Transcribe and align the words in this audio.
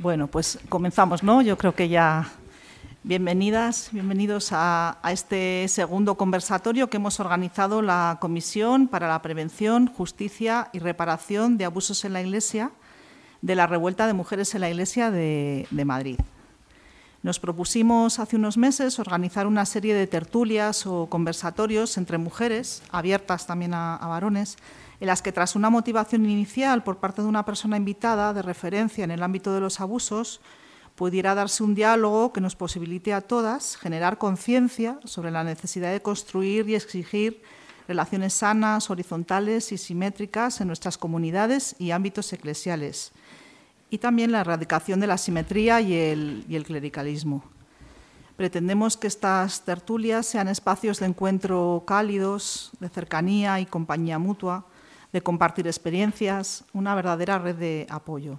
Bueno, 0.00 0.28
pues 0.28 0.58
comenzamos, 0.70 1.22
¿no? 1.22 1.42
Yo 1.42 1.58
creo 1.58 1.74
que 1.74 1.90
ya 1.90 2.26
bienvenidas, 3.02 3.90
bienvenidos 3.92 4.48
a, 4.50 4.96
este 5.12 5.68
segundo 5.68 6.14
conversatorio 6.14 6.88
que 6.88 6.96
hemos 6.96 7.20
organizado 7.20 7.82
la 7.82 8.16
Comisión 8.18 8.88
para 8.88 9.08
la 9.08 9.20
Prevención, 9.20 9.88
Justicia 9.88 10.70
y 10.72 10.78
Reparación 10.78 11.58
de 11.58 11.66
Abusos 11.66 12.06
en 12.06 12.14
la 12.14 12.22
Iglesia 12.22 12.70
de 13.42 13.54
la 13.54 13.66
Revuelta 13.66 14.06
de 14.06 14.14
Mujeres 14.14 14.54
en 14.54 14.62
la 14.62 14.70
Iglesia 14.70 15.10
de, 15.10 15.66
Madrid. 15.84 16.18
Nos 17.22 17.38
propusimos 17.38 18.18
hace 18.18 18.36
unos 18.36 18.56
meses 18.56 18.98
organizar 18.98 19.46
una 19.46 19.66
serie 19.66 19.94
de 19.94 20.06
tertulias 20.06 20.86
o 20.86 21.06
conversatorios 21.06 21.98
entre 21.98 22.16
mujeres, 22.16 22.82
abiertas 22.90 23.46
también 23.46 23.74
a 23.74 23.98
varones, 23.98 24.56
en 25.00 25.06
las 25.06 25.20
que 25.22 25.32
tras 25.32 25.56
una 25.56 25.70
motivación 25.70 26.24
inicial 26.28 26.82
por 26.82 26.98
parte 26.98 27.22
de 27.22 27.28
una 27.28 27.44
persona 27.44 27.76
invitada 27.76 28.32
de 28.32 28.42
referencia 28.42 29.04
en 29.04 29.10
el 29.10 29.22
ámbito 29.22 29.52
de 29.52 29.60
los 29.60 29.80
abusos, 29.80 30.40
pudiera 30.94 31.34
darse 31.34 31.62
un 31.62 31.74
diálogo 31.74 32.32
que 32.32 32.42
nos 32.42 32.56
posibilite 32.56 33.14
a 33.14 33.22
todas 33.22 33.76
generar 33.76 34.18
conciencia 34.18 34.98
sobre 35.04 35.30
la 35.30 35.44
necesidad 35.44 35.92
de 35.92 36.02
construir 36.02 36.68
y 36.68 36.74
exigir 36.74 37.42
relaciones 37.88 38.34
sanas, 38.34 38.90
horizontales 38.90 39.72
y 39.72 39.78
simétricas 39.78 40.60
en 40.60 40.66
nuestras 40.66 40.98
comunidades 40.98 41.74
y 41.78 41.90
ámbitos 41.90 42.32
eclesiales, 42.32 43.12
y 43.90 43.98
también 43.98 44.32
la 44.32 44.40
erradicación 44.40 45.00
de 45.00 45.06
la 45.06 45.18
simetría 45.18 45.80
y 45.80 45.94
el, 45.94 46.44
y 46.48 46.56
el 46.56 46.64
clericalismo. 46.64 47.42
Pretendemos 48.36 48.96
que 48.96 49.08
estas 49.08 49.64
tertulias 49.66 50.24
sean 50.24 50.48
espacios 50.48 51.00
de 51.00 51.06
encuentro 51.06 51.82
cálidos, 51.86 52.70
de 52.80 52.88
cercanía 52.88 53.60
y 53.60 53.66
compañía 53.66 54.18
mutua, 54.18 54.64
de 55.12 55.20
compartir 55.20 55.66
experiencias, 55.66 56.64
una 56.72 56.94
verdadera 56.94 57.38
red 57.38 57.56
de 57.56 57.86
apoyo. 57.90 58.38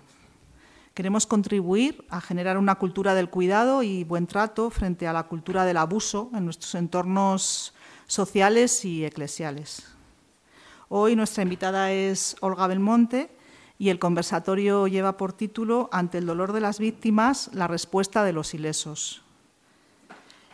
Queremos 0.93 1.27
contribuir 1.27 2.03
a 2.09 2.19
generar 2.19 2.57
una 2.57 2.75
cultura 2.75 3.13
del 3.13 3.29
cuidado 3.29 3.83
y 3.83 4.03
buen 4.03 4.27
trato 4.27 4.69
frente 4.69 5.07
a 5.07 5.13
la 5.13 5.23
cultura 5.23 5.65
del 5.65 5.77
abuso 5.77 6.29
en 6.33 6.45
nuestros 6.45 6.75
entornos 6.75 7.73
sociales 8.07 8.83
y 8.85 9.05
eclesiales. 9.05 9.85
Hoy 10.89 11.15
nuestra 11.15 11.43
invitada 11.43 11.91
es 11.91 12.35
Olga 12.41 12.67
Belmonte 12.67 13.29
y 13.81 13.89
el 13.89 13.97
conversatorio 13.97 14.85
lleva 14.85 15.17
por 15.17 15.33
título 15.33 15.89
Ante 15.91 16.19
el 16.19 16.27
dolor 16.27 16.53
de 16.53 16.61
las 16.61 16.77
víctimas, 16.77 17.49
la 17.51 17.65
respuesta 17.65 18.23
de 18.23 18.31
los 18.31 18.53
ilesos. 18.53 19.23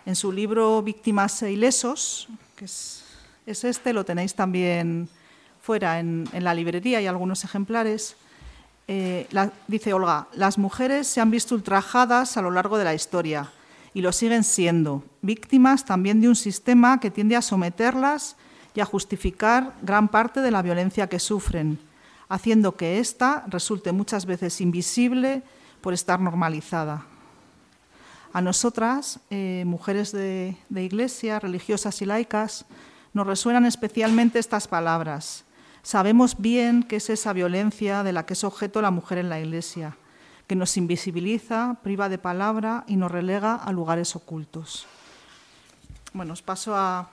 En 0.06 0.16
su 0.16 0.32
libro 0.32 0.82
Víctimas 0.82 1.44
e 1.44 1.52
ilesos, 1.52 2.30
que 2.56 2.64
es, 2.64 3.04
este, 3.46 3.92
lo 3.92 4.06
tenéis 4.06 4.34
también 4.34 5.10
fuera 5.60 6.00
en, 6.00 6.30
la 6.40 6.54
librería, 6.54 7.00
hay 7.00 7.08
algunos 7.08 7.44
ejemplares. 7.44 8.16
Eh, 8.88 9.28
dice 9.68 9.92
Olga, 9.92 10.30
las 10.32 10.58
mujeres 10.58 11.06
se 11.06 11.20
han 11.20 11.30
visto 11.30 11.54
ultrajadas 11.54 12.38
a 12.38 12.42
lo 12.42 12.50
largo 12.50 12.78
de 12.78 12.86
la 12.86 12.94
historia 12.94 13.52
y 13.94 14.00
lo 14.00 14.14
siguen 14.14 14.46
siendo, 14.46 15.04
víctimas 15.22 15.84
también 15.84 16.22
de 16.22 16.30
un 16.30 16.38
sistema 16.38 17.02
que 17.02 17.12
tiende 17.12 17.36
a 17.36 17.42
someterlas 17.42 18.38
y 18.74 18.80
a 18.80 18.86
justificar 18.86 19.74
gran 19.82 20.08
parte 20.08 20.40
de 20.40 20.52
la 20.52 20.62
violencia 20.62 21.08
que 21.08 21.20
sufren, 21.20 21.78
haciendo 22.30 22.76
que 22.76 23.00
ésta 23.00 23.46
resulte 23.48 23.92
muchas 23.92 24.26
veces 24.26 24.62
invisible 24.62 25.44
por 25.82 25.94
estar 25.94 26.20
normalizada. 26.20 27.06
A 28.34 28.42
nosotras, 28.42 29.20
eh, 29.30 29.64
mujeres 29.66 30.12
de, 30.12 30.58
iglesia, 30.70 31.40
religiosas 31.40 32.02
y 32.02 32.06
laicas, 32.06 32.66
nos 33.14 33.26
resuenan 33.26 33.66
especialmente 33.66 34.38
estas 34.38 34.68
palabras. 34.68 35.44
Sabemos 35.82 36.38
bien 36.38 36.84
que 36.84 36.98
es 36.98 37.10
esa 37.10 37.34
violencia 37.34 38.04
de 38.04 38.12
la 38.14 38.26
que 38.26 38.34
es 38.34 38.44
objeto 38.44 38.82
la 38.82 38.92
mujer 38.92 39.18
en 39.18 39.30
la 39.30 39.40
Iglesia, 39.40 39.96
que 40.46 40.56
nos 40.56 40.76
invisibiliza, 40.78 41.78
priva 41.82 42.10
de 42.10 42.18
palabra 42.18 42.84
y 42.88 42.98
nos 42.98 43.10
relega 43.10 43.56
a 43.56 43.72
lugares 43.72 44.16
ocultos. 44.16 44.86
Bueno, 46.14 46.34
os 46.34 46.42
paso 46.42 46.76
a, 46.76 47.10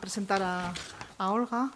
presentar 0.00 0.42
a, 0.42 1.30
Olga. 1.30 1.70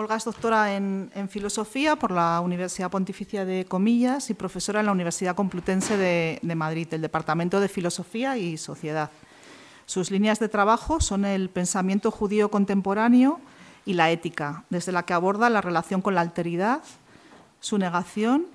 Olga 0.00 0.16
es 0.16 0.24
doctora 0.24 0.74
en, 0.74 1.10
Filosofía 1.28 1.94
por 1.94 2.10
la 2.10 2.40
Universidad 2.40 2.90
Pontificia 2.90 3.44
de 3.44 3.66
Comillas 3.66 4.30
y 4.30 4.34
profesora 4.34 4.80
en 4.80 4.86
la 4.86 4.92
Universidad 4.92 5.34
Complutense 5.34 5.98
de, 5.98 6.38
de 6.40 6.54
Madrid, 6.54 6.88
el 6.92 7.02
Departamento 7.02 7.60
de 7.60 7.68
Filosofía 7.68 8.38
y 8.38 8.56
Sociedad. 8.56 9.10
Sus 9.84 10.10
líneas 10.10 10.38
de 10.38 10.48
trabajo 10.48 11.00
son 11.00 11.26
el 11.26 11.50
pensamiento 11.50 12.10
judío 12.10 12.50
contemporáneo, 12.50 13.40
y 13.84 13.94
la 13.94 14.10
ética, 14.10 14.64
desde 14.70 14.92
la 14.92 15.04
que 15.04 15.12
aborda 15.12 15.50
la 15.50 15.60
relación 15.60 16.02
con 16.02 16.14
la 16.14 16.20
alteridad, 16.20 16.82
su 17.60 17.78
negación 17.78 18.46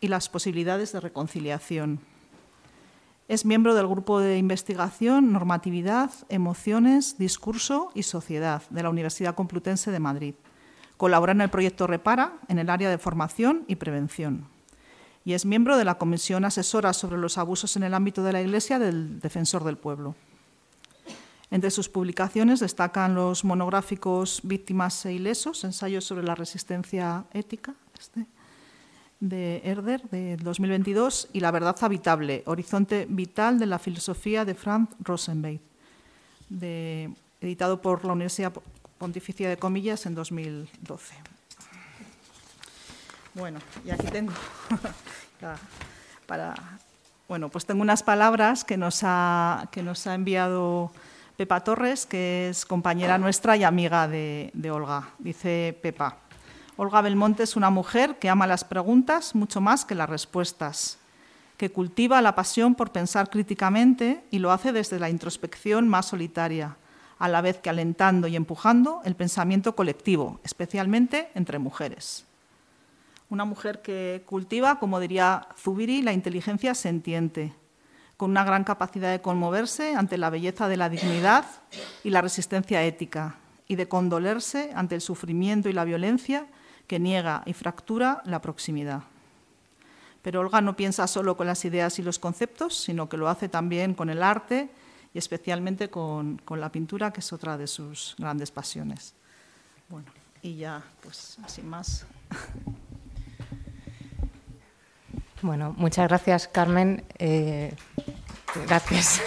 y 0.00 0.08
las 0.08 0.28
posibilidades 0.28 0.92
de 0.92 1.00
reconciliación. 1.00 2.00
Es 3.28 3.44
miembro 3.44 3.74
del 3.74 3.88
grupo 3.88 4.20
de 4.20 4.38
investigación 4.38 5.32
Normatividad, 5.32 6.10
Emociones, 6.28 7.18
Discurso 7.18 7.90
y 7.94 8.02
Sociedad 8.02 8.62
de 8.70 8.82
la 8.82 8.90
Universidad 8.90 9.34
Complutense 9.34 9.90
de 9.90 10.00
Madrid. 10.00 10.34
Colabora 10.96 11.32
en 11.32 11.40
el 11.40 11.50
proyecto 11.50 11.86
Repara 11.86 12.34
en 12.48 12.58
el 12.58 12.70
área 12.70 12.90
de 12.90 12.98
formación 12.98 13.64
y 13.66 13.76
prevención. 13.76 14.46
Y 15.24 15.32
es 15.32 15.46
miembro 15.46 15.78
de 15.78 15.84
la 15.84 15.96
Comisión 15.96 16.44
Asesora 16.44 16.92
sobre 16.92 17.18
los 17.18 17.38
Abusos 17.38 17.76
en 17.76 17.82
el 17.82 17.94
ámbito 17.94 18.22
de 18.22 18.32
la 18.32 18.42
Iglesia 18.42 18.78
del 18.78 19.20
Defensor 19.20 19.64
del 19.64 19.78
Pueblo. 19.78 20.14
Entre 21.50 21.70
sus 21.70 21.88
publicaciones 21.88 22.60
destacan 22.60 23.14
los 23.14 23.44
monográficos 23.44 24.40
Víctimas 24.42 25.06
e 25.06 25.14
ilesos, 25.14 25.64
ensayos 25.64 26.04
sobre 26.04 26.24
la 26.24 26.34
resistencia 26.34 27.24
ética, 27.32 27.74
este, 27.98 28.26
de 29.20 29.62
Herder, 29.64 30.02
de 30.10 30.36
2022, 30.36 31.28
y 31.32 31.40
La 31.40 31.50
verdad 31.50 31.76
habitable, 31.80 32.42
horizonte 32.46 33.06
vital 33.08 33.58
de 33.58 33.66
la 33.66 33.78
filosofía 33.78 34.44
de 34.44 34.54
Franz 34.54 34.90
Rosenberg, 35.00 35.60
editado 37.40 37.80
por 37.80 38.04
la 38.04 38.12
Universidad 38.12 38.52
Pontificia 39.04 39.50
de 39.50 39.58
Comillas 39.58 40.06
en 40.06 40.14
2012. 40.14 41.14
Bueno, 43.34 43.58
y 43.84 43.90
aquí 43.90 44.06
tengo 44.06 44.32
para, 46.26 46.54
bueno, 47.28 47.50
pues 47.50 47.66
tengo 47.66 47.82
unas 47.82 48.02
palabras 48.02 48.64
que 48.64 48.78
nos 48.78 49.00
ha, 49.02 49.68
que 49.70 49.82
nos 49.82 50.06
ha 50.06 50.14
enviado 50.14 50.90
Pepa 51.36 51.60
Torres, 51.60 52.06
que 52.06 52.48
es 52.48 52.64
compañera 52.64 53.18
nuestra 53.18 53.58
y 53.58 53.64
amiga 53.64 54.08
de, 54.08 54.70
Olga. 54.72 55.10
Dice 55.18 55.78
Pepa, 55.82 56.16
Olga 56.78 57.02
Belmonte 57.02 57.42
es 57.42 57.56
una 57.56 57.68
mujer 57.68 58.18
que 58.18 58.30
ama 58.30 58.46
las 58.46 58.64
preguntas 58.64 59.34
mucho 59.34 59.60
más 59.60 59.84
que 59.84 59.94
las 59.94 60.08
respuestas, 60.08 60.96
que 61.58 61.70
cultiva 61.70 62.22
la 62.22 62.34
pasión 62.34 62.74
por 62.74 62.90
pensar 62.90 63.28
críticamente 63.28 64.24
y 64.30 64.38
lo 64.38 64.50
hace 64.50 64.72
desde 64.72 64.98
la 64.98 65.10
introspección 65.10 65.88
más 65.88 66.06
solitaria, 66.06 66.78
a 67.24 67.28
la 67.28 67.40
vez 67.40 67.56
que 67.56 67.70
alentando 67.70 68.28
y 68.28 68.36
empujando 68.36 69.00
el 69.06 69.16
pensamiento 69.16 69.74
colectivo, 69.74 70.40
especialmente 70.44 71.30
entre 71.34 71.58
mujeres. 71.58 72.26
Una 73.30 73.46
mujer 73.46 73.80
que 73.80 74.22
cultiva, 74.26 74.78
como 74.78 75.00
diría 75.00 75.48
Zubiri, 75.56 76.02
la 76.02 76.12
inteligencia 76.12 76.74
sentiente, 76.74 77.54
con 78.18 78.30
una 78.30 78.44
gran 78.44 78.62
capacidad 78.62 79.10
de 79.10 79.22
conmoverse 79.22 79.94
ante 79.94 80.18
la 80.18 80.28
belleza 80.28 80.68
de 80.68 80.76
la 80.76 80.90
dignidad 80.90 81.46
y 82.04 82.10
la 82.10 82.20
resistencia 82.20 82.82
ética, 82.82 83.36
y 83.68 83.76
de 83.76 83.88
condolerse 83.88 84.72
ante 84.74 84.94
el 84.94 85.00
sufrimiento 85.00 85.70
y 85.70 85.72
la 85.72 85.86
violencia 85.86 86.44
que 86.86 86.98
niega 87.00 87.42
y 87.46 87.54
fractura 87.54 88.20
la 88.26 88.42
proximidad. 88.42 89.04
Pero 90.20 90.40
Olga 90.40 90.60
no 90.60 90.76
piensa 90.76 91.06
solo 91.06 91.38
con 91.38 91.46
las 91.46 91.64
ideas 91.64 91.98
y 91.98 92.02
los 92.02 92.18
conceptos, 92.18 92.76
sino 92.76 93.08
que 93.08 93.16
lo 93.16 93.30
hace 93.30 93.48
también 93.48 93.94
con 93.94 94.10
el 94.10 94.22
arte 94.22 94.68
y 95.14 95.18
especialmente 95.18 95.88
con, 95.88 96.42
la 96.50 96.72
pintura, 96.72 97.12
que 97.12 97.20
es 97.20 97.32
otra 97.32 97.56
de 97.56 97.68
sus 97.68 98.16
grandes 98.18 98.50
pasiones. 98.50 99.14
Bueno, 99.88 100.08
y 100.42 100.56
ya, 100.56 100.82
pues, 101.00 101.38
sin 101.46 101.68
más. 101.68 102.04
Bueno, 105.40 105.72
muchas 105.76 106.08
gracias, 106.08 106.48
Carmen. 106.48 107.04
Eh, 107.18 107.76
gracias. 108.66 109.22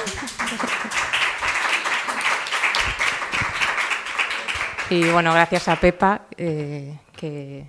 Y 4.89 5.09
bueno, 5.11 5.31
gracias 5.31 5.67
a 5.67 5.75
Pepa, 5.75 6.25
eh, 6.35 6.97
que, 7.15 7.65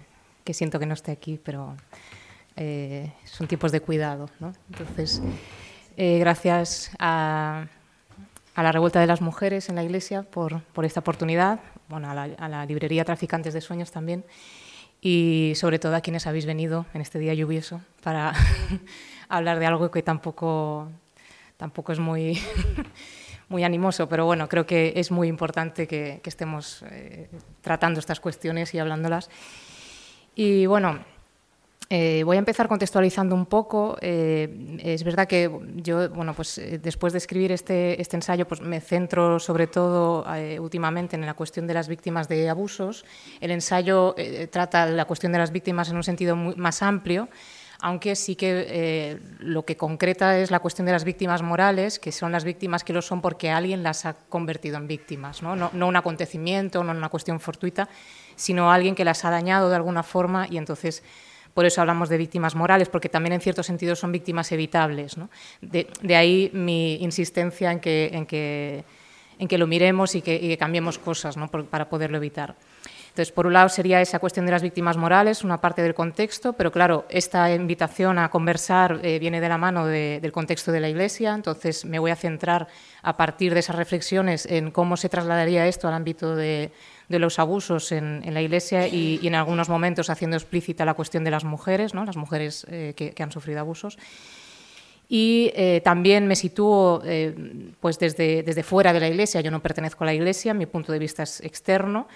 siento 0.52 0.78
que 0.78 0.86
no 0.86 0.94
esté 0.94 1.12
aquí, 1.12 1.38
pero 1.44 1.76
eh, 2.56 3.12
son 3.24 3.46
tiempos 3.46 3.70
de 3.70 3.80
cuidado. 3.80 4.30
¿no? 4.40 4.52
Entonces, 4.70 5.20
gracias 5.96 6.90
a, 6.98 7.66
la 8.62 8.72
Revuelta 8.72 9.00
de 9.00 9.06
las 9.06 9.20
Mujeres 9.20 9.68
en 9.68 9.76
la 9.76 9.84
Iglesia 9.84 10.22
por, 10.22 10.62
esta 10.82 11.00
oportunidad, 11.00 11.60
bueno, 11.88 12.10
a 12.10 12.14
la, 12.14 12.24
a 12.60 12.66
librería 12.66 13.04
Traficantes 13.04 13.54
de 13.54 13.60
Sueños 13.60 13.90
también 13.90 14.24
y 15.00 15.52
sobre 15.54 15.78
todo 15.78 15.94
a 15.94 16.00
quienes 16.00 16.26
habéis 16.26 16.46
venido 16.46 16.86
en 16.92 17.00
este 17.00 17.18
día 17.18 17.34
lluvioso 17.34 17.80
para 18.02 18.32
hablar 19.28 19.58
de 19.58 19.66
algo 19.66 19.90
que 19.90 20.02
tampoco, 20.02 20.90
tampoco 21.56 21.92
es 21.92 21.98
muy, 21.98 22.40
muy 23.48 23.64
animoso, 23.64 24.08
pero 24.08 24.26
bueno, 24.26 24.48
creo 24.48 24.66
que 24.66 24.92
es 24.96 25.10
muy 25.10 25.28
importante 25.28 25.86
que, 25.86 26.20
estemos 26.24 26.84
eh, 26.90 27.30
tratando 27.60 28.00
estas 28.00 28.20
cuestiones 28.20 28.74
y 28.74 28.78
hablándolas. 28.78 29.30
Y 30.34 30.66
bueno, 30.66 31.00
Eh, 31.90 32.22
voy 32.22 32.36
a 32.36 32.38
empezar 32.38 32.68
contextualizando 32.68 33.34
un 33.34 33.46
poco. 33.46 33.96
Eh, 34.02 34.78
es 34.82 35.04
verdad 35.04 35.26
que 35.26 35.50
yo, 35.76 36.10
bueno, 36.10 36.34
pues 36.34 36.58
eh, 36.58 36.78
después 36.78 37.14
de 37.14 37.18
escribir 37.18 37.50
este, 37.50 38.00
este, 38.00 38.16
ensayo, 38.16 38.46
pues 38.46 38.60
me 38.60 38.80
centro 38.80 39.38
sobre 39.38 39.66
todo 39.66 40.26
últimamente 40.60 41.16
en 41.16 41.24
la 41.24 41.34
cuestión 41.34 41.66
de 41.66 41.74
las 41.74 41.88
víctimas 41.88 42.28
de 42.28 42.50
abusos. 42.50 43.06
El 43.40 43.50
ensayo 43.50 44.14
trata 44.50 44.86
la 44.86 45.06
cuestión 45.06 45.32
de 45.32 45.38
las 45.38 45.50
víctimas 45.50 45.88
en 45.88 45.96
un 45.96 46.02
sentido 46.02 46.36
más 46.36 46.82
amplio, 46.82 47.28
aunque 47.80 48.16
sí 48.16 48.36
que 48.36 49.18
lo 49.38 49.64
que 49.64 49.76
concreta 49.76 50.38
es 50.38 50.50
la 50.50 50.58
cuestión 50.58 50.84
de 50.84 50.92
las 50.92 51.04
víctimas 51.04 51.42
morales, 51.42 51.98
que 51.98 52.12
son 52.12 52.32
las 52.32 52.44
víctimas 52.44 52.84
que 52.84 52.92
lo 52.92 53.00
son 53.00 53.22
porque 53.22 53.50
alguien 53.50 53.82
las 53.82 54.04
ha 54.04 54.14
convertido 54.28 54.76
en 54.76 54.88
víctimas, 54.88 55.42
no, 55.42 55.56
no, 55.56 55.70
no 55.72 55.86
un 55.86 55.96
acontecimiento, 55.96 56.84
no 56.84 56.92
una 56.92 57.08
cuestión 57.08 57.40
fortuita, 57.40 57.88
sino 58.36 58.70
alguien 58.70 58.94
que 58.94 59.04
las 59.04 59.24
ha 59.24 59.30
dañado 59.30 59.70
de 59.70 59.76
alguna 59.76 60.02
forma 60.02 60.46
y 60.50 60.58
entonces 60.58 61.02
por 61.58 61.66
eso 61.66 61.80
hablamos 61.80 62.08
de 62.08 62.18
víctimas 62.18 62.54
morales, 62.54 62.88
porque 62.88 63.08
también 63.08 63.32
en 63.32 63.40
cierto 63.40 63.64
sentido 63.64 63.96
son 63.96 64.12
víctimas 64.12 64.52
evitables. 64.52 65.16
De, 65.60 66.14
ahí 66.14 66.52
mi 66.54 67.02
insistencia 67.02 67.72
en 67.72 67.80
que, 67.80 68.10
en 68.12 68.26
que, 68.26 68.84
en 69.40 69.48
que 69.48 69.58
lo 69.58 69.66
miremos 69.66 70.14
y 70.14 70.22
que, 70.22 70.56
cambiemos 70.56 71.00
cosas 71.00 71.34
para 71.68 71.88
poderlo 71.88 72.18
evitar. 72.18 72.54
Entonces, 73.08 73.32
por 73.32 73.48
un 73.48 73.54
lado 73.54 73.68
sería 73.70 74.00
esa 74.00 74.20
cuestión 74.20 74.46
de 74.46 74.52
las 74.52 74.62
víctimas 74.62 74.96
morales, 74.96 75.42
una 75.42 75.60
parte 75.60 75.82
del 75.82 75.94
contexto, 75.94 76.52
pero 76.52 76.70
claro, 76.70 77.06
esta 77.08 77.52
invitación 77.52 78.20
a 78.20 78.30
conversar 78.30 79.00
eh, 79.02 79.18
viene 79.18 79.40
de 79.40 79.48
la 79.48 79.58
mano 79.58 79.84
del 79.84 80.30
contexto 80.30 80.70
de 80.70 80.78
la 80.78 80.88
Iglesia, 80.88 81.34
entonces 81.34 81.84
me 81.84 81.98
voy 81.98 82.12
a 82.12 82.16
centrar 82.16 82.68
a 83.02 83.16
partir 83.16 83.52
de 83.52 83.58
esas 83.58 83.74
reflexiones 83.74 84.46
en 84.46 84.70
cómo 84.70 84.96
se 84.96 85.08
trasladaría 85.08 85.66
esto 85.66 85.88
al 85.88 85.94
ámbito 85.94 86.36
de, 86.36 86.70
de 87.08 87.18
los 87.18 87.38
abusos 87.38 87.90
en, 87.92 88.22
la 88.32 88.42
Iglesia 88.42 88.86
y, 88.86 89.26
en 89.26 89.34
algunos 89.34 89.68
momentos 89.68 90.10
haciendo 90.10 90.36
explícita 90.36 90.84
la 90.84 90.94
cuestión 90.94 91.24
de 91.24 91.30
las 91.30 91.44
mujeres, 91.44 91.94
¿no? 91.94 92.04
las 92.04 92.16
mujeres 92.16 92.66
eh, 92.70 92.94
que, 92.94 93.22
han 93.22 93.32
sufrido 93.32 93.60
abusos. 93.60 93.98
Y 95.08 95.50
eh, 95.54 95.80
también 95.82 96.26
me 96.26 96.36
sitúo 96.36 97.00
eh, 97.04 97.34
pues 97.80 97.98
desde, 97.98 98.42
desde 98.42 98.62
fuera 98.62 98.92
de 98.92 99.00
la 99.00 99.08
Iglesia, 99.08 99.40
yo 99.40 99.50
no 99.50 99.62
pertenezco 99.62 100.04
a 100.04 100.06
la 100.06 100.14
Iglesia, 100.14 100.52
mi 100.52 100.66
punto 100.66 100.92
de 100.92 100.98
vista 100.98 101.22
es 101.22 101.40
externo. 101.40 102.08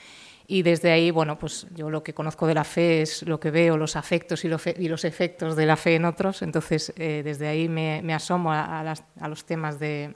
Y 0.46 0.62
desde 0.62 0.90
ahí, 0.90 1.10
bueno, 1.10 1.38
pues 1.38 1.66
yo 1.74 1.88
lo 1.88 2.02
que 2.02 2.12
conozco 2.12 2.46
de 2.46 2.54
la 2.54 2.64
fe 2.64 3.00
es 3.00 3.22
lo 3.22 3.40
que 3.40 3.50
veo, 3.50 3.78
los 3.78 3.96
afectos 3.96 4.44
y, 4.44 4.48
y 4.48 4.88
los 4.88 5.04
efectos 5.04 5.56
de 5.56 5.64
la 5.64 5.76
fe 5.76 5.94
en 5.94 6.04
otros. 6.04 6.42
Entonces, 6.42 6.92
desde 6.96 7.46
ahí 7.46 7.68
me, 7.68 8.12
asomo 8.12 8.52
a, 8.52 8.94
los 9.28 9.44
temas 9.46 9.78
de, 9.78 10.14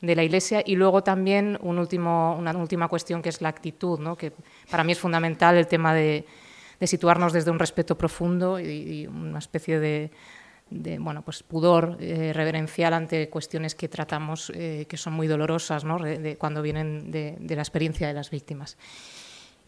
de 0.00 0.16
la 0.16 0.22
Iglesia 0.22 0.62
y 0.64 0.76
luego 0.76 1.02
también 1.02 1.58
una 1.62 1.82
última 2.56 2.88
cuestión 2.88 3.22
que 3.22 3.28
es 3.28 3.40
la 3.40 3.48
actitud, 3.48 3.98
¿no? 3.98 4.16
que 4.16 4.32
para 4.70 4.84
mí 4.84 4.92
es 4.92 4.98
fundamental 4.98 5.56
el 5.56 5.66
tema 5.66 5.94
de, 5.94 6.26
situarnos 6.82 7.32
desde 7.32 7.50
un 7.50 7.58
respeto 7.58 7.96
profundo 7.96 8.60
y, 8.60 9.06
una 9.06 9.38
especie 9.38 9.80
de, 9.80 10.10
bueno, 10.98 11.22
pues 11.22 11.42
pudor 11.42 11.96
eh, 12.00 12.32
reverencial 12.34 12.92
ante 12.92 13.30
cuestiones 13.30 13.74
que 13.74 13.88
tratamos 13.88 14.52
eh, 14.54 14.86
que 14.88 14.96
son 14.96 15.14
muy 15.14 15.26
dolorosas 15.26 15.84
¿no? 15.84 15.98
cuando 16.38 16.60
vienen 16.60 17.10
de, 17.10 17.36
la 17.48 17.62
experiencia 17.62 18.06
de 18.08 18.14
las 18.14 18.30
víctimas. 18.30 18.76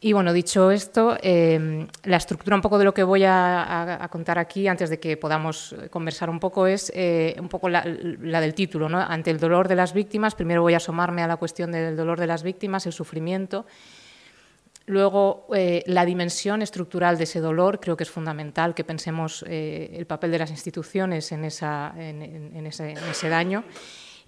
Y 0.00 0.12
bueno, 0.12 0.33
dicho 0.33 0.71
esto, 0.71 1.17
em, 1.23 1.89
la 2.05 2.19
estructura 2.19 2.55
un 2.55 2.62
poco 2.62 2.79
de 2.79 2.85
lo 2.85 2.95
que 2.95 3.03
voy 3.03 3.25
a, 3.27 4.09
contar 4.12 4.39
aquí, 4.39 4.69
antes 4.69 4.91
de 4.91 5.00
que 5.00 5.17
podamos 5.17 5.75
conversar 5.91 6.31
un 6.31 6.39
poco, 6.39 6.69
es 6.69 6.93
eh, 6.95 7.35
un 7.41 7.49
poco 7.49 7.69
la, 7.69 7.83
del 7.83 8.55
título. 8.55 8.89
¿no? 8.89 9.00
Ante 9.00 9.33
el 9.33 9.41
dolor 9.41 9.67
de 9.67 9.75
las 9.75 9.93
víctimas, 9.93 10.37
primero 10.37 10.62
voy 10.62 10.75
a 10.75 10.77
asomarme 10.77 11.23
a 11.23 11.27
la 11.27 11.37
cuestión 11.37 11.73
del 11.73 11.97
dolor 11.97 12.21
de 12.21 12.29
las 12.29 12.45
víctimas, 12.45 12.87
el 12.87 12.93
sufrimiento. 12.93 13.67
Luego, 14.87 15.49
eh, 15.55 15.83
la 15.87 16.05
dimensión 16.05 16.62
estructural 16.62 17.19
de 17.19 17.25
ese 17.25 17.41
dolor, 17.41 17.81
creo 17.81 17.97
que 17.97 18.05
es 18.05 18.11
fundamental 18.11 18.75
que 18.75 18.85
pensemos 18.85 19.45
eh, 19.49 19.91
el 19.95 20.06
papel 20.06 20.31
de 20.31 20.39
las 20.39 20.50
instituciones 20.50 21.33
en, 21.33 21.45
esa, 21.45 21.93
en 21.99 22.67
ese 22.67 23.29
daño. 23.29 23.65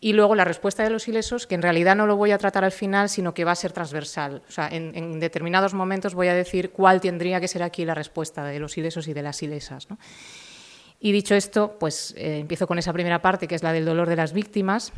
Y 0.03 0.15
luego 0.15 0.35
la 0.35 0.45
respuesta 0.45 0.83
de 0.83 0.89
los 0.89 1.07
ilesos, 1.09 1.47
que 1.47 1.55
en 1.55 1.61
realidad 1.61 1.95
no 1.95 2.07
lo 2.07 2.17
voy 2.17 2.31
a 2.31 2.39
tratar 2.39 2.65
al 2.65 2.73
final, 2.73 3.11
sino 3.11 3.35
que 3.35 3.45
va 3.45 3.53
a 3.53 3.57
ser 3.57 3.73
transversal. 3.73 4.43
O 4.49 4.51
sea, 4.51 4.69
en, 4.73 5.21
determinados 5.21 5.75
momentos 5.75 6.15
voy 6.15 6.29
a 6.29 6.35
decir 6.35 6.71
cuál 6.71 7.03
tendría 7.03 7.39
que 7.39 7.49
ser 7.49 7.63
aquí 7.63 7.85
la 7.85 7.95
respuesta 7.95 8.45
de 8.45 8.59
los 8.59 8.79
ilesos 8.79 9.09
y 9.09 9.13
de 9.13 9.23
las 9.23 9.43
ilesas. 9.43 9.89
Y 11.01 11.13
dicho 11.13 11.35
esto, 11.35 11.77
pues 11.79 12.15
eh, 12.17 12.39
empiezo 12.39 12.67
con 12.67 12.79
esa 12.79 12.95
primera 12.95 13.21
parte, 13.21 13.47
que 13.47 13.55
es 13.55 13.63
la 13.63 13.73
del 13.73 13.85
dolor 13.85 14.09
de 14.09 14.17
las 14.17 14.33
víctimas. 14.33 14.91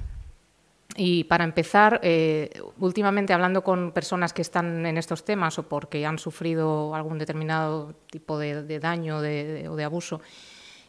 Y 0.94 1.24
para 1.24 1.42
empezar, 1.42 1.98
eh, 2.04 2.50
últimamente 2.78 3.32
hablando 3.32 3.64
con 3.64 3.90
personas 3.90 4.32
que 4.32 4.42
están 4.42 4.86
en 4.86 4.98
estos 4.98 5.24
temas 5.24 5.58
o 5.58 5.64
porque 5.64 6.06
han 6.06 6.18
sufrido 6.18 6.94
algún 6.94 7.18
determinado 7.18 7.94
tipo 8.08 8.38
de, 8.38 8.78
daño 8.78 9.16
o 9.16 9.20
de 9.20 9.84
abuso, 9.84 10.20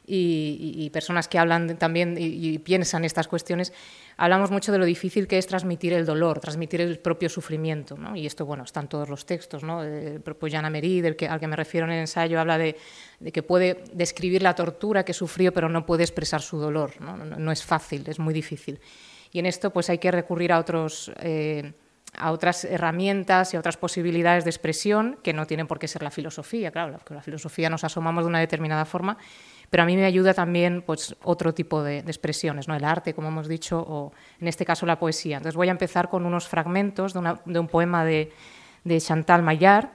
y, 0.06 0.90
personas 0.92 1.28
que 1.28 1.40
hablan 1.40 1.78
también 1.78 2.16
y, 2.18 2.58
piensan 2.60 3.06
estas 3.06 3.28
cuestiones, 3.28 3.74
hablamos 4.18 4.52
mucho 4.52 4.72
de 4.72 4.78
lo 4.78 4.86
difícil 4.86 5.28
que 5.28 5.38
es 5.38 5.48
transmitir 5.48 5.94
el 5.94 6.06
dolor, 6.06 6.40
transmitir 6.40 6.82
el 6.82 7.00
propio 7.00 7.30
sufrimiento. 7.30 7.98
¿no? 7.98 8.16
Y 8.16 8.26
esto, 8.26 8.46
bueno, 8.46 8.64
está 8.64 8.80
en 8.80 8.88
todos 8.88 9.10
los 9.10 9.26
textos. 9.26 9.64
¿no? 9.64 9.84
El 9.84 10.22
propio 10.22 10.48
Jean 10.48 10.66
Amery, 10.66 11.02
del 11.02 11.16
que, 11.16 11.28
al 11.28 11.40
que 11.40 11.48
me 11.48 11.56
refiero 11.56 11.86
en 11.88 11.94
el 11.94 12.00
ensayo, 12.00 12.40
habla 12.40 12.58
de, 12.58 12.76
que 13.32 13.44
puede 13.44 13.84
describir 13.94 14.42
la 14.42 14.56
tortura 14.56 15.04
que 15.04 15.14
sufrió, 15.14 15.54
pero 15.54 15.70
no 15.70 15.86
puede 15.86 16.04
expresar 16.04 16.42
su 16.42 16.58
dolor. 16.58 17.00
No, 17.02 17.52
es 17.52 17.64
fácil, 17.64 18.04
es 18.08 18.20
muy 18.20 18.34
difícil. 18.34 18.80
Y 19.32 19.40
en 19.40 19.46
esto 19.46 19.72
pues 19.72 19.90
hay 19.90 19.98
que 19.98 20.12
recurrir 20.12 20.52
a. 20.54 20.64
Eh, 21.22 21.74
a 22.16 22.32
otras 22.32 22.64
herramientas 22.66 23.54
y 23.54 23.58
a 23.58 23.60
otras 23.60 23.78
posibilidades 23.78 24.44
de 24.44 24.50
expresión 24.50 25.18
que 25.24 25.34
no 25.34 25.48
tienen 25.48 25.68
por 25.68 25.80
qué 25.80 25.88
ser 25.88 26.04
la 26.04 26.12
filosofía. 26.12 26.72
Claro, 26.72 26.92
la, 26.92 27.16
la 27.16 27.22
filosofía 27.22 27.70
nos 27.70 27.84
asomamos 27.84 28.24
de 28.24 28.30
una 28.30 28.40
determinada 28.40 28.86
forma, 28.86 29.18
pero 29.74 29.82
a 29.82 29.86
mí 29.88 29.98
me 29.98 30.06
ayuda 30.06 30.36
también 30.36 30.84
pues, 30.84 31.16
otro 31.24 31.52
tipo 31.52 31.82
de, 31.82 31.98
expresiones, 31.98 32.68
¿no? 32.68 32.76
el 32.76 32.84
arte, 32.84 33.16
como 33.16 33.30
hemos 33.30 33.48
dicho, 33.48 33.80
o 33.80 34.14
en 34.40 34.48
este 34.48 34.66
caso 34.66 34.86
la 34.86 35.00
poesía. 35.00 35.38
Entonces 35.38 35.56
voy 35.56 35.68
a 35.68 35.72
empezar 35.72 36.12
con 36.12 36.28
unos 36.28 36.48
fragmentos 36.48 37.16
de, 37.16 37.60
un 37.60 37.68
poema 37.68 38.06
de, 38.06 38.32
Chantal 39.00 39.42
Maillard, 39.42 39.90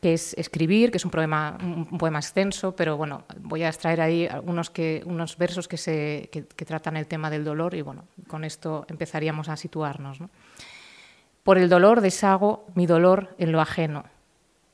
que 0.00 0.14
es 0.14 0.34
Escribir, 0.34 0.92
que 0.92 0.98
es 0.98 1.04
un 1.04 1.10
poema, 1.10 1.58
un 1.60 1.98
poema 1.98 2.20
extenso, 2.20 2.76
pero 2.76 2.96
bueno, 2.96 3.24
voy 3.40 3.64
a 3.64 3.68
extraer 3.70 4.00
ahí 4.00 4.28
unos, 4.44 4.70
que, 4.70 5.02
unos 5.04 5.36
versos 5.36 5.66
que, 5.66 5.78
se, 5.78 6.28
que, 6.30 6.64
tratan 6.64 6.96
el 6.96 7.08
tema 7.08 7.28
del 7.28 7.42
dolor 7.42 7.74
y 7.74 7.82
bueno, 7.82 8.04
con 8.28 8.44
esto 8.44 8.86
empezaríamos 8.88 9.48
a 9.48 9.56
situarnos. 9.56 10.18
Por 11.42 11.58
el 11.58 11.68
dolor 11.68 12.02
deshago 12.02 12.64
mi 12.76 12.86
dolor 12.86 13.34
en 13.38 13.50
lo 13.50 13.60
ajeno 13.60 14.04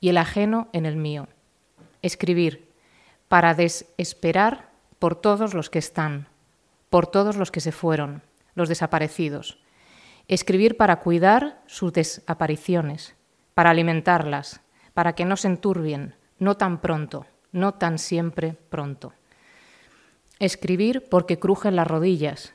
y 0.00 0.11
el 0.11 0.19
ajeno 0.19 0.69
en 0.75 0.85
el 0.85 0.97
mío. 0.97 1.29
Escribir, 2.03 2.72
para 3.32 3.55
desesperar 3.55 4.69
por 4.99 5.14
todos 5.14 5.55
los 5.55 5.70
que 5.70 5.79
están, 5.79 6.28
por 6.90 7.07
todos 7.07 7.37
los 7.37 7.50
que 7.50 7.62
se 7.62 7.73
fueron, 7.73 8.23
los 8.54 8.68
desaparecidos. 8.68 9.59
Escribir 10.28 10.76
para 10.76 11.00
cuidar 11.00 11.62
sus 11.64 11.95
desapariciones, 11.95 13.14
para 13.54 13.71
alimentarlas, 13.71 14.61
para 14.92 15.14
que 15.14 15.25
no 15.25 15.38
se 15.38 15.49
enturbien, 15.49 16.14
no 16.38 16.59
tan 16.59 16.83
pronto, 16.83 17.25
no 17.52 17.73
tan 17.73 17.99
siempre 17.99 18.52
pronto. 18.68 19.14
Escribir 20.38 21.09
porque 21.09 21.38
crujen 21.38 21.75
las 21.75 21.87
rodillas 21.87 22.52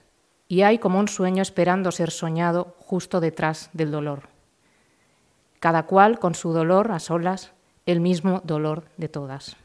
y 0.48 0.62
hay 0.62 0.78
como 0.78 1.00
un 1.00 1.08
sueño 1.08 1.42
esperando 1.42 1.92
ser 1.92 2.12
soñado 2.12 2.76
justo 2.78 3.20
detrás 3.20 3.72
del 3.74 3.90
dolor. 3.90 4.30
Cada 5.60 5.88
cual 5.88 6.20
con 6.20 6.36
su 6.36 6.54
dolor 6.54 6.92
a 6.92 7.00
solas, 7.00 7.54
el 7.88 8.00
mismo 8.00 8.42
dolor 8.46 8.86
de 8.98 9.10
todas. 9.10 9.58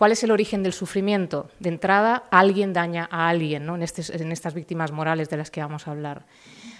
¿Cuál 0.00 0.12
es 0.12 0.24
el 0.24 0.30
origen 0.30 0.62
del 0.62 0.72
sufrimiento? 0.72 1.50
De 1.58 1.68
entrada, 1.68 2.24
alguien 2.30 2.72
daña 2.72 3.06
a 3.10 3.28
alguien 3.28 3.66
¿no? 3.66 3.74
en, 3.74 3.82
estas 3.82 4.54
víctimas 4.54 4.92
morales 4.92 5.28
de 5.28 5.36
las 5.36 5.50
que 5.50 5.60
vamos 5.60 5.86
a 5.86 5.90
hablar. 5.90 6.24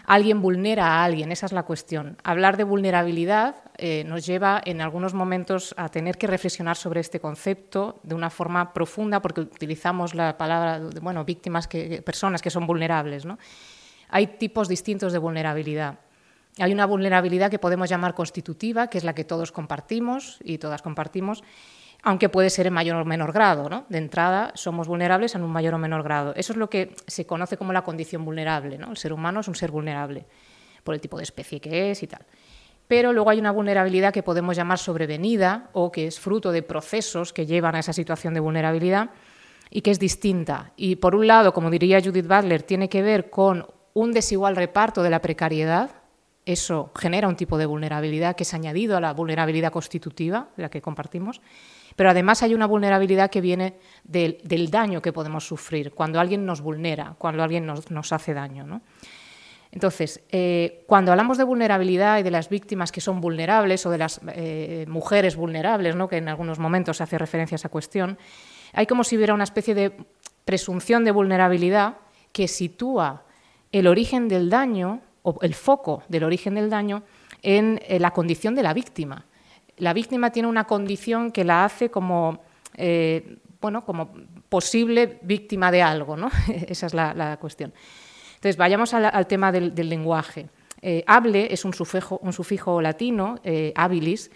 Alguien 0.06 0.40
vulnera 0.40 0.86
a 0.86 1.04
alguien, 1.04 1.30
esa 1.30 1.44
es 1.44 1.52
la 1.52 1.64
cuestión. 1.64 2.16
Hablar 2.24 2.56
de 2.56 2.64
vulnerabilidad 2.64 3.56
eh, 3.76 4.04
nos 4.06 4.24
lleva 4.24 4.62
en 4.64 4.80
algunos 4.80 5.12
momentos 5.12 5.74
a 5.76 5.90
tener 5.90 6.16
que 6.16 6.28
reflexionar 6.28 6.78
sobre 6.78 7.00
este 7.00 7.20
concepto 7.20 8.00
de 8.04 8.14
una 8.14 8.30
forma 8.30 8.72
profunda, 8.72 9.20
porque 9.20 9.42
utilizamos 9.42 10.14
la 10.14 10.38
palabra, 10.38 10.80
bueno, 11.02 11.22
víctimas, 11.22 11.68
que, 11.68 12.00
personas 12.00 12.40
que 12.40 12.48
son 12.48 12.66
vulnerables. 12.66 13.24
Hay 14.08 14.28
tipos 14.38 14.66
distintos 14.66 15.12
de 15.12 15.18
vulnerabilidad. 15.18 15.98
Hay 16.58 16.72
una 16.72 16.86
vulnerabilidad 16.86 17.50
que 17.50 17.58
podemos 17.58 17.90
llamar 17.90 18.14
constitutiva, 18.14 18.88
que 18.88 18.96
es 18.96 19.04
la 19.04 19.14
que 19.14 19.24
todos 19.24 19.52
compartimos 19.52 20.38
y 20.42 20.56
todas 20.56 20.80
compartimos, 20.80 21.44
aunque 22.02 22.28
puede 22.28 22.50
ser 22.50 22.66
en 22.66 22.72
mayor 22.72 22.96
o 22.96 23.04
menor 23.04 23.32
grado. 23.32 23.68
¿no? 23.68 23.84
De 23.88 23.98
entrada, 23.98 24.52
somos 24.54 24.88
vulnerables 24.88 25.34
en 25.34 25.42
un 25.42 25.50
mayor 25.50 25.74
o 25.74 25.78
menor 25.78 26.02
grado. 26.02 26.32
Eso 26.36 26.52
es 26.52 26.56
lo 26.56 26.70
que 26.70 26.94
se 27.06 27.26
conoce 27.26 27.56
como 27.56 27.72
la 27.72 27.82
condición 27.82 28.24
vulnerable. 28.24 28.78
¿no? 28.78 28.90
El 28.90 28.96
ser 28.96 29.12
humano 29.12 29.40
es 29.40 29.48
un 29.48 29.54
ser 29.54 29.70
vulnerable 29.70 30.26
por 30.84 30.94
el 30.94 31.00
tipo 31.00 31.16
de 31.16 31.24
especie 31.24 31.60
que 31.60 31.90
es 31.90 32.02
y 32.02 32.06
tal. 32.06 32.24
Pero 32.88 33.12
luego 33.12 33.30
hay 33.30 33.38
una 33.38 33.52
vulnerabilidad 33.52 34.12
que 34.12 34.22
podemos 34.22 34.56
llamar 34.56 34.78
sobrevenida 34.78 35.70
o 35.72 35.92
que 35.92 36.06
es 36.06 36.18
fruto 36.18 36.50
de 36.50 36.62
procesos 36.62 37.32
que 37.32 37.46
llevan 37.46 37.76
a 37.76 37.80
esa 37.80 37.92
situación 37.92 38.34
de 38.34 38.40
vulnerabilidad 38.40 39.10
y 39.70 39.82
que 39.82 39.92
es 39.92 40.00
distinta. 40.00 40.72
Y 40.76 40.96
por 40.96 41.14
un 41.14 41.28
lado, 41.28 41.52
como 41.52 41.70
diría 41.70 42.00
Judith 42.02 42.26
Butler, 42.26 42.62
tiene 42.62 42.88
que 42.88 43.02
ver 43.02 43.30
con 43.30 43.66
un 43.94 44.10
desigual 44.10 44.56
reparto 44.56 45.04
de 45.04 45.10
la 45.10 45.22
precariedad. 45.22 45.90
Eso 46.44 46.90
genera 46.96 47.28
un 47.28 47.36
tipo 47.36 47.58
de 47.58 47.66
vulnerabilidad 47.66 48.34
que 48.34 48.42
es 48.42 48.54
añadido 48.54 48.96
a 48.96 49.00
la 49.00 49.12
vulnerabilidad 49.12 49.70
constitutiva, 49.70 50.48
la 50.56 50.68
que 50.68 50.82
compartimos 50.82 51.40
pero 52.00 52.08
además 52.08 52.42
hay 52.42 52.54
una 52.54 52.64
vulnerabilidad 52.64 53.28
que 53.28 53.42
viene 53.42 53.74
del, 54.04 54.70
daño 54.70 55.02
que 55.02 55.12
podemos 55.12 55.46
sufrir, 55.46 55.92
cuando 55.92 56.18
alguien 56.18 56.46
nos 56.46 56.62
vulnera, 56.62 57.14
cuando 57.18 57.42
alguien 57.42 57.66
nos, 57.66 58.12
hace 58.14 58.32
daño. 58.32 58.80
Entonces, 59.70 60.22
eh, 60.30 60.82
cuando 60.86 61.10
hablamos 61.10 61.36
de 61.36 61.44
vulnerabilidad 61.44 62.18
y 62.18 62.22
de 62.22 62.30
las 62.30 62.48
víctimas 62.48 62.90
que 62.90 63.02
son 63.02 63.20
vulnerables 63.20 63.84
o 63.84 63.90
de 63.90 63.98
las 63.98 64.18
eh, 64.28 64.86
mujeres 64.88 65.36
vulnerables, 65.36 65.94
¿no? 65.94 66.08
que 66.08 66.16
en 66.16 66.30
algunos 66.30 66.58
momentos 66.58 66.96
se 66.96 67.02
hace 67.02 67.18
referencia 67.18 67.56
a 67.56 67.60
esa 67.60 67.68
cuestión, 67.68 68.16
hay 68.72 68.86
como 68.86 69.04
si 69.04 69.18
hubiera 69.18 69.34
una 69.34 69.44
especie 69.44 69.74
de 69.74 69.92
presunción 70.46 71.04
de 71.04 71.10
vulnerabilidad 71.10 71.98
que 72.32 72.48
sitúa 72.48 73.24
el 73.72 73.86
origen 73.86 74.26
del 74.26 74.48
daño 74.48 75.02
o 75.20 75.36
el 75.42 75.52
foco 75.54 76.02
del 76.08 76.24
origen 76.24 76.54
del 76.54 76.70
daño 76.70 77.02
en 77.42 77.78
eh, 77.86 78.00
la 78.00 78.12
condición 78.12 78.54
de 78.54 78.62
la 78.62 78.72
víctima. 78.72 79.26
La 79.80 79.94
víctima 79.94 80.30
tiene 80.30 80.48
una 80.48 80.64
condición 80.64 81.32
que 81.32 81.42
la 81.42 81.64
hace 81.64 81.90
como, 81.90 82.40
eh, 82.76 83.38
bueno, 83.60 83.84
como 83.84 84.12
posible 84.48 85.18
víctima 85.22 85.72
de 85.72 85.82
algo, 85.82 86.16
¿no? 86.16 86.30
Esa 86.68 86.86
es 86.86 86.94
la, 86.94 87.38
cuestión. 87.40 87.72
Entonces, 88.34 88.56
vayamos 88.56 88.94
al, 88.94 89.26
tema 89.26 89.50
del, 89.50 89.74
lenguaje. 89.74 90.48
Eh, 90.82 91.02
hable 91.06 91.52
es 91.52 91.64
un 91.64 91.72
sufijo, 91.72 92.80
latino, 92.80 93.36
habilis, 93.74 94.30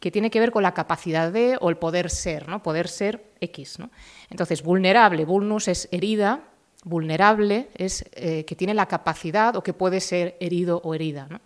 que 0.00 0.10
tiene 0.10 0.30
que 0.30 0.40
ver 0.40 0.52
con 0.52 0.62
la 0.62 0.74
capacidad 0.74 1.32
de 1.32 1.56
o 1.60 1.70
el 1.70 1.76
poder 1.76 2.10
ser, 2.10 2.48
¿no? 2.48 2.62
Poder 2.62 2.88
ser 2.88 3.32
X. 3.40 3.78
¿no? 3.78 3.90
Entonces, 4.30 4.62
vulnerable, 4.62 5.24
vulnus 5.24 5.68
es 5.68 5.88
herida, 5.90 6.44
vulnerable 6.84 7.68
es 7.74 8.04
que 8.12 8.56
tiene 8.56 8.74
la 8.74 8.86
capacidad 8.86 9.56
o 9.56 9.62
que 9.62 9.72
puede 9.72 10.00
ser 10.00 10.36
herido 10.38 10.80
o 10.84 10.94
herida. 10.94 11.26
¿no? 11.30 11.40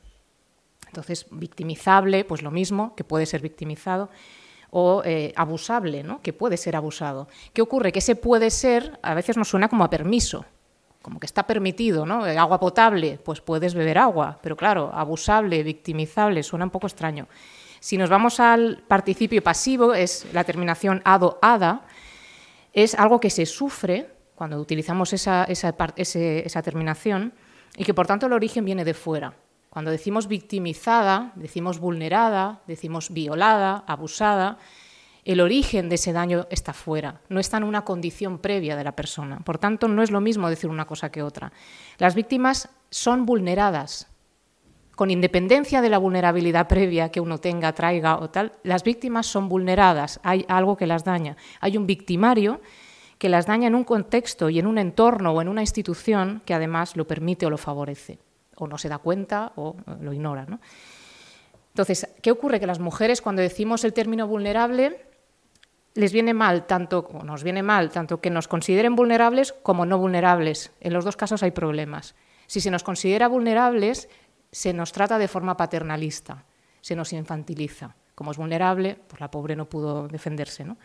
Entonces, 0.92 1.24
victimizable, 1.30 2.22
pues 2.26 2.42
lo 2.42 2.50
mismo, 2.50 2.94
que 2.94 3.02
puede 3.02 3.24
ser 3.24 3.40
victimizado, 3.40 4.10
o 4.68 5.02
eh, 5.06 5.32
abusable, 5.36 6.02
¿no? 6.02 6.20
que 6.20 6.34
puede 6.34 6.58
ser 6.58 6.76
abusado. 6.76 7.28
¿Qué 7.54 7.62
ocurre? 7.62 7.92
Que 7.92 8.00
ese 8.00 8.14
puede 8.14 8.50
ser 8.50 8.98
a 9.02 9.14
veces 9.14 9.38
nos 9.38 9.48
suena 9.48 9.68
como 9.68 9.84
a 9.84 9.90
permiso, 9.90 10.44
como 11.00 11.18
que 11.18 11.24
está 11.24 11.46
permitido, 11.46 12.04
¿no? 12.04 12.26
Eh, 12.26 12.36
agua 12.36 12.60
potable, 12.60 13.18
pues 13.24 13.40
puedes 13.40 13.72
beber 13.72 13.96
agua, 13.96 14.38
pero 14.42 14.54
claro, 14.54 14.90
abusable, 14.92 15.62
victimizable, 15.62 16.42
suena 16.42 16.66
un 16.66 16.70
poco 16.70 16.86
extraño. 16.86 17.26
Si 17.80 17.96
nos 17.96 18.10
vamos 18.10 18.38
al 18.38 18.84
participio 18.86 19.42
pasivo, 19.42 19.94
es 19.94 20.26
la 20.34 20.44
terminación 20.44 21.00
ado-ada, 21.06 21.86
es 22.74 22.94
algo 22.94 23.18
que 23.18 23.30
se 23.30 23.46
sufre 23.46 24.10
cuando 24.34 24.60
utilizamos 24.60 25.14
esa 25.14 25.46
terminación 26.62 27.32
y 27.78 27.84
que 27.84 27.94
por 27.94 28.06
tanto 28.06 28.26
el 28.26 28.34
origen 28.34 28.66
viene 28.66 28.84
de 28.84 28.92
fuera. 28.92 29.34
Cuando 29.72 29.90
decimos 29.90 30.28
victimizada, 30.28 31.32
decimos 31.34 31.78
vulnerada, 31.78 32.60
decimos 32.66 33.08
violada, 33.10 33.82
abusada, 33.86 34.58
el 35.24 35.40
origen 35.40 35.88
de 35.88 35.94
ese 35.94 36.12
daño 36.12 36.46
está 36.50 36.74
fuera, 36.74 37.22
no 37.30 37.40
está 37.40 37.56
en 37.56 37.62
una 37.64 37.82
condición 37.82 38.36
previa 38.38 38.76
de 38.76 38.84
la 38.84 38.94
persona. 38.94 39.38
Por 39.38 39.56
tanto, 39.56 39.88
no 39.88 40.02
es 40.02 40.10
lo 40.10 40.20
mismo 40.20 40.50
decir 40.50 40.68
una 40.68 40.84
cosa 40.84 41.10
que 41.10 41.22
otra. 41.22 41.54
Las 41.96 42.14
víctimas 42.14 42.68
son 42.90 43.24
vulneradas. 43.24 44.08
Con 44.94 45.10
independencia 45.10 45.80
de 45.80 45.88
la 45.88 45.96
vulnerabilidad 45.96 46.68
previa 46.68 47.08
que 47.08 47.22
uno 47.22 47.38
tenga, 47.38 47.72
traiga 47.72 48.18
o 48.18 48.28
tal, 48.28 48.52
las 48.64 48.84
víctimas 48.84 49.24
son 49.24 49.48
vulneradas, 49.48 50.20
hay 50.22 50.44
algo 50.48 50.76
que 50.76 50.86
las 50.86 51.04
daña. 51.04 51.38
Hay 51.60 51.78
un 51.78 51.86
victimario 51.86 52.60
que 53.16 53.30
las 53.30 53.46
daña 53.46 53.68
en 53.68 53.74
un 53.74 53.84
contexto 53.84 54.50
y 54.50 54.58
en 54.58 54.66
un 54.66 54.76
entorno 54.76 55.32
o 55.32 55.40
en 55.40 55.48
una 55.48 55.62
institución 55.62 56.42
que 56.44 56.52
además 56.52 56.94
lo 56.94 57.06
permite 57.06 57.46
o 57.46 57.50
lo 57.50 57.56
favorece 57.56 58.18
o 58.62 58.66
no 58.68 58.78
se 58.78 58.88
da 58.88 58.98
cuenta 58.98 59.52
o 59.56 59.76
eh, 59.86 59.96
lo 60.00 60.12
ignora. 60.12 60.46
Entonces, 61.68 62.08
¿qué 62.22 62.30
ocurre? 62.30 62.60
Que 62.60 62.66
las 62.66 62.78
mujeres, 62.78 63.20
cuando 63.20 63.42
decimos 63.42 63.84
el 63.84 63.92
término 63.92 64.26
vulnerable, 64.26 65.06
les 65.94 66.12
viene 66.12 66.34
mal 66.34 66.66
tanto, 66.66 67.08
o 67.12 67.24
nos 67.24 67.42
viene 67.42 67.62
mal 67.62 67.90
tanto 67.90 68.20
que 68.20 68.30
nos 68.30 68.48
consideren 68.48 68.96
vulnerables 68.96 69.52
como 69.52 69.84
no 69.84 69.98
vulnerables. 69.98 70.72
En 70.80 70.92
los 70.92 71.04
dos 71.04 71.16
casos 71.16 71.42
hay 71.42 71.50
problemas. 71.50 72.14
Si 72.46 72.60
se 72.60 72.70
nos 72.70 72.82
considera 72.82 73.28
vulnerables, 73.28 74.08
se 74.50 74.72
nos 74.72 74.92
trata 74.92 75.18
de 75.18 75.28
forma 75.28 75.56
paternalista, 75.56 76.44
se 76.80 76.94
nos 76.94 77.12
infantiliza. 77.12 77.96
Como 78.14 78.30
es 78.30 78.36
vulnerable, 78.36 78.98
pues 79.08 79.20
la 79.20 79.30
pobre 79.30 79.56
no 79.56 79.68
pudo 79.68 80.06
defenderse. 80.08 80.64
¿no? 80.64 80.76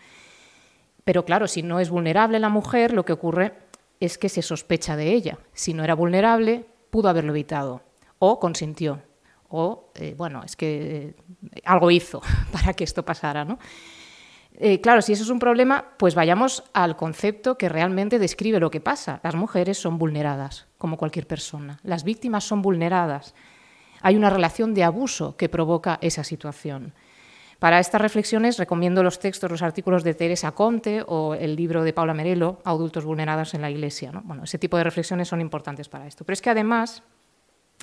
Pero 1.04 1.26
claro, 1.26 1.48
si 1.48 1.64
no 1.64 1.80
es 1.80 1.90
vulnerable 1.90 2.40
la 2.40 2.50
mujer, 2.50 2.94
lo 2.94 3.06
que 3.06 3.14
ocurre 3.14 3.54
es 4.00 4.18
que 4.18 4.30
se 4.30 4.42
sospecha 4.42 4.96
de 4.96 5.12
ella. 5.12 5.38
Si 5.54 5.74
no 5.74 5.84
era 5.84 5.96
vulnerable, 5.96 6.66
pudo 6.90 7.10
haberlo 7.10 7.32
evitado 7.32 7.82
o 8.20 8.40
consintió 8.40 9.02
o, 9.50 9.92
eh, 9.96 10.14
bueno, 10.18 10.44
es 10.44 10.56
que 10.56 11.16
eh, 11.16 11.16
algo 11.66 11.90
hizo 11.92 12.22
para 12.52 12.74
que 12.74 12.84
esto 12.84 13.04
pasara, 13.04 13.46
¿no? 13.46 13.58
Eh, 14.60 14.82
claro, 14.82 15.04
si 15.04 15.14
eso 15.14 15.24
es 15.24 15.30
un 15.30 15.38
problema, 15.38 15.86
pues 16.00 16.16
vayamos 16.16 16.64
al 16.74 16.96
concepto 16.96 17.60
que 17.60 17.70
realmente 17.70 18.18
describe 18.18 18.60
lo 18.60 18.72
que 18.72 18.82
pasa. 18.82 19.20
Las 19.24 19.36
mujeres 19.36 19.78
son 19.78 20.00
vulneradas, 20.00 20.68
como 20.80 20.98
cualquier 20.98 21.28
persona. 21.28 21.80
Las 21.84 22.04
víctimas 22.04 22.44
son 22.44 22.64
vulneradas. 22.64 23.36
Hay 24.02 24.16
una 24.16 24.32
relación 24.32 24.74
de 24.74 24.84
abuso 24.84 25.38
que 25.38 25.48
provoca 25.48 26.00
esa 26.02 26.24
situación. 26.24 26.96
Para 27.60 27.80
estas 27.80 28.02
reflexiones 28.02 28.58
recomiendo 28.58 29.02
los 29.02 29.20
textos, 29.20 29.50
los 29.50 29.64
artículos 29.64 30.04
de 30.04 30.14
Teresa 30.14 30.52
Conte 30.52 31.04
o 31.08 31.34
el 31.34 31.56
libro 31.56 31.84
de 31.84 31.92
Paula 31.92 32.14
Merelo, 32.14 32.62
Adultos 32.64 33.04
vulnerados 33.04 33.56
en 33.56 33.62
la 33.62 33.72
Iglesia. 33.72 34.12
Bueno, 34.24 34.44
ese 34.44 34.60
tipo 34.60 34.78
de 34.78 34.84
reflexiones 34.84 35.28
son 35.28 35.42
importantes 35.42 35.90
para 35.90 36.06
esto. 36.06 36.24
Pero 36.24 36.34
es 36.36 36.42
que 36.42 36.52
además 36.52 37.02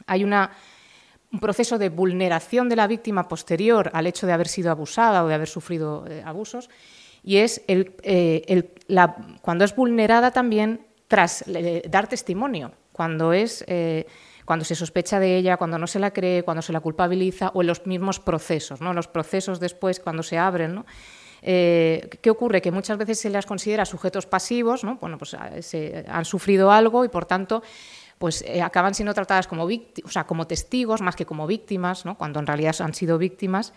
hay 0.07 0.23
un 0.23 1.41
proceso 1.41 1.77
de 1.79 1.89
vulneración 1.89 2.69
de 2.69 2.77
la 2.77 2.87
víctima 2.87 3.27
posterior 3.27 3.91
al 3.93 4.07
hecho 4.07 4.27
de 4.27 4.33
haber 4.33 4.47
sido 4.47 4.71
abusada 4.71 5.25
o 5.25 5.29
de 5.29 5.35
haber 5.35 5.49
sufrido 5.49 6.07
eh, 6.07 6.23
abusos, 6.25 6.71
y 7.25 7.39
es 7.39 7.63
eh, 7.67 8.75
cuando 9.41 9.65
es 9.65 9.75
vulnerada 9.75 10.31
también 10.31 10.87
tras 11.09 11.45
dar 11.89 12.07
testimonio, 12.07 12.73
cuando 12.93 13.33
es 13.33 13.65
eh, 13.67 14.07
cuando 14.45 14.65
se 14.65 14.75
sospecha 14.75 15.21
de 15.21 15.37
ella, 15.37 15.57
cuando 15.57 15.79
no 15.79 15.87
se 15.87 15.99
la 15.99 16.13
cree, 16.13 16.43
cuando 16.43 16.63
se 16.63 16.73
la 16.73 16.81
culpabiliza 16.81 17.51
o 17.55 17.63
en 17.63 17.69
los 17.69 17.87
mismos 17.87 18.21
procesos, 18.21 18.81
¿no? 18.81 18.93
los 18.93 19.09
procesos 19.09 19.61
después 19.61 20.01
cuando 20.01 20.23
se 20.23 20.39
abren. 20.39 20.85
Eh, 21.43 22.09
¿Qué 22.23 22.31
ocurre? 22.31 22.63
Que 22.63 22.71
muchas 22.71 22.97
veces 22.97 23.21
se 23.21 23.31
las 23.31 23.47
considera 23.47 23.85
sujetos 23.85 24.27
pasivos, 24.27 24.85
¿no? 24.85 24.97
bueno, 24.97 25.19
pues 25.19 25.35
ah, 25.35 25.51
se, 25.61 26.05
han 26.09 26.25
sufrido 26.25 26.71
algo 26.71 27.05
y 27.05 27.09
por 27.09 27.27
tanto 27.27 27.63
pues 28.19 28.43
eh, 28.47 28.63
acaban 28.63 28.95
siendo 28.95 29.13
tratadas 29.13 29.47
como, 29.47 29.65
o 29.65 30.09
sea, 30.09 30.25
como 30.25 30.47
testigos 30.47 31.01
más 31.01 31.17
que 31.17 31.27
como 31.27 31.47
víctimas, 31.47 32.05
¿no? 32.05 32.17
cuando 32.17 32.41
en 32.41 32.47
realidad 32.47 32.75
han 32.81 32.95
sido 32.95 33.19
víctimas. 33.19 33.73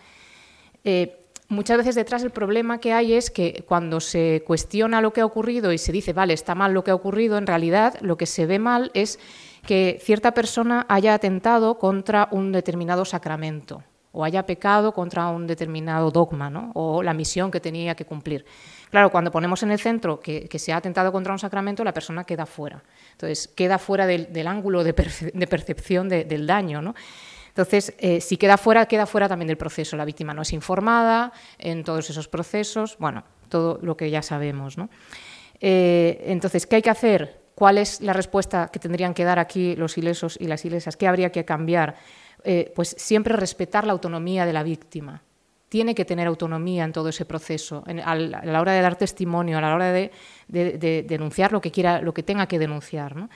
Eh, 0.84 1.26
muchas 1.48 1.78
veces 1.78 1.94
detrás 1.94 2.22
el 2.22 2.30
problema 2.30 2.78
que 2.78 2.92
hay 2.92 3.14
es 3.14 3.30
que 3.30 3.64
cuando 3.66 4.00
se 4.00 4.44
cuestiona 4.46 5.00
lo 5.00 5.12
que 5.12 5.20
ha 5.20 5.26
ocurrido 5.26 5.72
y 5.72 5.78
se 5.78 5.92
dice, 5.92 6.12
vale, 6.12 6.34
está 6.34 6.54
mal 6.54 6.72
lo 6.72 6.84
que 6.84 6.90
ha 6.90 6.94
ocurrido, 6.94 7.36
en 7.36 7.46
realidad 7.46 7.98
lo 8.00 8.16
que 8.16 8.26
se 8.26 8.46
ve 8.46 8.58
mal 8.58 8.90
es 8.94 9.18
que 9.68 10.00
cierta 10.02 10.32
persona 10.32 10.86
haya 10.88 11.12
atentado 11.12 11.78
contra 11.78 12.28
un 12.30 12.52
determinado 12.52 13.04
sacramento 13.04 13.84
o 14.12 14.24
haya 14.24 14.46
pecado 14.46 14.94
contra 14.94 15.28
un 15.28 15.46
determinado 15.46 16.10
dogma 16.10 16.70
o 16.72 17.02
la 17.02 17.12
misión 17.12 17.50
que 17.50 17.60
tenía 17.60 17.94
que 17.94 18.06
cumplir. 18.06 18.46
Claro, 18.88 19.10
cuando 19.10 19.30
ponemos 19.30 19.62
en 19.62 19.70
el 19.70 19.78
centro 19.78 20.20
que, 20.20 20.48
se 20.58 20.72
ha 20.72 20.78
atentado 20.78 21.12
contra 21.12 21.34
un 21.34 21.38
sacramento, 21.38 21.84
la 21.84 21.92
persona 21.92 22.24
queda 22.24 22.46
fuera. 22.46 22.82
Entonces, 23.12 23.46
queda 23.46 23.76
fuera 23.76 24.06
del, 24.06 24.46
ángulo 24.46 24.82
de, 24.82 24.94
percepción 24.94 26.08
del 26.08 26.46
daño. 26.46 26.94
Entonces, 27.48 27.92
eh, 27.98 28.22
si 28.22 28.38
queda 28.38 28.56
fuera, 28.56 28.86
queda 28.86 29.04
fuera 29.04 29.28
también 29.28 29.48
del 29.48 29.58
proceso. 29.58 29.98
La 29.98 30.06
víctima 30.06 30.32
no 30.32 30.40
es 30.40 30.54
informada 30.54 31.30
en 31.58 31.84
todos 31.84 32.08
esos 32.08 32.26
procesos, 32.26 32.96
bueno, 32.98 33.22
todo 33.50 33.78
lo 33.82 33.98
que 33.98 34.08
ya 34.08 34.22
sabemos. 34.22 34.76
Eh, 35.60 36.24
entonces, 36.24 36.66
¿qué 36.66 36.76
hay 36.76 36.82
que 36.82 36.88
hacer? 36.88 37.47
¿Cuál 37.58 37.78
es 37.78 38.00
la 38.02 38.12
respuesta 38.12 38.70
que 38.72 38.78
tendrían 38.78 39.14
que 39.14 39.24
dar 39.24 39.40
aquí 39.40 39.74
los 39.74 39.98
ilesos 39.98 40.38
y 40.40 40.46
las 40.46 40.64
ilesas? 40.64 40.96
¿Qué 40.96 41.08
habría 41.08 41.32
que 41.32 41.44
cambiar? 41.44 41.96
Eh, 42.44 42.72
pues 42.72 42.94
siempre 42.96 43.34
respetar 43.34 43.84
la 43.84 43.92
autonomía 43.92 44.46
de 44.46 44.52
la 44.52 44.62
víctima. 44.62 45.24
Tiene 45.68 45.92
que 45.92 46.04
tener 46.04 46.28
autonomía 46.28 46.84
en 46.84 46.92
todo 46.92 47.08
ese 47.08 47.24
proceso, 47.24 47.82
a 48.04 48.14
la 48.14 48.60
hora 48.60 48.70
de 48.74 48.80
dar 48.80 48.94
testimonio, 48.94 49.58
a 49.58 49.60
la 49.60 49.74
hora 49.74 49.92
de, 49.92 50.12
denunciar 50.46 51.50
lo 51.50 51.60
que 51.60 51.72
quiera, 51.72 52.00
lo 52.00 52.14
que 52.14 52.22
tenga 52.22 52.46
que 52.46 52.60
denunciar. 52.60 53.28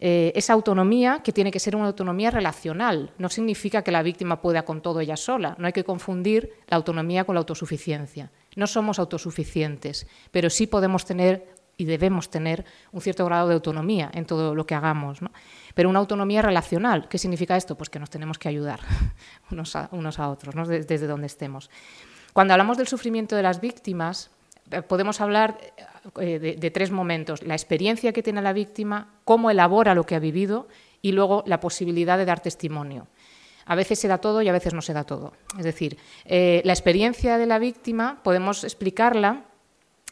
Eh, 0.00 0.32
esa 0.34 0.54
autonomía, 0.54 1.20
que 1.22 1.32
tiene 1.32 1.52
que 1.52 1.60
ser 1.60 1.76
una 1.76 1.86
autonomía 1.86 2.32
relacional, 2.32 3.12
no 3.16 3.28
significa 3.28 3.82
que 3.82 3.92
la 3.92 4.02
víctima 4.02 4.42
pueda 4.42 4.64
con 4.64 4.80
todo 4.80 4.98
ella 4.98 5.16
sola. 5.16 5.54
No 5.56 5.68
hay 5.68 5.72
que 5.72 5.84
confundir 5.84 6.52
la 6.66 6.78
autonomía 6.78 7.22
con 7.22 7.36
la 7.36 7.42
autosuficiencia. 7.42 8.32
No 8.56 8.66
somos 8.66 8.98
autosuficientes, 8.98 10.08
pero 10.32 10.50
sí 10.50 10.66
podemos 10.66 11.04
tener 11.04 11.57
y 11.78 11.84
debemos 11.84 12.28
tener 12.28 12.66
un 12.92 13.00
cierto 13.00 13.24
grado 13.24 13.48
de 13.48 13.54
autonomía 13.54 14.10
en 14.12 14.26
todo 14.26 14.54
lo 14.54 14.66
que 14.66 14.74
hagamos. 14.74 15.22
¿no? 15.22 15.30
Pero 15.74 15.88
una 15.88 16.00
autonomía 16.00 16.42
relacional, 16.42 17.08
¿qué 17.08 17.16
significa 17.18 17.56
esto? 17.56 17.76
Pues 17.76 17.88
que 17.88 18.00
nos 18.00 18.10
tenemos 18.10 18.36
que 18.36 18.48
ayudar 18.48 18.80
unos 19.50 19.76
a, 19.76 20.28
otros, 20.28 20.68
desde, 20.68 21.06
donde 21.06 21.28
estemos. 21.28 21.70
Cuando 22.32 22.52
hablamos 22.52 22.76
del 22.76 22.88
sufrimiento 22.88 23.36
de 23.36 23.42
las 23.42 23.60
víctimas, 23.60 24.30
eh, 24.72 24.82
podemos 24.82 25.20
hablar 25.20 25.56
eh, 26.20 26.40
de, 26.40 26.56
de, 26.56 26.70
tres 26.72 26.90
momentos. 26.90 27.42
La 27.44 27.54
experiencia 27.54 28.12
que 28.12 28.24
tiene 28.24 28.42
la 28.42 28.52
víctima, 28.52 29.14
cómo 29.24 29.48
elabora 29.48 29.94
lo 29.94 30.04
que 30.04 30.16
ha 30.16 30.18
vivido 30.18 30.66
y 31.00 31.12
luego 31.12 31.44
la 31.46 31.60
posibilidad 31.60 32.18
de 32.18 32.24
dar 32.24 32.40
testimonio. 32.40 33.06
A 33.66 33.76
veces 33.76 34.00
se 34.00 34.08
da 34.08 34.18
todo 34.18 34.42
y 34.42 34.48
a 34.48 34.52
veces 34.52 34.74
no 34.74 34.82
se 34.82 34.94
da 34.94 35.04
todo. 35.04 35.34
Es 35.56 35.64
decir, 35.64 35.96
eh, 36.24 36.60
la 36.64 36.72
experiencia 36.72 37.38
de 37.38 37.46
la 37.46 37.60
víctima 37.60 38.18
podemos 38.24 38.64
explicarla 38.64 39.44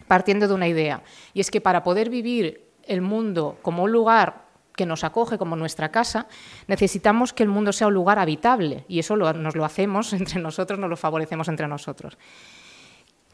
partiendo 0.08 0.48
de 0.48 0.54
una 0.54 0.68
idea, 0.68 1.02
y 1.34 1.40
es 1.40 1.50
que 1.50 1.60
para 1.60 1.82
poder 1.82 2.10
vivir 2.10 2.66
el 2.84 3.02
mundo 3.02 3.58
como 3.62 3.84
un 3.84 3.92
lugar 3.92 4.46
que 4.76 4.86
nos 4.86 5.04
acoge 5.04 5.38
como 5.38 5.56
nuestra 5.56 5.90
casa, 5.90 6.28
necesitamos 6.68 7.32
que 7.32 7.42
el 7.42 7.48
mundo 7.48 7.72
sea 7.72 7.88
un 7.88 7.94
lugar 7.94 8.18
habitable, 8.18 8.84
y 8.88 8.98
eso 8.98 9.16
nos 9.16 9.56
lo 9.56 9.64
hacemos 9.64 10.12
entre 10.12 10.40
nosotros, 10.40 10.78
nos 10.78 10.90
lo 10.90 10.96
favorecemos 10.96 11.48
entre 11.48 11.66
nosotros. 11.66 12.18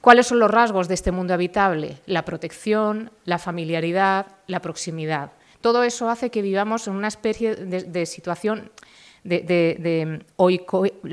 ¿Cuáles 0.00 0.26
son 0.26 0.40
los 0.40 0.50
rasgos 0.50 0.88
de 0.88 0.94
este 0.94 1.12
mundo 1.12 1.32
habitable? 1.32 2.00
La 2.06 2.24
protección, 2.24 3.12
la 3.24 3.38
familiaridad, 3.38 4.26
la 4.48 4.60
proximidad. 4.60 5.30
Todo 5.60 5.84
eso 5.84 6.10
hace 6.10 6.30
que 6.30 6.42
vivamos 6.42 6.88
en 6.88 6.94
una 6.94 7.06
especie 7.06 7.54
de 7.54 8.06
situación 8.06 8.72
de, 9.24 10.24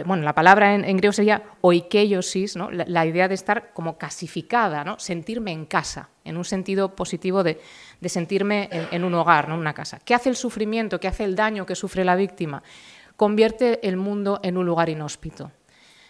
bueno, 0.06 0.24
la 0.24 0.34
palabra 0.34 0.74
en, 0.74 0.98
griego 0.98 1.14
sería 1.14 1.44
oikeiosis, 1.62 2.56
¿no? 2.56 2.72
la, 2.72 3.06
idea 3.06 3.28
de 3.28 3.36
estar 3.36 3.72
como 3.74 3.98
casificada, 3.98 4.84
¿no? 4.84 4.98
sentirme 5.00 5.52
en 5.52 5.66
casa, 5.66 6.10
en 6.24 6.38
un 6.38 6.46
sentido 6.46 6.96
positivo 6.96 7.44
de, 7.44 7.60
sentirme 8.06 8.70
en, 8.72 9.04
un 9.04 9.14
hogar, 9.14 9.48
¿no? 9.48 9.56
en 9.56 9.62
una 9.62 9.74
casa. 9.74 10.00
¿Qué 10.04 10.16
hace 10.16 10.30
el 10.30 10.36
sufrimiento, 10.36 11.00
qué 11.00 11.08
hace 11.08 11.24
el 11.24 11.36
daño 11.36 11.66
que 11.66 11.76
sufre 11.76 12.04
la 12.04 12.16
víctima? 12.16 12.64
Convierte 13.16 13.88
el 13.88 13.98
mundo 13.98 14.40
en 14.44 14.58
un 14.58 14.66
lugar 14.66 14.90
inhóspito. 14.90 15.52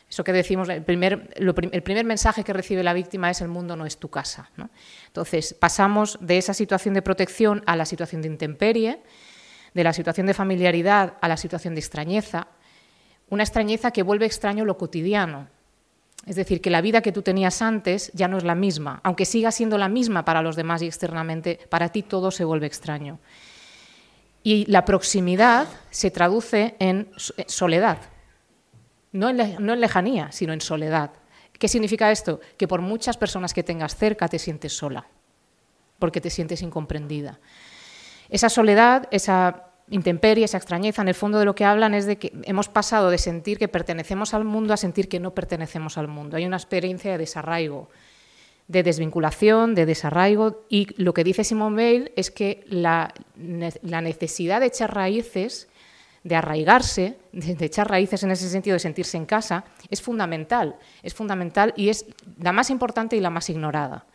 Eso 0.10 0.24
que 0.24 0.34
decimos, 0.34 0.68
el 0.70 0.84
primer, 0.84 1.30
el 1.36 1.84
primer 1.84 2.06
mensaje 2.06 2.44
que 2.44 2.52
recibe 2.52 2.82
la 2.82 2.94
víctima 2.94 3.30
es 3.30 3.42
el 3.42 3.48
mundo 3.48 3.76
no 3.76 3.86
es 3.86 3.98
tu 3.98 4.10
casa. 4.10 4.50
Entonces, 5.06 5.54
pasamos 5.54 6.18
de 6.20 6.40
esa 6.40 6.56
situación 6.56 6.96
de 6.96 7.04
protección 7.04 7.62
a 7.68 7.76
la 7.76 7.86
situación 7.86 8.24
de 8.24 8.30
intemperie, 8.30 9.04
de 9.74 9.84
la 9.84 9.94
situación 9.94 10.28
de 10.28 10.34
familiaridad 10.34 11.14
a 11.22 11.28
la 11.28 11.38
situación 11.38 11.76
de 11.76 11.82
extrañeza, 11.82 12.48
una 13.30 13.44
extrañeza 13.44 13.92
que 13.92 14.04
vuelve 14.04 14.26
extraño 14.26 14.66
lo 14.66 14.78
cotidiano. 14.78 15.48
Es 16.26 16.36
decir, 16.36 16.62
que 16.62 16.70
la 16.70 16.82
vida 16.82 17.02
que 17.02 17.12
tú 17.12 17.22
tenías 17.22 17.62
antes 17.62 18.12
ya 18.14 18.28
no 18.28 18.38
es 18.38 18.44
la 18.44 18.56
misma, 18.56 19.00
aunque 19.04 19.26
siga 19.26 19.52
siendo 19.52 19.78
la 19.78 19.88
misma 19.88 20.26
para 20.26 20.42
los 20.42 20.56
demás 20.56 20.82
y 20.82 20.88
externamente, 20.88 21.60
para 21.70 21.90
ti 21.90 22.04
todo 22.04 22.32
se 22.32 22.44
vuelve 22.44 22.68
extraño. 22.68 23.20
Y 24.44 24.66
la 24.66 24.86
proximidad 24.86 25.68
se 25.90 26.12
traduce 26.12 26.76
en 26.80 27.10
soledad, 27.48 28.00
no 29.12 29.30
en, 29.30 29.38
no 29.60 29.74
en 29.74 29.80
lejanía, 29.80 30.32
sino 30.32 30.54
en 30.54 30.62
soledad. 30.62 31.12
¿Qué 31.54 31.68
significa 31.68 32.12
esto? 32.12 32.40
Que 32.58 32.68
por 32.68 32.82
muchas 32.82 33.18
personas 33.18 33.54
que 33.54 33.64
tengas 33.64 33.96
cerca 33.96 34.28
te 34.28 34.40
sientes 34.40 34.76
sola, 34.76 35.08
porque 36.00 36.22
te 36.22 36.30
sientes 36.30 36.62
incomprendida. 36.62 37.40
Esa 38.30 38.50
soledad, 38.50 39.08
esa 39.12 39.66
intemperie, 39.90 40.46
esa 40.46 40.58
extrañeza, 40.58 41.02
en 41.02 41.08
el 41.08 41.16
fondo 41.16 41.40
de 41.40 41.46
lo 41.46 41.56
que 41.56 41.66
hablan 41.66 41.94
es 41.94 42.06
de 42.06 42.18
que 42.18 42.32
hemos 42.44 42.70
pasado 42.70 43.10
de 43.10 43.18
sentir 43.18 43.58
que 43.58 43.68
pertenecemos 43.68 44.34
al 44.34 44.46
mundo 44.46 44.74
a 44.74 44.78
sentir 44.78 45.10
que 45.10 45.20
no 45.20 45.34
pertenecemos 45.34 45.98
al 45.98 46.08
mundo. 46.08 46.38
Hay 46.38 46.46
una 46.46 46.58
experiencia 46.58 47.12
de 47.12 47.18
desarraigo, 47.18 47.90
de 48.68 48.84
desvinculación, 48.84 49.74
de 49.74 49.88
desarraigo, 49.88 50.66
y 50.70 50.88
lo 51.02 51.14
que 51.14 51.24
dice 51.24 51.44
Simone 51.44 51.76
Weil 51.76 52.12
es 52.16 52.30
que 52.30 52.64
la, 52.68 53.14
necesidad 53.36 54.60
de 54.60 54.68
echar 54.68 54.94
raíces, 54.94 55.68
de 56.24 56.36
arraigarse, 56.36 57.18
de, 57.32 57.66
echar 57.66 57.90
raíces 57.90 58.22
en 58.22 58.30
ese 58.30 58.48
sentido 58.48 58.76
de 58.76 58.80
sentirse 58.80 59.18
en 59.18 59.26
casa, 59.26 59.66
es 59.90 60.04
fundamental, 60.04 60.76
es 61.02 61.16
fundamental 61.16 61.74
y 61.76 61.90
es 61.90 62.06
la 62.40 62.52
más 62.52 62.70
importante 62.70 63.16
y 63.16 63.22
la 63.22 63.32
más 63.32 63.50
ignorada. 63.50 64.06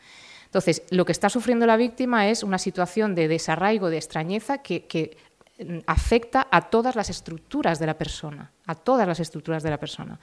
Entonces, 0.54 0.84
lo 0.90 1.04
que 1.04 1.10
está 1.10 1.28
sufriendo 1.30 1.66
la 1.66 1.76
víctima 1.76 2.28
es 2.28 2.44
una 2.44 2.58
situación 2.58 3.16
de 3.16 3.26
desarraigo, 3.26 3.90
de 3.90 3.96
extrañeza 3.96 4.58
que, 4.58 5.16
mm, 5.58 5.78
afecta 5.84 6.46
a 6.48 6.70
todas 6.70 6.94
las 6.94 7.10
estructuras 7.10 7.80
de 7.80 7.86
la 7.86 7.98
persona, 7.98 8.52
a 8.64 8.76
todas 8.76 9.08
las 9.08 9.18
estructuras 9.18 9.64
de 9.64 9.70
la 9.70 9.80
persona. 9.80 10.20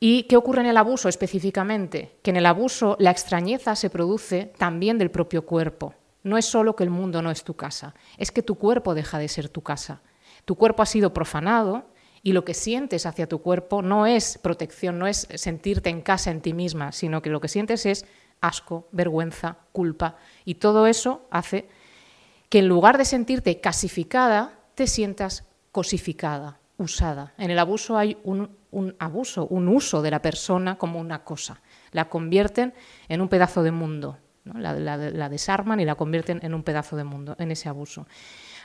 ¿Y 0.00 0.24
qué 0.24 0.36
ocurre 0.36 0.62
en 0.62 0.66
el 0.66 0.76
abuso 0.76 1.08
específicamente? 1.08 2.16
Que 2.22 2.32
en 2.32 2.38
el 2.38 2.46
abuso 2.46 2.96
la 2.98 3.12
extrañeza 3.12 3.76
se 3.76 3.88
produce 3.88 4.52
también 4.58 4.98
del 4.98 5.12
propio 5.12 5.46
cuerpo. 5.46 5.94
No 6.24 6.36
es 6.36 6.46
solo 6.46 6.74
que 6.74 6.82
el 6.82 6.90
mundo 6.90 7.22
no 7.22 7.30
es 7.30 7.44
tu 7.44 7.54
casa, 7.54 7.94
es 8.18 8.32
que 8.32 8.42
tu 8.42 8.56
cuerpo 8.56 8.96
deja 8.96 9.20
de 9.20 9.28
ser 9.28 9.48
tu 9.48 9.62
casa. 9.62 10.02
Tu 10.44 10.56
cuerpo 10.56 10.82
ha 10.82 10.86
sido 10.86 11.14
profanado 11.14 11.86
y 12.24 12.32
lo 12.32 12.44
que 12.44 12.54
sientes 12.54 13.06
hacia 13.06 13.28
tu 13.28 13.42
cuerpo 13.42 13.80
no 13.80 14.06
es 14.06 14.38
protección, 14.38 14.98
no 14.98 15.06
es 15.06 15.28
sentirte 15.36 15.88
en 15.88 16.02
casa 16.02 16.32
en 16.32 16.40
ti 16.40 16.52
misma, 16.52 16.90
sino 16.90 17.22
que 17.22 17.30
lo 17.30 17.40
que 17.40 17.46
sientes 17.46 17.86
es 17.86 18.06
asco, 18.42 18.88
vergüenza, 18.92 19.56
culpa. 19.72 20.16
Y 20.44 20.56
todo 20.56 20.86
eso 20.86 21.26
hace 21.30 21.68
que 22.50 22.58
en 22.58 22.68
lugar 22.68 22.98
de 22.98 23.06
sentirte 23.06 23.60
casificada, 23.60 24.58
te 24.74 24.86
sientas 24.86 25.46
cosificada, 25.70 26.58
usada. 26.76 27.32
En 27.38 27.50
el 27.50 27.58
abuso 27.58 27.96
hay 27.96 28.18
un, 28.24 28.50
abuso, 28.98 29.46
un 29.46 29.68
uso 29.68 30.02
de 30.02 30.10
la 30.10 30.20
persona 30.20 30.76
como 30.76 31.00
una 31.00 31.24
cosa. 31.24 31.62
La 31.92 32.10
convierten 32.10 32.74
en 33.08 33.22
un 33.22 33.28
pedazo 33.28 33.62
de 33.62 33.70
mundo. 33.70 34.18
la 34.44 35.28
desarman 35.30 35.80
y 35.80 35.84
la 35.84 35.94
convierten 35.94 36.40
en 36.42 36.52
un 36.52 36.62
pedazo 36.62 36.96
de 36.96 37.04
mundo, 37.04 37.36
en 37.38 37.52
ese 37.52 37.68
abuso. 37.68 38.06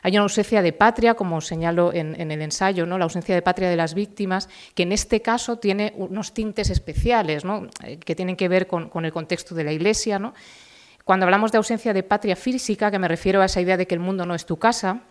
Hay 0.03 0.13
una 0.13 0.23
ausencia 0.23 0.62
de 0.62 0.73
patria, 0.73 1.15
como 1.15 1.41
señalo 1.41 1.93
en, 1.93 2.15
el 2.15 2.41
ensayo, 2.41 2.86
¿no? 2.86 2.97
la 2.97 3.05
ausencia 3.05 3.36
de 3.36 3.41
patria 3.41 3.69
de 3.69 3.75
las 3.75 3.93
víctimas, 3.93 4.49
que 4.75 4.83
en 4.83 4.91
este 4.91 5.21
caso 5.21 5.57
tiene 5.57 5.93
unos 5.95 6.33
tintes 6.33 6.69
especiales, 6.69 7.43
eh, 7.83 7.97
que 7.97 8.15
tienen 8.15 8.36
que 8.36 8.47
ver 8.47 8.67
con, 8.67 9.05
el 9.05 9.12
contexto 9.12 9.55
de 9.55 9.63
la 9.63 9.71
Iglesia. 9.71 10.19
Cuando 11.03 11.25
hablamos 11.25 11.51
de 11.51 11.57
ausencia 11.57 11.93
de 11.93 12.03
patria 12.03 12.36
física, 12.36 12.91
que 12.91 12.99
me 12.99 13.07
refiero 13.07 13.41
a 13.41 13.45
esa 13.45 13.62
idea 13.62 13.77
de 13.77 13.88
que 13.88 13.95
el 13.95 14.01
mundo 14.01 14.25
no 14.25 14.36
es 14.36 14.45
tu 14.45 14.57
casa, 14.57 15.01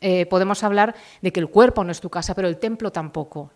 eh, 0.00 0.26
podemos 0.26 0.62
hablar 0.64 0.94
de 1.22 1.32
que 1.32 1.40
el 1.40 1.48
cuerpo 1.48 1.84
no 1.84 1.92
es 1.92 2.00
tu 2.00 2.10
casa, 2.10 2.34
pero 2.34 2.48
el 2.48 2.58
templo 2.58 2.92
tampoco, 2.92 3.50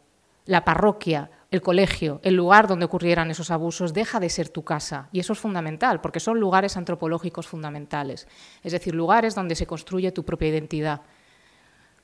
la 0.47 0.65
parroquia, 0.65 1.31
el 1.51 1.63
colegio, 1.63 2.21
el 2.23 2.35
lugar 2.35 2.67
donde 2.67 2.85
ocurrieran 2.85 3.31
esos 3.31 3.51
abusos, 3.51 3.95
deja 3.95 4.21
de 4.21 4.29
ser 4.29 4.51
tu 4.51 4.65
casa. 4.65 5.09
Y 5.13 5.21
eso 5.21 5.33
es 5.33 5.39
fundamental, 5.39 6.01
porque 6.01 6.21
son 6.21 6.39
lugares 6.39 6.77
antropológicos 6.77 7.47
fundamentales. 7.47 8.29
Es 8.63 8.73
decir, 8.73 8.95
lugares 8.95 9.35
donde 9.35 9.55
se 9.55 9.67
construye 9.67 10.13
tu 10.13 10.25
propia 10.25 10.49
identidad. 10.49 11.01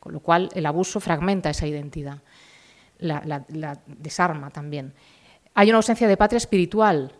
Con 0.00 0.12
lo 0.12 0.20
cual, 0.20 0.48
el 0.54 0.64
abuso 0.64 0.98
fragmenta 0.98 1.50
esa 1.50 1.66
identidad, 1.66 2.22
la, 2.98 3.44
desarma 3.87 4.50
también. 4.50 4.94
Hay 5.54 5.68
una 5.68 5.76
ausencia 5.76 6.09
de 6.09 6.16
patria 6.16 6.38
espiritual, 6.38 7.12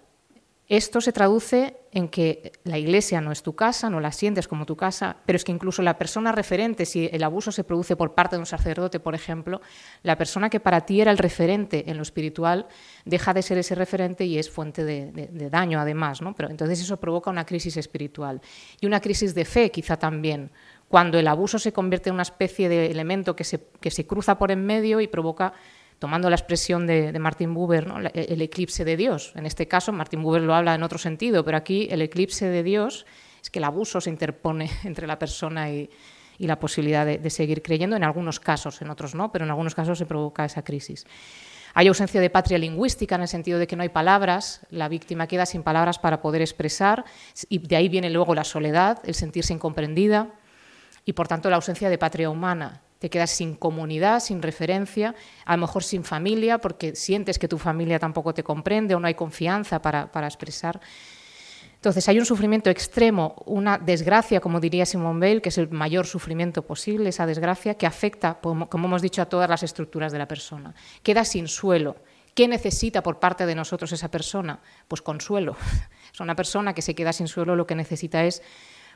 esto 0.69 1.03
se 1.03 1.13
traduce 1.13 1.77
en 1.93 2.09
que 2.09 2.53
la 2.65 2.79
iglesia 2.79 3.21
no 3.21 3.33
es 3.33 3.43
tu 3.43 3.55
casa, 3.55 3.91
no 3.91 4.01
la 4.01 4.13
sientes 4.13 4.49
como 4.49 4.65
tu 4.65 4.77
casa, 4.77 5.17
pero 5.27 5.37
es 5.37 5.45
que 5.45 5.53
incluso 5.53 5.83
la 5.83 5.99
persona 5.99 6.33
referente, 6.33 6.87
si 6.87 7.09
el 7.13 7.23
abuso 7.23 7.53
se 7.53 7.65
produce 7.65 7.97
por 7.97 8.15
parte 8.15 8.37
de 8.37 8.41
un 8.41 8.47
sacerdote, 8.47 8.99
por 8.99 9.15
ejemplo, 9.15 9.61
la 10.03 10.17
persona 10.17 10.49
que 10.49 10.61
para 10.61 10.87
ti 10.87 11.03
era 11.03 11.11
el 11.11 11.19
referente 11.19 11.91
en 11.91 11.99
lo 11.99 12.03
espiritual 12.03 12.67
deja 13.05 13.35
de 13.35 13.43
ser 13.43 13.59
ese 13.59 13.75
referente 13.75 14.25
y 14.25 14.39
es 14.39 14.51
fuente 14.51 14.85
de, 14.85 15.51
daño 15.51 15.79
además. 15.79 16.23
¿no? 16.23 16.35
Pero 16.35 16.49
entonces 16.49 16.81
eso 16.81 16.99
provoca 16.99 17.31
una 17.31 17.45
crisis 17.45 17.77
espiritual 17.77 18.41
y 18.81 18.87
una 18.87 19.01
crisis 19.01 19.35
de 19.35 19.45
fe 19.45 19.71
quizá 19.71 19.99
también, 19.99 20.51
cuando 20.89 21.19
el 21.19 21.29
abuso 21.29 21.59
se 21.59 21.73
convierte 21.73 22.09
en 22.09 22.15
una 22.15 22.23
especie 22.23 22.71
de 22.71 22.91
elemento 22.91 23.37
que 23.37 23.45
se, 23.45 23.67
que 23.81 23.91
se 23.91 24.07
cruza 24.07 24.39
por 24.39 24.51
en 24.51 24.65
medio 24.65 25.01
y 25.01 25.09
provoca 25.09 25.53
tomando 25.99 26.29
la 26.29 26.37
expresión 26.37 26.87
de, 26.87 27.17
Martin 27.19 27.55
Buber, 27.55 27.87
el 28.15 28.43
eclipse 28.43 28.85
de 28.85 28.97
Dios. 28.97 29.33
En 29.37 29.47
este 29.47 29.67
caso, 29.69 29.93
Martin 29.93 30.23
Buber 30.23 30.43
lo 30.43 30.55
habla 30.55 30.75
en 30.75 30.83
otro 30.83 30.99
sentido, 30.99 31.45
pero 31.45 31.57
aquí 31.57 31.89
el 31.91 32.03
eclipse 32.03 32.47
de 32.47 32.63
Dios 32.63 33.07
es 33.43 33.51
que 33.51 33.59
el 33.59 33.65
abuso 33.65 34.01
se 34.01 34.11
interpone 34.11 34.71
entre 34.85 35.07
la 35.07 35.19
persona 35.19 35.71
y, 35.71 35.91
la 36.39 36.59
posibilidad 36.59 37.07
de, 37.07 37.31
seguir 37.31 37.63
creyendo, 37.63 37.97
en 37.97 38.05
algunos 38.05 38.41
casos, 38.41 38.83
en 38.83 38.91
otros 38.91 39.15
no, 39.15 39.31
pero 39.31 39.45
en 39.45 39.51
algunos 39.51 39.75
casos 39.75 39.97
se 39.97 40.05
provoca 40.05 40.45
esa 40.45 40.63
crisis. 40.63 41.07
Hay 41.75 41.89
ausencia 41.89 42.21
de 42.21 42.29
patria 42.29 42.59
lingüística 42.59 43.15
en 43.15 43.23
el 43.23 43.29
sentido 43.29 43.59
de 43.59 43.67
que 43.67 43.77
no 43.77 43.83
hay 43.83 43.89
palabras, 43.89 44.61
la 44.71 44.89
víctima 44.89 45.27
queda 45.27 45.47
sin 45.47 45.63
palabras 45.63 45.99
para 45.99 46.21
poder 46.21 46.43
expresar 46.43 47.05
y 47.49 47.59
de 47.59 47.77
ahí 47.77 47.89
viene 47.89 48.11
luego 48.11 48.35
la 48.35 48.45
soledad, 48.45 48.99
el 49.05 49.15
sentirse 49.15 49.53
incomprendida 49.53 50.35
y 51.05 51.15
por 51.15 51.29
tanto 51.29 51.51
la 51.51 51.57
ausencia 51.57 51.89
de 51.89 51.99
patria 51.99 52.31
humana 52.31 52.84
te 52.99 53.11
quedas 53.11 53.31
sin 53.31 53.55
comunidad, 53.55 54.21
sin 54.21 54.43
referencia, 54.43 55.15
a 55.45 55.57
lo 55.57 55.63
mejor 55.63 55.85
sin 55.85 56.05
familia, 56.05 56.59
porque 56.59 56.95
sientes 56.95 57.39
que 57.39 57.49
tu 57.49 57.59
familia 57.59 57.99
tampoco 57.99 58.35
te 58.35 58.43
comprende 58.43 58.95
o 58.95 59.01
no 59.01 59.07
hay 59.07 59.15
confianza 59.15 59.83
para, 59.83 60.27
expresar. 60.27 60.81
Entonces 61.75 62.09
hay 62.09 62.19
un 62.19 62.25
sufrimiento 62.25 62.71
extremo, 62.71 63.43
una 63.45 63.77
desgracia, 63.77 64.41
como 64.41 64.59
diría 64.59 64.87
Simone 64.87 65.21
Weil, 65.21 65.43
que 65.43 65.51
es 65.51 65.59
el 65.59 65.69
mayor 65.69 66.07
sufrimiento 66.07 66.63
posible, 66.63 67.11
esa 67.11 67.27
desgracia 67.27 67.75
que 67.75 67.87
afecta, 67.87 68.41
como, 68.41 68.69
hemos 68.73 69.03
dicho, 69.03 69.21
a 69.21 69.27
todas 69.27 69.51
las 69.51 69.63
estructuras 69.63 70.11
de 70.11 70.19
la 70.19 70.27
persona. 70.27 70.75
Queda 71.03 71.27
sin 71.27 71.47
suelo. 71.47 71.97
¿Qué 72.35 72.49
necesita 72.49 73.03
por 73.03 73.21
parte 73.21 73.45
de 73.45 73.55
nosotros 73.55 73.93
esa 73.93 74.11
persona? 74.11 74.61
Pues 74.89 75.03
consuelo. 75.03 75.57
Es 76.15 76.21
una 76.21 76.37
persona 76.37 76.75
que 76.75 76.83
se 76.83 76.95
queda 76.95 77.13
sin 77.13 77.27
suelo, 77.27 77.57
lo 77.57 77.67
que 77.67 77.75
necesita 77.75 78.25
es 78.25 78.41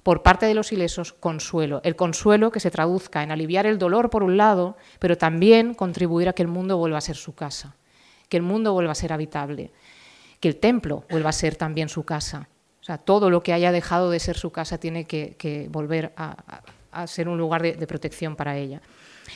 por 0.02 0.22
parte 0.22 0.46
de 0.46 0.54
los 0.54 0.72
ilesos 0.72 1.12
consuelo. 1.12 1.80
El 1.84 1.96
consuelo 1.96 2.50
que 2.50 2.60
se 2.60 2.70
traduzca 2.70 3.22
en 3.22 3.30
aliviar 3.30 3.66
el 3.66 3.78
dolor 3.78 4.10
por 4.10 4.22
un 4.22 4.36
lado, 4.36 4.76
pero 4.98 5.18
también 5.18 5.74
contribuir 5.74 6.28
a 6.28 6.32
que 6.32 6.42
el 6.42 6.48
mundo 6.48 6.76
vuelva 6.76 6.98
a 6.98 7.02
ser 7.02 7.16
su 7.16 7.34
casa, 7.34 7.74
que 8.28 8.36
el 8.36 8.42
mundo 8.42 8.72
vuelva 8.72 8.92
a 8.92 8.96
ser 8.96 9.12
habitable, 9.12 9.72
que 10.40 10.48
el 10.48 10.56
templo 10.56 11.04
vuelva 11.10 11.30
a 11.30 11.32
ser 11.32 11.56
también 11.56 11.88
su 11.88 12.04
casa. 12.04 12.48
O 12.80 12.84
sea, 12.84 12.98
todo 12.98 13.28
lo 13.28 13.42
que 13.42 13.52
haya 13.52 13.72
dejado 13.72 14.10
de 14.10 14.20
ser 14.20 14.36
su 14.36 14.50
casa 14.50 14.78
tiene 14.78 15.04
que, 15.04 15.68
volver 15.70 16.12
a, 16.16 17.06
ser 17.06 17.28
un 17.28 17.36
lugar 17.36 17.62
de, 17.62 17.86
protección 17.86 18.34
para 18.34 18.56
ella. 18.56 18.80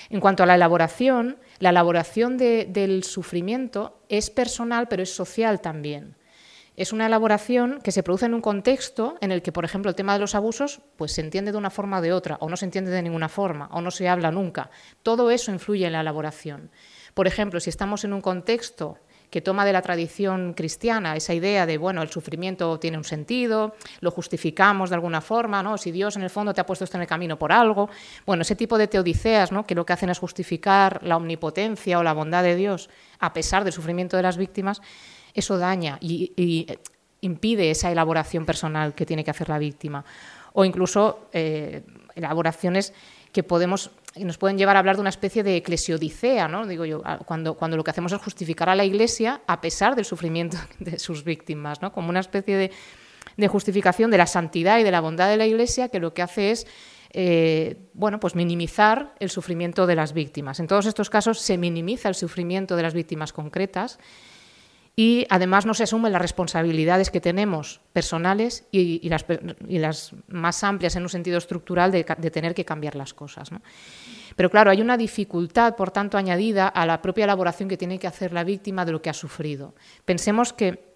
En 0.08 0.20
cuanto 0.20 0.42
a 0.42 0.46
la 0.46 0.54
elaboración, 0.54 1.36
la 1.58 1.70
elaboración 1.70 2.38
del 2.38 3.04
sufrimiento 3.04 4.00
es 4.08 4.30
personal, 4.30 4.88
pero 4.88 5.02
es 5.02 5.14
social 5.14 5.60
también. 5.60 6.14
Es 6.74 6.94
una 6.94 7.06
elaboración 7.06 7.80
que 7.82 7.92
se 7.92 8.02
produce 8.02 8.24
en 8.24 8.34
un 8.34 8.40
contexto 8.40 9.16
en 9.20 9.30
el 9.30 9.42
que, 9.42 9.52
por 9.52 9.64
ejemplo, 9.66 9.90
el 9.90 9.94
tema 9.94 10.14
de 10.14 10.20
los 10.20 10.34
abusos 10.34 10.80
pues, 10.96 11.12
se 11.12 11.20
entiende 11.20 11.52
de 11.52 11.58
una 11.58 11.68
forma 11.68 11.98
o 11.98 12.00
de 12.00 12.14
otra, 12.14 12.38
o 12.40 12.48
no 12.48 12.56
se 12.56 12.64
entiende 12.64 12.90
de 12.90 13.02
ninguna 13.02 13.28
forma, 13.28 13.68
o 13.72 13.82
no 13.82 13.90
se 13.90 14.08
habla 14.08 14.30
nunca. 14.30 14.70
Todo 15.02 15.30
eso 15.30 15.52
influye 15.52 15.86
en 15.86 15.92
la 15.92 16.00
elaboración. 16.00 16.70
Por 17.12 17.26
ejemplo, 17.26 17.60
si 17.60 17.68
estamos 17.68 18.04
en 18.04 18.14
un 18.14 18.22
contexto 18.22 18.98
que 19.28 19.42
toma 19.42 19.64
de 19.64 19.72
la 19.72 19.82
tradición 19.82 20.54
cristiana 20.54 21.16
esa 21.16 21.34
idea 21.34 21.66
de, 21.66 21.78
bueno, 21.78 22.02
el 22.02 22.10
sufrimiento 22.10 22.78
tiene 22.78 22.98
un 22.98 23.04
sentido, 23.04 23.74
lo 24.00 24.10
justificamos 24.10 24.90
de 24.90 24.96
alguna 24.96 25.22
forma, 25.22 25.62
¿no? 25.62 25.78
Si 25.78 25.90
Dios 25.90 26.16
en 26.16 26.22
el 26.22 26.30
fondo 26.30 26.52
te 26.52 26.60
ha 26.60 26.66
puesto 26.66 26.84
esto 26.84 26.98
en 26.98 27.02
el 27.02 27.06
camino 27.06 27.38
por 27.38 27.50
algo, 27.50 27.88
bueno, 28.26 28.42
ese 28.42 28.56
tipo 28.56 28.76
de 28.76 28.88
teodiceas, 28.88 29.50
¿no? 29.50 29.64
Que 29.64 29.74
lo 29.74 29.86
que 29.86 29.94
hacen 29.94 30.10
es 30.10 30.18
justificar 30.18 31.00
la 31.02 31.16
omnipotencia 31.16 31.98
o 31.98 32.02
la 32.02 32.12
bondad 32.12 32.42
de 32.42 32.56
Dios 32.56 32.90
a 33.20 33.32
pesar 33.32 33.64
del 33.64 33.72
sufrimiento 33.72 34.18
de 34.18 34.22
las 34.22 34.36
víctimas, 34.36 34.82
eso 35.34 35.58
daña 35.58 35.98
y, 36.00 36.66
impide 37.24 37.70
esa 37.70 37.88
elaboración 37.92 38.44
personal 38.44 38.96
que 38.96 39.06
tiene 39.06 39.22
que 39.22 39.30
hacer 39.30 39.48
la 39.48 39.58
víctima. 39.58 40.04
O 40.54 40.64
incluso 40.64 41.28
eh, 41.32 41.82
elaboraciones 42.16 42.92
que 43.30 43.44
podemos 43.44 43.92
nos 44.16 44.38
pueden 44.38 44.58
llevar 44.58 44.76
a 44.76 44.80
hablar 44.80 44.96
de 44.96 45.00
una 45.00 45.10
especie 45.10 45.42
de 45.42 45.56
eclesiodicea, 45.56 46.48
¿no? 46.48 46.66
Digo 46.66 46.84
yo, 46.84 47.02
cuando, 47.24 47.54
cuando 47.54 47.76
lo 47.76 47.84
que 47.84 47.92
hacemos 47.92 48.12
es 48.12 48.20
justificar 48.20 48.68
a 48.68 48.74
la 48.74 48.84
Iglesia 48.84 49.40
a 49.46 49.60
pesar 49.60 49.94
del 49.94 50.04
sufrimiento 50.04 50.58
de 50.80 50.98
sus 50.98 51.24
víctimas, 51.24 51.80
¿no? 51.80 51.92
Como 51.92 52.10
una 52.10 52.20
especie 52.20 52.56
de, 52.56 52.72
de 53.36 53.48
justificación 53.48 54.10
de 54.10 54.18
la 54.18 54.26
santidad 54.26 54.78
y 54.80 54.82
de 54.82 54.90
la 54.90 55.00
bondad 55.00 55.30
de 55.30 55.36
la 55.36 55.46
Iglesia 55.46 55.88
que 55.88 56.00
lo 56.00 56.12
que 56.12 56.22
hace 56.22 56.50
es 56.50 56.66
eh, 57.14 57.76
bueno, 57.92 58.20
pues 58.20 58.34
minimizar 58.34 59.14
el 59.18 59.28
sufrimiento 59.28 59.86
de 59.86 59.94
las 59.94 60.14
víctimas. 60.14 60.60
En 60.60 60.66
todos 60.66 60.86
estos 60.86 61.10
casos 61.10 61.40
se 61.40 61.58
minimiza 61.58 62.08
el 62.08 62.14
sufrimiento 62.14 62.74
de 62.74 62.82
las 62.82 62.94
víctimas 62.94 63.32
concretas 63.32 63.98
y 64.94 65.26
además 65.30 65.64
no 65.64 65.72
se 65.72 65.84
asumen 65.84 66.12
las 66.12 66.20
responsabilidades 66.20 67.10
que 67.10 67.20
tenemos 67.20 67.80
personales 67.92 68.66
y, 68.70 69.08
las, 69.08 70.12
más 70.28 70.64
amplias 70.64 70.96
en 70.96 71.02
un 71.02 71.08
sentido 71.08 71.38
estructural 71.38 71.90
de, 71.90 72.04
tener 72.04 72.54
que 72.54 72.64
cambiar 72.64 72.94
las 72.94 73.14
cosas. 73.14 73.50
Pero 74.36 74.50
claro, 74.50 74.70
hay 74.70 74.82
una 74.82 74.98
dificultad, 74.98 75.76
por 75.76 75.90
tanto, 75.90 76.18
añadida 76.18 76.68
a 76.68 76.84
la 76.84 77.00
propia 77.00 77.24
elaboración 77.24 77.68
que 77.68 77.78
tiene 77.78 77.98
que 77.98 78.06
hacer 78.06 78.32
la 78.32 78.44
víctima 78.44 78.84
de 78.84 78.92
lo 78.92 79.00
que 79.00 79.10
ha 79.10 79.14
sufrido. 79.14 79.74
Pensemos 80.04 80.52
que 80.52 80.92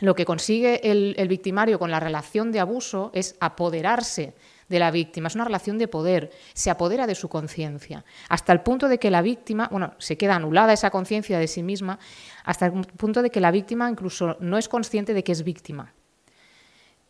lo 0.00 0.14
que 0.14 0.24
consigue 0.24 0.80
el 0.90 1.28
victimario 1.28 1.78
con 1.78 1.90
la 1.90 2.00
relación 2.00 2.50
de 2.50 2.60
abuso 2.60 3.10
es 3.14 3.36
apoderarse 3.40 4.34
de 4.68 4.78
la 4.78 4.90
víctima, 4.90 5.28
es 5.28 5.34
una 5.34 5.44
relación 5.44 5.78
de 5.78 5.88
poder, 5.88 6.30
se 6.54 6.70
apodera 6.70 7.06
de 7.06 7.14
su 7.14 7.28
conciencia, 7.28 8.04
hasta 8.28 8.52
el 8.52 8.60
punto 8.60 8.88
de 8.88 8.98
que 8.98 9.10
la 9.10 9.22
víctima, 9.22 9.68
bueno, 9.70 9.94
se 9.98 10.16
queda 10.16 10.36
anulada 10.36 10.72
esa 10.72 10.90
conciencia 10.90 11.38
de 11.38 11.48
sí 11.48 11.62
misma, 11.62 11.98
hasta 12.44 12.66
el 12.66 12.72
punto 12.72 13.22
de 13.22 13.30
que 13.30 13.40
la 13.40 13.50
víctima 13.50 13.90
incluso 13.90 14.36
no 14.40 14.58
es 14.58 14.68
consciente 14.68 15.14
de 15.14 15.24
que 15.24 15.32
es 15.32 15.42
víctima. 15.42 15.94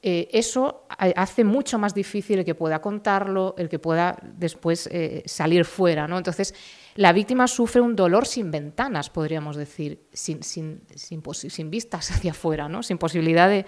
Eh, 0.01 0.29
eso 0.31 0.87
hace 0.97 1.43
mucho 1.43 1.77
más 1.77 1.93
difícil 1.93 2.39
el 2.39 2.45
que 2.45 2.55
pueda 2.55 2.81
contarlo, 2.81 3.57
el 3.59 3.69
que 3.69 3.81
pueda 3.81 4.17
después 4.23 4.89
eh, 4.93 5.25
salir 5.27 5.65
fuera. 5.65 6.07
¿no? 6.07 6.19
Entonces, 6.19 6.55
la 6.95 7.13
víctima 7.13 7.49
sufre 7.49 7.81
un 7.81 7.97
dolor 7.97 8.25
sin 8.25 8.53
ventanas, 8.53 9.11
podríamos 9.11 9.57
decir, 9.57 10.07
sin, 10.13 10.45
sin, 10.45 10.83
sin, 10.95 11.71
vistas 11.71 12.11
hacia 12.13 12.31
afuera, 12.31 12.69
¿no? 12.69 12.85
sin 12.85 12.97
posibilidad 12.97 13.49
de, 13.49 13.67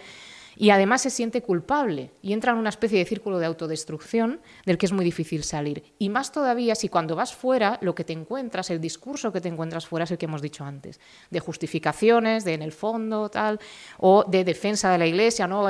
y 0.60 0.68
además 0.68 1.00
se 1.00 1.08
siente 1.08 1.40
culpable 1.40 2.12
y 2.20 2.34
entra 2.34 2.52
en 2.52 2.58
una 2.58 2.68
especie 2.68 2.98
de 2.98 3.06
círculo 3.06 3.38
de 3.38 3.46
autodestrucción 3.46 4.40
del 4.66 4.76
que 4.76 4.84
es 4.84 4.92
muy 4.92 5.06
difícil 5.06 5.42
salir. 5.42 5.94
Y 5.98 6.10
más 6.10 6.32
todavía 6.32 6.74
si 6.74 6.90
cuando 6.90 7.16
vas 7.16 7.34
fuera 7.34 7.78
lo 7.80 7.94
que 7.94 8.04
te 8.04 8.12
encuentras, 8.12 8.68
el 8.68 8.78
discurso 8.78 9.32
que 9.32 9.40
te 9.40 9.48
encuentras 9.48 9.86
fuera 9.86 10.04
es 10.04 10.10
el 10.10 10.18
que 10.18 10.26
hemos 10.26 10.42
dicho 10.42 10.62
antes, 10.62 11.00
de 11.30 11.40
justificaciones, 11.40 12.44
de 12.44 12.52
en 12.52 12.60
el 12.60 12.72
fondo, 12.72 13.30
tal, 13.30 13.58
o 13.96 14.24
de 14.24 14.44
defensa 14.44 14.92
de 14.92 14.98
la 14.98 15.06
Iglesia, 15.06 15.46
no, 15.46 15.66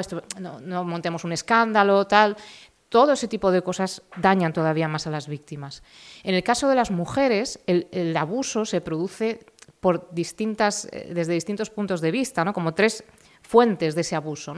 no, 0.60 0.84
montemos 0.84 1.22
un 1.22 1.30
escándalo, 1.34 2.08
tal. 2.08 2.36
Todo 2.88 3.12
ese 3.12 3.28
tipo 3.28 3.52
de 3.52 3.62
cosas 3.62 4.02
dañan 4.16 4.52
todavía 4.52 4.88
más 4.88 5.06
a 5.06 5.10
las 5.10 5.28
víctimas. 5.28 5.84
En 6.24 6.34
el 6.34 6.42
caso 6.42 6.68
de 6.68 6.74
las 6.74 6.90
mujeres, 6.90 7.60
el 7.66 8.16
abuso 8.16 8.64
se 8.64 8.80
produce 8.80 9.38
por 9.80 10.12
distintas, 10.12 10.86
eh, 10.92 11.10
desde 11.14 11.32
distintos 11.32 11.70
puntos 11.70 12.00
de 12.00 12.10
vista, 12.10 12.44
¿no? 12.44 12.52
como 12.52 12.74
tres 12.74 13.04
fuentes 13.42 13.94
de 13.94 14.02
ese 14.02 14.14
abuso. 14.14 14.54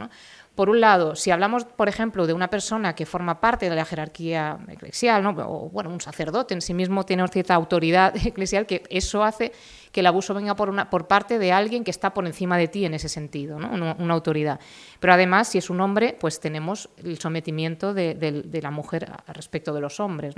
Por 0.55 0.69
un 0.69 0.83
lado, 0.83 1.17
si 1.17 1.31
hablamos, 1.31 1.65
por 1.65 1.89
ejemplo, 1.89 2.27
de 2.27 2.35
una 2.35 2.51
persona 2.51 2.95
que 2.95 3.07
forma 3.07 3.41
parte 3.41 3.71
de 3.71 3.77
la 3.77 3.87
jerarquía 3.87 4.59
eclesial, 4.69 5.25
o 5.27 5.71
bueno, 5.71 5.89
un 5.89 6.01
sacerdote 6.01 6.53
en 6.53 6.61
sí 6.61 6.75
mismo 6.75 7.07
tiene 7.07 7.27
cierta 7.29 7.55
autoridad 7.55 8.15
eclesial, 8.27 8.67
que 8.67 8.83
eso 8.91 9.25
hace 9.25 9.53
que 9.93 10.01
el 10.01 10.07
abuso 10.07 10.35
venga 10.35 10.55
por, 10.55 11.07
parte 11.07 11.39
de 11.39 11.53
alguien 11.53 11.85
que 11.85 11.91
está 11.91 12.13
por 12.13 12.27
encima 12.27 12.59
de 12.59 12.69
ti 12.69 12.85
en 12.85 12.93
ese 12.93 13.09
sentido, 13.09 13.57
una, 13.57 14.13
autoridad. 14.13 14.61
Pero 15.01 15.15
además, 15.15 15.49
si 15.49 15.59
es 15.59 15.71
un 15.71 15.81
hombre, 15.81 16.17
pues 16.21 16.39
tenemos 16.39 16.91
el 17.03 17.19
sometimiento 17.19 17.95
de, 17.95 18.61
la 18.63 18.71
mujer 18.71 19.11
respecto 19.29 19.73
de 19.73 19.81
los 19.81 20.01
hombres. 20.01 20.35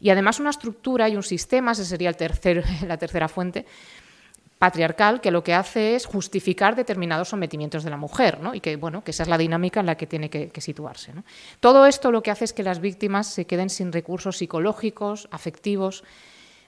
Y 0.00 0.10
además 0.10 0.40
una 0.40 0.50
estructura 0.50 1.08
y 1.08 1.16
un 1.16 1.22
sistema, 1.22 1.72
esa 1.72 1.84
sería 1.84 2.10
la 2.86 2.96
tercera 2.98 3.28
fuente, 3.28 3.66
patriarcal 4.60 5.22
que 5.22 5.30
lo 5.30 5.42
que 5.42 5.54
hace 5.54 5.94
es 5.94 6.04
justificar 6.04 6.76
determinados 6.76 7.30
sometimientos 7.30 7.82
de 7.82 7.88
la 7.88 7.96
mujer, 7.96 8.40
¿no? 8.40 8.54
y 8.54 8.60
que, 8.60 8.76
bueno, 8.76 9.02
que 9.02 9.12
esa 9.12 9.22
es 9.22 9.28
la 9.30 9.38
dinámica 9.38 9.80
en 9.80 9.86
la 9.86 9.94
que 9.94 10.06
tiene 10.06 10.28
que, 10.28 10.60
situarse. 10.60 11.14
Todo 11.60 11.86
esto 11.86 12.12
lo 12.12 12.22
que 12.22 12.30
hace 12.30 12.44
es 12.44 12.52
que 12.52 12.62
las 12.62 12.78
víctimas 12.78 13.26
se 13.26 13.46
queden 13.46 13.70
sin 13.70 13.90
recursos 13.90 14.36
psicológicos, 14.36 15.28
afectivos, 15.30 16.04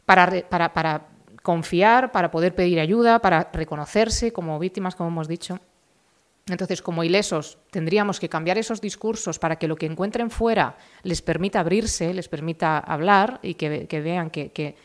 para, 0.07 1.03
confiar, 1.43 2.13
para 2.13 2.31
poder 2.31 2.55
pedir 2.55 2.81
ayuda, 2.81 3.19
para 3.19 3.51
reconocerse 3.53 4.33
como 4.33 4.59
víctimas, 4.59 4.95
como 4.95 5.11
hemos 5.11 5.29
dicho. 5.29 5.61
Entonces, 6.47 6.81
como 6.81 7.05
ilesos, 7.05 7.59
tendríamos 7.71 8.19
que 8.19 8.31
cambiar 8.31 8.57
esos 8.57 8.81
discursos 8.81 9.39
para 9.39 9.57
que 9.57 9.69
lo 9.69 9.77
que 9.77 9.85
encuentren 9.85 10.31
fuera 10.31 10.79
les 11.03 11.21
permita 11.21 11.61
abrirse, 11.61 12.15
les 12.15 12.29
permita 12.29 12.79
hablar 12.79 13.39
y 13.43 13.53
que, 13.53 14.01
vean 14.01 14.31
que 14.31 14.77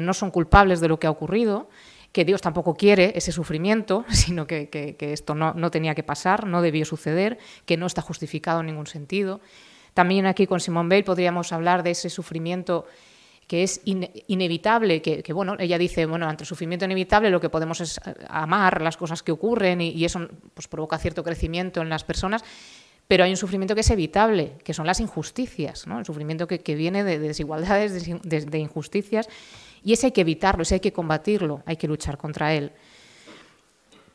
no 0.00 0.12
son 0.12 0.32
culpables 0.32 0.80
de 0.80 0.88
lo 0.88 0.98
que 0.98 1.06
ha 1.06 1.10
ocurrido 1.12 1.68
que 2.16 2.24
Dios 2.24 2.40
tampoco 2.40 2.76
quiere 2.76 3.12
ese 3.14 3.30
sufrimiento, 3.30 4.06
sino 4.10 4.46
que, 4.46 4.96
esto 4.98 5.34
no, 5.34 5.70
tenía 5.70 5.94
que 5.94 6.02
pasar, 6.02 6.46
no 6.46 6.62
debió 6.62 6.86
suceder, 6.86 7.36
que 7.66 7.76
no 7.76 7.84
está 7.84 8.00
justificado 8.00 8.60
en 8.60 8.66
ningún 8.66 8.86
sentido. 8.86 9.42
También 9.92 10.24
aquí 10.24 10.46
con 10.46 10.60
Simone 10.60 10.88
Bale 10.88 11.04
podríamos 11.04 11.52
hablar 11.52 11.82
de 11.82 11.90
ese 11.90 12.08
sufrimiento 12.08 12.86
que 13.46 13.62
es 13.62 13.82
inevitable, 13.84 15.02
que, 15.02 15.32
bueno, 15.34 15.56
ella 15.58 15.76
dice, 15.76 16.06
bueno, 16.06 16.26
ante 16.26 16.44
el 16.44 16.48
sufrimiento 16.48 16.86
inevitable 16.86 17.28
lo 17.28 17.38
que 17.38 17.50
podemos 17.50 17.82
es 17.82 17.98
eh, 17.98 18.14
amar 18.30 18.80
las 18.80 18.96
cosas 18.96 19.22
que 19.22 19.30
ocurren 19.30 19.82
y, 19.82 20.02
eso 20.02 20.26
pues, 20.54 20.68
provoca 20.68 20.96
cierto 20.96 21.22
crecimiento 21.22 21.82
en 21.82 21.90
las 21.90 22.02
personas, 22.02 22.42
pero 23.06 23.24
hay 23.24 23.30
un 23.30 23.36
sufrimiento 23.36 23.74
que 23.74 23.82
es 23.82 23.90
evitable, 23.90 24.54
que 24.64 24.72
son 24.72 24.86
las 24.86 25.00
injusticias, 25.00 25.86
¿no? 25.86 25.98
el 25.98 26.06
sufrimiento 26.06 26.46
que, 26.46 26.74
viene 26.74 27.04
de, 27.04 27.18
desigualdades, 27.18 28.06
de, 28.22 28.58
injusticias, 28.58 29.28
y 29.86 29.92
ese 29.92 30.06
hay 30.06 30.12
que 30.12 30.22
evitarlo, 30.22 30.64
ese 30.64 30.74
hay 30.74 30.80
que 30.80 30.92
combatirlo, 30.92 31.62
hay 31.64 31.76
que 31.76 31.86
luchar 31.86 32.18
contra 32.18 32.52
él. 32.52 32.72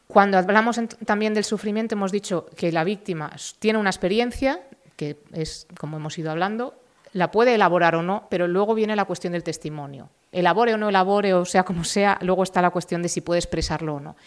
Cuando 0.06 0.38
hablamos 0.38 0.78
también 1.06 1.34
del 1.34 1.46
sufrimiento, 1.46 1.96
hemos 1.96 2.12
dicho 2.12 2.46
que 2.58 2.74
la 2.74 2.84
víctima 2.84 3.32
tiene 3.58 3.80
una 3.80 3.90
experiencia, 3.90 4.60
que 4.98 5.20
es 5.32 5.68
como 5.80 5.96
hemos 5.96 6.18
ido 6.18 6.30
hablando, 6.30 6.76
la 7.14 7.32
puede 7.32 7.56
elaborar 7.56 7.96
o 7.96 8.04
no, 8.04 8.28
pero 8.30 8.50
luego 8.50 8.76
viene 8.76 8.98
la 8.98 9.06
cuestión 9.06 9.32
del 9.32 9.44
testimonio. 9.44 10.10
Elabore 10.34 10.74
o 10.74 10.78
no 10.78 10.90
elabore, 10.90 11.34
o 11.34 11.46
sea 11.46 11.64
como 11.64 11.86
sea, 11.86 12.20
luego 12.22 12.44
está 12.44 12.62
la 12.62 12.72
cuestión 12.72 13.02
de 13.02 13.08
si 13.08 13.22
puede 13.22 13.40
expresarlo 13.40 13.96
o 13.96 14.00
no. 14.02 14.18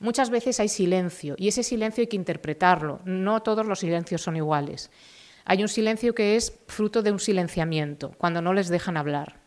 Muchas 0.00 0.28
veces 0.28 0.58
hay 0.58 0.68
silencio 0.68 1.36
y 1.38 1.46
ese 1.46 1.62
silencio 1.62 2.02
hay 2.02 2.08
que 2.08 2.16
interpretarlo. 2.16 2.98
No 3.04 3.42
todos 3.42 3.64
los 3.64 3.78
silencios 3.78 4.22
son 4.22 4.36
iguales. 4.36 4.90
Hay 5.44 5.62
un 5.62 5.68
silencio 5.68 6.16
que 6.16 6.34
es 6.34 6.52
fruto 6.66 7.00
de 7.02 7.12
un 7.12 7.20
silenciamiento, 7.20 8.10
cuando 8.18 8.42
no 8.42 8.52
les 8.52 8.68
dejan 8.68 8.96
hablar. 8.96 9.39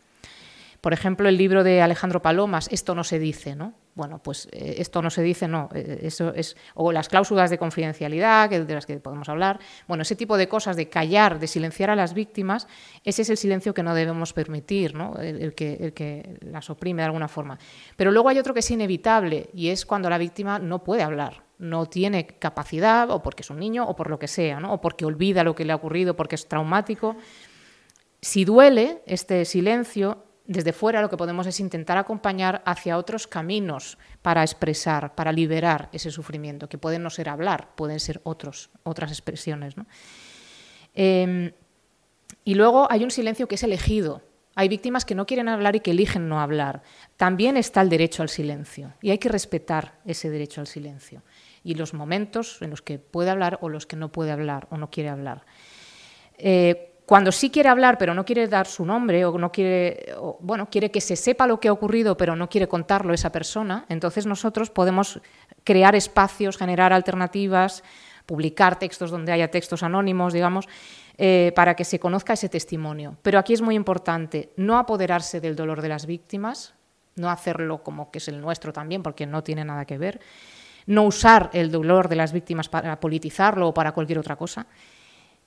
Por 0.84 0.92
ejemplo, 0.92 1.30
el 1.30 1.38
libro 1.38 1.64
de 1.64 1.80
Alejandro 1.80 2.20
Palomas, 2.20 2.68
Esto 2.70 2.94
no 2.94 3.04
se 3.04 3.18
dice, 3.18 3.56
¿no? 3.56 3.72
Bueno, 3.94 4.22
pues 4.22 4.48
eh, 4.52 4.74
esto 4.80 5.00
no 5.00 5.08
se 5.08 5.22
dice, 5.22 5.48
no, 5.48 5.70
eh, 5.72 6.00
eso 6.02 6.34
es, 6.34 6.58
o 6.74 6.92
las 6.92 7.08
cláusulas 7.08 7.48
de 7.48 7.56
confidencialidad, 7.56 8.50
de 8.50 8.74
las 8.74 8.84
que 8.84 8.98
podemos 8.98 9.30
hablar, 9.30 9.60
bueno, 9.88 10.02
ese 10.02 10.14
tipo 10.14 10.36
de 10.36 10.46
cosas 10.46 10.76
de 10.76 10.90
callar, 10.90 11.38
de 11.38 11.46
silenciar 11.46 11.88
a 11.88 11.96
las 11.96 12.12
víctimas, 12.12 12.68
ese 13.02 13.22
es 13.22 13.30
el 13.30 13.38
silencio 13.38 13.72
que 13.72 13.82
no 13.82 13.94
debemos 13.94 14.34
permitir, 14.34 14.94
¿no? 14.94 15.16
el, 15.16 15.54
que, 15.54 15.72
el 15.80 15.94
que 15.94 16.36
las 16.42 16.68
oprime 16.68 17.00
de 17.00 17.06
alguna 17.06 17.28
forma. 17.28 17.58
Pero 17.96 18.12
luego 18.12 18.28
hay 18.28 18.38
otro 18.38 18.52
que 18.52 18.60
es 18.60 18.70
inevitable 18.70 19.48
y 19.54 19.70
es 19.70 19.86
cuando 19.86 20.10
la 20.10 20.18
víctima 20.18 20.58
no 20.58 20.84
puede 20.84 21.02
hablar, 21.02 21.44
no 21.56 21.86
tiene 21.86 22.26
capacidad, 22.26 23.10
o 23.10 23.22
porque 23.22 23.40
es 23.40 23.48
un 23.48 23.58
niño, 23.58 23.86
o 23.86 23.96
por 23.96 24.10
lo 24.10 24.18
que 24.18 24.28
sea, 24.28 24.60
¿no? 24.60 24.74
o 24.74 24.82
porque 24.82 25.06
olvida 25.06 25.44
lo 25.44 25.54
que 25.54 25.64
le 25.64 25.72
ha 25.72 25.76
ocurrido, 25.76 26.14
porque 26.14 26.34
es 26.34 26.46
traumático. 26.46 27.16
Si 28.20 28.44
duele 28.44 29.00
este 29.06 29.46
silencio, 29.46 30.23
desde 30.46 30.72
fuera 30.72 31.00
lo 31.00 31.08
que 31.08 31.16
podemos 31.16 31.46
es 31.46 31.58
intentar 31.60 31.96
acompañar 31.96 32.62
hacia 32.66 32.98
otros 32.98 33.26
caminos 33.26 33.98
para 34.20 34.42
expresar, 34.42 35.14
para 35.14 35.32
liberar 35.32 35.88
ese 35.92 36.10
sufrimiento, 36.10 36.68
que 36.68 36.78
pueden 36.78 37.02
no 37.02 37.10
ser 37.10 37.28
hablar, 37.28 37.74
pueden 37.74 37.98
ser 37.98 38.20
otros, 38.24 38.70
otras 38.82 39.10
expresiones. 39.10 39.74
Em, 40.94 41.52
y 42.44 42.54
luego 42.54 42.86
hay 42.90 43.04
un 43.04 43.10
silencio 43.10 43.48
que 43.48 43.54
es 43.54 43.62
elegido. 43.62 44.22
Hay 44.54 44.68
víctimas 44.68 45.04
que 45.04 45.14
no 45.14 45.26
quieren 45.26 45.48
hablar 45.48 45.76
y 45.76 45.80
que 45.80 45.90
eligen 45.90 46.28
no 46.28 46.40
hablar. 46.40 46.82
También 47.16 47.56
está 47.56 47.80
el 47.80 47.88
derecho 47.88 48.22
al 48.22 48.28
silencio 48.28 48.92
y 49.00 49.10
hay 49.10 49.18
que 49.18 49.28
respetar 49.28 49.98
ese 50.04 50.30
derecho 50.30 50.60
al 50.60 50.66
silencio 50.66 51.22
y 51.64 51.74
los 51.74 51.94
momentos 51.94 52.60
en 52.60 52.70
los 52.70 52.82
que 52.82 52.98
puede 52.98 53.30
hablar 53.30 53.58
o 53.62 53.68
los 53.68 53.86
que 53.86 53.96
no 53.96 54.12
puede 54.12 54.30
hablar 54.30 54.68
o 54.70 54.76
no 54.76 54.90
quiere 54.90 55.08
hablar. 55.08 55.44
Eh, 56.36 56.93
cuando 57.06 57.32
sí 57.32 57.50
quiere 57.50 57.68
hablar 57.68 57.98
pero 57.98 58.14
no 58.14 58.24
quiere 58.24 58.48
dar 58.48 58.66
su 58.66 58.84
nombre 58.84 59.24
o 59.24 59.36
no 59.38 59.52
quiere, 59.52 60.14
bueno, 60.40 60.68
quiere 60.70 60.90
que 60.90 61.00
se 61.00 61.16
sepa 61.16 61.46
lo 61.46 61.60
que 61.60 61.68
ha 61.68 61.72
ocurrido 61.72 62.16
pero 62.16 62.36
no 62.36 62.48
quiere 62.48 62.68
contarlo 62.68 63.12
esa 63.12 63.30
persona, 63.30 63.84
entonces 63.88 64.26
nosotros 64.26 64.70
podemos 64.70 65.20
crear 65.64 65.94
espacios, 65.94 66.56
generar 66.56 66.92
alternativas, 66.92 67.82
publicar 68.26 68.78
textos 68.78 69.10
donde 69.10 69.32
haya 69.32 69.50
textos 69.50 69.82
anónimos, 69.82 70.32
digamos, 70.32 70.68
eh, 71.18 71.52
para 71.54 71.74
que 71.76 71.84
se 71.84 71.98
conozca 71.98 72.32
ese 72.32 72.48
testimonio. 72.48 73.16
Pero 73.22 73.38
aquí 73.38 73.52
es 73.52 73.62
muy 73.62 73.74
importante 73.74 74.52
no 74.56 74.78
apoderarse 74.78 75.40
del 75.40 75.56
dolor 75.56 75.82
de 75.82 75.88
las 75.88 76.06
víctimas, 76.06 76.74
no 77.16 77.30
hacerlo 77.30 77.82
como 77.82 78.10
que 78.10 78.18
es 78.18 78.28
el 78.28 78.40
nuestro 78.40 78.72
también, 78.72 79.02
porque 79.02 79.26
no 79.26 79.42
tiene 79.42 79.64
nada 79.64 79.84
que 79.84 79.98
ver, 79.98 80.20
no 80.86 81.04
usar 81.04 81.50
el 81.52 81.70
dolor 81.70 82.08
de 82.08 82.16
las 82.16 82.32
víctimas 82.32 82.68
para 82.68 82.98
politizarlo 82.98 83.68
o 83.68 83.74
para 83.74 83.92
cualquier 83.92 84.18
otra 84.18 84.36
cosa, 84.36 84.66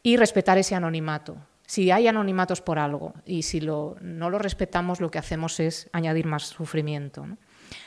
y 0.04 0.18
respetar 0.18 0.58
ese 0.58 0.76
anonimato. 0.76 1.38
Si 1.66 1.92
hay 1.92 2.08
anonimatos 2.08 2.62
por 2.62 2.80
algo 2.80 3.14
y 3.26 3.44
si 3.44 3.60
no 3.60 4.30
lo 4.30 4.40
respetamos, 4.40 5.02
lo 5.02 5.12
que 5.12 5.20
hacemos 5.20 5.60
es 5.60 5.90
añadir 5.92 6.26
más 6.26 6.44
sufrimiento. 6.44 7.28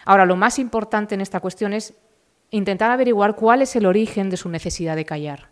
Ahora, 0.05 0.27
lo 0.27 0.37
más 0.37 0.59
importante 0.59 1.15
en 1.15 1.23
esta 1.23 1.41
cuestión 1.41 1.73
es 1.73 1.95
intentar 2.51 2.91
averiguar 2.91 3.37
cuál 3.37 3.63
es 3.63 3.75
el 3.77 3.87
origen 3.87 4.29
de 4.29 4.37
su 4.37 4.51
necesidad 4.51 4.97
de 4.97 5.07
callar. 5.07 5.51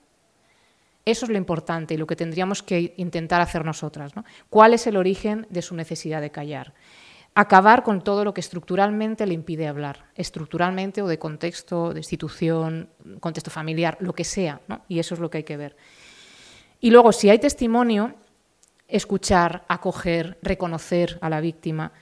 Eso 1.07 1.25
es 1.25 1.31
lo 1.31 1.38
importante 1.38 1.94
y 1.94 1.97
lo 1.97 2.07
que 2.07 2.16
tendríamos 2.16 2.62
que 2.62 2.92
intentar 2.99 3.40
hacer 3.40 3.64
nosotras. 3.64 4.12
¿Cuál 4.51 4.75
es 4.75 4.87
el 4.87 4.99
origen 4.99 5.47
de 5.49 5.62
su 5.62 5.75
necesidad 5.75 6.21
de 6.21 6.31
callar? 6.31 6.75
Acabar 7.35 7.83
con 7.83 8.03
todo 8.03 8.25
lo 8.25 8.35
que 8.35 8.42
estructuralmente 8.42 9.27
le 9.27 9.33
impide 9.33 9.68
hablar, 9.68 10.05
estructuralmente 10.16 11.01
o 11.01 11.07
de 11.07 11.18
contexto, 11.18 11.94
de 11.94 12.01
institución, 12.01 12.90
contexto 13.21 13.51
familiar, 13.51 13.97
lo 14.01 14.12
que 14.12 14.25
sea. 14.25 14.61
Y 14.87 14.99
eso 14.99 15.14
es 15.14 15.21
lo 15.21 15.31
que 15.31 15.38
hay 15.38 15.44
que 15.44 15.57
ver. 15.57 15.77
Y 16.81 16.91
luego, 16.91 17.12
si 17.12 17.31
hay 17.31 17.38
testimonio, 17.38 18.14
escuchar, 18.88 19.64
acoger, 19.69 20.38
reconocer 20.43 21.19
a 21.21 21.29
la 21.29 21.41
víctima. 21.41 21.93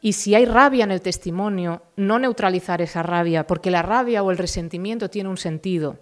Y 0.00 0.12
si 0.12 0.34
hay 0.34 0.44
rabia 0.44 0.84
en 0.84 0.92
el 0.92 1.02
testimonio, 1.02 1.82
no 1.96 2.18
neutralizar 2.18 2.80
esa 2.80 3.02
rabia, 3.02 3.46
porque 3.46 3.70
la 3.70 3.82
rabia 3.82 4.22
o 4.22 4.30
el 4.30 4.38
resentimiento 4.38 5.10
tiene 5.10 5.28
un 5.28 5.36
sentido. 5.36 5.98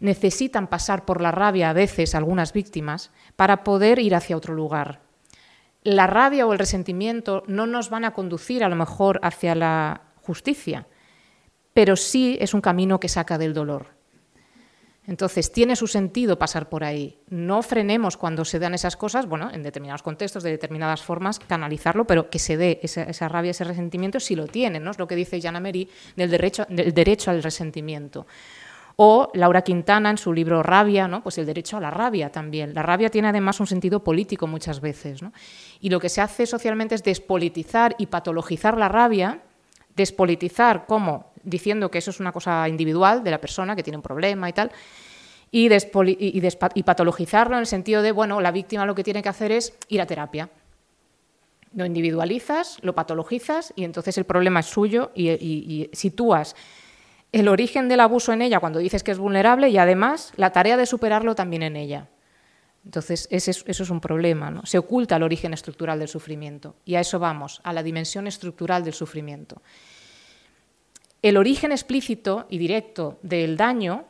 Necesitan 0.00 0.66
pasar 0.66 1.04
por 1.04 1.20
la 1.20 1.30
rabia 1.30 1.70
a 1.70 1.72
veces 1.72 2.14
algunas 2.14 2.52
víctimas 2.52 3.10
para 3.36 3.62
poder 3.64 3.98
ir 3.98 4.14
hacia 4.14 4.36
otro 4.36 4.54
lugar. 4.54 5.00
La 5.84 6.06
rabia 6.06 6.46
o 6.46 6.52
el 6.52 6.58
resentimiento 6.58 7.44
no 7.46 7.66
nos 7.66 7.90
van 7.90 8.04
a 8.04 8.12
conducir 8.12 8.64
a 8.64 8.68
lo 8.68 8.76
mejor 8.76 9.20
hacia 9.22 9.54
la 9.54 10.02
justicia, 10.22 10.86
pero 11.72 11.96
sí 11.96 12.36
es 12.40 12.54
un 12.54 12.60
camino 12.60 12.98
que 12.98 13.08
saca 13.08 13.38
del 13.38 13.54
dolor. 13.54 13.97
Entonces, 15.08 15.50
tiene 15.50 15.74
su 15.74 15.86
sentido 15.86 16.38
pasar 16.38 16.68
por 16.68 16.84
ahí. 16.84 17.18
No 17.30 17.62
frenemos 17.62 18.18
cuando 18.18 18.44
se 18.44 18.58
dan 18.58 18.74
esas 18.74 18.94
cosas, 18.94 19.26
bueno, 19.26 19.50
en 19.50 19.62
determinados 19.62 20.02
contextos, 20.02 20.42
de 20.42 20.50
determinadas 20.50 21.02
formas, 21.02 21.38
canalizarlo, 21.38 22.06
pero 22.06 22.28
que 22.28 22.38
se 22.38 22.58
dé 22.58 22.78
esa, 22.82 23.28
rabia, 23.28 23.52
ese 23.52 23.64
resentimiento, 23.64 24.20
si 24.20 24.36
lo 24.36 24.46
tiene, 24.46 24.80
¿no? 24.80 24.90
Es 24.90 24.98
lo 24.98 25.08
que 25.08 25.16
dice 25.16 25.40
Jana 25.40 25.60
Mary 25.60 25.88
del 26.14 26.30
derecho, 26.30 26.66
del 26.68 26.92
derecho 26.92 27.30
al 27.30 27.42
resentimiento. 27.42 28.26
O 28.96 29.30
Laura 29.32 29.62
Quintana 29.62 30.10
en 30.10 30.18
su 30.18 30.30
libro 30.30 30.62
Rabia, 30.62 31.08
¿no? 31.08 31.22
pues 31.22 31.38
el 31.38 31.46
derecho 31.46 31.78
a 31.78 31.80
la 31.80 31.90
rabia 31.90 32.30
también. 32.30 32.74
La 32.74 32.82
rabia 32.82 33.08
tiene 33.08 33.28
además 33.28 33.60
un 33.60 33.66
sentido 33.66 34.04
político 34.04 34.46
muchas 34.46 34.80
veces. 34.80 35.20
Y 35.80 35.88
lo 35.88 36.00
que 36.00 36.08
se 36.10 36.20
hace 36.20 36.46
socialmente 36.46 36.96
es 36.96 37.02
despolitizar 37.02 37.94
y 37.96 38.06
patologizar 38.06 38.76
la 38.76 38.88
rabia, 38.88 39.40
despolitizar 39.94 40.84
como 40.86 41.27
diciendo 41.48 41.90
que 41.90 41.98
eso 41.98 42.10
es 42.10 42.20
una 42.20 42.32
cosa 42.32 42.68
individual 42.68 43.24
de 43.24 43.30
la 43.30 43.40
persona 43.40 43.74
que 43.74 43.82
tiene 43.82 43.96
un 43.96 44.02
problema 44.02 44.48
y 44.48 44.52
tal, 44.52 44.70
y, 45.50 45.68
y, 45.72 46.82
patologizarlo 46.82 47.56
en 47.56 47.60
el 47.60 47.66
sentido 47.66 48.02
de, 48.02 48.12
bueno, 48.12 48.40
la 48.40 48.50
víctima 48.50 48.84
lo 48.86 48.94
que 48.94 49.04
tiene 49.04 49.22
que 49.22 49.28
hacer 49.28 49.52
es 49.52 49.74
ir 49.88 50.00
a 50.00 50.06
terapia. 50.06 50.50
Lo 51.74 51.84
individualizas, 51.84 52.78
lo 52.82 52.94
patologizas 52.94 53.72
y 53.76 53.84
entonces 53.84 54.18
el 54.18 54.24
problema 54.24 54.60
es 54.60 54.66
suyo 54.66 55.10
y, 55.14 55.88
sitúas 55.92 56.54
el 57.30 57.48
origen 57.48 57.88
del 57.88 58.00
abuso 58.00 58.32
en 58.32 58.40
ella 58.40 58.58
cuando 58.58 58.78
dices 58.78 59.02
que 59.02 59.10
es 59.10 59.18
vulnerable 59.18 59.68
y 59.68 59.76
además 59.76 60.32
la 60.36 60.50
tarea 60.50 60.78
de 60.78 60.86
superarlo 60.86 61.34
también 61.34 61.62
en 61.62 61.76
ella. 61.76 62.08
Entonces, 62.86 63.28
eso 63.30 63.64
es 63.66 63.90
un 63.90 64.00
problema. 64.00 64.50
¿no? 64.50 64.64
Se 64.64 64.78
oculta 64.78 65.16
el 65.16 65.22
origen 65.22 65.52
estructural 65.52 65.98
del 65.98 66.08
sufrimiento 66.08 66.76
y 66.86 66.94
a 66.94 67.00
eso 67.00 67.18
vamos, 67.18 67.60
a 67.64 67.74
la 67.74 67.82
dimensión 67.82 68.26
estructural 68.26 68.82
del 68.82 68.94
sufrimiento. 68.94 69.60
El 71.22 71.36
origen 71.36 71.72
explícito 71.72 72.46
y 72.48 72.58
directo 72.58 73.18
del 73.22 73.56
daño 73.56 74.04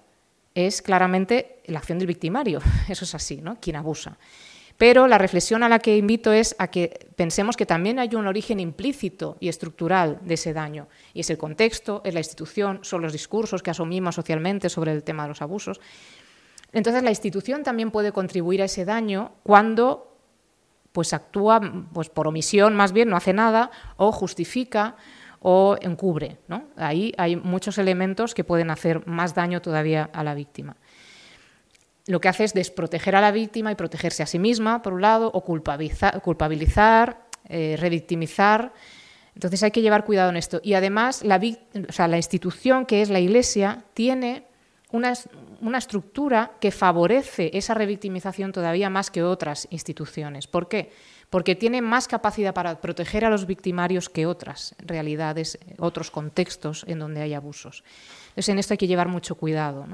es 0.54 0.82
claramente 0.82 1.60
la 1.66 1.78
acción 1.78 1.98
del 1.98 2.08
victimario, 2.08 2.60
eso 2.88 3.04
es 3.04 3.14
así, 3.14 3.40
¿no? 3.40 3.58
quien 3.60 3.76
abusa. 3.76 4.18
Pero 4.76 5.08
la 5.08 5.18
reflexión 5.18 5.64
a 5.64 5.68
la 5.68 5.80
que 5.80 5.96
invito 5.96 6.32
es 6.32 6.54
a 6.58 6.68
que 6.68 7.08
pensemos 7.16 7.56
que 7.56 7.66
también 7.66 7.98
hay 7.98 8.14
un 8.14 8.28
origen 8.28 8.60
implícito 8.60 9.36
y 9.40 9.48
estructural 9.48 10.20
de 10.22 10.34
ese 10.34 10.52
daño, 10.52 10.86
y 11.14 11.20
es 11.20 11.30
el 11.30 11.38
contexto, 11.38 12.00
es 12.04 12.14
la 12.14 12.20
institución, 12.20 12.80
son 12.82 13.02
los 13.02 13.12
discursos 13.12 13.62
que 13.62 13.70
asumimos 13.70 14.14
socialmente 14.14 14.68
sobre 14.68 14.92
el 14.92 15.02
tema 15.02 15.24
de 15.24 15.30
los 15.30 15.42
abusos. 15.42 15.80
Entonces 16.72 17.02
la 17.02 17.10
institución 17.10 17.64
también 17.64 17.90
puede 17.90 18.12
contribuir 18.12 18.62
a 18.62 18.66
ese 18.66 18.84
daño 18.84 19.32
cuando 19.42 20.16
pues 20.92 21.12
actúa 21.12 21.60
pues, 21.92 22.08
por 22.08 22.28
omisión 22.28 22.76
más 22.76 22.92
bien, 22.92 23.08
no 23.08 23.16
hace 23.16 23.32
nada, 23.32 23.70
o 23.96 24.12
justifica 24.12 24.96
o 25.40 25.76
encubre. 25.80 26.38
¿no? 26.48 26.64
Ahí 26.76 27.12
hay 27.16 27.36
muchos 27.36 27.78
elementos 27.78 28.34
que 28.34 28.44
pueden 28.44 28.70
hacer 28.70 29.06
más 29.06 29.34
daño 29.34 29.62
todavía 29.62 30.10
a 30.12 30.24
la 30.24 30.34
víctima. 30.34 30.76
Lo 32.06 32.20
que 32.20 32.28
hace 32.28 32.44
es 32.44 32.54
desproteger 32.54 33.16
a 33.16 33.20
la 33.20 33.32
víctima 33.32 33.70
y 33.70 33.74
protegerse 33.74 34.22
a 34.22 34.26
sí 34.26 34.38
misma, 34.38 34.80
por 34.80 34.94
un 34.94 35.02
lado, 35.02 35.30
o 35.32 35.44
culpabilizar, 35.44 37.18
eh, 37.48 37.76
revictimizar. 37.78 38.72
Entonces 39.34 39.62
hay 39.62 39.70
que 39.70 39.82
llevar 39.82 40.06
cuidado 40.06 40.30
en 40.30 40.36
esto. 40.36 40.60
Y 40.64 40.72
además, 40.72 41.22
la, 41.22 41.36
institución 42.16 42.86
que 42.86 43.02
es 43.02 43.10
la 43.10 43.20
Iglesia 43.20 43.84
tiene 43.92 44.44
una, 44.90 45.12
una, 45.60 45.76
estructura 45.76 46.52
que 46.60 46.70
favorece 46.70 47.50
esa 47.52 47.74
revictimización 47.74 48.52
todavía 48.52 48.88
más 48.88 49.10
que 49.10 49.22
otras 49.22 49.68
instituciones. 49.70 50.46
¿Por 50.46 50.66
qué? 50.66 50.90
Porque 51.30 51.54
tiene 51.54 51.82
más 51.82 52.08
capacidad 52.08 52.54
para 52.54 52.80
proteger 52.80 53.24
a 53.24 53.30
los 53.30 53.46
victimarios 53.46 54.08
que 54.08 54.26
otras 54.26 54.74
realidades, 54.78 55.58
otros 55.78 56.10
contextos 56.10 56.84
en 56.88 56.98
donde 56.98 57.20
hay 57.20 57.34
abusos. 57.34 57.84
Entonces, 58.30 58.48
en 58.48 58.58
esto 58.58 58.74
hay 58.74 58.78
que 58.78 58.86
llevar 58.86 59.08
mucho 59.08 59.34
cuidado. 59.34 59.86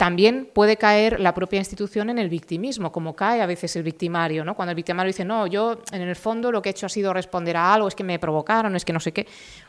También 0.00 0.48
puede 0.54 0.78
caer 0.78 1.20
la 1.20 1.34
propia 1.34 1.58
institución 1.58 2.08
en 2.08 2.18
el 2.18 2.30
victimismo, 2.30 2.90
como 2.90 3.14
cae 3.14 3.42
a 3.42 3.46
veces 3.46 3.76
el 3.76 3.82
victimario, 3.82 4.46
¿no? 4.46 4.56
Cuando 4.56 4.70
el 4.70 4.76
victimario 4.76 5.08
dice, 5.08 5.26
no, 5.26 5.46
yo 5.46 5.82
en 5.92 6.00
el 6.00 6.16
fondo 6.16 6.50
lo 6.50 6.62
que 6.62 6.70
he 6.70 6.72
hecho 6.72 6.86
ha 6.86 6.88
sido 6.88 7.12
responder 7.12 7.58
a 7.58 7.74
algo, 7.74 7.86
es 7.86 7.94
que 7.94 8.02
me 8.02 8.18
provocaron, 8.18 8.74
es 8.76 8.86
que 8.86 8.94
no 8.94 9.00
sé 9.00 9.12
qué. 9.12 9.26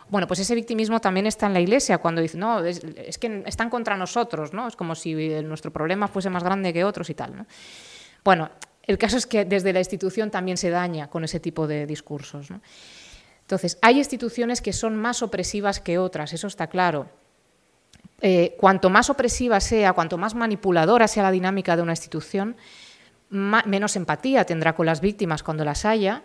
Bueno, 0.08 0.28
pues 0.28 0.40
ese 0.40 0.56
victimismo 0.56 1.02
también 1.02 1.28
está 1.28 1.48
en 1.48 1.54
la 1.54 1.60
Iglesia, 1.60 1.98
cuando 1.98 2.22
dice, 2.22 2.38
no, 2.38 2.64
es, 2.64 2.80
que 3.18 3.44
están 3.46 3.70
contra 3.70 3.98
nosotros, 3.98 4.54
¿no? 4.54 4.70
Es 4.70 4.78
como 4.78 4.96
si 4.96 5.14
nuestro 5.42 5.72
problema 5.72 6.08
fuese 6.08 6.30
más 6.30 6.46
grande 6.46 6.72
que 6.72 6.86
otros 6.86 7.10
y 7.10 7.14
tal, 7.14 7.36
¿no? 7.36 7.46
Bueno, 8.24 8.50
el 8.92 8.98
caso 8.98 9.18
es 9.18 9.26
que 9.26 9.46
desde 9.46 9.74
la 9.74 9.80
institución 9.80 10.30
también 10.30 10.58
se 10.58 10.70
daña 10.70 11.10
con 11.10 11.24
ese 11.24 11.40
tipo 11.40 11.68
de 11.68 11.86
discursos. 11.86 12.50
Entonces, 13.42 13.78
hay 13.82 13.98
instituciones 13.98 14.62
que 14.62 14.74
son 14.74 14.96
más 14.96 15.22
opresivas 15.22 15.80
que 15.80 15.98
otras, 15.98 16.34
eso 16.34 16.48
está 16.48 16.68
claro. 16.68 17.10
Eh, 18.22 18.56
cuanto 18.60 18.90
más 18.90 19.10
opresiva 19.10 19.60
sea, 19.60 19.94
cuanto 19.94 20.18
más 20.18 20.36
manipuladora 20.36 21.08
sea 21.08 21.24
la 21.24 21.32
dinámica 21.32 21.76
de 21.76 21.82
una 21.82 21.94
institución, 21.94 22.56
menos 23.30 23.96
empatía 23.96 24.46
tendrá 24.46 24.76
con 24.76 24.86
las 24.86 25.02
víctimas 25.02 25.42
cuando 25.42 25.66
las 25.66 25.86
haya 25.86 26.24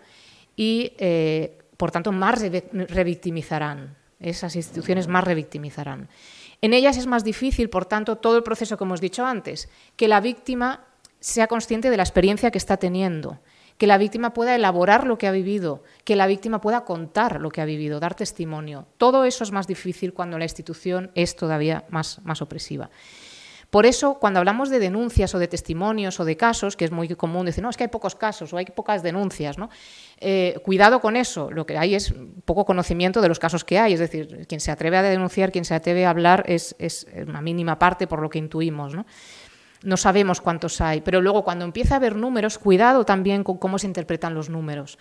y, 0.56 0.92
eh, 0.98 1.58
por 1.76 1.90
tanto, 1.90 2.12
más 2.12 2.40
revictimizarán. 2.40 3.96
Esas 4.18 4.56
instituciones 4.56 5.08
más 5.08 5.24
revictimizarán. 5.24 6.08
En 6.62 6.72
ellas 6.72 6.96
es 6.96 7.06
más 7.06 7.22
difícil, 7.22 7.70
por 7.70 7.84
tanto, 7.84 8.16
todo 8.16 8.36
el 8.36 8.42
proceso 8.42 8.76
que 8.76 8.84
hemos 8.84 9.00
dicho 9.00 9.24
antes, 9.26 9.68
que 9.96 10.08
la 10.08 10.20
víctima 10.20 10.85
sea 11.26 11.48
consciente 11.48 11.90
de 11.90 11.96
la 11.96 12.04
experiencia 12.04 12.52
que 12.52 12.58
está 12.58 12.76
teniendo, 12.76 13.40
que 13.78 13.88
la 13.88 13.98
víctima 13.98 14.32
pueda 14.32 14.54
elaborar 14.54 15.08
lo 15.08 15.18
que 15.18 15.26
ha 15.26 15.32
vivido, 15.32 15.82
que 16.04 16.14
la 16.14 16.28
víctima 16.28 16.60
pueda 16.60 16.84
contar 16.84 17.40
lo 17.40 17.50
que 17.50 17.60
ha 17.60 17.64
vivido, 17.64 17.98
dar 17.98 18.14
testimonio. 18.14 18.86
Todo 18.96 19.24
eso 19.24 19.42
es 19.42 19.50
más 19.50 19.66
difícil 19.66 20.14
cuando 20.14 20.38
la 20.38 20.44
institución 20.44 21.10
es 21.16 21.34
todavía 21.34 21.84
más, 21.88 22.20
más 22.22 22.42
opresiva. 22.42 22.90
Por 23.70 23.86
eso, 23.86 24.20
cuando 24.20 24.38
hablamos 24.38 24.70
de 24.70 24.78
denuncias 24.78 25.34
o 25.34 25.40
de 25.40 25.48
testimonios 25.48 26.20
o 26.20 26.24
de 26.24 26.36
casos, 26.36 26.76
que 26.76 26.84
es 26.84 26.92
muy 26.92 27.08
común 27.08 27.44
decir, 27.44 27.64
no, 27.64 27.70
es 27.70 27.76
que 27.76 27.82
hay 27.82 27.88
pocos 27.90 28.14
casos 28.14 28.52
o 28.52 28.56
hay 28.56 28.66
pocas 28.66 29.02
denuncias, 29.02 29.58
¿no? 29.58 29.68
Eh, 30.20 30.60
cuidado 30.64 31.00
con 31.00 31.16
eso, 31.16 31.50
lo 31.50 31.66
que 31.66 31.76
hay 31.76 31.96
es 31.96 32.14
poco 32.44 32.64
conocimiento 32.64 33.20
de 33.20 33.28
los 33.28 33.40
casos 33.40 33.64
que 33.64 33.80
hay, 33.80 33.94
es 33.94 33.98
decir, 33.98 34.46
quien 34.48 34.60
se 34.60 34.70
atreve 34.70 34.96
a 34.96 35.02
denunciar, 35.02 35.50
quien 35.50 35.64
se 35.64 35.74
atreve 35.74 36.06
a 36.06 36.10
hablar 36.10 36.44
es, 36.46 36.76
es 36.78 37.08
una 37.26 37.40
mínima 37.40 37.80
parte 37.80 38.06
por 38.06 38.22
lo 38.22 38.30
que 38.30 38.38
intuimos. 38.38 38.94
¿no? 38.94 39.04
No 39.82 39.96
sabemos 39.96 40.40
cuántos 40.40 40.80
hay, 40.80 41.00
pero 41.00 41.20
luego 41.20 41.44
cuando 41.44 41.64
empieza 41.64 41.94
a 41.94 41.96
haber 41.98 42.16
números, 42.16 42.58
cuidado 42.58 43.04
también 43.04 43.44
con 43.44 43.58
cómo 43.58 43.78
se 43.78 43.86
interpretan 43.86 44.34
los 44.34 44.48
números. 44.48 44.98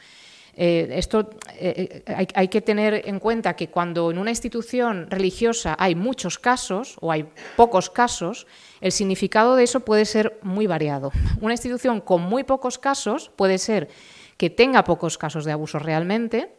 Eh, 0.57 0.87
esto 0.93 1.31
eh, 1.57 2.03
hay, 2.07 2.27
hay, 2.33 2.47
que 2.47 2.61
tener 2.61 3.01
en 3.05 3.19
cuenta 3.19 3.57
que 3.57 3.67
cuando 3.67 4.09
en 4.09 4.17
una 4.17 4.29
institución 4.29 5.07
religiosa 5.09 5.75
hay 5.77 5.95
muchos 5.95 6.39
casos 6.39 6.95
o 7.01 7.11
hay 7.11 7.27
pocos 7.57 7.89
casos, 7.89 8.47
el 8.79 8.93
significado 8.93 9.57
de 9.57 9.65
eso 9.65 9.81
puede 9.81 10.05
ser 10.05 10.39
muy 10.43 10.65
variado. 10.65 11.11
Una 11.41 11.53
institución 11.53 11.99
con 11.99 12.21
muy 12.21 12.43
pocos 12.45 12.77
casos 12.77 13.31
puede 13.35 13.57
ser 13.57 13.89
que 14.37 14.49
tenga 14.49 14.83
pocos 14.83 15.17
casos 15.17 15.45
de 15.45 15.51
abuso 15.51 15.79
realmente, 15.79 16.55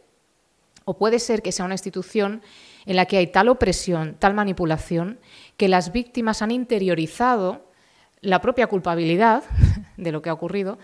o 0.85 0.97
puede 0.97 1.19
ser 1.19 1.41
que 1.41 1.51
sea 1.51 1.65
una 1.65 1.73
institución 1.73 2.41
en 2.85 2.95
la 2.95 3.05
que 3.05 3.17
hay 3.17 3.27
tal 3.27 3.49
opresión, 3.49 4.15
tal 4.19 4.33
manipulación, 4.33 5.19
que 5.57 5.67
las 5.67 5.91
víctimas 5.91 6.41
han 6.41 6.51
interiorizado 6.51 7.66
la 8.27 8.41
propia 8.41 8.67
culpabilidad 8.67 9.43
de 9.97 10.11
lo 10.11 10.21
que 10.21 10.29
ha 10.29 10.33
ocurrido 10.33 10.77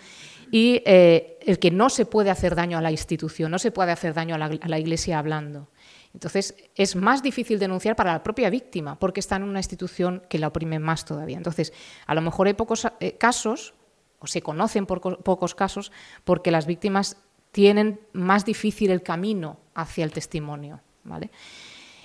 y 0.49 0.81
eh, 0.85 1.39
el 1.41 1.59
que 1.59 1.71
no 1.71 1.89
se 1.89 2.05
puede 2.05 2.29
hacer 2.29 2.55
daño 2.55 2.77
a 2.77 2.81
la 2.81 2.91
institución, 2.91 3.51
no 3.51 3.59
se 3.59 3.71
puede 3.71 3.91
hacer 3.91 4.13
daño 4.13 4.35
a 4.35 4.37
la, 4.37 4.79
Iglesia 4.79 5.19
hablando. 5.19 5.67
Entonces, 6.13 6.55
es 6.75 6.95
más 6.95 7.23
difícil 7.23 7.57
denunciar 7.57 7.95
para 7.95 8.13
la 8.13 8.23
propia 8.23 8.49
víctima, 8.49 8.99
porque 8.99 9.19
está 9.19 9.35
en 9.35 9.43
una 9.43 9.59
institución 9.59 10.21
que 10.29 10.37
la 10.37 10.49
oprime 10.49 10.77
más 10.77 11.05
todavía. 11.05 11.37
Entonces, 11.37 11.73
a 12.05 12.13
lo 12.13 12.21
mejor 12.21 12.47
hay 12.47 12.53
pocos 12.53 12.87
eh, 12.99 13.17
casos, 13.17 13.73
o 14.19 14.27
se 14.27 14.43
conocen 14.43 14.85
pocos 14.85 15.55
casos, 15.55 15.91
porque 16.23 16.51
las 16.51 16.67
víctimas 16.67 17.17
tienen 17.51 17.99
más 18.13 18.45
difícil 18.45 18.91
el 18.91 19.01
camino 19.01 19.57
hacia 19.73 20.05
el 20.05 20.11
testimonio. 20.11 20.81
¿vale? 21.03 21.31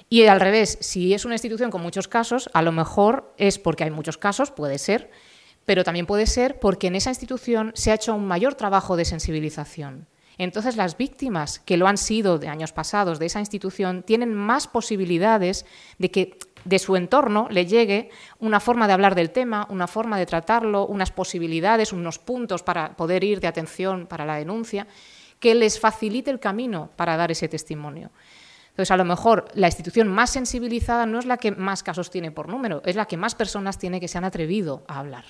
Y 0.09 0.25
al 0.25 0.41
revés, 0.41 0.79
si 0.81 1.13
es 1.13 1.25
una 1.25 1.35
institución 1.35 1.71
con 1.71 1.83
muchos 1.83 2.09
casos, 2.09 2.49
a 2.55 2.63
lo 2.63 2.73
mejor 2.73 3.35
es 3.37 3.59
porque 3.59 3.85
hay 3.85 3.91
muchos 3.91 4.17
casos, 4.17 4.51
puede 4.51 4.79
ser, 4.79 5.11
pero 5.69 5.85
también 5.85 6.07
puede 6.07 6.25
ser 6.25 6.59
porque 6.61 6.87
en 6.87 6.95
esa 6.95 7.11
institución 7.11 7.73
se 7.75 7.91
ha 7.91 7.95
hecho 7.97 8.15
un 8.15 8.27
mayor 8.27 8.55
trabajo 8.55 8.97
de 8.97 9.05
sensibilización. 9.05 10.07
Entonces 10.39 10.77
las 10.77 10.97
víctimas 10.97 11.59
que 11.59 11.77
lo 11.77 11.87
han 11.87 11.99
sido 11.99 12.39
de 12.39 12.49
años 12.49 12.73
pasados 12.73 13.19
de 13.19 13.27
esa 13.27 13.41
institución 13.41 14.03
tienen 14.03 14.33
más 14.33 14.67
posibilidades 14.67 15.67
de 15.99 16.11
que 16.11 16.39
de 16.65 16.79
su 16.79 16.97
entorno 16.97 17.49
le 17.51 17.67
llegue 17.67 18.09
una 18.41 18.61
forma 18.61 18.87
de 18.87 18.95
hablar 18.95 19.15
del 19.15 19.29
tema, 19.29 19.67
una 19.69 19.87
forma 19.87 20.19
de 20.19 20.25
tratarlo, 20.25 20.87
unas 20.87 21.13
posibilidades, 21.13 21.93
unos 21.93 22.19
puntos 22.19 22.63
para 22.63 22.97
poder 22.97 23.23
ir 23.23 23.39
de 23.39 23.49
atención 23.49 24.07
para 24.07 24.25
la 24.25 24.37
denuncia, 24.37 24.87
que 25.39 25.55
les 25.55 25.79
facilite 25.79 26.31
el 26.31 26.41
camino 26.41 26.89
para 26.97 27.19
dar 27.19 27.31
ese 27.31 27.47
testimonio. 27.47 28.11
Entonces, 28.79 28.93
a 28.93 28.97
lo 28.97 29.05
mejor 29.05 29.47
la 29.55 29.67
institución 29.67 30.07
más 30.07 30.31
sensibilizada 30.31 31.05
no 31.05 31.19
es 31.19 31.27
la 31.27 31.37
que 31.37 31.51
más 31.51 31.83
casos 31.83 32.11
tiene 32.11 32.31
por 32.31 32.49
número, 32.49 32.81
es 32.85 32.95
la 32.95 33.07
que 33.07 33.17
más 33.17 33.35
personas 33.35 33.77
tiene 33.77 33.99
que 33.99 34.07
se 34.07 34.19
han 34.19 34.25
atrevido 34.25 34.85
a 34.87 35.01
hablar. 35.01 35.25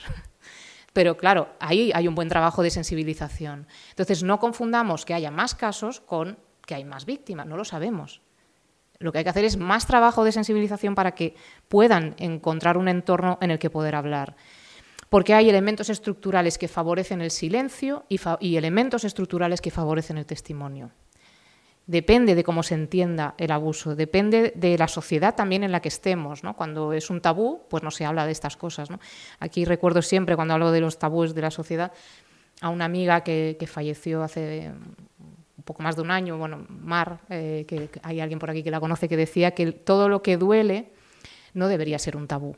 Pero 0.93 1.17
claro, 1.17 1.49
ahí 1.59 1.91
hay 1.95 2.07
un 2.09 2.15
buen 2.15 2.29
trabajo 2.29 2.63
de 2.63 2.69
sensibilización. 2.69 3.67
Entonces, 3.89 4.23
no 4.23 4.39
confundamos 4.39 5.07
que 5.07 5.15
haya 5.15 5.31
más 5.31 5.55
casos 5.55 6.01
con 6.03 6.39
que 6.67 6.75
hay 6.75 6.85
más 6.85 7.07
víctimas, 7.07 7.47
no 7.47 7.57
lo 7.57 7.65
sabemos. 7.65 8.21
Lo 8.99 9.13
que 9.13 9.19
hay 9.19 9.25
que 9.25 9.31
hacer 9.31 9.47
es 9.47 9.57
más 9.57 9.87
trabajo 9.87 10.25
de 10.25 10.33
sensibilización 10.33 10.95
para 10.95 11.13
que 11.13 11.35
puedan 11.69 12.17
encontrar 12.19 12.77
un 12.77 12.87
entorno 12.87 13.39
en 13.41 13.51
el 13.51 13.59
que 13.59 13.71
poder 13.71 13.95
hablar. 13.95 14.37
Porque 15.09 15.33
hay 15.33 15.49
elementos 15.49 15.89
estructurales 15.89 16.59
que 16.59 16.69
favorecen 16.69 17.23
el 17.23 17.31
silencio 17.31 18.05
y, 18.11 18.21
y 18.41 18.59
elementos 18.59 19.05
estructurales 19.05 19.63
que 19.63 19.71
favorecen 19.71 20.19
el 20.19 20.27
testimonio 20.27 20.93
depende 21.89 22.35
de 22.35 22.45
cómo 22.45 22.63
se 22.63 22.75
entienda 22.75 23.35
el 23.39 23.51
abuso, 23.51 23.97
depende 23.97 24.53
de 24.55 24.77
la 24.77 24.89
sociedad 24.89 25.35
también 25.35 25.65
en 25.65 25.73
la 25.73 25.81
que 25.81 25.89
estemos. 25.89 26.45
¿no? 26.45 26.55
Cuando 26.55 26.93
es 26.93 27.09
un 27.11 27.21
tabú, 27.21 27.63
pues 27.69 27.83
no 27.83 27.91
se 27.91 28.05
habla 28.05 28.27
de 28.27 28.33
estas 28.33 28.57
cosas. 28.57 28.91
¿no? 28.91 29.01
Aquí 29.41 29.65
recuerdo 29.65 30.03
siempre, 30.03 30.37
cuando 30.37 30.55
hablo 30.55 30.71
de 30.71 30.81
los 30.81 30.99
tabúes 30.99 31.35
de 31.35 31.41
la 31.41 31.51
sociedad, 31.51 31.93
a 32.61 32.69
una 32.69 32.85
amiga 32.85 33.23
que, 33.23 33.57
falleció 33.67 34.23
hace 34.23 34.71
un 35.57 35.63
poco 35.65 35.83
más 35.83 35.97
de 35.97 36.03
un 36.03 36.11
año, 36.11 36.37
bueno, 36.37 36.67
Mar, 36.69 37.21
eh, 37.31 37.65
que 37.67 37.89
hay 38.03 38.21
alguien 38.21 38.39
por 38.39 38.51
aquí 38.51 38.63
que 38.63 38.71
la 38.71 38.81
conoce, 38.81 39.09
que 39.09 39.17
decía 39.17 39.53
que 39.53 39.73
todo 39.73 40.11
lo 40.11 40.23
que 40.23 40.37
duele 40.37 40.93
no 41.55 41.69
debería 41.69 41.99
ser 41.99 42.17
un 42.17 42.27
tabú. 42.27 42.55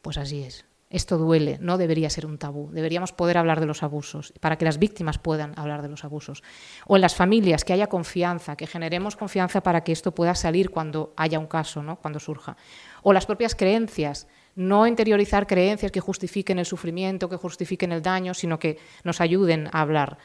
Pues 0.00 0.16
así 0.16 0.42
es. 0.42 0.64
Esto 0.90 1.18
duele, 1.18 1.58
no 1.60 1.76
debería 1.76 2.08
ser 2.08 2.24
un 2.24 2.38
tabú. 2.38 2.70
Deberíamos 2.70 3.12
poder 3.12 3.38
hablar 3.38 3.58
de 3.58 3.66
los 3.66 3.82
abusos 3.82 4.32
para 4.40 4.56
que 4.56 4.64
las 4.64 4.78
víctimas 4.78 5.18
puedan 5.18 5.58
hablar 5.58 5.82
de 5.82 5.88
los 5.88 6.04
abusos. 6.04 6.42
O 6.86 6.96
en 6.96 7.02
las 7.02 7.16
familias, 7.16 7.64
que 7.64 7.72
haya 7.72 7.88
confianza, 7.88 8.56
que 8.56 8.66
generemos 8.66 9.16
confianza 9.16 9.62
para 9.62 9.82
que 9.82 9.92
esto 9.92 10.14
pueda 10.14 10.34
salir 10.34 10.70
cuando 10.70 11.12
haya 11.16 11.38
un 11.38 11.46
caso, 11.46 11.82
¿no? 11.82 11.96
cuando 11.96 12.20
surja. 12.20 12.56
O 13.02 13.12
las 13.12 13.26
propias 13.26 13.54
creencias, 13.54 14.28
no 14.54 14.86
interiorizar 14.86 15.46
creencias 15.46 15.90
que 15.90 16.00
justifiquen 16.00 16.58
el 16.58 16.66
sufrimiento, 16.66 17.28
que 17.28 17.36
justifiquen 17.36 17.90
el 17.90 18.02
daño, 18.02 18.34
sino 18.34 18.58
que 18.58 18.78
nos 19.02 19.20
ayuden 19.20 19.68
a 19.72 19.80
hablar. 19.80 20.18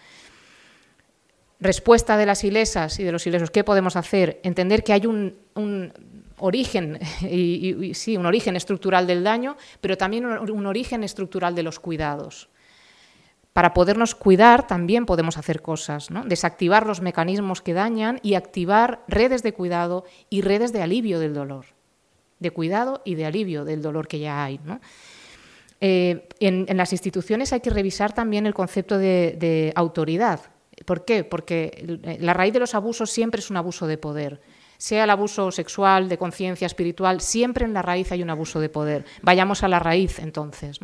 Respuesta 1.59 2.15
de 2.15 2.25
las 2.25 2.43
ilesas 2.43 2.99
y 2.99 3.03
de 3.03 3.11
los 3.11 3.25
ilesos, 3.25 3.49
¿qué 3.49 3.63
podemos 3.63 3.95
hacer? 3.95 4.39
Entender 4.43 4.83
que 4.83 4.93
hay 4.93 5.07
un, 5.07 5.35
un 5.55 5.93
origen, 6.39 6.99
y, 7.21 7.93
sí, 7.93 8.17
un 8.17 8.25
origen 8.25 8.55
estructural 8.55 9.07
del 9.07 9.23
daño, 9.23 9.57
pero 9.81 9.97
también 9.97 10.25
un, 10.25 10.65
origen 10.65 11.03
estructural 11.03 11.55
de 11.55 11.63
los 11.63 11.79
cuidados. 11.79 12.49
Para 13.53 13.73
podernos 13.73 14.15
cuidar 14.15 14.67
también 14.67 15.05
podemos 15.05 15.37
hacer 15.37 15.61
cosas, 15.61 16.11
¿no? 16.11 16.23
desactivar 16.23 16.85
los 16.85 17.01
mecanismos 17.01 17.61
que 17.61 17.73
dañan 17.73 18.19
y 18.21 18.35
activar 18.35 19.03
redes 19.07 19.43
de 19.43 19.53
cuidado 19.53 20.05
y 20.29 20.41
redes 20.41 20.71
de 20.71 20.81
alivio 20.81 21.19
del 21.19 21.33
dolor, 21.33 21.65
de 22.39 22.51
cuidado 22.51 23.01
y 23.05 23.15
de 23.15 23.25
alivio 23.25 23.65
del 23.65 23.81
dolor 23.81 24.07
que 24.07 24.19
ya 24.19 24.43
hay. 24.43 24.59
Eh, 25.81 26.29
en, 26.39 26.77
las 26.77 26.93
instituciones 26.93 27.51
hay 27.51 27.59
que 27.59 27.71
revisar 27.71 28.13
también 28.13 28.45
el 28.45 28.53
concepto 28.53 28.97
de 28.97 29.73
autoridad. 29.75 30.41
¿Por 30.85 31.05
qué? 31.05 31.23
Porque 31.23 31.99
la 32.19 32.33
raíz 32.33 32.53
de 32.53 32.59
los 32.59 32.75
abusos 32.75 33.09
siempre 33.09 33.39
es 33.39 33.49
un 33.49 33.57
abuso 33.57 33.87
de 33.87 33.97
poder 33.97 34.41
sea 34.79 35.03
el 35.03 35.09
abuso 35.09 35.51
sexual, 35.51 36.07
de 36.07 36.17
conciencia 36.17 36.65
espiritual, 36.65 37.19
siempre 37.19 37.65
en 37.65 37.73
la 37.73 37.81
raíz 37.81 38.13
hay 38.13 38.23
un 38.23 38.29
abuso 38.29 38.61
de 38.61 38.69
poder. 38.69 39.05
Vayamos 39.21 39.61
a 39.61 39.67
la 39.67 39.77
raíz 39.77 40.19
entonces. 40.19 40.79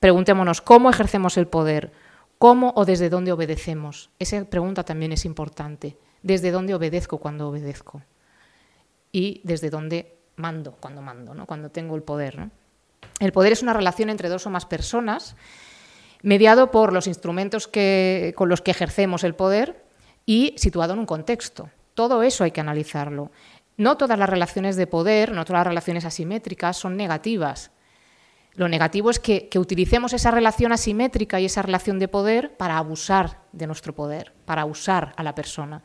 Preguntémonos 0.00 0.62
cómo 0.62 0.88
ejercemos 0.88 1.36
el 1.36 1.46
poder, 1.46 1.92
cómo 2.38 2.72
o 2.74 2.86
desde 2.86 3.10
dónde 3.10 3.30
obedecemos. 3.30 4.08
Esa 4.18 4.42
pregunta 4.46 4.84
también 4.84 5.12
es 5.12 5.26
importante. 5.26 5.98
¿Desde 6.22 6.50
dónde 6.50 6.74
obedezco 6.74 7.18
cuando 7.18 7.48
obedezco? 7.48 8.00
Y 9.12 9.42
desde 9.44 9.68
dónde 9.68 10.16
mando 10.36 10.72
cuando 10.80 11.02
mando, 11.02 11.34
¿no? 11.34 11.44
cuando 11.44 11.70
tengo 11.70 11.96
el 11.96 12.02
poder. 12.02 12.48
El 13.18 13.32
poder 13.32 13.52
es 13.52 13.62
una 13.62 13.74
relación 13.74 14.08
entre 14.08 14.30
dos 14.30 14.46
o 14.46 14.50
más 14.50 14.64
personas, 14.64 15.36
mediado 16.22 16.70
por 16.70 16.94
los 16.94 17.06
instrumentos 17.06 17.66
con 17.68 18.48
los 18.48 18.62
que 18.62 18.70
ejercemos 18.70 19.24
el 19.24 19.34
poder 19.34 19.84
y 20.24 20.54
situado 20.56 20.94
en 20.94 21.00
un 21.00 21.06
contexto. 21.06 21.68
Todo 22.00 22.22
eso 22.22 22.44
hay 22.44 22.50
que 22.50 22.62
analizarlo. 22.62 23.30
No 23.76 23.98
todas 23.98 24.18
las 24.18 24.30
relaciones 24.30 24.76
de 24.76 24.86
poder, 24.86 25.32
no 25.32 25.44
todas 25.44 25.60
las 25.60 25.66
relaciones 25.66 26.06
asimétricas 26.06 26.78
son 26.78 26.96
negativas. 26.96 27.72
Lo 28.54 28.68
negativo 28.68 29.10
es 29.10 29.18
que, 29.18 29.50
utilicemos 29.56 30.14
esa 30.14 30.30
relación 30.30 30.72
asimétrica 30.72 31.38
y 31.40 31.44
esa 31.44 31.60
relación 31.60 31.98
de 31.98 32.08
poder 32.08 32.56
para 32.56 32.78
abusar 32.78 33.42
de 33.52 33.66
nuestro 33.66 33.94
poder, 33.94 34.32
para 34.46 34.64
usar 34.64 35.12
a 35.18 35.22
la 35.22 35.34
persona. 35.34 35.82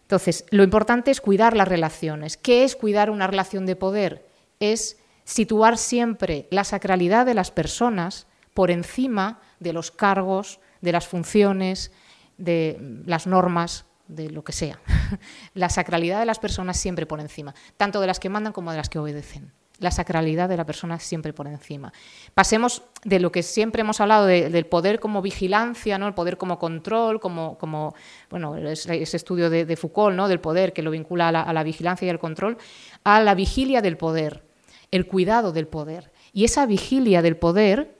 Entonces, 0.00 0.46
lo 0.48 0.62
importante 0.62 1.10
es 1.10 1.20
cuidar 1.20 1.54
las 1.54 1.68
relaciones. 1.68 2.38
¿Qué 2.38 2.64
es 2.64 2.74
cuidar 2.74 3.10
una 3.10 3.26
relación 3.26 3.66
de 3.66 3.76
poder? 3.76 4.30
Es 4.60 4.96
situar 5.24 5.76
siempre 5.76 6.48
la 6.50 6.64
sacralidad 6.64 7.26
de 7.26 7.34
las 7.34 7.50
personas 7.50 8.28
por 8.54 8.70
encima 8.70 9.42
de 9.60 9.74
los 9.74 9.90
cargos, 9.90 10.58
de 10.80 10.92
las 10.92 11.06
funciones, 11.06 11.92
de 12.38 13.02
las 13.04 13.26
normas 13.26 13.84
de 14.08 14.30
lo 14.30 14.42
que 14.42 14.52
sea. 14.52 14.80
La 15.54 15.68
sacralidad 15.68 16.18
de 16.18 16.26
las 16.26 16.38
personas 16.38 16.76
siempre 16.78 17.06
por 17.06 17.20
encima, 17.20 17.54
tanto 17.76 18.00
de 18.00 18.06
las 18.06 18.18
que 18.18 18.28
mandan 18.28 18.52
como 18.52 18.70
de 18.70 18.78
las 18.78 18.88
que 18.88 18.98
obedecen. 18.98 19.52
La 19.78 19.92
sacralidad 19.92 20.48
de 20.48 20.56
la 20.56 20.66
persona 20.66 20.98
siempre 20.98 21.32
por 21.32 21.46
encima. 21.46 21.92
Pasemos 22.34 22.82
de 23.04 23.20
lo 23.20 23.30
que 23.30 23.44
siempre 23.44 23.82
hemos 23.82 24.00
hablado 24.00 24.26
del 24.26 24.66
poder 24.66 24.98
como 24.98 25.22
vigilancia, 25.22 25.98
¿no? 25.98 26.08
el 26.08 26.14
poder 26.14 26.36
como 26.36 26.58
control, 26.58 27.20
como, 27.20 27.56
como 27.58 27.94
bueno, 28.28 28.56
ese 28.56 29.16
estudio 29.16 29.50
de, 29.50 29.76
Foucault, 29.76 30.16
¿no? 30.16 30.26
del 30.26 30.40
poder 30.40 30.72
que 30.72 30.82
lo 30.82 30.90
vincula 30.90 31.28
a 31.28 31.32
la, 31.32 31.42
a 31.42 31.52
la 31.52 31.62
vigilancia 31.62 32.06
y 32.06 32.10
al 32.10 32.18
control, 32.18 32.58
a 33.04 33.20
la 33.20 33.36
vigilia 33.36 33.80
del 33.80 33.96
poder, 33.96 34.42
el 34.90 35.06
cuidado 35.06 35.52
del 35.52 35.68
poder. 35.68 36.10
Y 36.32 36.44
esa 36.44 36.66
vigilia 36.66 37.22
del 37.22 37.36
poder, 37.36 37.96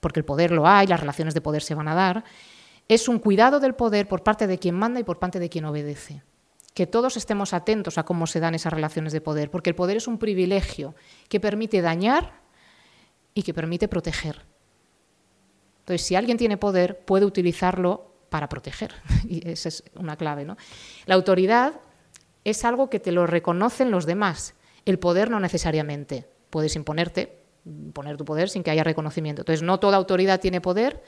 porque 0.00 0.20
el 0.20 0.24
poder 0.24 0.50
lo 0.50 0.66
hay, 0.66 0.86
las 0.86 1.00
relaciones 1.00 1.34
de 1.34 1.42
poder 1.42 1.62
se 1.62 1.74
van 1.74 1.88
a 1.88 1.94
dar, 1.94 2.24
es 2.88 3.08
un 3.08 3.18
cuidado 3.18 3.60
del 3.60 3.74
poder 3.74 4.08
por 4.08 4.22
parte 4.22 4.46
de 4.46 4.58
quien 4.58 4.74
manda 4.74 4.98
y 4.98 5.04
por 5.04 5.18
parte 5.18 5.38
de 5.38 5.50
quien 5.50 5.66
obedece. 5.66 6.22
Que 6.74 6.86
todos 6.86 7.16
estemos 7.16 7.52
atentos 7.52 7.98
a 7.98 8.04
cómo 8.04 8.26
se 8.26 8.40
dan 8.40 8.54
esas 8.54 8.72
relaciones 8.72 9.12
de 9.12 9.20
poder, 9.20 9.50
porque 9.50 9.70
el 9.70 9.76
poder 9.76 9.98
es 9.98 10.08
un 10.08 10.18
privilegio 10.18 10.94
que 11.28 11.40
permite 11.40 11.82
dañar 11.82 12.40
y 13.34 13.42
que 13.42 13.52
permite 13.52 13.88
proteger. 13.88 14.46
Entonces, 15.80 16.06
si 16.06 16.16
alguien 16.16 16.38
tiene 16.38 16.56
poder, 16.56 17.00
puede 17.04 17.24
utilizarlo 17.26 18.12
para 18.30 18.48
proteger. 18.48 18.94
Y 19.28 19.46
esa 19.48 19.68
es 19.68 19.84
una 19.94 20.16
clave. 20.16 20.44
¿no? 20.44 20.56
La 21.06 21.14
autoridad 21.14 21.80
es 22.44 22.64
algo 22.64 22.88
que 22.88 23.00
te 23.00 23.12
lo 23.12 23.26
reconocen 23.26 23.90
los 23.90 24.06
demás. 24.06 24.54
El 24.84 24.98
poder 24.98 25.30
no 25.30 25.40
necesariamente. 25.40 26.26
Puedes 26.50 26.76
imponerte, 26.76 27.42
poner 27.92 28.16
tu 28.16 28.24
poder 28.24 28.48
sin 28.48 28.62
que 28.62 28.70
haya 28.70 28.84
reconocimiento. 28.84 29.42
Entonces, 29.42 29.62
no 29.62 29.80
toda 29.80 29.96
autoridad 29.98 30.40
tiene 30.40 30.60
poder 30.60 31.02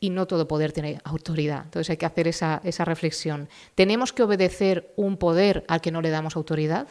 y 0.00 0.10
no 0.10 0.26
todo 0.26 0.46
poder 0.46 0.72
tiene 0.72 1.00
autoridad. 1.04 1.64
Entonces 1.64 1.90
hay 1.90 1.96
que 1.96 2.06
hacer 2.06 2.28
esa, 2.28 2.60
esa 2.64 2.84
reflexión. 2.84 3.48
¿Tenemos 3.74 4.12
que 4.12 4.22
obedecer 4.22 4.92
un 4.96 5.16
poder 5.16 5.64
al 5.68 5.80
que 5.80 5.90
no 5.90 6.02
le 6.02 6.10
damos 6.10 6.36
autoridad? 6.36 6.88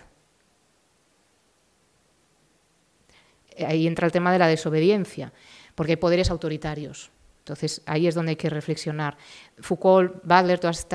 Ahí 3.65 3.87
entra 3.87 4.05
el 4.05 4.11
tema 4.11 4.31
de 4.31 4.39
la 4.39 4.47
desobediencia, 4.47 5.33
porque 5.75 5.93
hay 5.93 5.97
poderes 5.97 6.29
autoritarios. 6.29 7.11
Entonces, 7.39 7.81
ahí 7.85 8.07
es 8.07 8.13
donde 8.13 8.31
hay 8.31 8.35
que 8.35 8.49
reflexionar. 8.49 9.17
Foucault, 9.59 10.21
Butler, 10.23 10.59
todos 10.59 10.85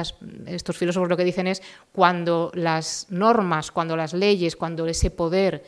estos 0.46 0.76
filósofos 0.76 1.08
lo 1.08 1.16
que 1.16 1.24
dicen 1.24 1.46
es 1.46 1.62
cuando 1.92 2.52
las 2.54 3.06
normas, 3.08 3.70
cuando 3.70 3.96
las 3.96 4.12
leyes, 4.12 4.54
cuando 4.54 4.86
ese 4.86 5.10
poder 5.10 5.64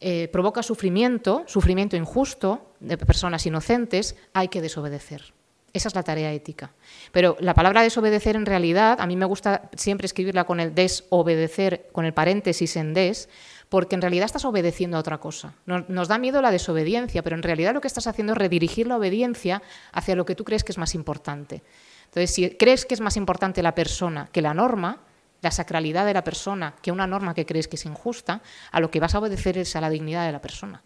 eh, 0.00 0.26
provoca 0.32 0.64
sufrimiento, 0.64 1.44
sufrimiento 1.46 1.94
injusto 1.94 2.72
de 2.80 2.98
personas 2.98 3.46
inocentes, 3.46 4.16
hay 4.32 4.48
que 4.48 4.60
desobedecer. 4.60 5.35
Esa 5.72 5.88
es 5.88 5.94
la 5.94 6.02
tarea 6.02 6.32
ética. 6.32 6.70
Pero 7.12 7.36
la 7.40 7.52
palabra 7.52 7.82
desobedecer 7.82 8.34
en 8.36 8.46
realidad, 8.46 8.98
a 9.00 9.06
mí 9.06 9.16
me 9.16 9.26
gusta 9.26 9.68
siempre 9.76 10.06
escribirla 10.06 10.44
con 10.44 10.58
el 10.58 10.74
desobedecer, 10.74 11.88
con 11.92 12.04
el 12.06 12.14
paréntesis 12.14 12.76
en 12.76 12.94
des, 12.94 13.28
porque 13.68 13.94
en 13.94 14.02
realidad 14.02 14.26
estás 14.26 14.44
obedeciendo 14.44 14.96
a 14.96 15.00
otra 15.00 15.18
cosa. 15.18 15.54
Nos, 15.66 16.08
da 16.08 16.18
miedo 16.18 16.40
la 16.40 16.50
desobediencia, 16.50 17.22
pero 17.22 17.36
en 17.36 17.42
realidad 17.42 17.74
lo 17.74 17.80
que 17.80 17.88
estás 17.88 18.06
haciendo 18.06 18.32
es 18.32 18.38
redirigir 18.38 18.86
la 18.86 18.96
obediencia 18.96 19.62
hacia 19.92 20.16
lo 20.16 20.24
que 20.24 20.34
tú 20.34 20.44
crees 20.44 20.64
que 20.64 20.72
es 20.72 20.78
más 20.78 20.94
importante. 20.94 21.62
Entonces, 22.06 22.32
si 22.32 22.50
crees 22.50 22.86
que 22.86 22.94
es 22.94 23.00
más 23.00 23.16
importante 23.16 23.62
la 23.62 23.74
persona 23.74 24.28
que 24.30 24.40
la 24.42 24.54
norma, 24.54 25.00
la 25.42 25.50
sacralidad 25.50 26.06
de 26.06 26.14
la 26.14 26.24
persona, 26.24 26.74
que 26.80 26.92
una 26.92 27.06
norma 27.06 27.34
que 27.34 27.44
crees 27.44 27.68
que 27.68 27.76
es 27.76 27.84
injusta, 27.84 28.40
a 28.70 28.80
lo 28.80 28.90
que 28.90 29.00
vas 29.00 29.14
a 29.14 29.18
obedecer 29.18 29.58
es 29.58 29.74
a 29.76 29.80
la 29.80 29.90
dignidad 29.90 30.24
de 30.24 30.32
la 30.32 30.40
persona. 30.40 30.82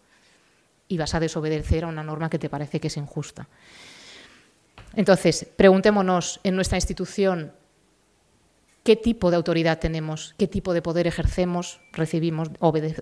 Y 0.88 0.96
vas 0.96 1.14
a 1.14 1.20
desobedecer 1.20 1.84
a 1.84 1.88
una 1.88 2.02
norma 2.02 2.30
que 2.30 2.38
te 2.38 2.48
parece 2.48 2.80
que 2.80 2.88
es 2.88 2.96
injusta. 2.96 3.46
Entonces, 4.94 5.46
preguntémonos 5.56 6.40
en 6.42 6.56
nuestra 6.56 6.76
institución 6.76 7.52
qué 8.82 8.96
tipo 8.96 9.30
de 9.30 9.36
autoridad 9.36 9.78
tenemos, 9.78 10.34
qué 10.38 10.48
tipo 10.48 10.72
de 10.72 10.82
poder 10.82 11.06
ejercemos, 11.06 11.80
recibimos, 11.92 12.50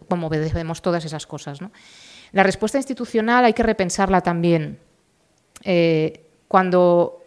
cómo 0.09 0.26
obedecemos 0.26 0.82
todas 0.82 1.05
esas 1.05 1.26
cosas. 1.26 1.61
La 2.32 2.43
respuesta 2.43 2.78
institucional 2.78 3.45
hay 3.45 3.53
que 3.53 3.62
repensarla 3.62 4.20
también. 4.20 4.80
Eh, 5.64 6.24
cuando 6.47 7.22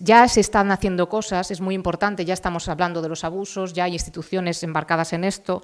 ya 0.00 0.26
se 0.28 0.40
están 0.40 0.72
haciendo 0.72 1.08
cosas, 1.08 1.50
es 1.50 1.60
muy 1.60 1.74
importante, 1.74 2.24
ya 2.24 2.34
estamos 2.34 2.68
hablando 2.68 3.02
de 3.02 3.08
los 3.08 3.24
abusos, 3.24 3.72
ya 3.72 3.84
hay 3.84 3.92
instituciones 3.92 4.62
embarcadas 4.62 5.12
en 5.12 5.24
esto, 5.24 5.62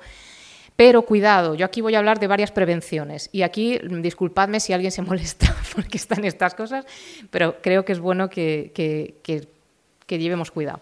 pero 0.76 1.02
cuidado, 1.02 1.54
yo 1.54 1.66
aquí 1.66 1.80
voy 1.80 1.94
a 1.94 1.98
hablar 1.98 2.18
de 2.18 2.26
varias 2.26 2.50
prevenciones 2.50 3.28
y 3.32 3.42
aquí 3.42 3.78
disculpadme 4.00 4.60
si 4.60 4.72
alguien 4.72 4.92
se 4.92 5.02
molesta 5.02 5.54
porque 5.74 5.98
están 5.98 6.24
estas 6.24 6.54
cosas, 6.54 6.84
pero 7.30 7.60
creo 7.62 7.84
que 7.84 7.92
es 7.92 8.00
bueno 8.00 8.28
que, 8.28 8.72
que 8.74 10.18
llevemos 10.18 10.50
cuidado. 10.50 10.80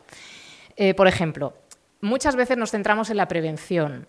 Eh, 0.77 0.95
por 0.95 1.07
ejemplo, 1.07 1.55
muchas 2.01 2.37
veces 2.37 2.57
nos 2.57 2.71
centramos 2.71 3.11
en 3.11 3.17
la 3.17 3.29
prevención 3.29 4.07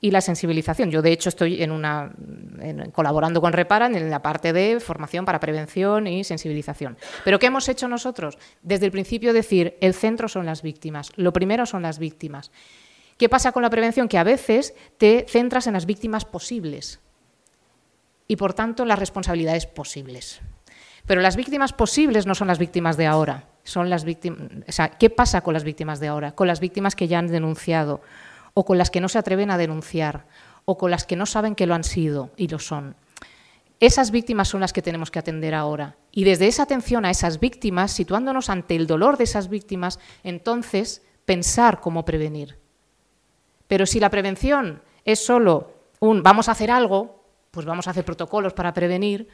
y 0.00 0.10
la 0.10 0.20
sensibilización. 0.20 0.90
Yo, 0.90 1.02
de 1.02 1.12
hecho, 1.12 1.28
estoy 1.28 1.66
colaborando 2.92 3.40
con 3.40 3.52
Reparan 3.52 3.94
en 3.94 4.10
la 4.10 4.22
parte 4.22 4.52
de 4.52 4.80
formación 4.80 5.24
para 5.24 5.40
prevención 5.40 6.06
y 6.06 6.24
sensibilización. 6.24 6.96
Pero 7.24 7.38
¿qué 7.38 7.46
hemos 7.46 7.68
hecho 7.68 7.86
nosotros? 7.86 8.38
Desde 8.62 8.86
el 8.86 8.92
principio 8.92 9.32
decir, 9.32 9.76
el 9.80 9.94
centro 9.94 10.28
son 10.28 10.46
las 10.46 10.62
víctimas, 10.62 11.12
lo 11.16 11.32
primero 11.32 11.66
son 11.66 11.82
las 11.82 11.98
víctimas. 11.98 12.50
¿Qué 13.20 13.28
pasa 13.28 13.52
con 13.52 13.62
la 13.62 13.70
prevención? 13.70 14.08
Que 14.08 14.18
a 14.18 14.24
veces 14.24 14.74
te 14.98 15.26
centras 15.28 15.68
en 15.68 15.74
las 15.74 15.86
víctimas 15.86 16.24
posibles 16.24 16.98
y, 18.26 18.34
por 18.34 18.54
tanto, 18.54 18.84
las 18.84 18.98
responsabilidades 18.98 19.66
posibles. 19.66 20.40
Pero 21.06 21.20
las 21.20 21.36
víctimas 21.36 21.72
posibles 21.72 22.26
no 22.26 22.34
son 22.34 22.48
las 22.48 22.58
víctimas 22.58 22.96
de 22.96 23.06
ahora 23.06 23.46
son 23.62 23.90
las 23.90 24.04
víctimas, 24.04 24.48
¿qué 24.98 25.10
pasa 25.10 25.42
con 25.42 25.54
las 25.54 25.64
víctimas 25.64 26.00
de 26.00 26.08
ahora? 26.08 26.32
Con 26.32 26.46
las 26.46 26.60
víctimas 26.60 26.96
que 26.96 27.08
ya 27.08 27.18
han 27.18 27.28
denunciado 27.28 28.00
o 28.54 28.64
con 28.64 28.78
las 28.78 28.90
que 28.90 29.00
no 29.00 29.08
se 29.08 29.18
atreven 29.18 29.50
a 29.50 29.58
denunciar 29.58 30.26
o 30.64 30.76
con 30.76 30.90
las 30.90 31.04
que 31.04 31.16
no 31.16 31.26
saben 31.26 31.54
que 31.54 31.66
lo 31.66 31.74
han 31.74 31.84
sido 31.84 32.30
y 32.36 32.48
lo 32.48 32.58
son. 32.58 32.96
Esas 33.78 34.10
víctimas 34.10 34.48
son 34.48 34.60
las 34.60 34.72
que 34.72 34.82
tenemos 34.82 35.10
que 35.10 35.18
atender 35.18 35.54
ahora. 35.54 35.96
Y 36.12 36.24
desde 36.24 36.48
esa 36.48 36.64
atención 36.64 37.04
a 37.04 37.10
esas 37.10 37.40
víctimas, 37.40 37.92
situándonos 37.92 38.50
ante 38.50 38.76
el 38.76 38.86
dolor 38.86 39.16
de 39.16 39.24
esas 39.24 39.48
víctimas, 39.48 39.98
entonces 40.22 41.02
pensar 41.24 41.80
cómo 41.80 42.04
prevenir. 42.04 42.59
Pero 43.70 43.86
si 43.86 44.00
la 44.00 44.10
prevención 44.10 44.82
es 45.04 45.24
solo 45.24 45.70
un 46.00 46.24
vamos 46.24 46.48
a 46.48 46.52
hacer 46.52 46.72
algo, 46.72 47.22
pues 47.52 47.64
vamos 47.64 47.86
a 47.86 47.92
hacer 47.92 48.04
protocolos 48.04 48.52
para 48.52 48.74
prevenir, 48.74 49.28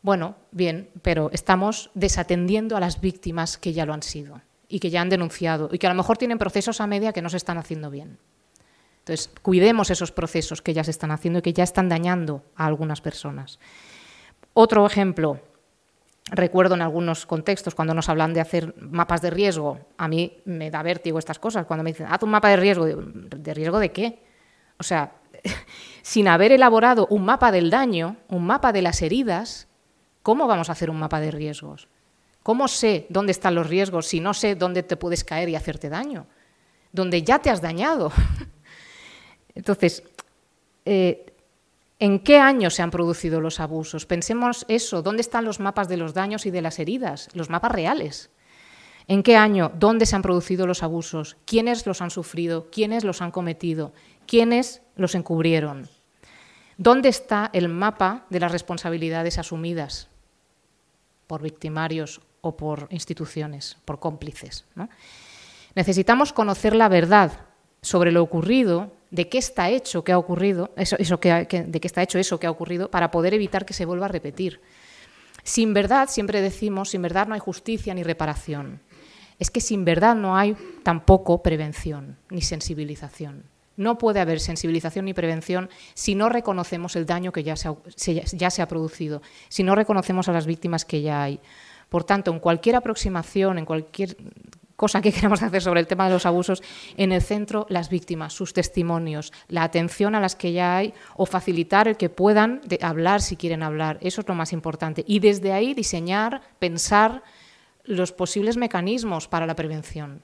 bueno, 0.00 0.36
bien, 0.50 0.88
pero 1.02 1.28
estamos 1.30 1.90
desatendiendo 1.92 2.74
a 2.74 2.80
las 2.80 3.02
víctimas 3.02 3.58
que 3.58 3.74
ya 3.74 3.84
lo 3.84 3.92
han 3.92 4.02
sido 4.02 4.40
y 4.66 4.80
que 4.80 4.88
ya 4.88 5.02
han 5.02 5.10
denunciado 5.10 5.68
y 5.70 5.76
que 5.76 5.86
a 5.86 5.90
lo 5.90 5.94
mejor 5.94 6.16
tienen 6.16 6.38
procesos 6.38 6.80
a 6.80 6.86
media 6.86 7.12
que 7.12 7.20
no 7.20 7.28
se 7.28 7.36
están 7.36 7.58
haciendo 7.58 7.90
bien. 7.90 8.16
Entonces, 9.00 9.30
cuidemos 9.42 9.90
esos 9.90 10.10
procesos 10.10 10.62
que 10.62 10.72
ya 10.72 10.82
se 10.82 10.92
están 10.92 11.10
haciendo 11.10 11.40
y 11.40 11.42
que 11.42 11.52
ya 11.52 11.64
están 11.64 11.90
dañando 11.90 12.42
a 12.56 12.64
algunas 12.64 13.02
personas. 13.02 13.58
Otro 14.54 14.86
ejemplo, 14.86 15.38
recuerdo 16.30 16.74
en 16.74 16.82
algunos 16.82 17.26
contextos 17.26 17.74
cuando 17.74 17.94
nos 17.94 18.08
hablan 18.08 18.32
de 18.32 18.40
hacer 18.40 18.74
mapas 18.78 19.20
de 19.22 19.30
riesgo, 19.30 19.78
a 19.98 20.08
mí 20.08 20.38
me 20.44 20.70
da 20.70 20.82
vértigo 20.82 21.18
estas 21.18 21.38
cosas, 21.38 21.66
cuando 21.66 21.84
me 21.84 21.90
dicen, 21.90 22.06
haz 22.08 22.22
un 22.22 22.30
mapa 22.30 22.48
de 22.48 22.56
riesgo, 22.56 22.86
¿de 22.86 23.54
riesgo 23.54 23.78
de 23.78 23.92
qué? 23.92 24.22
O 24.78 24.82
sea, 24.82 25.12
sin 26.02 26.28
haber 26.28 26.52
elaborado 26.52 27.06
un 27.10 27.24
mapa 27.24 27.52
del 27.52 27.70
daño, 27.70 28.16
un 28.28 28.46
mapa 28.46 28.72
de 28.72 28.82
las 28.82 29.02
heridas, 29.02 29.68
¿Cómo 30.24 30.46
vamos 30.46 30.70
a 30.70 30.72
hacer 30.72 30.88
un 30.88 30.98
mapa 30.98 31.20
de 31.20 31.30
riesgos? 31.30 31.86
¿Cómo 32.42 32.66
sé 32.66 33.04
dónde 33.10 33.32
están 33.32 33.54
los 33.54 33.68
riesgos 33.68 34.06
si 34.06 34.20
no 34.20 34.32
sé 34.32 34.54
dónde 34.54 34.82
te 34.82 34.96
puedes 34.96 35.22
caer 35.22 35.50
y 35.50 35.54
hacerte 35.54 35.90
daño? 35.90 36.26
Donde 36.92 37.22
ya 37.22 37.40
te 37.40 37.50
has 37.50 37.60
dañado. 37.60 38.10
Entonces, 39.54 40.02
eh, 40.86 41.33
¿en 41.98 42.18
qué 42.20 42.38
año 42.38 42.70
se 42.70 42.82
han 42.82 42.90
producido 42.90 43.40
los 43.40 43.60
abusos? 43.60 44.06
Pensemos 44.06 44.64
eso, 44.68 45.02
¿dónde 45.02 45.22
están 45.22 45.44
los 45.44 45.60
mapas 45.60 45.88
de 45.88 45.96
los 45.96 46.14
daños 46.14 46.46
y 46.46 46.50
de 46.50 46.62
las 46.62 46.78
heridas? 46.78 47.28
Los 47.34 47.50
mapas 47.50 47.72
reales. 47.72 48.30
¿En 49.06 49.22
qué 49.22 49.36
año? 49.36 49.70
¿Dónde 49.74 50.06
se 50.06 50.16
han 50.16 50.22
producido 50.22 50.66
los 50.66 50.82
abusos? 50.82 51.36
¿Quiénes 51.44 51.86
los 51.86 52.00
han 52.00 52.10
sufrido? 52.10 52.70
¿Quiénes 52.70 53.04
los 53.04 53.20
han 53.22 53.30
cometido? 53.30 53.92
¿Quiénes 54.26 54.80
los 54.96 55.14
encubrieron? 55.14 55.88
¿Dónde 56.78 57.10
está 57.10 57.50
el 57.52 57.68
mapa 57.68 58.24
de 58.30 58.40
las 58.40 58.50
responsabilidades 58.50 59.38
asumidas? 59.38 60.08
por 61.26 61.42
victimarios 61.42 62.20
o 62.40 62.56
por 62.56 62.86
instituciones, 62.90 63.76
por 63.84 63.98
cómplices. 63.98 64.64
Necesitamos 65.74 66.32
conocer 66.32 66.74
la 66.74 66.88
verdad 66.88 67.32
sobre 67.82 68.12
lo 68.12 68.22
ocurrido, 68.22 68.92
de 69.14 69.28
qué 69.28 69.38
está 69.38 69.70
hecho 69.70 70.02
que 70.02 70.10
ha 70.10 70.18
ocurrido, 70.18 70.72
eso, 70.76 70.96
de 70.96 71.80
qué 71.80 71.86
está 71.86 72.02
hecho 72.02 72.18
eso 72.18 72.40
que 72.40 72.48
ha 72.48 72.50
ocurrido, 72.50 72.90
para 72.90 73.12
poder 73.12 73.32
evitar 73.32 73.64
que 73.64 73.72
se 73.72 73.84
vuelva 73.84 74.06
a 74.06 74.08
repetir. 74.08 74.60
Sin 75.44 75.72
verdad, 75.72 76.08
siempre 76.08 76.42
decimos, 76.42 76.90
sin 76.90 77.02
verdad 77.02 77.28
no 77.28 77.34
hay 77.34 77.40
justicia 77.40 77.94
ni 77.94 78.02
reparación. 78.02 78.80
Es 79.38 79.52
que 79.52 79.60
sin 79.60 79.84
verdad 79.84 80.16
no 80.16 80.36
hay 80.36 80.56
tampoco 80.82 81.44
prevención 81.44 82.16
ni 82.28 82.42
sensibilización. 82.42 83.44
No 83.76 83.98
puede 83.98 84.18
haber 84.18 84.40
sensibilización 84.40 85.04
ni 85.04 85.14
prevención 85.14 85.70
si 85.94 86.16
no 86.16 86.28
reconocemos 86.28 86.96
el 86.96 87.06
daño 87.06 87.30
que 87.30 87.44
ya 87.44 87.54
se, 87.54 87.68
ha, 87.68 88.66
producido, 88.66 89.22
si 89.48 89.62
no 89.62 89.76
reconocemos 89.76 90.28
a 90.28 90.32
las 90.32 90.46
víctimas 90.46 90.84
que 90.84 91.02
ya 91.02 91.22
hay. 91.22 91.38
Por 91.88 92.02
tanto, 92.02 92.32
en 92.32 92.40
cualquier 92.40 92.74
aproximación, 92.74 93.58
en 93.58 93.64
cualquier 93.64 94.16
cosa 94.76 95.00
que 95.00 95.12
queramos 95.12 95.42
hacer 95.42 95.62
sobre 95.62 95.80
el 95.80 95.86
tema 95.86 96.06
de 96.06 96.12
los 96.12 96.26
abusos, 96.26 96.62
en 96.96 97.12
el 97.12 97.22
centro 97.22 97.66
las 97.68 97.88
víctimas, 97.88 98.32
sus 98.32 98.52
testimonios, 98.52 99.32
la 99.48 99.62
atención 99.62 100.14
a 100.14 100.20
las 100.20 100.36
que 100.36 100.52
ya 100.52 100.76
hay 100.76 100.94
o 101.16 101.26
facilitar 101.26 101.88
el 101.88 101.96
que 101.96 102.10
puedan 102.10 102.60
hablar 102.80 103.20
si 103.20 103.36
quieren 103.36 103.62
hablar. 103.62 103.98
Eso 104.00 104.20
es 104.20 104.28
lo 104.28 104.34
más 104.34 104.52
importante. 104.52 105.04
Y 105.06 105.20
desde 105.20 105.52
ahí 105.52 105.74
diseñar, 105.74 106.42
pensar 106.58 107.22
los 107.84 108.12
posibles 108.12 108.56
mecanismos 108.56 109.28
para 109.28 109.46
la 109.46 109.54
prevención. 109.54 110.22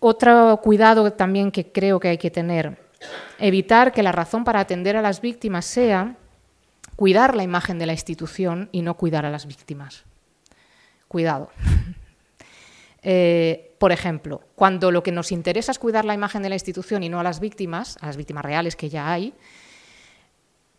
Otro 0.00 0.60
cuidado 0.62 1.10
también 1.14 1.50
que 1.50 1.72
creo 1.72 1.98
que 1.98 2.08
hay 2.08 2.18
que 2.18 2.30
tener, 2.30 2.78
evitar 3.38 3.90
que 3.92 4.02
la 4.02 4.12
razón 4.12 4.44
para 4.44 4.60
atender 4.60 4.96
a 4.96 5.02
las 5.02 5.22
víctimas 5.22 5.64
sea 5.64 6.16
cuidar 6.94 7.34
la 7.34 7.42
imagen 7.42 7.78
de 7.78 7.86
la 7.86 7.92
institución 7.92 8.68
y 8.70 8.82
no 8.82 8.98
cuidar 8.98 9.24
a 9.24 9.30
las 9.30 9.46
víctimas. 9.46 10.04
Cuidado. 11.08 11.50
Eh, 13.06 13.76
por 13.78 13.92
ejemplo, 13.92 14.40
cuando 14.54 14.90
lo 14.90 15.02
que 15.02 15.12
nos 15.12 15.30
interesa 15.30 15.70
es 15.70 15.78
cuidar 15.78 16.06
la 16.06 16.14
imagen 16.14 16.42
de 16.42 16.48
la 16.48 16.54
institución 16.54 17.02
y 17.02 17.10
no 17.10 17.20
a 17.20 17.22
las 17.22 17.38
víctimas, 17.38 17.98
a 18.00 18.06
las 18.06 18.16
víctimas 18.16 18.44
reales 18.44 18.76
que 18.76 18.88
ya 18.88 19.12
hay, 19.12 19.34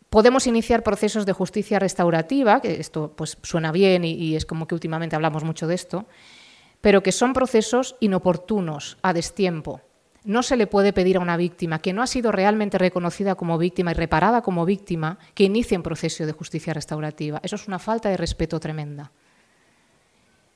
podemos 0.10 0.48
iniciar 0.48 0.82
procesos 0.82 1.28
de 1.28 1.34
justicia 1.34 1.78
restaurativa, 1.78 2.62
que 2.62 2.80
esto 2.80 3.14
pues, 3.16 3.38
suena 3.44 3.72
bien 3.72 4.04
y 4.04 4.36
es 4.36 4.46
como 4.48 4.68
que 4.68 4.74
últimamente 4.74 5.16
hablamos 5.16 5.44
mucho 5.44 5.68
de 5.68 5.76
esto, 5.76 6.08
pero 6.82 7.04
que 7.04 7.12
son 7.12 7.34
procesos 7.34 7.96
inoportunos, 8.00 8.98
a 9.04 9.14
destiempo. 9.14 9.82
No 10.24 10.42
se 10.42 10.56
le 10.56 10.66
puede 10.66 10.92
pedir 10.92 11.18
a 11.18 11.20
una 11.20 11.38
víctima 11.38 11.78
que 11.78 11.94
no 11.94 12.02
ha 12.02 12.08
sido 12.08 12.32
realmente 12.32 12.80
reconocida 12.80 13.36
como 13.36 13.60
víctima 13.60 13.92
y 13.92 13.94
reparada 13.94 14.42
como 14.42 14.66
víctima 14.66 15.20
que 15.36 15.44
inicie 15.44 15.78
un 15.78 15.84
proceso 15.84 16.26
de 16.26 16.32
justicia 16.32 16.74
restaurativa. 16.74 17.40
Eso 17.44 17.56
es 17.56 17.68
una 17.68 17.78
falta 17.78 18.10
de 18.10 18.18
respeto 18.18 18.60
tremenda. 18.60 19.12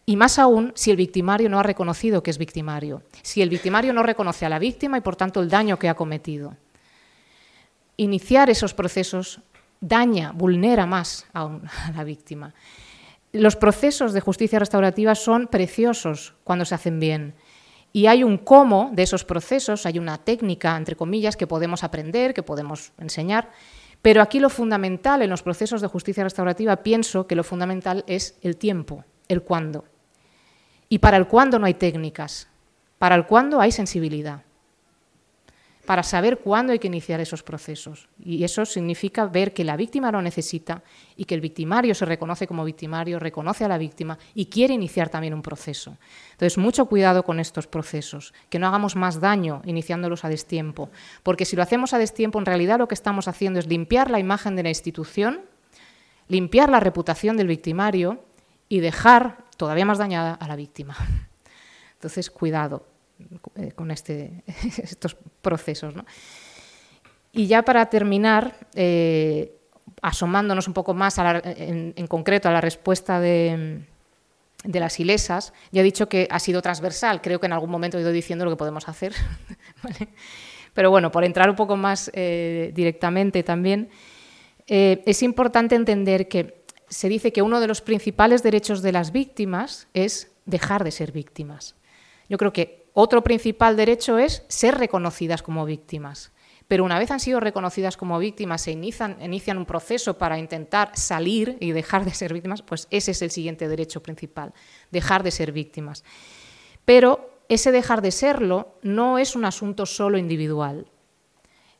Y 0.09 0.15
más 0.15 0.39
aún 0.39 0.71
si 0.73 0.89
el 0.89 0.97
victimario 0.97 1.49
no 1.49 1.59
ha 1.59 1.63
reconocido 1.63 2.23
que 2.23 2.31
es 2.31 2.39
victimario, 2.39 3.03
si 3.21 3.43
el 3.43 3.49
victimario 3.49 3.93
no 3.93 4.01
reconoce 4.01 4.43
a 4.43 4.49
la 4.49 4.57
víctima 4.57 4.97
y 4.97 5.01
por 5.01 5.15
tanto 5.15 5.39
el 5.39 5.49
daño 5.49 5.77
que 5.77 5.87
ha 5.87 5.93
cometido. 5.93 6.57
Iniciar 7.95 8.49
esos 8.49 8.73
procesos 8.73 9.41
daña, 9.79 10.31
vulnera 10.31 10.87
más 10.87 11.27
a 11.31 11.59
la 11.95 12.03
víctima. 12.03 12.55
Los 13.33 13.55
procesos 13.55 14.11
de 14.13 14.19
justicia 14.19 14.57
restaurativa 14.57 15.13
son 15.13 15.45
preciosos 15.45 16.33
cuando 16.43 16.65
se 16.65 16.73
hacen 16.73 16.99
bien. 16.99 17.35
Y 17.93 18.07
hay 18.07 18.23
un 18.23 18.39
cómo 18.39 18.89
de 18.91 19.03
esos 19.03 19.23
procesos, 19.23 19.85
hay 19.85 19.99
una 19.99 20.17
técnica, 20.17 20.75
entre 20.75 20.95
comillas, 20.95 21.37
que 21.37 21.45
podemos 21.45 21.83
aprender, 21.83 22.33
que 22.33 22.41
podemos 22.41 22.93
enseñar. 22.97 23.51
Pero 24.01 24.23
aquí 24.23 24.39
lo 24.39 24.49
fundamental 24.49 25.21
en 25.21 25.29
los 25.29 25.43
procesos 25.43 25.81
de 25.81 25.87
justicia 25.87 26.23
restaurativa, 26.23 26.77
pienso 26.77 27.27
que 27.27 27.35
lo 27.35 27.43
fundamental 27.43 28.03
es 28.07 28.39
el 28.41 28.57
tiempo, 28.57 29.05
el 29.27 29.43
cuándo. 29.43 29.85
Y 30.89 30.99
para 30.99 31.17
el 31.17 31.27
cuándo 31.27 31.59
no 31.59 31.67
hay 31.67 31.75
técnicas, 31.75 32.47
para 32.97 33.15
el 33.15 33.25
cuándo 33.25 33.61
hay 33.61 33.71
sensibilidad, 33.71 34.41
para 35.89 36.03
saber 36.03 36.37
cuándo 36.37 36.71
hay 36.71 36.77
que 36.77 36.85
iniciar 36.85 37.19
esos 37.19 37.41
procesos. 37.41 38.09
Y 38.23 38.43
eso 38.43 38.63
significa 38.63 39.25
ver 39.25 39.55
que 39.55 39.63
la 39.63 39.75
víctima 39.75 40.11
lo 40.11 40.21
necesita 40.21 40.83
y 41.17 41.25
que 41.25 41.33
el 41.33 41.41
victimario 41.41 41.95
se 41.95 42.05
reconoce 42.05 42.45
como 42.45 42.63
victimario, 42.63 43.17
reconoce 43.17 43.65
a 43.65 43.67
la 43.67 43.79
víctima 43.79 44.19
y 44.35 44.45
quiere 44.45 44.75
iniciar 44.75 45.09
también 45.09 45.33
un 45.33 45.41
proceso. 45.41 45.97
Entonces, 46.33 46.59
mucho 46.59 46.85
cuidado 46.85 47.23
con 47.23 47.39
estos 47.39 47.65
procesos, 47.65 48.35
que 48.49 48.59
no 48.59 48.67
hagamos 48.67 48.95
más 48.95 49.19
daño 49.19 49.63
iniciándolos 49.65 50.25
a 50.25 50.29
destiempo, 50.29 50.91
porque 51.23 51.45
si 51.45 51.55
lo 51.55 51.63
hacemos 51.63 51.91
a 51.93 51.97
destiempo, 51.97 52.37
en 52.37 52.45
realidad 52.45 52.77
lo 52.77 52.87
que 52.87 52.93
estamos 52.93 53.27
haciendo 53.27 53.57
es 53.57 53.65
limpiar 53.65 54.11
la 54.11 54.19
imagen 54.19 54.55
de 54.55 54.61
la 54.61 54.69
institución, 54.69 55.41
limpiar 56.27 56.69
la 56.69 56.79
reputación 56.79 57.35
del 57.35 57.47
victimario 57.47 58.23
y 58.67 58.81
dejar 58.81 59.48
todavía 59.59 59.83
más 59.83 59.97
dañada 59.97 60.33
a 60.35 60.47
la 60.47 60.55
víctima. 60.55 60.95
Entonces, 61.93 62.31
cuidado 62.31 62.87
eh, 63.57 63.73
con 63.73 63.91
este, 63.91 64.43
estos 64.81 65.17
procesos. 65.41 65.93
Y 67.33 67.47
ya 67.47 67.61
para 67.63 67.85
terminar, 67.87 68.55
eh, 68.73 69.53
asomándonos 70.01 70.69
un 70.69 70.73
poco 70.73 70.93
más 70.93 71.17
en, 71.19 72.07
concreto 72.07 72.47
a 72.47 72.53
la 72.53 72.61
respuesta 72.61 73.19
de, 73.19 73.83
las 74.63 74.99
ilesas, 74.99 75.53
ya 75.71 75.81
he 75.81 75.83
dicho 75.83 76.07
que 76.07 76.27
ha 76.31 76.39
sido 76.39 76.61
transversal, 76.61 77.21
creo 77.21 77.41
que 77.41 77.47
en 77.47 77.53
algún 77.53 77.69
momento 77.69 77.97
he 77.97 78.01
ido 78.01 78.13
diciendo 78.13 78.45
lo 78.45 78.51
que 78.51 78.57
podemos 78.57 78.87
hacer. 78.87 79.13
Pero 80.73 80.89
bueno, 80.89 81.11
por 81.11 81.25
entrar 81.25 81.49
un 81.49 81.57
poco 81.57 81.75
más 81.75 82.09
eh, 82.13 82.71
directamente 82.73 83.43
también, 83.43 83.89
es 84.65 85.23
importante 85.23 85.75
entender 85.75 86.27
que 86.27 86.58
se 86.89 87.09
dice 87.09 87.31
que 87.31 87.41
uno 87.41 87.59
de 87.59 87.67
los 87.67 87.81
principales 87.81 88.43
derechos 88.43 88.81
de 88.81 88.91
las 88.91 89.11
víctimas 89.11 89.87
es 89.93 90.31
dejar 90.45 90.83
de 90.83 90.91
ser 90.91 91.11
víctimas. 91.11 91.75
Yo 92.27 92.37
creo 92.37 92.51
que 92.53 92.87
otro 92.93 93.23
principal 93.23 93.77
derecho 93.77 94.17
es 94.17 94.43
ser 94.47 94.77
reconocidas 94.77 95.41
como 95.43 95.65
víctimas. 95.65 96.31
Pero 96.67 96.83
una 96.83 96.99
vez 96.99 97.09
han 97.09 97.19
sido 97.19 97.39
reconocidas 97.39 97.97
como 97.97 98.19
víctimas, 98.19 98.61
se 98.61 98.71
inician, 98.71 99.57
un 99.57 99.65
proceso 99.65 100.19
para 100.19 100.37
intentar 100.37 100.91
salir 100.93 101.57
y 101.59 101.71
dejar 101.71 102.05
de 102.05 102.13
ser 102.13 102.31
víctimas, 102.31 102.61
pues 102.61 102.87
ese 102.91 103.11
es 103.11 103.21
el 103.23 103.31
siguiente 103.31 103.67
derecho 103.67 104.03
principal, 104.03 104.53
dejar 104.91 105.23
de 105.23 105.31
ser 105.31 105.51
víctimas. 105.51 106.03
Pero 106.85 107.41
ese 107.49 107.71
dejar 107.71 108.03
de 108.03 108.11
serlo 108.11 108.75
no 108.83 109.17
es 109.17 109.35
un 109.35 109.45
asunto 109.45 109.87
solo 109.87 110.19
individual, 110.19 110.85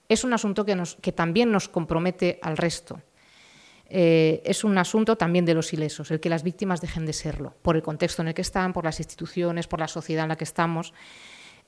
es 0.08 0.24
un 0.24 0.34
asunto 0.34 0.66
que 0.66 1.12
también 1.12 1.52
nos 1.52 1.70
compromete 1.70 2.40
al 2.42 2.58
resto. 2.58 3.00
Eh, 3.90 4.42
es 4.46 4.64
un 4.64 4.78
asunto 4.78 5.18
también 5.18 5.46
de 5.46 5.54
los 5.54 5.74
ilesos, 5.74 6.12
el 6.12 6.20
que 6.20 6.30
las 6.30 6.44
víctimas 6.44 6.82
dejen 6.82 7.06
de 7.06 7.14
serlo, 7.14 7.56
por 7.62 7.76
el 7.76 7.82
contexto 7.82 8.22
en 8.22 8.30
el 8.30 8.34
que 8.34 8.42
están, 8.42 8.72
por 8.74 8.84
las 8.86 9.00
instituciones, 9.00 9.68
por 9.68 9.80
la 9.80 9.88
sociedad 9.88 10.24
en 10.24 10.30
la 10.30 10.36
que 10.36 10.44
estamos. 10.44 10.94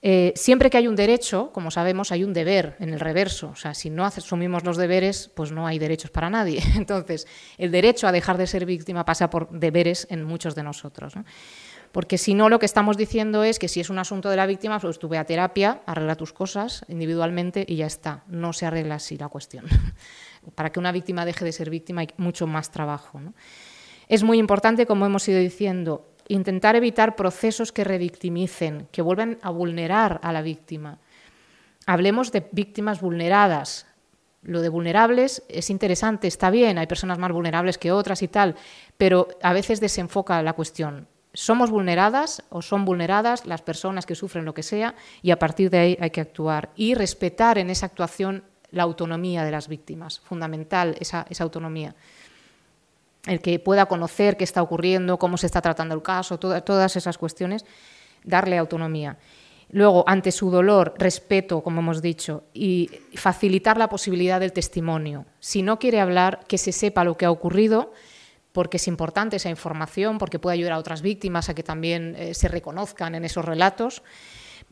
Eh, 0.03 0.33
siempre 0.35 0.71
que 0.71 0.77
hay 0.77 0.87
un 0.87 0.95
derecho, 0.95 1.51
como 1.51 1.69
sabemos, 1.69 2.11
hay 2.11 2.23
un 2.23 2.33
deber 2.33 2.75
en 2.79 2.89
el 2.89 2.99
reverso. 2.99 3.49
O 3.49 3.55
sea, 3.55 3.73
si 3.73 3.89
no 3.89 4.05
asumimos 4.05 4.63
los 4.63 4.77
deberes, 4.77 5.29
pues 5.35 5.51
no 5.51 5.67
hay 5.67 5.79
derechos 5.79 6.09
para 6.09 6.29
nadie. 6.29 6.61
Entonces, 6.75 7.27
el 7.57 7.71
derecho 7.71 8.07
a 8.07 8.11
dejar 8.11 8.37
de 8.37 8.47
ser 8.47 8.65
víctima 8.65 9.05
pasa 9.05 9.29
por 9.29 9.49
deberes 9.51 10.07
en 10.09 10.23
muchos 10.23 10.55
de 10.55 10.63
nosotros. 10.63 11.13
Porque 11.91 12.17
si 12.17 12.33
no, 12.33 12.49
lo 12.49 12.57
que 12.57 12.65
estamos 12.65 12.97
diciendo 12.97 13.43
es 13.43 13.59
que 13.59 13.67
si 13.67 13.79
es 13.79 13.89
un 13.89 13.99
asunto 13.99 14.29
de 14.29 14.37
la 14.37 14.45
víctima, 14.45 14.79
pues 14.79 14.97
tú 14.97 15.09
ve 15.09 15.17
a 15.17 15.25
terapia, 15.25 15.81
arregla 15.85 16.15
tus 16.15 16.33
cosas 16.33 16.85
individualmente 16.87 17.65
y 17.67 17.75
ya 17.75 17.85
está. 17.85 18.23
No 18.27 18.53
se 18.53 18.65
arregla 18.65 18.95
así 18.95 19.17
la 19.17 19.27
cuestión. 19.27 19.65
Para 20.55 20.71
que 20.71 20.79
una 20.79 20.91
víctima 20.91 21.25
deje 21.25 21.45
de 21.45 21.51
ser 21.51 21.69
víctima 21.69 22.01
hay 22.01 22.09
mucho 22.17 22.47
más 22.47 22.71
trabajo. 22.71 23.21
Es 24.07 24.23
muy 24.23 24.39
importante, 24.39 24.85
como 24.85 25.05
hemos 25.05 25.27
ido 25.27 25.39
diciendo, 25.39 26.11
intentar 26.27 26.75
evitar 26.75 27.15
procesos 27.15 27.71
que 27.71 27.83
revictimicen, 27.83 28.87
que 28.91 29.01
vuelvan 29.01 29.37
a 29.41 29.49
vulnerar 29.49 30.19
a 30.23 30.31
la 30.31 30.41
víctima. 30.41 30.99
Hablemos 31.85 32.31
de 32.31 32.47
víctimas 32.51 33.01
vulneradas. 33.01 33.87
Lo 34.43 34.61
de 34.61 34.69
vulnerables 34.69 35.43
es 35.49 35.69
interesante, 35.69 36.27
está 36.27 36.49
bien, 36.49 36.77
hay 36.77 36.87
personas 36.87 37.19
más 37.19 37.31
vulnerables 37.31 37.77
que 37.77 37.91
otras 37.91 38.23
y 38.23 38.27
tal, 38.27 38.55
pero 38.97 39.27
a 39.43 39.53
veces 39.53 39.79
desenfoca 39.79 40.41
la 40.41 40.53
cuestión. 40.53 41.07
Somos 41.33 41.69
vulneradas 41.69 42.43
o 42.49 42.61
son 42.61 42.83
vulneradas 42.83 43.45
las 43.45 43.61
personas 43.61 44.05
que 44.05 44.15
sufren 44.15 44.43
lo 44.43 44.53
que 44.53 44.63
sea 44.63 44.95
y 45.21 45.31
a 45.31 45.39
partir 45.39 45.69
de 45.69 45.77
ahí 45.77 45.97
hay 46.01 46.09
que 46.09 46.21
actuar 46.21 46.71
y 46.75 46.95
respetar 46.95 47.57
en 47.57 47.69
esa 47.69 47.85
actuación 47.85 48.43
la 48.71 48.83
autonomía 48.83 49.43
de 49.43 49.51
las 49.51 49.67
víctimas, 49.67 50.19
fundamental 50.19 50.95
esa, 50.99 51.25
autonomía. 51.39 51.95
El 53.25 53.41
que 53.41 53.59
pueda 53.59 53.85
conocer 53.85 54.37
qué 54.37 54.43
está 54.43 54.61
ocurriendo, 54.61 55.19
cómo 55.19 55.37
se 55.37 55.45
está 55.45 55.61
tratando 55.61 55.93
el 55.93 56.01
caso, 56.01 56.39
todas 56.39 56.95
esas 56.95 57.17
cuestiones, 57.17 57.65
darle 58.23 58.57
autonomía. 58.57 59.17
Luego, 59.73 60.03
ante 60.07 60.31
su 60.31 60.49
dolor, 60.49 60.95
respeto, 60.97 61.61
como 61.61 61.79
hemos 61.79 62.01
dicho, 62.01 62.43
y 62.53 62.89
facilitar 63.15 63.77
la 63.77 63.87
posibilidad 63.87 64.39
del 64.39 64.51
testimonio. 64.51 65.25
Si 65.39 65.61
no 65.61 65.79
quiere 65.79 66.01
hablar, 66.01 66.41
que 66.47 66.57
se 66.57 66.73
sepa 66.73 67.05
lo 67.05 67.15
que 67.15 67.25
ha 67.25 67.31
ocurrido, 67.31 67.93
porque 68.51 68.77
es 68.77 68.87
importante 68.89 69.37
esa 69.37 69.49
información, 69.49 70.17
porque 70.17 70.39
puede 70.39 70.55
ayudar 70.55 70.73
a 70.73 70.77
otras 70.77 71.01
víctimas 71.01 71.47
a 71.47 71.53
que 71.53 71.63
también 71.63 72.15
eh, 72.17 72.33
se 72.33 72.49
reconozcan 72.49 73.15
en 73.15 73.23
esos 73.23 73.45
relatos. 73.45 74.03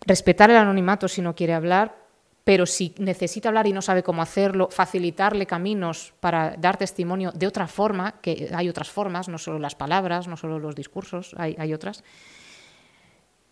Respetar 0.06 0.50
el 0.50 0.58
anonimato 0.58 1.08
si 1.08 1.22
no 1.22 1.34
quiere 1.34 1.54
hablar, 1.54 1.96
pero 2.44 2.66
si 2.66 2.94
necesita 2.98 3.50
hablar 3.50 3.68
y 3.68 3.74
no 3.74 3.82
sabe 3.82 4.04
cómo 4.04 4.22
hacerlo, 4.22 4.70
facilitarle 4.72 5.46
caminos 5.46 6.14
para 6.20 6.56
dar 6.58 6.78
testimonio 6.78 7.32
de 7.32 7.48
otra 7.48 7.68
forma, 7.68 8.16
que 8.22 8.50
hay 8.54 8.70
otras 8.70 8.90
formas, 8.90 9.28
no 9.28 9.38
solo 9.38 9.60
las 9.60 9.76
palabras, 9.76 10.28
no 10.28 10.38
solo 10.38 10.58
los 10.60 10.76
discursos, 10.76 11.36
hay, 11.38 11.74
otras. 11.74 12.04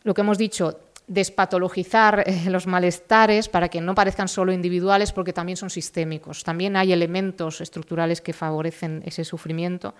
Lo 0.03 0.13
que 0.13 0.21
hemos 0.21 0.37
dicho, 0.37 0.79
despatologizar 1.05 2.23
eh, 2.25 2.49
los 2.49 2.67
malestares 2.67 3.49
para 3.49 3.69
que 3.69 3.81
no 3.81 3.93
parezcan 3.93 4.27
solo 4.27 4.51
individuales 4.51 5.11
porque 5.11 5.33
también 5.33 5.57
son 5.57 5.69
sistémicos. 5.69 6.43
También 6.43 6.75
hay 6.75 6.91
elementos 6.91 7.61
estructurales 7.61 8.21
que 8.21 8.33
favorecen 8.33 9.03
ese 9.05 9.23
sufrimiento 9.23 9.95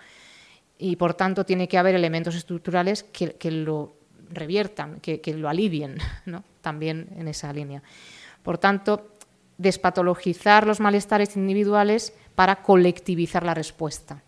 y 0.76 0.96
por 0.96 1.14
tanto 1.14 1.44
tiene 1.44 1.68
que 1.68 1.78
haber 1.78 1.94
elementos 1.94 2.34
estructurales 2.34 3.04
que, 3.04 3.50
lo 3.50 3.94
reviertan, 4.30 5.00
que, 5.00 5.20
que 5.20 5.34
lo 5.34 5.48
alivien, 5.48 5.98
¿no? 6.26 6.44
también 6.60 7.08
en 7.16 7.28
esa 7.28 7.52
línea. 7.52 7.82
Por 8.42 8.58
tanto, 8.58 9.18
despatologizar 9.58 10.66
los 10.66 10.80
malestares 10.80 11.36
individuales 11.36 12.14
para 12.34 12.62
colectivizar 12.62 13.42
la 13.42 13.54
respuesta, 13.54 14.22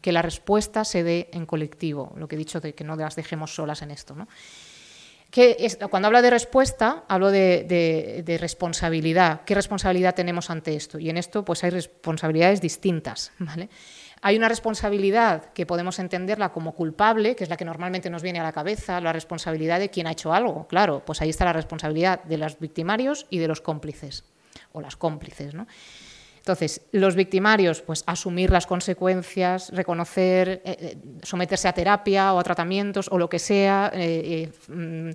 que 0.00 0.12
la 0.12 0.22
respuesta 0.22 0.84
se 0.84 1.02
dé 1.02 1.30
en 1.32 1.46
colectivo, 1.46 2.12
lo 2.16 2.28
que 2.28 2.36
he 2.36 2.38
dicho 2.38 2.60
de 2.60 2.74
que 2.74 2.84
no 2.84 2.94
las 2.94 3.16
dejemos 3.16 3.54
solas 3.54 3.80
en 3.82 3.90
esto. 3.90 4.14
cuando 5.90 6.06
hablo 6.06 6.22
de 6.22 6.30
respuesta, 6.30 7.04
hablo 7.08 7.30
de, 7.30 8.22
de, 8.24 8.38
responsabilidad. 8.38 9.42
¿Qué 9.46 9.54
responsabilidad 9.54 10.14
tenemos 10.14 10.50
ante 10.50 10.76
esto? 10.76 10.98
Y 10.98 11.08
en 11.08 11.16
esto 11.16 11.44
pues 11.44 11.64
hay 11.64 11.70
responsabilidades 11.70 12.60
distintas. 12.60 13.32
¿vale? 13.38 13.70
Hay 14.26 14.38
una 14.38 14.48
responsabilidad 14.48 15.52
que 15.52 15.66
podemos 15.66 15.98
entenderla 15.98 16.50
como 16.50 16.72
culpable, 16.72 17.36
que 17.36 17.44
es 17.44 17.50
la 17.50 17.58
que 17.58 17.66
normalmente 17.66 18.08
nos 18.08 18.22
viene 18.22 18.40
a 18.40 18.42
la 18.42 18.52
cabeza, 18.52 18.98
la 18.98 19.12
responsabilidad 19.12 19.78
de 19.78 19.90
quien 19.90 20.06
ha 20.06 20.12
hecho 20.12 20.32
algo. 20.32 20.66
Claro, 20.66 21.02
pues 21.04 21.20
ahí 21.20 21.28
está 21.28 21.44
la 21.44 21.52
responsabilidad 21.52 22.24
de 22.24 22.38
los 22.38 22.58
victimarios 22.58 23.26
y 23.28 23.36
de 23.36 23.48
los 23.48 23.60
cómplices, 23.60 24.24
o 24.72 24.80
las 24.80 24.96
cómplices. 24.96 25.52
¿no? 25.52 25.66
Entonces, 26.38 26.80
los 26.92 27.16
victimarios, 27.16 27.82
pues 27.82 28.02
asumir 28.06 28.50
las 28.50 28.66
consecuencias, 28.66 29.68
reconocer, 29.74 30.62
eh, 30.64 30.76
eh, 30.80 30.96
someterse 31.22 31.68
a 31.68 31.74
terapia 31.74 32.32
o 32.32 32.38
a 32.38 32.44
tratamientos 32.44 33.08
o 33.10 33.18
lo 33.18 33.28
que 33.28 33.38
sea, 33.38 33.90
eh, 33.92 34.50
mm, 34.68 35.10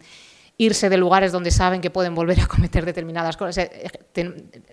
irse 0.60 0.90
de 0.90 0.98
lugares 0.98 1.32
donde 1.32 1.52
saben 1.52 1.80
que 1.80 1.90
pueden 1.90 2.14
volver 2.14 2.42
a 2.42 2.48
cometer 2.48 2.86
determinadas 2.86 3.38
cosas, 3.38 3.70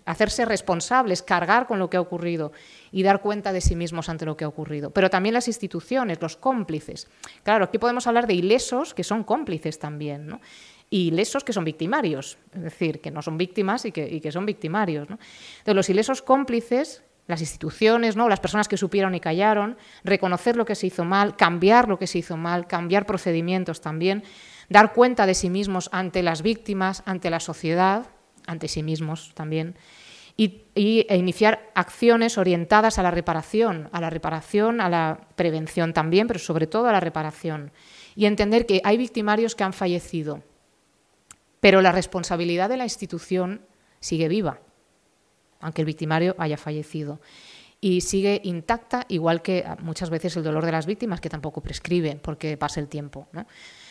hacerse 0.05 0.45
responsables, 0.45 1.23
cargar 1.23 1.69
con 1.69 1.79
lo 1.79 1.89
que 1.89 1.97
ha 1.97 2.01
ocurrido 2.01 2.53
y 2.91 3.05
dar 3.05 3.23
cuenta 3.23 3.53
de 3.53 3.61
sí 3.61 3.77
mismos 3.77 4.09
ante 4.09 4.27
lo 4.27 4.37
que 4.37 4.45
ha 4.45 4.49
ocurrido. 4.49 4.91
Pero 4.91 5.09
también 5.11 5.33
las 5.33 5.47
instituciones, 5.47 6.21
los 6.21 6.37
cómplices. 6.37 7.07
Claro, 7.45 7.65
aquí 7.65 7.79
podemos 7.79 8.09
hablar 8.09 8.27
de 8.27 8.35
ilesos 8.35 8.95
que 8.95 9.05
son 9.05 9.23
cómplices 9.23 9.79
también, 9.79 10.27
¿no? 10.27 10.41
y 10.91 11.09
ilesos 11.09 11.43
que 11.43 11.53
son 11.53 11.65
victimarios, 11.65 12.39
es 12.55 12.63
decir, 12.63 13.01
que 13.01 13.11
no 13.11 13.23
son 13.23 13.39
víctimas 13.39 13.85
y 13.85 13.93
que, 13.93 14.31
son 14.33 14.47
victimarios. 14.47 15.09
Entonces, 15.09 15.75
los 15.75 15.89
ilesos 15.89 16.23
cómplices 16.23 17.03
las 17.27 17.41
instituciones, 17.41 18.15
¿no? 18.15 18.29
las 18.29 18.39
personas 18.39 18.69
que 18.69 18.77
supieron 18.77 19.17
y 19.17 19.21
callaron, 19.21 19.77
reconocer 20.05 20.57
lo 20.57 20.65
que 20.65 20.77
se 20.77 20.87
hizo 20.87 21.05
mal, 21.05 21.37
cambiar 21.37 21.89
lo 21.89 21.99
que 21.99 22.07
se 22.07 22.19
hizo 22.19 22.37
mal, 22.37 22.69
cambiar 22.69 23.05
procedimientos 23.05 23.81
también, 23.81 24.23
dar 24.69 24.93
cuenta 24.93 25.27
de 25.27 25.35
sí 25.35 25.51
mismos 25.51 25.89
ante 25.93 26.23
las 26.23 26.43
víctimas, 26.43 27.03
ante 27.07 27.31
la 27.31 27.41
sociedad, 27.41 28.07
ante 28.47 28.69
sí 28.69 28.83
mismos 28.83 29.33
también, 29.35 29.77
y, 30.37 30.67
e 30.75 31.17
iniciar 31.17 31.71
acciones 31.75 32.37
orientadas 32.37 32.99
a 32.99 33.03
la 33.03 33.11
reparación, 33.11 33.89
a 33.93 34.01
la 34.01 34.11
reparación, 34.11 34.81
a 34.81 34.89
la 34.89 35.29
prevención 35.35 35.95
también, 35.95 36.27
pero 36.27 36.39
sobre 36.39 36.67
todo 36.67 36.89
a 36.89 36.93
la 36.93 37.01
reparación. 37.01 37.73
Y 38.15 38.27
entender 38.27 38.67
que 38.67 38.83
hay 38.85 38.97
victimarios 38.99 39.55
que 39.55 39.65
han 39.65 39.73
fallecido, 39.73 40.43
pero 41.61 41.81
la 41.81 41.93
responsabilidad 41.93 42.69
de 42.69 42.77
la 42.77 42.85
institución 42.85 43.63
sigue 44.01 44.29
viva 44.29 44.61
aunque 45.61 45.83
el 45.83 45.87
victimario 45.87 46.35
haya 46.39 46.57
fallecido. 46.57 47.21
Y 47.81 48.01
sigue 48.01 48.41
intacta, 48.45 49.05
igual 49.09 49.43
que 49.43 49.65
muchas 49.81 50.11
veces 50.11 50.37
el 50.37 50.45
dolor 50.45 50.65
de 50.65 50.73
las 50.73 50.87
víctimas, 50.87 51.21
que 51.21 51.29
tampoco 51.29 51.61
prescribe 51.61 52.19
porque 52.23 52.57
pasa 52.57 52.81
el 52.81 52.89
tiempo. 52.89 53.29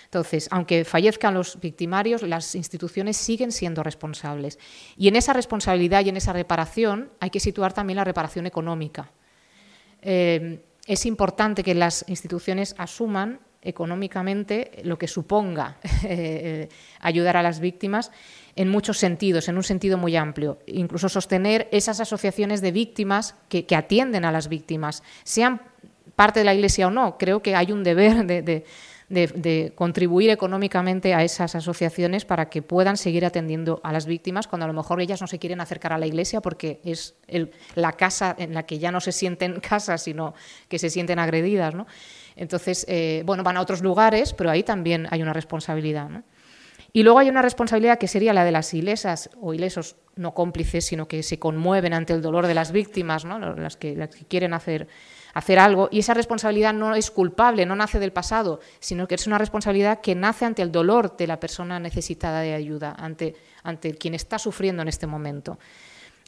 Entonces, 0.05 0.47
aunque 0.51 0.85
fallezcan 0.85 1.33
los 1.33 1.59
victimarios, 1.59 2.23
las 2.23 2.55
instituciones 2.55 3.17
siguen 3.17 3.51
siendo 3.51 3.83
responsables. 3.83 4.57
Y 4.97 5.07
en 5.07 5.15
esa 5.15 5.33
responsabilidad 5.33 6.05
y 6.05 6.09
en 6.09 6.17
esa 6.17 6.33
reparación 6.33 7.11
hay 7.19 7.29
que 7.29 7.39
situar 7.39 7.73
también 7.73 7.97
la 7.97 8.03
reparación 8.03 8.45
económica. 8.45 9.11
Eh, 10.01 10.63
es 10.85 11.05
importante 11.05 11.63
que 11.63 11.73
las 11.73 12.05
instituciones 12.07 12.75
asuman 12.77 13.39
económicamente 13.65 14.71
lo 14.83 14.97
que 14.97 15.07
suponga 15.07 15.77
eh, 16.03 16.69
ayudar 16.99 17.35
a 17.35 17.43
las 17.43 17.59
víctimas 17.59 18.11
en 18.55 18.69
muchos 18.69 18.97
sentidos, 18.97 19.49
en 19.49 19.57
un 19.57 19.63
sentido 19.63 19.97
muy 19.97 20.15
amplio. 20.15 20.59
Incluso 20.67 21.09
sostener 21.09 21.67
esas 21.71 21.99
asociaciones 21.99 22.61
de 22.61 22.71
víctimas 22.71 23.35
que, 23.49 23.65
atienden 23.75 24.23
a 24.23 24.31
las 24.31 24.47
víctimas, 24.47 25.03
sean 25.23 25.61
parte 26.15 26.39
de 26.39 26.45
la 26.45 26.53
Iglesia 26.53 26.87
o 26.87 26.91
no. 26.91 27.17
Creo 27.17 27.41
que 27.41 27.55
hay 27.55 27.71
un 27.71 27.83
deber 27.83 28.25
de, 28.25 28.63
contribuir 29.75 30.31
económicamente 30.31 31.13
a 31.13 31.23
esas 31.23 31.55
asociaciones 31.55 32.25
para 32.25 32.49
que 32.49 32.61
puedan 32.61 32.97
seguir 32.97 33.25
atendiendo 33.25 33.79
a 33.83 33.91
las 33.93 34.07
víctimas 34.07 34.47
cuando 34.47 34.65
a 34.65 34.67
lo 34.67 34.73
mejor 34.73 34.99
ellas 34.99 35.21
no 35.21 35.27
se 35.27 35.37
quieren 35.37 35.61
acercar 35.61 35.93
a 35.93 35.97
la 35.97 36.07
iglesia 36.07 36.41
porque 36.41 36.79
es 36.83 37.15
la 37.75 37.91
casa 37.93 38.35
en 38.37 38.53
la 38.53 38.63
que 38.63 38.79
ya 38.79 38.91
no 38.91 39.01
se 39.01 39.11
sienten 39.11 39.59
casas, 39.69 40.03
sino 40.03 40.33
que 40.67 40.79
se 40.79 40.89
sienten 40.89 41.19
agredidas. 41.19 41.75
¿no? 41.75 41.85
Entonces, 42.35 42.85
eh, 42.89 43.23
bueno, 43.25 43.43
van 43.43 43.57
a 43.57 43.61
otros 43.61 43.81
lugares, 43.81 44.33
pero 44.33 44.49
ahí 44.49 44.63
también 44.63 45.07
hay 45.11 45.21
una 45.21 45.33
responsabilidad. 45.33 46.09
Y 46.95 47.03
luego 47.03 47.19
hay 47.19 47.29
una 47.29 47.41
responsabilidad 47.41 47.97
que 47.97 48.07
sería 48.07 48.33
la 48.33 48.45
de 48.45 48.51
las 48.51 48.73
ilesas 48.73 49.29
o 49.41 49.53
ilesos 49.53 49.97
no 50.15 50.33
cómplices, 50.33 50.85
sino 50.85 51.09
que 51.09 51.23
se 51.23 51.39
conmueven 51.39 51.93
ante 51.93 52.13
el 52.13 52.21
dolor 52.21 52.47
de 52.47 52.53
las 52.53 52.71
víctimas, 52.71 53.25
¿no? 53.25 53.37
las, 53.37 53.75
que, 53.75 54.09
quieren 54.29 54.53
hacer, 54.53 54.87
hacer 55.35 55.59
algo. 55.59 55.89
Y 55.91 55.99
esa 55.99 56.15
responsabilidad 56.15 56.73
no 56.73 56.95
es 56.95 57.11
culpable, 57.11 57.67
no 57.67 57.75
nace 57.75 57.99
del 57.99 58.11
pasado, 58.11 58.61
sino 58.79 59.07
que 59.07 59.15
es 59.15 59.27
una 59.27 59.37
responsabilidad 59.37 59.99
que 59.99 60.15
nace 60.15 60.45
ante 60.45 60.63
el 60.63 60.71
dolor 60.71 61.15
de 61.17 61.27
la 61.27 61.39
persona 61.39 61.79
necesitada 61.79 62.39
de 62.39 62.55
ayuda, 62.55 62.95
ante, 62.97 63.35
quien 63.99 64.15
está 64.15 64.39
sufriendo 64.39 64.81
en 64.81 64.87
este 64.87 65.05
momento, 65.05 65.59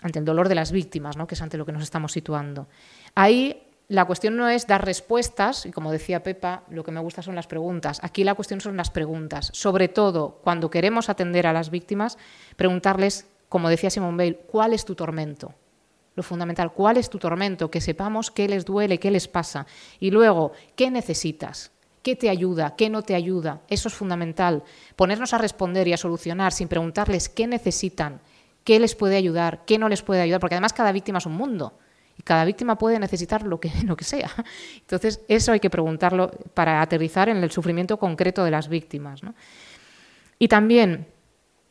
ante 0.01 0.19
el 0.19 0.25
dolor 0.25 0.49
de 0.49 0.55
las 0.55 0.71
víctimas, 0.71 1.15
¿no? 1.17 1.25
que 1.25 1.35
es 1.35 1.41
ante 1.41 1.57
lo 1.57 1.65
que 1.65 1.71
nos 1.71 1.83
estamos 1.83 2.11
situando. 2.11 2.67
Ahí 3.15 3.63
la 3.87 4.03
cuestión 4.03 4.35
no 4.35 4.49
es 4.49 4.67
dar 4.67 4.83
respuestas, 4.83 5.65
y 5.65 5.71
como 5.71 5.93
decía 5.93 6.21
Pepa, 6.21 6.63
lo 6.69 6.83
que 6.83 6.91
me 6.91 6.99
gusta 6.99 7.21
son 7.21 7.33
las 7.33 7.47
preguntas. 7.47 7.99
Aquí 8.03 8.25
la 8.25 8.35
cuestión 8.35 8.59
son 8.59 8.75
las 8.75 8.89
preguntas. 8.91 9.49
Sobre 9.53 9.87
todo, 9.87 10.41
cuando 10.43 10.69
queremos 10.69 11.07
atender 11.07 11.47
a 11.47 11.53
las 11.53 11.69
víctimas, 11.69 12.17
preguntarles, 12.57 13.25
como 13.47 13.69
decía 13.69 13.89
Simone 13.89 14.17
Bale, 14.17 14.39
¿cuál 14.51 14.73
es 14.73 14.83
tu 14.83 14.95
tormento? 14.95 15.53
Lo 16.18 16.24
fundamental, 16.24 16.74
¿cuál 16.74 16.97
es 16.97 17.11
tu 17.11 17.20
tormento? 17.20 17.70
Que 17.70 17.80
sepamos 17.80 18.32
qué 18.32 18.47
les 18.47 18.65
duele, 18.65 18.97
qué 18.97 19.11
les 19.11 19.28
pasa. 19.28 19.68
Y 19.99 20.09
luego, 20.09 20.51
¿qué 20.76 20.89
necesitas? 20.89 21.70
¿Qué 22.01 22.15
te 22.15 22.28
ayuda? 22.28 22.76
¿Qué 22.76 22.89
no 22.89 23.03
te 23.03 23.13
ayuda? 23.13 23.61
Eso 23.70 23.88
es 23.88 23.93
fundamental. 23.93 24.63
Ponernos 24.95 25.36
a 25.36 25.38
responder 25.38 25.88
y 25.88 25.93
a 25.93 25.97
solucionar 25.97 26.53
sin 26.53 26.70
preguntarles 26.70 27.30
qué 27.30 27.45
necesitan, 27.45 28.20
qué 28.63 28.80
les 28.80 28.95
puede 28.95 29.15
ayudar, 29.15 29.63
qué 29.68 29.78
no 29.78 29.89
les 29.89 30.01
puede 30.01 30.22
ayudar, 30.22 30.39
porque 30.39 30.55
además 30.55 30.74
cada 30.74 30.91
víctima 30.91 31.20
es 31.20 31.28
un 31.28 31.34
mundo. 31.34 31.78
Y 32.18 32.24
cada 32.24 32.45
víctima 32.45 32.80
puede 32.80 32.97
necesitar 32.97 33.43
lo 33.43 33.59
que, 33.59 33.72
lo 33.86 33.95
que 33.95 34.03
sea. 34.03 34.32
Entonces, 34.80 35.22
eso 35.28 35.51
hay 35.51 35.59
que 35.59 35.70
preguntarlo 35.70 36.32
para 36.55 36.82
aterrizar 36.82 37.30
en 37.30 37.38
el 37.38 37.51
sufrimiento 37.51 37.97
concreto 37.97 38.43
de 38.43 38.49
las 38.49 38.70
víctimas. 38.70 39.22
Y 40.39 40.47
también 40.47 41.05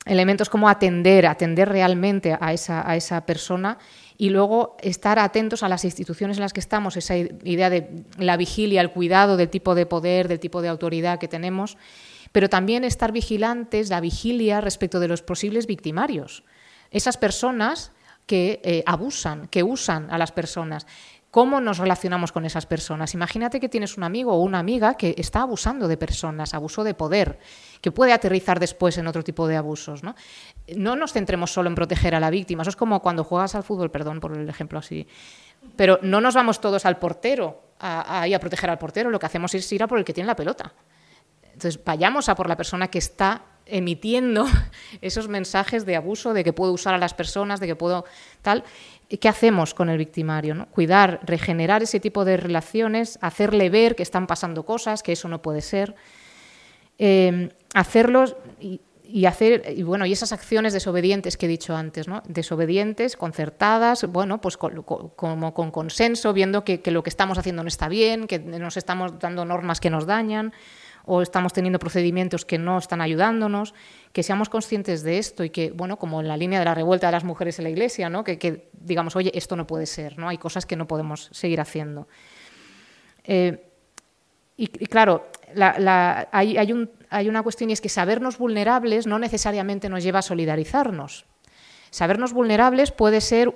elementos 0.06 0.48
como 0.48 0.68
atender, 0.68 1.26
atender 1.26 1.68
realmente 1.68 2.36
a 2.40 2.52
esa, 2.52 2.88
a 2.88 2.96
esa 2.96 3.26
persona 3.26 3.76
y 4.18 4.30
luego 4.30 4.76
estar 4.80 5.18
atentos 5.18 5.62
a 5.62 5.68
las 5.68 5.84
instituciones 5.84 6.38
en 6.38 6.42
las 6.42 6.52
que 6.52 6.60
estamos, 6.60 6.96
esa 6.96 7.16
idea 7.16 7.70
de 7.70 8.04
la 8.18 8.36
vigilia, 8.36 8.80
el 8.80 8.90
cuidado 8.90 9.36
del 9.36 9.50
tipo 9.50 9.74
de 9.74 9.86
poder, 9.86 10.28
del 10.28 10.40
tipo 10.40 10.62
de 10.62 10.68
autoridad 10.68 11.18
que 11.18 11.28
tenemos, 11.28 11.76
pero 12.32 12.48
también 12.48 12.84
estar 12.84 13.12
vigilantes, 13.12 13.90
la 13.90 14.00
vigilia 14.00 14.60
respecto 14.60 15.00
de 15.00 15.08
los 15.08 15.22
posibles 15.22 15.66
victimarios. 15.66 16.44
Esas 16.90 17.16
personas 17.16 17.92
que 18.26 18.60
eh, 18.64 18.82
abusan, 18.86 19.46
que 19.48 19.62
usan 19.62 20.10
a 20.10 20.18
las 20.18 20.32
personas. 20.32 20.86
¿Cómo 21.30 21.60
nos 21.60 21.78
relacionamos 21.78 22.32
con 22.32 22.44
esas 22.44 22.66
personas? 22.66 23.14
Imagínate 23.14 23.60
que 23.60 23.68
tienes 23.68 23.96
un 23.96 24.04
amigo 24.04 24.32
o 24.32 24.42
una 24.42 24.58
amiga 24.58 24.94
que 24.94 25.14
está 25.18 25.42
abusando 25.42 25.86
de 25.86 25.96
personas, 25.96 26.54
abuso 26.54 26.82
de 26.82 26.94
poder, 26.94 27.38
que 27.82 27.92
puede 27.92 28.12
aterrizar 28.12 28.58
después 28.58 28.96
en 28.98 29.06
otro 29.06 29.22
tipo 29.22 29.46
de 29.46 29.56
abusos. 29.56 30.02
¿no? 30.02 30.14
No 30.74 30.96
nos 30.96 31.12
centremos 31.12 31.52
solo 31.52 31.68
en 31.68 31.74
proteger 31.74 32.14
a 32.14 32.20
la 32.20 32.30
víctima. 32.30 32.62
Eso 32.62 32.70
es 32.70 32.76
como 32.76 33.00
cuando 33.00 33.24
juegas 33.24 33.54
al 33.54 33.62
fútbol, 33.62 33.90
perdón 33.90 34.20
por 34.20 34.36
el 34.36 34.48
ejemplo 34.48 34.78
así. 34.78 35.06
Pero 35.76 35.98
no 36.02 36.20
nos 36.20 36.34
vamos 36.34 36.60
todos 36.60 36.86
al 36.86 36.98
portero, 36.98 37.62
a, 37.78 38.22
a 38.24 38.38
proteger 38.38 38.70
al 38.70 38.78
portero. 38.78 39.10
Lo 39.10 39.18
que 39.18 39.26
hacemos 39.26 39.54
es 39.54 39.70
ir 39.72 39.82
a 39.82 39.86
por 39.86 39.98
el 39.98 40.04
que 40.04 40.12
tiene 40.12 40.26
la 40.26 40.36
pelota. 40.36 40.72
Entonces, 41.42 41.82
vayamos 41.82 42.28
a 42.28 42.34
por 42.34 42.48
la 42.48 42.56
persona 42.56 42.88
que 42.88 42.98
está 42.98 43.42
emitiendo 43.64 44.46
esos 45.00 45.28
mensajes 45.28 45.86
de 45.86 45.96
abuso, 45.96 46.34
de 46.34 46.44
que 46.44 46.52
puedo 46.52 46.72
usar 46.72 46.94
a 46.94 46.98
las 46.98 47.14
personas, 47.14 47.60
de 47.60 47.66
que 47.66 47.76
puedo 47.76 48.04
tal. 48.42 48.64
¿Qué 49.08 49.28
hacemos 49.28 49.72
con 49.72 49.88
el 49.88 49.98
victimario? 49.98 50.66
Cuidar, 50.72 51.20
regenerar 51.22 51.82
ese 51.82 52.00
tipo 52.00 52.24
de 52.24 52.36
relaciones, 52.36 53.18
hacerle 53.22 53.70
ver 53.70 53.94
que 53.94 54.02
están 54.02 54.26
pasando 54.26 54.64
cosas, 54.64 55.02
que 55.02 55.12
eso 55.12 55.28
no 55.28 55.42
puede 55.42 55.60
ser. 55.60 55.94
Eh, 56.98 57.50
hacerlos 57.74 58.36
hacer 59.26 59.72
y 59.76 59.82
bueno 59.82 60.06
y 60.06 60.12
esas 60.12 60.32
acciones 60.32 60.72
desobedientes 60.72 61.36
que 61.36 61.46
he 61.46 61.48
dicho 61.48 61.76
antes 61.76 62.08
no 62.08 62.22
desobedientes 62.26 63.16
concertadas 63.16 64.04
bueno 64.04 64.40
pues 64.40 64.56
como 64.56 65.54
con 65.54 65.70
consenso 65.70 66.32
viendo 66.32 66.64
que, 66.64 66.80
que, 66.80 66.90
lo 66.90 67.02
que 67.02 67.10
estamos 67.10 67.38
haciendo 67.38 67.62
no 67.62 67.68
está 67.68 67.88
bien 67.88 68.26
que 68.26 68.38
nos 68.38 68.76
estamos 68.76 69.18
dando 69.18 69.44
normas 69.44 69.80
que 69.80 69.90
nos 69.90 70.06
dañan 70.06 70.52
o 71.06 71.22
estamos 71.22 71.52
teniendo 71.52 71.78
procedimientos 71.78 72.44
que 72.44 72.58
no 72.58 72.78
están 72.78 73.00
ayudándonos, 73.00 73.74
que 74.12 74.24
seamos 74.24 74.48
conscientes 74.48 75.04
de 75.04 75.18
esto 75.18 75.44
y 75.44 75.50
que, 75.50 75.70
bueno, 75.70 75.98
como 75.98 76.20
en 76.20 76.26
la 76.26 76.36
línea 76.36 76.58
de 76.58 76.64
la 76.64 76.74
revuelta 76.74 77.06
de 77.06 77.12
las 77.12 77.22
mujeres 77.22 77.58
en 77.58 77.62
la 77.62 77.70
Iglesia, 77.70 78.10
¿no? 78.10 78.24
que, 78.24 78.68
digamos, 78.72 79.14
oye, 79.14 79.30
esto 79.32 79.54
no 79.54 79.68
puede 79.68 79.86
ser, 79.86 80.18
¿no? 80.18 80.28
hay 80.28 80.36
cosas 80.36 80.66
que 80.66 80.74
no 80.74 80.88
podemos 80.88 81.30
seguir 81.32 81.60
haciendo. 81.60 82.08
Eh, 83.22 83.70
y, 84.56 84.66
claro, 84.86 85.28
hay, 86.32 86.56
hay 86.56 86.72
una 87.28 87.42
cuestión 87.42 87.70
y 87.70 87.72
es 87.72 87.80
que 87.80 87.88
sabernos 87.88 88.38
vulnerables 88.38 89.06
no 89.06 89.18
necesariamente 89.18 89.88
nos 89.88 90.02
lleva 90.02 90.20
a 90.20 90.22
solidarizarnos. 90.22 91.26
Sabernos 91.90 92.32
vulnerables 92.32 92.90
puede 92.90 93.20
ser, 93.20 93.54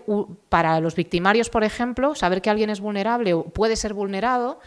para 0.48 0.80
los 0.80 0.94
victimarios, 0.94 1.50
por 1.50 1.64
ejemplo, 1.64 2.14
saber 2.14 2.40
que 2.40 2.50
alguien 2.50 2.70
es 2.70 2.80
vulnerable 2.80 3.34
o 3.34 3.44
puede 3.44 3.76
ser 3.76 3.92
vulnerado, 3.92 4.60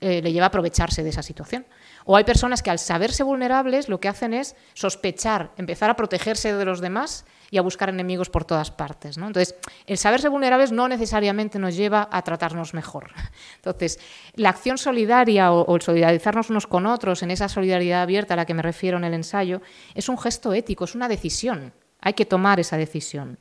eh, 0.00 0.22
le 0.22 0.32
lleva 0.32 0.46
a 0.46 0.48
aprovecharse 0.48 1.02
de 1.02 1.10
esa 1.10 1.22
situación. 1.22 1.66
O 2.06 2.16
hay 2.16 2.24
personas 2.24 2.62
que 2.62 2.70
al 2.70 2.78
saberse 2.78 3.22
vulnerables 3.22 3.88
lo 3.90 4.00
que 4.00 4.08
hacen 4.08 4.32
es 4.32 4.56
sospechar, 4.72 5.52
empezar 5.58 5.90
a 5.90 5.96
protegerse 5.96 6.54
de 6.54 6.64
los 6.64 6.80
demás 6.80 7.26
y 7.50 7.58
a 7.58 7.62
buscar 7.62 7.90
enemigos 7.90 8.30
por 8.30 8.44
todas 8.44 8.70
partes. 8.70 9.18
¿no? 9.18 9.26
Entonces, 9.26 9.54
el 9.86 9.98
saberse 9.98 10.28
vulnerables 10.28 10.72
no 10.72 10.88
necesariamente 10.88 11.58
nos 11.58 11.76
lleva 11.76 12.08
a 12.10 12.22
tratarnos 12.22 12.72
mejor. 12.72 13.10
Entonces, 13.56 14.00
la 14.34 14.48
acción 14.48 14.78
solidaria 14.78 15.52
o, 15.52 15.76
el 15.76 15.82
solidarizarnos 15.82 16.48
unos 16.48 16.66
con 16.66 16.86
otros, 16.86 17.22
en 17.22 17.30
esa 17.30 17.48
solidaridad 17.48 18.02
abierta 18.02 18.34
a 18.34 18.36
la 18.38 18.46
que 18.46 18.54
me 18.54 18.62
refiero 18.62 18.96
en 18.96 19.04
el 19.04 19.14
ensayo, 19.14 19.60
es 19.94 20.08
un 20.08 20.16
gesto 20.16 20.54
ético, 20.54 20.84
es 20.84 20.94
una 20.94 21.08
decisión. 21.08 21.74
Hay 22.00 22.14
que 22.14 22.24
tomar 22.24 22.58
esa 22.58 22.78
decisión. 22.78 23.38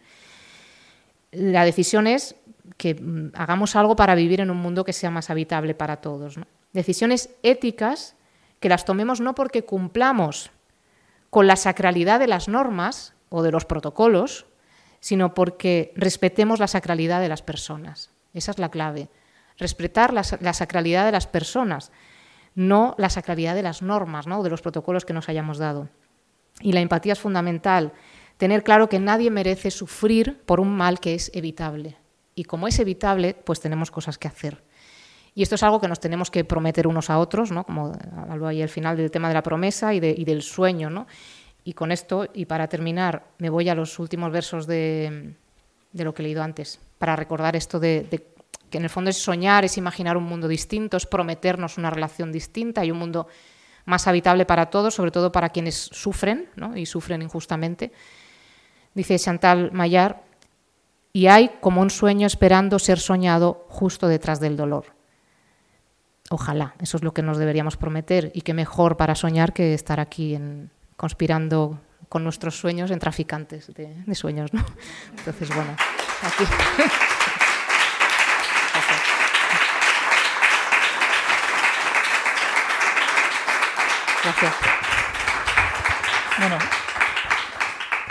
La 1.32 1.64
decisión 1.64 2.07
es 2.07 2.36
que 2.78 2.95
mm, 2.95 3.32
hagamos 3.36 3.76
algo 3.76 3.95
para 3.95 4.15
vivir 4.15 4.41
en 4.41 4.51
un 4.51 4.57
mundo 4.57 4.84
que 4.84 4.93
sea 4.93 5.11
más 5.11 5.30
habitable 5.30 5.76
para 5.76 5.97
todos. 5.97 6.39
Decisiones 6.74 7.30
éticas 7.43 8.15
que 8.59 8.70
las 8.70 8.86
tomemos 8.86 9.22
no 9.22 9.36
porque 9.36 9.63
cumplamos 9.63 10.51
con 11.30 11.47
la 11.47 11.55
sacralidad 11.55 12.20
de 12.20 12.28
las 12.28 12.47
normas 12.47 13.13
o 13.30 13.43
de 13.43 13.51
los 13.51 13.65
protocolos, 13.65 14.45
sino 14.99 15.34
porque 15.34 15.93
respetemos 15.95 16.59
la 16.59 16.67
sacralidad 16.67 17.22
de 17.22 17.30
las 17.30 17.41
personas. 17.41 18.11
Esa 18.34 18.51
es 18.51 18.59
la 18.59 18.70
clave. 18.70 19.09
Respetar 19.57 20.13
la, 20.13 20.24
sacralidad 20.24 21.05
de 21.05 21.11
las 21.11 21.28
personas, 21.28 21.91
no 22.55 22.95
la 22.97 23.09
sacralidad 23.09 23.55
de 23.55 23.63
las 23.63 23.82
normas 23.82 24.28
¿no? 24.28 24.39
o 24.39 24.43
de 24.43 24.49
los 24.49 24.61
protocolos 24.61 25.05
que 25.05 25.13
nos 25.13 25.30
hayamos 25.30 25.57
dado. 25.57 25.89
Y 26.61 26.74
la 26.74 26.82
empatía 26.82 27.13
es 27.13 27.20
fundamental. 27.20 27.93
Tener 28.38 28.63
claro 28.63 28.89
que 28.89 28.99
nadie 28.99 29.32
merece 29.32 29.72
sufrir 29.72 30.41
por 30.45 30.59
un 30.59 30.76
mal 30.76 30.99
que 30.99 31.13
es 31.13 31.32
evitable 31.34 31.97
Y 32.40 32.46
como 32.46 32.70
es 32.70 32.80
evitable, 32.80 33.34
pues 33.34 33.60
tenemos 33.60 33.92
cosas 33.92 34.18
que 34.18 34.30
hacer. 34.30 34.64
Y 35.36 35.44
esto 35.44 35.56
es 35.56 35.64
algo 35.64 35.82
que 35.82 35.90
nos 35.90 36.00
tenemos 36.00 36.32
que 36.32 36.46
prometer 36.46 36.88
unos 36.88 37.10
a 37.10 37.20
otros, 37.20 37.52
¿no? 37.52 37.66
como 37.66 37.92
hablo 38.30 38.48
ahí 38.48 38.62
al 38.62 38.70
final 38.70 38.96
del 38.96 39.12
tema 39.12 39.28
de 39.28 39.34
la 39.34 39.44
promesa 39.44 39.94
y, 39.94 40.00
del 40.00 40.42
sueño. 40.42 40.90
¿no? 40.90 41.06
Y 41.66 41.74
con 41.74 41.92
esto, 41.92 42.30
y 42.34 42.46
para 42.46 42.70
terminar, 42.70 43.26
me 43.40 43.50
voy 43.50 43.68
a 43.68 43.76
los 43.76 44.00
últimos 44.00 44.32
versos 44.32 44.68
de, 44.68 45.34
lo 45.92 46.14
que 46.14 46.22
he 46.22 46.24
leído 46.24 46.42
antes, 46.42 46.80
para 46.98 47.18
recordar 47.18 47.58
esto 47.58 47.78
de, 47.78 48.08
que 48.70 48.78
en 48.78 48.86
el 48.86 48.90
fondo 48.90 49.10
es 49.10 49.18
soñar, 49.18 49.66
es 49.66 49.78
imaginar 49.78 50.16
un 50.16 50.24
mundo 50.24 50.48
distinto, 50.48 50.96
es 50.96 51.06
prometernos 51.06 51.78
una 51.78 51.90
relación 51.90 52.32
distinta 52.32 52.86
y 52.86 52.92
un 52.92 53.00
mundo 53.00 53.28
más 53.84 54.08
habitable 54.08 54.46
para 54.46 54.70
todos, 54.70 54.94
sobre 54.96 55.12
todo 55.12 55.30
para 55.30 55.50
quienes 55.50 55.76
sufren 55.76 56.48
¿no? 56.56 56.78
y 56.78 56.86
sufren 56.86 57.22
injustamente. 57.22 57.92
Dice 58.94 59.20
Chantal 59.20 59.74
Maillard, 59.74 60.29
y 61.14 61.28
hay 61.28 61.51
como 61.62 61.82
un 61.82 61.89
sueño 61.89 62.28
esperando 62.28 62.80
ser 62.80 62.99
soñado 62.99 63.66
justo 63.70 64.07
detrás 64.07 64.39
del 64.39 64.57
dolor. 64.57 64.93
Ojalá, 66.30 66.76
eso 66.80 66.97
es 66.97 67.03
lo 67.03 67.14
que 67.14 67.24
nos 67.24 67.38
deberíamos 67.38 67.76
prometer 67.76 68.32
y 68.36 68.41
qué 68.41 68.53
mejor 68.53 68.97
para 68.97 69.16
soñar 69.16 69.51
que 69.53 69.74
estar 69.74 69.99
aquí 69.99 70.36
en, 70.36 70.70
conspirando 70.95 71.80
con 72.07 72.24
nuestros 72.24 72.60
sueños 72.60 72.91
en 72.91 72.99
traficantes 72.99 73.74
de, 73.74 74.16
sueños. 74.16 74.53
¿no? 74.53 74.64
Entonces, 75.18 75.49
bueno, 75.55 75.76
aquí. 76.22 76.43
Gracias. 84.24 84.53
Bueno, 86.38 86.57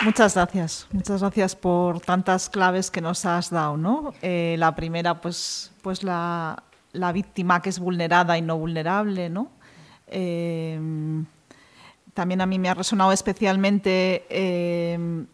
muchas 0.03 0.35
gracias. 0.35 0.87
Muchas 0.91 1.21
gracias 1.21 1.55
por 1.55 1.99
tantas 2.01 2.49
claves 2.49 2.91
que 2.91 3.01
nos 3.01 3.25
has 3.25 3.49
dado, 3.49 3.77
¿no? 3.77 4.13
Eh, 4.21 4.55
la 4.57 4.75
primera, 4.75 5.21
pues, 5.21 5.71
pues 5.81 6.03
la, 6.03 6.63
la, 6.91 7.11
víctima 7.11 7.61
que 7.61 7.69
es 7.69 7.79
vulnerada 7.79 8.37
y 8.37 8.41
no 8.41 8.57
vulnerable, 8.57 9.29
¿no? 9.29 9.51
Eh, 10.07 10.79
también 12.13 12.41
a 12.41 12.45
mí 12.45 12.59
me 12.59 12.69
ha 12.69 12.73
resonado 12.73 13.11
especialmente 13.11 14.25
eh, 14.29 15.25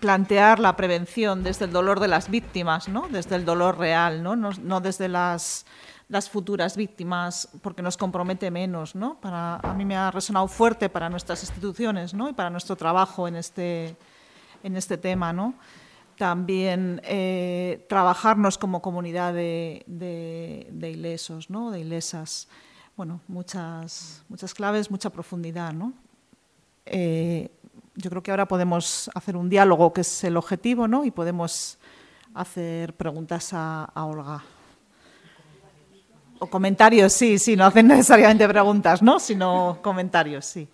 plantear 0.00 0.58
la 0.58 0.76
prevención 0.76 1.42
desde 1.42 1.66
el 1.66 1.72
dolor 1.72 2.00
de 2.00 2.08
las 2.08 2.30
víctimas, 2.30 2.88
¿no? 2.88 3.08
Desde 3.08 3.36
el 3.36 3.44
dolor 3.44 3.78
real, 3.78 4.22
¿no? 4.22 4.36
No, 4.36 4.50
no 4.60 4.80
desde 4.80 5.08
las 5.08 5.66
las 6.14 6.30
futuras 6.30 6.76
víctimas 6.76 7.48
porque 7.60 7.82
nos 7.82 7.96
compromete 7.96 8.48
menos. 8.48 8.94
¿no? 8.94 9.20
Para, 9.20 9.56
a 9.56 9.74
mí 9.74 9.84
me 9.84 9.96
ha 9.96 10.12
resonado 10.12 10.46
fuerte 10.46 10.88
para 10.88 11.10
nuestras 11.10 11.42
instituciones 11.42 12.14
¿no? 12.14 12.28
y 12.28 12.32
para 12.32 12.50
nuestro 12.50 12.76
trabajo 12.76 13.26
en 13.26 13.34
este, 13.34 13.96
en 14.62 14.76
este 14.76 14.96
tema. 14.96 15.32
¿no? 15.32 15.54
También 16.16 17.00
eh, 17.02 17.84
trabajarnos 17.88 18.58
como 18.58 18.80
comunidad 18.80 19.34
de, 19.34 19.82
de, 19.88 20.90
ilesos, 20.90 21.50
¿no? 21.50 21.72
de 21.72 21.80
ilesas. 21.80 22.46
Bueno, 22.96 23.20
muchas, 23.26 24.22
muchas 24.28 24.54
claves, 24.54 24.92
mucha 24.92 25.10
profundidad. 25.10 25.72
¿no? 25.72 25.94
Eh, 26.86 27.50
yo 27.96 28.08
creo 28.08 28.22
que 28.22 28.30
ahora 28.30 28.46
podemos 28.46 29.10
hacer 29.16 29.36
un 29.36 29.48
diálogo, 29.48 29.92
que 29.92 30.02
es 30.02 30.22
el 30.22 30.36
objetivo, 30.36 30.86
¿no? 30.86 31.04
y 31.04 31.10
podemos 31.10 31.76
hacer 32.34 32.94
preguntas 32.94 33.50
a 33.52 33.90
Olga. 33.96 34.44
O 36.44 36.46
comentarios, 36.46 37.14
sí, 37.14 37.38
sí, 37.38 37.56
no 37.56 37.64
hacen 37.64 37.86
necesariamente 37.88 38.46
preguntas, 38.46 39.00
¿no? 39.00 39.18
Sino 39.18 39.78
comentarios, 39.80 40.44
sí. 40.44 40.68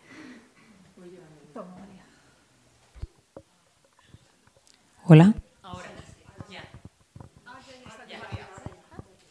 Hola. 5.07 5.33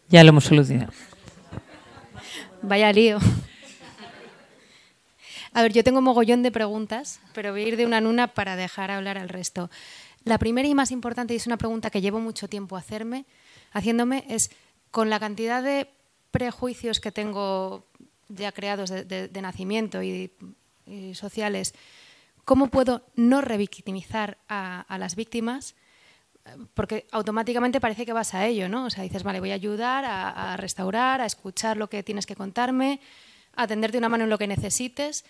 Ya 0.08 0.24
lo 0.24 0.30
hemos 0.30 0.46
solucionado. 0.46 0.94
Vaya 2.62 2.94
lío. 2.94 3.20
A 5.52 5.62
ver, 5.62 5.74
yo 5.74 5.84
tengo 5.84 6.00
mogollón 6.00 6.42
de 6.42 6.52
preguntas, 6.52 7.20
pero 7.34 7.52
voy 7.52 7.66
a 7.66 7.68
ir 7.68 7.76
de 7.76 7.86
una 7.86 7.98
en 7.98 8.08
una 8.08 8.28
para 8.28 8.56
dejar 8.56 8.92
hablar 8.92 9.18
al 9.18 9.28
resto. 9.28 9.70
La 10.24 10.38
primera 10.38 10.70
y 10.70 10.74
más 10.74 10.92
importante, 10.92 11.34
y 11.34 11.38
es 11.38 11.48
una 11.48 11.58
pregunta 11.58 11.90
que 11.90 12.00
llevo 12.00 12.22
mucho 12.22 12.48
tiempo 12.48 12.78
hacerme, 12.78 13.26
haciéndome, 13.74 14.24
es 14.30 14.52
con 14.90 15.10
la 15.10 15.20
cantidad 15.20 15.62
de 15.62 15.90
prejuicios 16.32 16.99
que 16.99 17.11
tengo 17.11 17.86
ya 18.27 18.51
creados 18.51 18.89
de, 18.89 19.41
nacimiento 19.41 20.03
y, 20.03 20.32
sociales, 21.13 21.73
¿cómo 22.45 22.67
puedo 22.67 23.03
no 23.15 23.41
revictimizar 23.41 24.38
a, 24.47 24.97
las 24.97 25.15
víctimas? 25.15 25.75
Porque 26.73 27.05
automáticamente 27.11 27.80
parece 27.80 28.05
que 28.05 28.13
vas 28.13 28.34
a 28.34 28.47
ello, 28.47 28.69
¿no? 28.69 28.86
O 28.86 28.89
sea, 28.89 29.03
dices, 29.03 29.23
vale, 29.23 29.39
voy 29.39 29.51
a 29.51 29.55
ayudar 29.55 30.05
a, 30.05 30.55
restaurar, 30.57 31.21
a 31.21 31.25
escuchar 31.25 31.77
lo 31.77 31.89
que 31.89 32.03
tienes 32.03 32.25
que 32.25 32.36
contarme, 32.36 33.01
a 33.55 33.67
tenderte 33.67 33.97
una 33.97 34.09
mano 34.09 34.23
en 34.23 34.30
lo 34.30 34.38
que 34.38 34.47
necesites, 34.47 35.25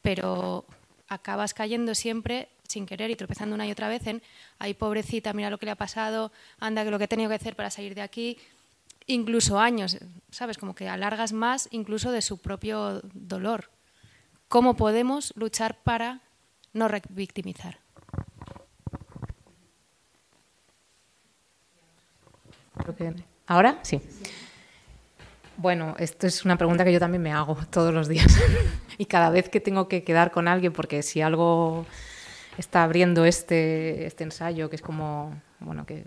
pero 0.00 0.64
acabas 1.08 1.54
cayendo 1.54 1.94
siempre 1.94 2.48
sin 2.66 2.86
querer 2.86 3.10
y 3.10 3.16
tropezando 3.16 3.54
una 3.54 3.66
y 3.66 3.72
otra 3.72 3.88
vez 3.88 4.06
en, 4.06 4.22
ay, 4.58 4.74
pobrecita, 4.74 5.32
mira 5.32 5.50
lo 5.50 5.58
que 5.58 5.66
le 5.66 5.72
ha 5.72 5.76
pasado, 5.76 6.32
anda, 6.58 6.84
que 6.84 6.90
lo 6.90 6.98
que 6.98 7.04
he 7.04 7.08
tenido 7.08 7.28
que 7.28 7.36
hacer 7.36 7.56
para 7.56 7.70
salir 7.70 7.94
de 7.94 8.00
aquí 8.00 8.38
incluso 9.06 9.58
años, 9.58 9.98
¿sabes? 10.30 10.58
Como 10.58 10.74
que 10.74 10.88
alargas 10.88 11.32
más 11.32 11.68
incluso 11.70 12.12
de 12.12 12.22
su 12.22 12.38
propio 12.38 13.00
dolor. 13.12 13.70
¿Cómo 14.48 14.76
podemos 14.76 15.32
luchar 15.36 15.82
para 15.82 16.20
no 16.72 16.88
revictimizar? 16.88 17.78
¿Ahora? 23.46 23.78
Sí. 23.82 24.00
Bueno, 25.56 25.94
esto 25.98 26.26
es 26.26 26.44
una 26.44 26.58
pregunta 26.58 26.84
que 26.84 26.92
yo 26.92 26.98
también 26.98 27.22
me 27.22 27.32
hago 27.32 27.56
todos 27.70 27.94
los 27.94 28.08
días. 28.08 28.36
y 28.98 29.06
cada 29.06 29.30
vez 29.30 29.48
que 29.48 29.60
tengo 29.60 29.88
que 29.88 30.02
quedar 30.02 30.30
con 30.32 30.48
alguien, 30.48 30.72
porque 30.72 31.02
si 31.02 31.20
algo 31.20 31.86
está 32.58 32.82
abriendo 32.82 33.24
este, 33.24 34.06
este 34.06 34.24
ensayo, 34.24 34.68
que 34.68 34.76
es 34.76 34.82
como, 34.82 35.40
bueno, 35.60 35.86
que 35.86 36.04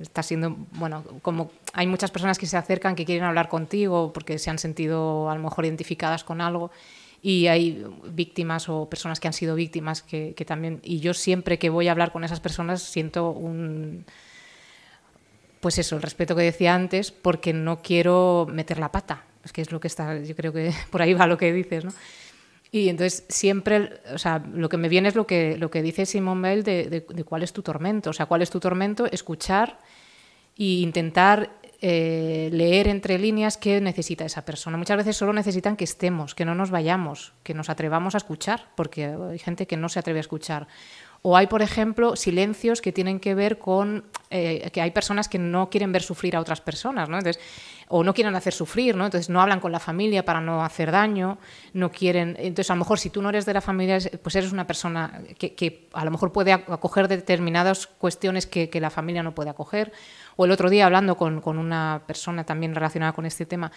está 0.00 0.22
siendo, 0.22 0.56
bueno, 0.72 1.04
como 1.22 1.50
hay 1.72 1.86
muchas 1.86 2.10
personas 2.10 2.38
que 2.38 2.46
se 2.46 2.56
acercan 2.56 2.94
que 2.94 3.04
quieren 3.04 3.24
hablar 3.24 3.48
contigo 3.48 4.12
porque 4.12 4.38
se 4.38 4.50
han 4.50 4.58
sentido 4.58 5.30
a 5.30 5.34
lo 5.34 5.42
mejor 5.42 5.64
identificadas 5.64 6.24
con 6.24 6.40
algo 6.40 6.70
y 7.22 7.46
hay 7.46 7.86
víctimas 8.10 8.68
o 8.68 8.88
personas 8.90 9.18
que 9.18 9.28
han 9.28 9.32
sido 9.32 9.54
víctimas 9.54 10.02
que, 10.02 10.34
también, 10.46 10.80
y 10.82 11.00
yo 11.00 11.14
siempre 11.14 11.58
que 11.58 11.70
voy 11.70 11.88
a 11.88 11.92
hablar 11.92 12.12
con 12.12 12.22
esas 12.22 12.40
personas 12.40 12.82
siento 12.82 13.30
un, 13.30 14.04
pues 15.60 15.78
eso, 15.78 15.96
el 15.96 16.02
respeto 16.02 16.36
que 16.36 16.42
decía 16.42 16.74
antes, 16.74 17.12
porque 17.12 17.54
no 17.54 17.80
quiero 17.80 18.46
meter 18.50 18.78
la 18.78 18.92
pata, 18.92 19.24
es 19.42 19.54
que 19.54 19.62
es 19.62 19.72
lo 19.72 19.80
que 19.80 19.88
está, 19.88 20.18
yo 20.18 20.36
creo 20.36 20.52
que 20.52 20.74
por 20.90 21.00
ahí 21.00 21.14
va 21.14 21.26
lo 21.26 21.38
que 21.38 21.50
dices, 21.50 21.86
¿no? 21.86 21.92
Y 22.74 22.88
entonces 22.88 23.24
siempre, 23.28 24.00
o 24.12 24.18
sea, 24.18 24.42
lo 24.52 24.68
que 24.68 24.76
me 24.76 24.88
viene 24.88 25.08
es 25.08 25.14
lo 25.14 25.28
que, 25.28 25.56
lo 25.58 25.70
que 25.70 25.80
dice 25.80 26.06
Simón 26.06 26.42
Bell 26.42 26.64
de, 26.64 27.04
cuál 27.24 27.44
es 27.44 27.52
tu 27.52 27.62
tormento. 27.62 28.10
O 28.10 28.12
sea, 28.12 28.26
cuál 28.26 28.42
es 28.42 28.50
tu 28.50 28.58
tormento, 28.58 29.06
escuchar 29.12 29.78
e 30.58 30.80
intentar 30.82 31.50
eh, 31.80 32.48
leer 32.50 32.88
entre 32.88 33.16
líneas 33.20 33.58
qué 33.58 33.80
necesita 33.80 34.24
esa 34.24 34.44
persona. 34.44 34.76
Muchas 34.76 34.96
veces 34.96 35.16
solo 35.16 35.32
necesitan 35.32 35.76
que 35.76 35.84
estemos, 35.84 36.34
que 36.34 36.44
no 36.44 36.56
nos 36.56 36.72
vayamos, 36.72 37.32
que 37.44 37.54
nos 37.54 37.70
atrevamos 37.70 38.16
a 38.16 38.18
escuchar, 38.18 38.66
porque 38.74 39.04
hay 39.04 39.38
gente 39.38 39.68
que 39.68 39.76
no 39.76 39.88
se 39.88 40.00
atreve 40.00 40.18
a 40.18 40.22
escuchar. 40.22 40.66
O 41.26 41.38
hay, 41.38 41.46
por 41.46 41.62
ejemplo, 41.62 42.16
silencios 42.16 42.82
que 42.82 42.92
tienen 42.92 43.18
que 43.18 43.34
ver 43.34 43.58
con 43.58 44.04
eh, 44.28 44.68
que 44.74 44.82
hay 44.82 44.90
personas 44.90 45.26
que 45.26 45.38
no 45.38 45.70
quieren 45.70 45.90
ver 45.90 46.02
sufrir 46.02 46.36
a 46.36 46.40
otras 46.40 46.60
personas, 46.60 47.08
¿no? 47.08 47.16
Entonces, 47.16 47.42
o 47.88 48.04
no 48.04 48.12
quieren 48.12 48.34
hacer 48.34 48.52
sufrir, 48.52 48.94
¿no? 48.94 49.06
Entonces 49.06 49.30
no 49.30 49.40
hablan 49.40 49.58
con 49.58 49.72
la 49.72 49.80
familia 49.80 50.26
para 50.26 50.42
no 50.42 50.62
hacer 50.62 50.90
daño, 50.90 51.38
no 51.72 51.90
quieren. 51.90 52.36
Entonces, 52.38 52.70
a 52.70 52.74
lo 52.74 52.80
mejor 52.80 52.98
si 52.98 53.08
tú 53.08 53.22
no 53.22 53.30
eres 53.30 53.46
de 53.46 53.54
la 53.54 53.62
familia, 53.62 53.98
pues 54.22 54.36
eres 54.36 54.52
una 54.52 54.66
persona 54.66 55.22
que, 55.38 55.88
a 55.94 56.04
lo 56.04 56.10
mejor 56.10 56.30
puede 56.30 56.52
acoger 56.52 57.08
determinadas 57.08 57.86
cuestiones 57.86 58.46
que, 58.46 58.68
la 58.78 58.90
familia 58.90 59.22
no 59.22 59.34
puede 59.34 59.48
acoger. 59.48 59.92
O 60.36 60.44
el 60.44 60.50
otro 60.50 60.68
día, 60.68 60.84
hablando 60.84 61.16
con, 61.16 61.40
con 61.40 61.56
una 61.56 62.02
persona 62.06 62.44
también 62.44 62.74
relacionada 62.74 63.12
con 63.12 63.24
este 63.24 63.46
tema, 63.46 63.72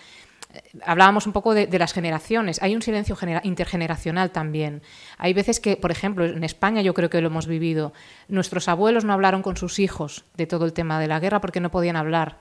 hablábamos 0.83 1.27
un 1.27 1.33
poco 1.33 1.53
de, 1.53 1.67
las 1.79 1.93
generaciones. 1.93 2.61
Hay 2.61 2.75
un 2.75 2.81
silencio 2.81 3.17
intergeneracional 3.43 4.31
también. 4.31 4.81
Hay 5.17 5.33
veces 5.33 5.59
que, 5.59 5.77
por 5.77 5.91
ejemplo, 5.91 6.25
en 6.25 6.43
España 6.43 6.81
yo 6.81 6.93
creo 6.93 7.09
que 7.09 7.21
lo 7.21 7.27
hemos 7.27 7.47
vivido. 7.47 7.93
Nuestros 8.27 8.67
abuelos 8.67 9.05
no 9.05 9.13
hablaron 9.13 9.41
con 9.41 9.57
sus 9.57 9.79
hijos 9.79 10.25
de 10.35 10.47
todo 10.47 10.65
el 10.65 10.73
tema 10.73 10.99
de 10.99 11.07
la 11.07 11.19
guerra 11.19 11.41
porque 11.41 11.59
no 11.59 11.71
podían 11.71 11.95
hablar. 11.95 12.39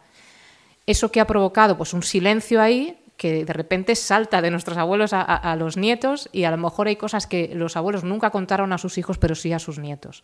Eso 0.86 1.10
que 1.10 1.20
ha 1.20 1.26
provocado 1.26 1.76
pues 1.76 1.92
un 1.92 2.02
silencio 2.02 2.60
ahí 2.60 2.98
que 3.16 3.44
de 3.44 3.52
repente 3.52 3.96
salta 3.96 4.42
de 4.42 4.50
nuestros 4.50 4.76
abuelos 4.76 5.12
a, 5.12 5.56
los 5.56 5.76
nietos 5.76 6.28
y 6.32 6.44
a 6.44 6.50
lo 6.50 6.58
mejor 6.58 6.86
hay 6.86 6.96
cosas 6.96 7.26
que 7.26 7.50
los 7.54 7.76
abuelos 7.76 8.04
nunca 8.04 8.30
contaron 8.30 8.72
a 8.72 8.78
sus 8.78 8.98
hijos 8.98 9.16
pero 9.16 9.34
sí 9.34 9.54
a 9.54 9.58
sus 9.58 9.78
nietos 9.78 10.22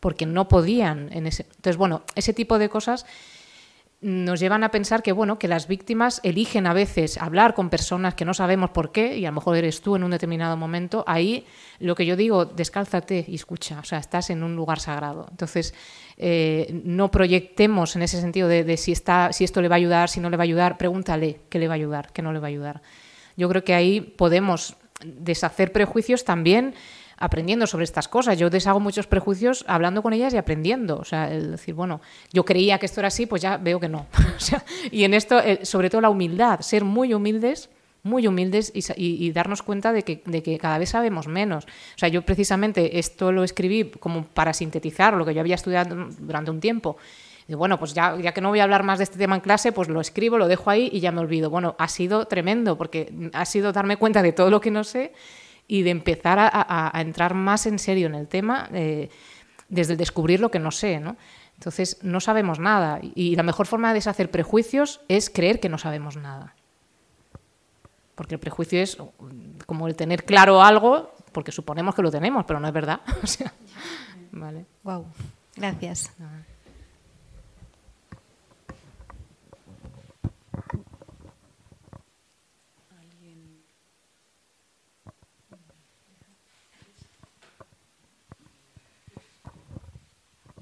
porque 0.00 0.24
no 0.24 0.48
podían 0.48 1.12
en 1.12 1.26
ese 1.26 1.42
entonces 1.42 1.76
bueno 1.76 2.04
ese 2.14 2.32
tipo 2.32 2.58
de 2.58 2.70
cosas 2.70 3.04
nos 4.02 4.40
llevan 4.40 4.64
a 4.64 4.72
pensar 4.72 5.00
que 5.00 5.12
bueno 5.12 5.38
que 5.38 5.46
las 5.46 5.68
víctimas 5.68 6.20
eligen 6.24 6.66
a 6.66 6.72
veces 6.72 7.16
hablar 7.18 7.54
con 7.54 7.70
personas 7.70 8.14
que 8.14 8.24
no 8.24 8.34
sabemos 8.34 8.70
por 8.70 8.90
qué 8.90 9.16
y 9.16 9.24
a 9.24 9.30
lo 9.30 9.36
mejor 9.36 9.56
eres 9.56 9.80
tú 9.80 9.94
en 9.94 10.02
un 10.02 10.10
determinado 10.10 10.56
momento 10.56 11.04
ahí 11.06 11.46
lo 11.78 11.94
que 11.94 12.04
yo 12.04 12.16
digo 12.16 12.44
descálzate 12.44 13.24
y 13.28 13.36
escucha 13.36 13.78
o 13.78 13.84
sea 13.84 13.98
estás 13.98 14.30
en 14.30 14.42
un 14.42 14.56
lugar 14.56 14.80
sagrado. 14.80 15.26
Entonces 15.30 15.72
eh, 16.16 16.80
no 16.84 17.12
proyectemos 17.12 17.94
en 17.94 18.02
ese 18.02 18.20
sentido 18.20 18.48
de, 18.48 18.76
si 18.76 18.90
está 18.90 19.32
si 19.32 19.44
esto 19.44 19.62
le 19.62 19.68
va 19.68 19.76
a 19.76 19.78
ayudar 19.78 20.08
si 20.08 20.18
no 20.18 20.30
le 20.30 20.36
va 20.36 20.42
a 20.42 20.44
ayudar 20.44 20.78
pregúntale 20.78 21.40
qué 21.48 21.60
le 21.60 21.68
va 21.68 21.74
a 21.74 21.76
ayudar 21.76 22.12
qué 22.12 22.22
no 22.22 22.32
le 22.32 22.40
va 22.40 22.48
a 22.48 22.50
ayudar. 22.50 22.82
Yo 23.36 23.48
creo 23.48 23.62
que 23.62 23.74
ahí 23.74 24.00
podemos 24.00 24.76
deshacer 25.04 25.70
prejuicios 25.70 26.24
también 26.24 26.74
aprendiendo 27.22 27.68
sobre 27.68 27.84
estas 27.84 28.08
cosas. 28.08 28.36
Yo 28.36 28.50
deshago 28.50 28.80
muchos 28.80 29.06
prejuicios 29.06 29.64
hablando 29.68 30.02
con 30.02 30.12
ellas 30.12 30.34
y 30.34 30.38
aprendiendo. 30.38 30.98
O 30.98 31.04
sea, 31.04 31.30
el 31.32 31.52
decir, 31.52 31.72
bueno, 31.72 32.00
yo 32.32 32.44
creía 32.44 32.78
que 32.78 32.86
esto 32.86 33.00
era 33.00 33.08
así, 33.08 33.26
pues 33.26 33.40
ya 33.40 33.58
veo 33.58 33.78
que 33.78 33.88
no. 33.88 34.06
y 34.90 35.04
en 35.04 35.14
esto, 35.14 35.38
eh, 35.38 35.64
sobre 35.64 35.88
todo 35.88 36.00
la 36.00 36.10
humildad, 36.10 36.60
ser 36.60 36.84
muy 36.84 37.14
humildes 37.14 37.70
muy 38.04 38.26
humildes 38.26 38.72
y, 38.74 39.30
darnos 39.30 39.62
cuenta 39.62 39.92
de 39.92 40.02
que, 40.02 40.24
de 40.26 40.42
que, 40.42 40.58
cada 40.58 40.76
vez 40.76 40.88
sabemos 40.88 41.28
menos. 41.28 41.66
O 41.66 41.98
sea, 41.98 42.08
yo 42.08 42.22
precisamente 42.22 42.98
esto 42.98 43.30
lo 43.30 43.44
escribí 43.44 43.92
como 44.00 44.24
para 44.24 44.52
sintetizar 44.52 45.14
lo 45.14 45.24
que 45.24 45.32
yo 45.32 45.40
había 45.40 45.54
estudiado 45.54 46.08
durante 46.18 46.50
un 46.50 46.58
tiempo. 46.58 46.96
Y 47.46 47.54
bueno, 47.54 47.78
pues 47.78 47.94
ya, 47.94 48.18
ya 48.18 48.32
que 48.32 48.40
no 48.40 48.48
voy 48.48 48.58
a 48.58 48.64
hablar 48.64 48.82
más 48.82 48.98
de 48.98 49.04
este 49.04 49.18
tema 49.18 49.36
en 49.36 49.40
clase, 49.40 49.70
pues 49.70 49.88
lo 49.88 50.00
escribo, 50.00 50.36
lo 50.36 50.48
dejo 50.48 50.68
ahí 50.68 50.90
y 50.92 50.98
ya 50.98 51.12
me 51.12 51.20
olvido. 51.20 51.48
Bueno, 51.48 51.76
ha 51.78 51.86
sido 51.86 52.24
tremendo 52.24 52.76
porque 52.76 53.12
ha 53.32 53.44
sido 53.44 53.72
darme 53.72 53.96
cuenta 53.96 54.20
de 54.20 54.32
todo 54.32 54.50
lo 54.50 54.60
que 54.60 54.72
no 54.72 54.82
sé 54.82 55.12
y 55.68 55.82
de 55.82 55.90
empezar 55.90 56.38
a, 56.40 56.92
entrar 57.00 57.34
más 57.34 57.66
en 57.66 57.78
serio 57.78 58.06
en 58.06 58.14
el 58.14 58.28
tema 58.28 58.68
eh, 58.72 59.08
desde 59.68 59.92
el 59.92 59.98
descubrir 59.98 60.40
lo 60.40 60.50
que 60.50 60.58
no 60.58 60.70
sé, 60.70 61.00
¿no? 61.00 61.16
Entonces, 61.54 61.98
no 62.02 62.20
sabemos 62.20 62.58
nada 62.58 62.98
y 63.02 63.36
la 63.36 63.44
mejor 63.44 63.66
forma 63.66 63.88
de 63.88 63.94
deshacer 63.94 64.30
prejuicios 64.30 65.00
es 65.08 65.30
creer 65.30 65.60
que 65.60 65.68
no 65.68 65.78
sabemos 65.78 66.16
nada. 66.16 66.54
Porque 68.14 68.34
el 68.34 68.40
prejuicio 68.40 68.82
es 68.82 68.98
como 69.66 69.86
el 69.86 69.94
tener 69.94 70.24
claro 70.24 70.62
algo, 70.62 71.14
porque 71.32 71.52
suponemos 71.52 71.94
que 71.94 72.02
lo 72.02 72.10
tenemos, 72.10 72.44
pero 72.44 72.60
no 72.60 72.66
es 72.66 72.74
verdad. 72.74 73.00
vale. 74.32 74.66
Wow. 74.82 75.06
Gracias. 75.56 76.12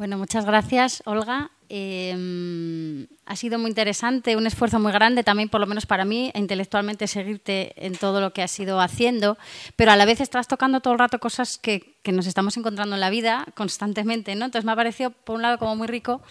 Bueno, 0.00 0.16
muchas 0.16 0.46
gracias, 0.46 1.02
Olga. 1.04 1.50
Em, 1.68 3.06
ha 3.26 3.36
sido 3.36 3.58
muy 3.58 3.68
interesante, 3.68 4.34
un 4.34 4.46
esfuerzo 4.46 4.80
muy 4.80 4.92
grande 4.92 5.22
también, 5.22 5.50
por 5.50 5.60
lo 5.60 5.66
menos 5.66 5.84
para 5.84 6.06
mí, 6.06 6.32
intelectualmente 6.34 7.06
seguirte 7.06 7.74
en 7.76 7.94
todo 7.98 8.22
lo 8.22 8.32
que 8.32 8.40
has 8.42 8.58
ido 8.58 8.80
haciendo, 8.80 9.36
pero 9.76 9.92
a 9.92 9.96
la 9.96 10.06
vez 10.06 10.22
estás 10.22 10.48
tocando 10.48 10.80
todo 10.80 10.94
el 10.94 11.00
rato 11.00 11.18
cosas 11.18 11.58
que, 11.58 12.00
nos 12.10 12.26
estamos 12.26 12.56
encontrando 12.56 12.94
en 12.94 13.00
la 13.00 13.10
vida 13.10 13.44
constantemente, 13.54 14.34
¿no? 14.36 14.46
Entonces 14.46 14.64
me 14.64 14.72
ha 14.72 14.76
parecido, 14.76 15.10
por 15.10 15.36
un 15.36 15.42
lado, 15.42 15.58
como 15.58 15.76
muy 15.76 15.86
rico 15.86 16.22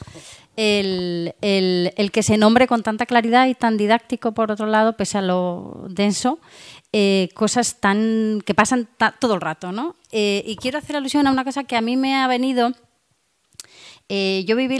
el, 0.56 1.36
que 1.40 2.24
se 2.24 2.38
nombre 2.38 2.66
con 2.66 2.82
tanta 2.82 3.06
claridad 3.06 3.48
y 3.48 3.54
tan 3.54 3.78
didáctico, 3.78 4.32
por 4.32 4.52
otro 4.52 4.66
lado, 4.66 4.98
pese 4.98 5.20
a 5.20 5.22
lo 5.22 5.86
denso, 5.90 6.40
eh, 6.92 7.30
cosas 7.36 7.80
tan 7.80 8.42
que 8.44 8.56
pasan 8.56 8.90
todo 9.20 9.36
el 9.36 9.42
rato, 9.42 9.72
¿no? 9.72 9.96
Eh, 10.12 10.44
y 10.48 10.56
quiero 10.56 10.80
hacer 10.80 10.96
alusión 10.96 11.28
a 11.28 11.32
una 11.32 11.44
cosa 11.44 11.66
que 11.66 11.78
a 11.78 11.82
mí 11.82 11.98
me 11.98 12.16
ha 12.16 12.26
venido 12.26 12.74
eh, 14.10 14.44
yo 14.48 14.56
viví 14.56 14.80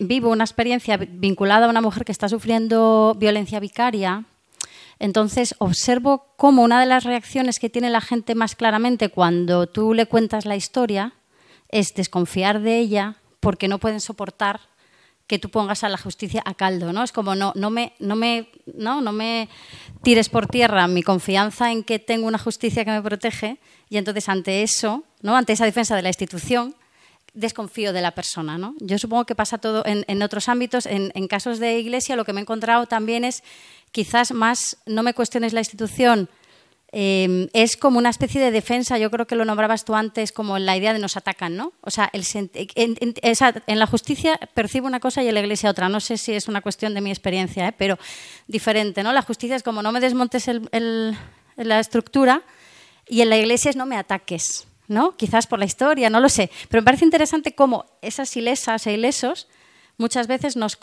vivo 0.00 0.30
una 0.30 0.44
experiencia 0.44 0.96
vinculada 0.96 1.66
a 1.66 1.70
una 1.70 1.82
mujer 1.82 2.06
que 2.06 2.12
está 2.12 2.30
sufriendo 2.30 3.14
violencia 3.18 3.60
vicaria. 3.60 4.24
Entonces 4.98 5.54
observo 5.58 6.32
cómo 6.36 6.62
una 6.62 6.80
de 6.80 6.86
las 6.86 7.04
reacciones 7.04 7.58
que 7.58 7.70
tiene 7.70 7.90
la 7.90 8.00
gente 8.00 8.34
más 8.34 8.56
claramente 8.56 9.10
cuando 9.10 9.66
tú 9.66 9.92
le 9.92 10.06
cuentas 10.06 10.46
la 10.46 10.56
historia 10.56 11.12
es 11.68 11.94
desconfiar 11.94 12.60
de 12.60 12.78
ella 12.78 13.16
porque 13.38 13.68
no 13.68 13.78
pueden 13.78 14.00
soportar 14.00 14.60
que 15.26 15.38
tú 15.38 15.50
pongas 15.50 15.84
a 15.84 15.88
la 15.88 15.96
justicia 15.96 16.42
a 16.44 16.54
caldo, 16.54 16.92
¿no? 16.92 17.04
Es 17.04 17.12
como 17.12 17.34
no, 17.34 17.52
no 17.54 17.70
me, 17.70 17.92
no 18.00 18.16
me, 18.16 18.48
no, 18.74 19.00
no 19.00 19.12
me 19.12 19.48
tires 20.02 20.28
por 20.28 20.46
tierra 20.46 20.88
mi 20.88 21.02
confianza 21.02 21.70
en 21.70 21.84
que 21.84 21.98
tengo 21.98 22.26
una 22.26 22.38
justicia 22.38 22.84
que 22.84 22.90
me 22.90 23.00
protege 23.00 23.58
y 23.88 23.98
entonces 23.98 24.28
ante 24.28 24.62
eso, 24.62 25.04
¿no? 25.22 25.36
Ante 25.36 25.52
esa 25.52 25.66
defensa 25.66 25.94
de 25.94 26.02
la 26.02 26.08
institución, 26.08 26.74
desconfío 27.34 27.92
de 27.92 28.02
la 28.02 28.12
persona. 28.12 28.58
¿no? 28.58 28.74
Yo 28.80 28.98
supongo 28.98 29.24
que 29.24 29.34
pasa 29.34 29.58
todo 29.58 29.82
en, 29.86 30.22
otros 30.22 30.48
ámbitos. 30.48 30.86
En, 30.86 31.28
casos 31.28 31.58
de 31.58 31.78
iglesia 31.78 32.16
lo 32.16 32.24
que 32.24 32.32
me 32.32 32.40
he 32.40 32.42
encontrado 32.42 32.86
también 32.86 33.24
es 33.24 33.42
quizás 33.92 34.32
más, 34.32 34.76
no 34.86 35.02
me 35.02 35.14
cuestiones 35.14 35.52
la 35.52 35.60
institución, 35.60 36.28
em, 36.92 37.48
es 37.52 37.76
como 37.76 37.98
una 37.98 38.10
especie 38.10 38.40
de 38.40 38.50
defensa, 38.50 38.98
yo 38.98 39.10
creo 39.10 39.26
que 39.26 39.36
lo 39.36 39.44
nombrabas 39.44 39.84
tú 39.84 39.94
antes 39.94 40.32
como 40.32 40.58
la 40.58 40.76
idea 40.76 40.92
de 40.92 40.98
nos 40.98 41.16
atacan, 41.16 41.56
¿no? 41.56 41.72
O 41.82 41.90
sea, 41.90 42.10
el, 42.12 42.24
en, 42.54 43.78
la 43.78 43.86
justicia 43.86 44.38
percibo 44.54 44.86
una 44.86 45.00
cosa 45.00 45.22
y 45.22 45.28
en 45.28 45.34
la 45.34 45.40
iglesia 45.40 45.70
otra. 45.70 45.88
No 45.88 46.00
sé 46.00 46.18
si 46.18 46.32
es 46.32 46.48
una 46.48 46.60
cuestión 46.62 46.94
de 46.94 47.00
mi 47.00 47.10
experiencia, 47.10 47.68
¿eh? 47.68 47.74
pero 47.76 47.98
diferente, 48.48 49.02
¿no? 49.02 49.12
La 49.12 49.22
justicia 49.22 49.56
es 49.56 49.62
como 49.62 49.82
no 49.82 49.92
me 49.92 50.00
desmontes 50.00 50.48
la 51.56 51.80
estructura 51.80 52.42
y 53.08 53.22
en 53.22 53.30
la 53.30 53.36
iglesia 53.36 53.70
es 53.70 53.76
no 53.76 53.86
me 53.86 53.96
ataques. 53.96 54.66
¿No? 54.90 55.16
Quizás 55.16 55.46
por 55.46 55.58
la 55.60 55.64
historia, 55.64 56.10
no 56.10 56.20
lo 56.20 56.28
sé. 56.28 56.50
Pero 56.68 56.82
me 56.82 56.84
parece 56.84 57.04
interesante 57.04 57.54
cómo 57.54 57.86
esas 58.02 58.36
ilesas 58.36 58.86
e 58.86 58.92
ilesos 58.92 59.48
muchas 59.98 60.26
veces 60.26 60.56
nos, 60.56 60.78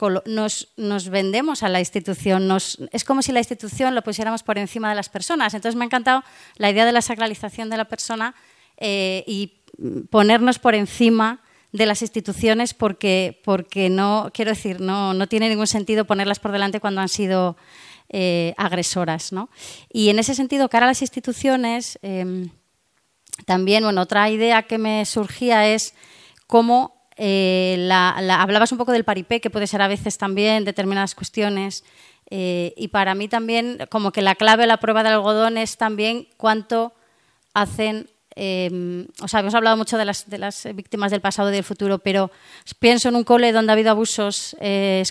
nos, 0.78 1.10
vendemos 1.10 1.62
a 1.62 1.70
la 1.70 1.80
institución. 1.80 2.50
es 2.92 3.04
como 3.04 3.22
si 3.22 3.32
la 3.34 3.40
institución 3.40 3.96
lo 3.96 4.02
pusiéramos 4.04 4.44
por 4.44 4.58
encima 4.58 4.90
de 4.90 4.96
las 4.96 5.10
personas. 5.10 5.54
Entonces 5.54 5.76
me 5.76 5.84
ha 5.84 5.88
encantado 5.88 6.24
la 6.56 6.70
idea 6.70 6.86
de 6.86 6.94
la 6.94 7.02
sacralización 7.02 7.70
de 7.70 7.78
la 7.78 7.86
persona 7.86 8.34
eh, 8.78 9.24
y 9.28 9.60
ponernos 10.10 10.58
por 10.58 10.74
encima 10.74 11.42
de 11.74 11.86
las 11.86 12.02
instituciones 12.02 12.74
porque, 12.74 13.42
porque 13.44 13.90
no, 13.90 14.32
quiero 14.34 14.52
decir, 14.52 14.80
no, 14.80 15.14
no 15.14 15.28
tiene 15.28 15.50
ningún 15.50 15.68
sentido 15.68 16.06
ponerlas 16.06 16.40
por 16.40 16.54
delante 16.54 16.80
cuando 16.80 17.02
han 17.02 17.10
sido 17.10 17.58
eh, 18.10 18.54
agresoras. 18.56 19.34
¿no? 19.34 19.50
Y 19.92 20.10
en 20.10 20.20
ese 20.20 20.34
sentido, 20.34 20.70
cara 20.70 20.86
a 20.86 20.90
las 20.90 21.02
instituciones, 21.02 22.00
em, 22.02 22.52
también, 23.46 23.84
bueno, 23.84 24.02
otra 24.02 24.30
idea 24.30 24.64
que 24.64 24.78
me 24.78 25.06
surgía 25.06 25.68
es 25.68 25.94
cómo 26.48 26.98
eh, 27.18 27.90
hablabas 27.92 28.72
un 28.72 28.78
poco 28.78 28.92
del 28.92 29.04
paripé, 29.04 29.42
que 29.42 29.50
puede 29.50 29.68
ser 29.68 29.82
a 29.82 29.88
veces 29.88 30.18
también 30.18 30.66
determinadas 30.66 31.16
cuestiones. 31.16 31.84
Eh, 32.30 32.74
y 32.76 32.90
para 32.90 33.16
mí 33.16 33.28
también, 33.28 33.80
como 33.90 34.12
que 34.12 34.22
la 34.22 34.36
clave 34.36 34.68
la 34.68 34.78
prueba 34.78 35.04
del 35.04 35.14
algodón 35.14 35.58
es 35.58 35.78
también 35.78 36.28
cuánto 36.38 36.94
hacen 37.54 38.10
Em, 38.40 39.08
o 39.20 39.28
sea, 39.28 39.40
hemos 39.40 39.56
hablado 39.56 39.76
mucho 39.78 39.98
de 39.98 40.06
las, 40.06 40.26
víctimas 40.76 41.10
del 41.10 41.22
pasado 41.22 41.50
y 41.50 41.54
del 41.54 41.64
futuro, 41.64 41.98
pero 41.98 42.30
pienso 42.78 43.10
en 43.10 43.16
un 43.16 43.24
cole 43.24 43.52
donde 43.52 43.72
ha 43.72 43.74
habido 43.74 43.90
abusos 43.90 44.56
eh, 44.62 45.04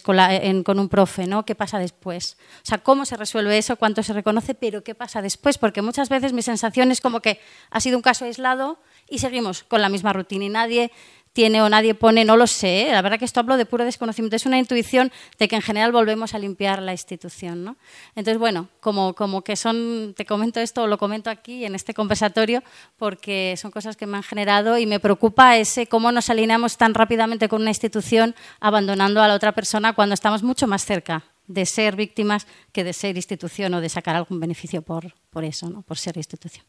con 0.65 0.79
un 0.79 0.89
profe, 0.89 1.27
¿no? 1.27 1.45
¿Qué 1.45 1.57
pasa 1.57 1.81
después? 1.81 2.37
O 2.63 2.67
sea, 2.67 2.79
¿cómo 2.79 3.05
se 3.05 3.17
resuelve 3.17 3.59
eso? 3.59 3.75
¿Cuánto 3.75 4.05
se 4.05 4.13
reconoce? 4.13 4.55
Pero 4.55 4.85
¿qué 4.85 4.95
pasa 4.95 5.23
después? 5.23 5.59
Porque 5.59 5.83
muchas 5.83 6.09
veces 6.09 6.33
mi 6.33 6.43
sensación 6.43 6.93
es 6.93 7.01
como 7.01 7.21
que 7.21 7.41
ha 7.71 7.81
sido 7.81 7.97
un 7.97 8.03
caso 8.03 8.27
aislado 8.27 8.79
y 9.09 9.19
seguimos 9.19 9.65
con 9.65 9.83
la 9.83 9.89
misma 9.89 10.13
rutina 10.13 10.45
y 10.45 10.49
nadie 10.49 10.93
tiene 11.37 11.61
o 11.61 11.69
nadie 11.69 11.95
pone, 11.95 12.25
no 12.25 12.35
lo 12.39 12.47
sé. 12.47 12.89
¿eh? 12.89 12.93
La 12.93 13.03
verdad 13.03 13.19
que 13.19 13.27
esto 13.27 13.41
hablo 13.41 13.59
de 13.59 13.67
puro 13.67 13.85
desconocimiento. 13.85 14.37
Es 14.37 14.47
una 14.47 14.59
intuición 14.59 15.13
de 15.39 15.49
que 15.49 15.57
en 15.57 15.61
general 15.61 15.93
volvemos 15.93 16.33
a 16.33 16.39
limpiar 16.39 16.81
la 16.81 16.93
institución. 16.93 17.63
¿no? 17.63 17.77
Entonces, 18.15 18.39
bueno, 18.39 18.69
como, 18.81 19.13
como 19.13 19.43
que 19.43 19.55
son, 19.55 20.15
te 20.17 20.25
comento 20.25 20.61
esto 20.61 20.85
o 20.85 20.87
lo 20.87 20.97
comento 20.97 21.29
aquí 21.29 21.67
en 21.67 21.75
este 21.75 21.93
conversatorio 21.93 22.63
porque 22.97 23.55
son 23.59 23.71
cosas 23.71 23.99
que 23.99 24.07
me 24.07 24.17
han 24.17 24.23
generado 24.23 24.79
y 24.79 24.87
me 24.87 24.99
preocupa 24.99 25.59
ese 25.59 25.87
cómo 25.87 26.11
nos 26.11 26.31
alineamos 26.31 26.79
tan 26.79 26.95
rápidamente 26.95 27.51
con 27.51 27.61
una 27.61 27.71
institución 27.71 28.35
abandonando 28.59 29.21
a 29.21 29.29
la 29.29 29.35
otra 29.35 29.53
persona 29.53 29.93
cuando 29.93 30.15
estamos 30.15 30.43
mucho 30.43 30.67
más 30.67 30.87
cerca 30.87 31.23
de 31.49 31.67
ser 31.67 31.97
víctimas 31.97 32.47
que 32.73 32.83
de 32.83 32.95
ser 32.95 33.15
institución 33.15 33.75
o 33.75 33.83
de 33.83 33.91
sacar 33.91 34.17
algún 34.17 34.41
beneficio 34.41 34.81
por, 34.81 35.13
por 35.29 35.45
eso, 35.45 35.69
¿no? 35.69 35.83
por 35.83 35.99
ser 35.99 36.17
institución. 36.17 36.65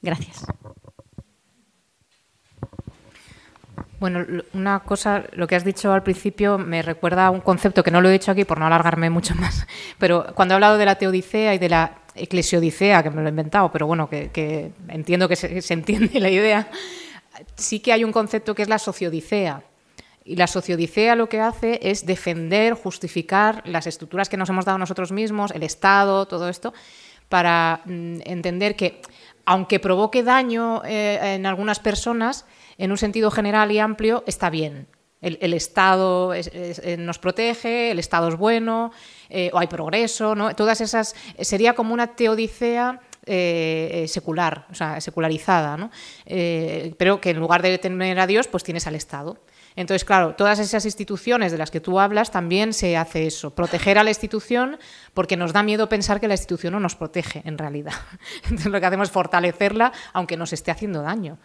Gracias. 0.00 0.44
Bueno, 4.02 4.26
una 4.52 4.80
cosa, 4.80 5.22
lo 5.30 5.46
que 5.46 5.54
has 5.54 5.64
dicho 5.64 5.92
al 5.92 6.02
principio 6.02 6.58
me 6.58 6.82
recuerda 6.82 7.26
a 7.26 7.30
un 7.30 7.40
concepto 7.40 7.84
que 7.84 7.92
no 7.92 8.00
lo 8.00 8.08
he 8.08 8.12
dicho 8.12 8.32
aquí 8.32 8.44
por 8.44 8.58
no 8.58 8.66
alargarme 8.66 9.10
mucho 9.10 9.32
más, 9.36 9.64
pero 9.96 10.26
cuando 10.34 10.54
he 10.54 10.56
hablado 10.56 10.76
de 10.76 10.84
la 10.84 10.96
teodicea 10.96 11.54
y 11.54 11.58
de 11.58 11.68
la 11.68 11.98
eclesiodicea, 12.16 13.04
que 13.04 13.10
me 13.10 13.22
lo 13.22 13.28
he 13.28 13.30
inventado, 13.30 13.70
pero 13.70 13.86
bueno, 13.86 14.10
que, 14.10 14.72
entiendo 14.88 15.28
que 15.28 15.36
se, 15.36 15.72
entiende 15.72 16.18
la 16.18 16.30
idea, 16.30 16.68
sí 17.54 17.78
que 17.78 17.92
hay 17.92 18.02
un 18.02 18.10
concepto 18.10 18.56
que 18.56 18.62
es 18.62 18.68
la 18.68 18.80
sociodicea. 18.80 19.62
Y 20.24 20.34
la 20.34 20.48
sociodicea 20.48 21.14
lo 21.14 21.28
que 21.28 21.38
hace 21.38 21.78
es 21.80 22.04
defender, 22.04 22.74
justificar 22.74 23.62
las 23.66 23.86
estructuras 23.86 24.28
que 24.28 24.36
nos 24.36 24.48
hemos 24.48 24.64
dado 24.64 24.78
nosotros 24.78 25.12
mismos, 25.12 25.52
el 25.52 25.62
Estado, 25.62 26.26
todo 26.26 26.48
esto, 26.48 26.74
para 27.28 27.82
mm, 27.84 28.18
entender 28.24 28.74
que, 28.74 29.00
aunque 29.44 29.78
provoque 29.78 30.24
daño 30.24 30.82
eh, 30.84 31.36
en 31.36 31.46
algunas 31.46 31.78
personas, 31.78 32.46
en 32.82 32.90
un 32.90 32.98
sentido 32.98 33.30
general 33.30 33.70
y 33.70 33.78
amplio, 33.78 34.24
está 34.26 34.50
bien. 34.50 34.88
El, 35.20 35.54
Estado 35.54 36.34
eh, 36.34 36.96
nos 36.98 37.20
protege, 37.20 37.92
el 37.92 38.00
Estado 38.00 38.26
es 38.26 38.36
bueno, 38.36 38.90
eh, 39.30 39.50
o 39.52 39.58
hay 39.60 39.68
progreso, 39.68 40.34
¿no? 40.34 40.52
Todas 40.56 40.80
esas. 40.80 41.14
Sería 41.38 41.74
como 41.74 41.94
una 41.94 42.16
teodicea. 42.16 43.00
secular, 44.08 44.66
o 44.68 44.74
sea, 44.74 45.00
secularizada, 45.00 45.76
¿no? 45.76 45.92
pero 46.98 47.20
que 47.20 47.30
en 47.30 47.38
lugar 47.38 47.62
de 47.62 47.78
tener 47.78 48.18
a 48.18 48.26
Dios, 48.26 48.48
pues 48.48 48.64
tienes 48.64 48.88
al 48.88 48.96
Estado. 48.96 49.38
Entonces, 49.76 50.04
claro, 50.04 50.34
todas 50.34 50.58
esas 50.58 50.84
instituciones 50.84 51.52
de 51.52 51.58
las 51.58 51.70
que 51.70 51.80
tú 51.80 52.00
hablas 52.00 52.32
también 52.32 52.72
se 52.72 52.96
hace 52.96 53.28
eso, 53.28 53.54
proteger 53.54 53.96
a 53.98 54.02
la 54.02 54.10
institución 54.10 54.76
porque 55.14 55.36
nos 55.36 55.52
da 55.52 55.62
miedo 55.62 55.88
pensar 55.88 56.18
que 56.18 56.26
la 56.26 56.34
institución 56.34 56.72
no 56.72 56.80
nos 56.80 56.96
protege 56.96 57.42
en 57.44 57.58
realidad. 57.58 57.94
Entonces 58.42 58.66
lo 58.66 58.80
que 58.80 58.86
hacemos 58.86 59.08
es 59.08 59.12
fortalecerla 59.12 59.92
aunque 60.12 60.36
nos 60.36 60.52
esté 60.52 60.72
haciendo 60.72 61.02
daño. 61.02 61.38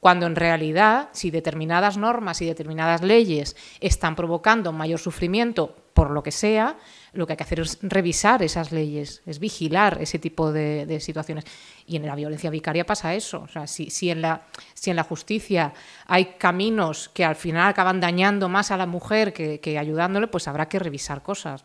Cuando 0.00 0.26
en 0.26 0.34
realidad, 0.34 1.10
si 1.12 1.30
determinadas 1.30 1.98
normas 1.98 2.40
y 2.40 2.46
determinadas 2.46 3.02
leyes 3.02 3.54
están 3.80 4.16
provocando 4.16 4.72
mayor 4.72 4.98
sufrimiento 4.98 5.76
por 5.92 6.10
lo 6.10 6.22
que 6.22 6.30
sea, 6.32 6.78
lo 7.12 7.26
que 7.26 7.34
hay 7.34 7.36
que 7.36 7.42
hacer 7.42 7.60
es 7.60 7.78
revisar 7.82 8.42
esas 8.42 8.72
leyes, 8.72 9.22
es 9.26 9.38
vigilar 9.38 9.98
ese 10.00 10.18
tipo 10.18 10.52
de, 10.52 10.98
situaciones. 11.00 11.44
Y 11.86 11.96
en 11.96 12.06
la 12.06 12.14
violencia 12.14 12.48
vicaria 12.48 12.86
pasa 12.86 13.14
eso. 13.14 13.42
O 13.42 13.48
sea, 13.48 13.66
si, 13.66 13.90
si, 13.90 14.10
en 14.10 14.22
la, 14.22 14.42
si 14.72 14.88
en 14.88 14.96
la 14.96 15.02
justicia 15.02 15.74
hay 16.06 16.36
caminos 16.38 17.10
que 17.10 17.24
al 17.24 17.36
final 17.36 17.68
acaban 17.68 18.00
dañando 18.00 18.48
más 18.48 18.70
a 18.70 18.78
la 18.78 18.86
mujer 18.86 19.34
que, 19.34 19.78
ayudándole, 19.78 20.28
pues 20.28 20.48
habrá 20.48 20.66
que 20.68 20.78
revisar 20.78 21.22
cosas. 21.22 21.64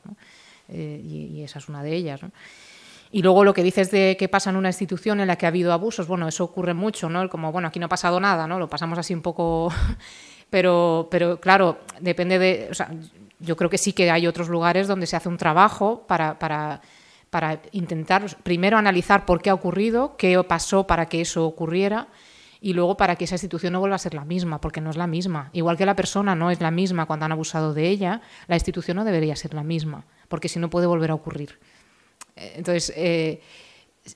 Eh, 0.68 1.02
y, 1.02 1.42
esa 1.42 1.60
es 1.60 1.70
una 1.70 1.84
de 1.84 1.96
ellas. 1.96 2.20
Y 3.12 3.22
luego 3.22 3.44
lo 3.44 3.54
que 3.54 3.64
dices 3.64 3.92
de 3.92 4.18
que 4.18 4.28
pasa 4.28 4.50
en 4.50 4.56
una 4.56 4.70
institución 4.70 5.20
en 5.20 5.28
la 5.28 5.38
que 5.38 5.46
ha 5.46 5.50
habido 5.50 5.72
abusos, 5.72 6.08
bueno, 6.08 6.28
eso 6.28 6.44
ocurre 6.44 6.74
mucho, 6.74 7.10
¿no? 7.10 7.30
Como, 7.30 7.52
bueno, 7.52 7.68
aquí 7.68 7.80
no 7.80 7.86
ha 7.86 7.90
pasado 7.90 8.20
nada, 8.20 8.48
¿no? 8.48 8.60
Lo 8.60 8.70
pasamos 8.70 9.00
así 9.00 9.14
un 9.14 9.22
poco... 9.22 9.72
pero, 10.50 11.08
pero 11.10 11.40
claro, 11.40 11.80
depende 12.00 12.40
de 12.40 12.70
yo 13.40 13.56
creo 13.56 13.70
que 13.70 13.78
sí 13.78 13.94
que 13.94 14.12
hay 14.12 14.28
otros 14.28 14.50
lugares 14.50 14.88
donde 14.88 15.08
se 15.08 15.16
hace 15.16 15.30
un 15.30 15.38
trabajo 15.38 16.06
para, 16.08 16.40
para, 16.40 16.82
para 17.30 17.62
intentar 17.72 18.26
primero 18.44 18.78
analizar 18.78 19.26
por 19.26 19.42
qué 19.42 19.50
ha 19.50 19.54
ocurrido, 19.54 20.16
qué 20.18 20.42
pasó 20.44 20.88
para 20.88 21.08
que 21.08 21.22
eso 21.22 21.46
ocurriera 21.46 22.08
y 22.62 22.74
luego 22.74 22.98
para 22.98 23.16
que 23.16 23.26
esa 23.26 23.36
institución 23.36 23.74
no 23.74 23.80
vuelva 23.80 23.96
a 23.96 24.00
ser 24.00 24.14
la 24.14 24.26
misma, 24.26 24.60
porque 24.60 24.82
no 24.82 24.90
es 24.90 24.98
la 24.98 25.08
misma. 25.08 25.50
Igual 25.54 25.78
que 25.78 25.86
la 25.86 25.96
persona 25.96 26.36
no 26.36 26.50
es 26.50 26.62
la 26.62 26.72
misma 26.72 27.06
cuando 27.06 27.26
han 27.26 27.32
abusado 27.32 27.74
de 27.74 27.90
ella, 27.90 28.22
la 28.48 28.56
institución 28.56 28.98
no 28.98 29.06
debería 29.06 29.36
ser 29.36 29.54
la 29.54 29.64
misma, 29.64 30.06
porque 30.28 30.50
si 30.50 30.60
no 30.60 30.70
puede 30.70 30.88
volver 30.88 31.12
a 31.12 31.16
ocurrir. 31.16 31.60
Entonces, 32.36 32.94
eh, 32.96 33.42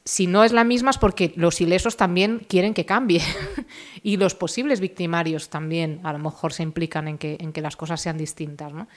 si 0.05 0.28
no 0.28 0.43
es 0.43 0.51
la 0.51 0.63
misma 0.63 0.91
es 0.91 0.97
porque 0.97 1.34
los 1.36 1.61
ilesos 1.61 1.97
también 1.97 2.45
quieren 2.47 2.74
que 2.74 2.86
cambie 2.86 3.22
y 4.03 4.17
los 4.17 4.36
posibles 4.36 4.80
victimarios 4.80 5.49
también 5.49 5.99
a 6.03 6.13
lo 6.13 6.20
mejor 6.20 6.53
se 6.53 6.63
implican 6.63 7.07
en 7.07 7.17
que, 7.17 7.38
en 7.39 7.51
que 7.51 7.61
las 7.61 7.76
cosas 7.76 7.99
sean 7.99 8.17
distintas 8.17 8.72
¿no? 8.72 8.88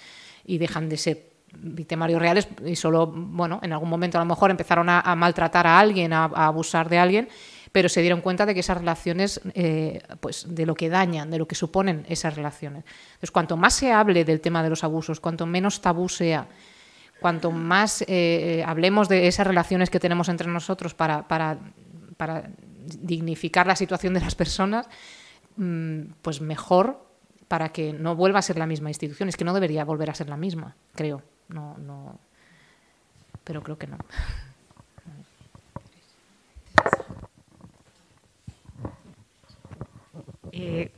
y 0.44 0.58
dejan 0.58 0.88
de 0.88 0.96
ser 0.96 1.32
victimarios 1.54 2.20
reales 2.20 2.48
y 2.64 2.76
solo, 2.76 3.06
bueno, 3.06 3.60
en 3.62 3.72
algún 3.72 3.88
momento 3.88 4.18
a 4.18 4.22
lo 4.22 4.26
mejor 4.26 4.50
empezaron 4.50 4.88
a, 4.88 5.14
maltratar 5.16 5.66
a 5.66 5.78
alguien, 5.78 6.12
a, 6.12 6.24
abusar 6.24 6.88
de 6.88 6.98
alguien, 6.98 7.28
pero 7.72 7.88
se 7.88 8.00
dieron 8.00 8.20
cuenta 8.20 8.46
de 8.46 8.54
que 8.54 8.60
esas 8.60 8.78
relaciones, 8.78 9.40
eh, 9.54 10.02
pues 10.20 10.46
de 10.48 10.66
lo 10.66 10.74
que 10.74 10.88
dañan, 10.88 11.30
de 11.30 11.38
lo 11.38 11.46
que 11.46 11.54
suponen 11.54 12.04
esas 12.08 12.36
relaciones. 12.36 12.84
Entonces, 13.06 13.30
cuanto 13.30 13.56
más 13.56 13.74
se 13.74 13.92
hable 13.92 14.24
del 14.24 14.40
tema 14.40 14.62
de 14.62 14.70
los 14.70 14.84
abusos, 14.84 15.20
cuanto 15.20 15.46
menos 15.46 15.80
tabú 15.80 16.08
sea, 16.08 16.48
cuanto 17.22 17.50
más 17.50 18.04
eh, 18.06 18.62
hablemos 18.66 19.08
de 19.08 19.28
esas 19.28 19.46
relaciones 19.46 19.88
que 19.88 20.00
tenemos 20.00 20.28
entre 20.28 20.48
nosotros 20.48 20.94
para, 20.94 21.26
para, 21.26 21.58
dignificar 23.00 23.66
la 23.66 23.76
situación 23.76 24.12
de 24.12 24.20
las 24.20 24.34
personas, 24.34 24.86
mm, 25.56 26.02
pues 26.20 26.40
mejor 26.40 27.06
para 27.48 27.70
que 27.70 27.92
no 27.92 28.16
vuelva 28.16 28.40
a 28.40 28.42
ser 28.42 28.58
la 28.58 28.66
misma 28.66 28.90
institución. 28.90 29.28
Es 29.28 29.36
que 29.36 29.44
no 29.44 29.54
debería 29.54 29.84
volver 29.84 30.10
a 30.10 30.14
ser 30.14 30.28
la 30.28 30.36
misma, 30.36 30.76
creo. 30.94 31.22
No, 31.48 31.76
no, 31.78 32.18
pero 33.44 33.62
creo 33.62 33.78
que 33.78 33.86
no. 33.86 33.98
Eh, 40.52 40.92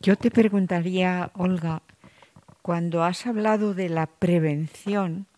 yo 0.00 0.16
te 0.16 0.30
preguntaría, 0.30 1.30
Olga, 1.34 1.82
cuando 2.66 3.04
has 3.04 3.28
hablado 3.28 3.74
de 3.74 3.88
la 3.88 4.08
prevención, 4.08 5.28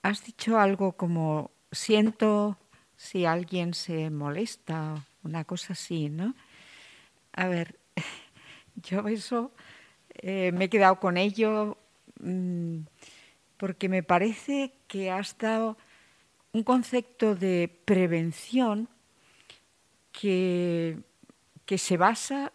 has 0.00 0.24
dicho 0.24 0.60
algo 0.60 0.92
como 0.92 1.50
siento 1.72 2.56
si 2.96 3.24
alguien 3.24 3.74
se 3.74 4.10
molesta, 4.10 5.04
una 5.24 5.42
cosa 5.42 5.72
así, 5.72 6.10
¿no? 6.10 6.36
A 7.32 7.48
ver, 7.48 7.80
yo 8.76 9.08
eso 9.08 9.50
eh, 10.10 10.52
me 10.52 10.66
he 10.66 10.68
quedado 10.68 11.00
con 11.00 11.16
ello 11.16 11.78
mm, 12.20 12.82
porque 13.56 13.88
me 13.88 14.04
parece 14.04 14.72
que 14.86 15.10
has 15.10 15.36
dado 15.36 15.76
un 16.52 16.62
concepto 16.62 17.34
de 17.34 17.76
prevención 17.84 18.88
que, 20.12 20.96
que 21.66 21.76
se 21.76 21.96
basa 21.96 22.52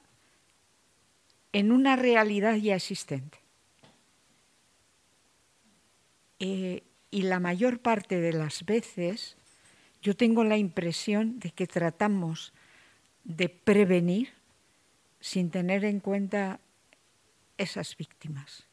en 1.51 1.74
una 1.74 1.97
realidad 1.97 2.55
ya 2.55 2.78
existente. 2.78 3.49
Eh, 6.40 6.84
y 7.12 7.24
la 7.24 7.40
mayor 7.40 7.80
parte 7.80 8.20
de 8.20 8.34
las 8.34 8.66
veces 8.66 9.38
yo 10.02 10.16
tengo 10.16 10.44
la 10.44 10.58
impresión 10.58 11.40
de 11.40 11.52
que 11.52 11.68
tratamos 11.68 12.54
de 13.24 13.50
prevenir 13.50 14.30
sin 15.20 15.50
tener 15.52 15.84
en 15.84 16.00
cuenta 16.00 16.60
esas 17.58 17.98
víctimas. 17.98 18.66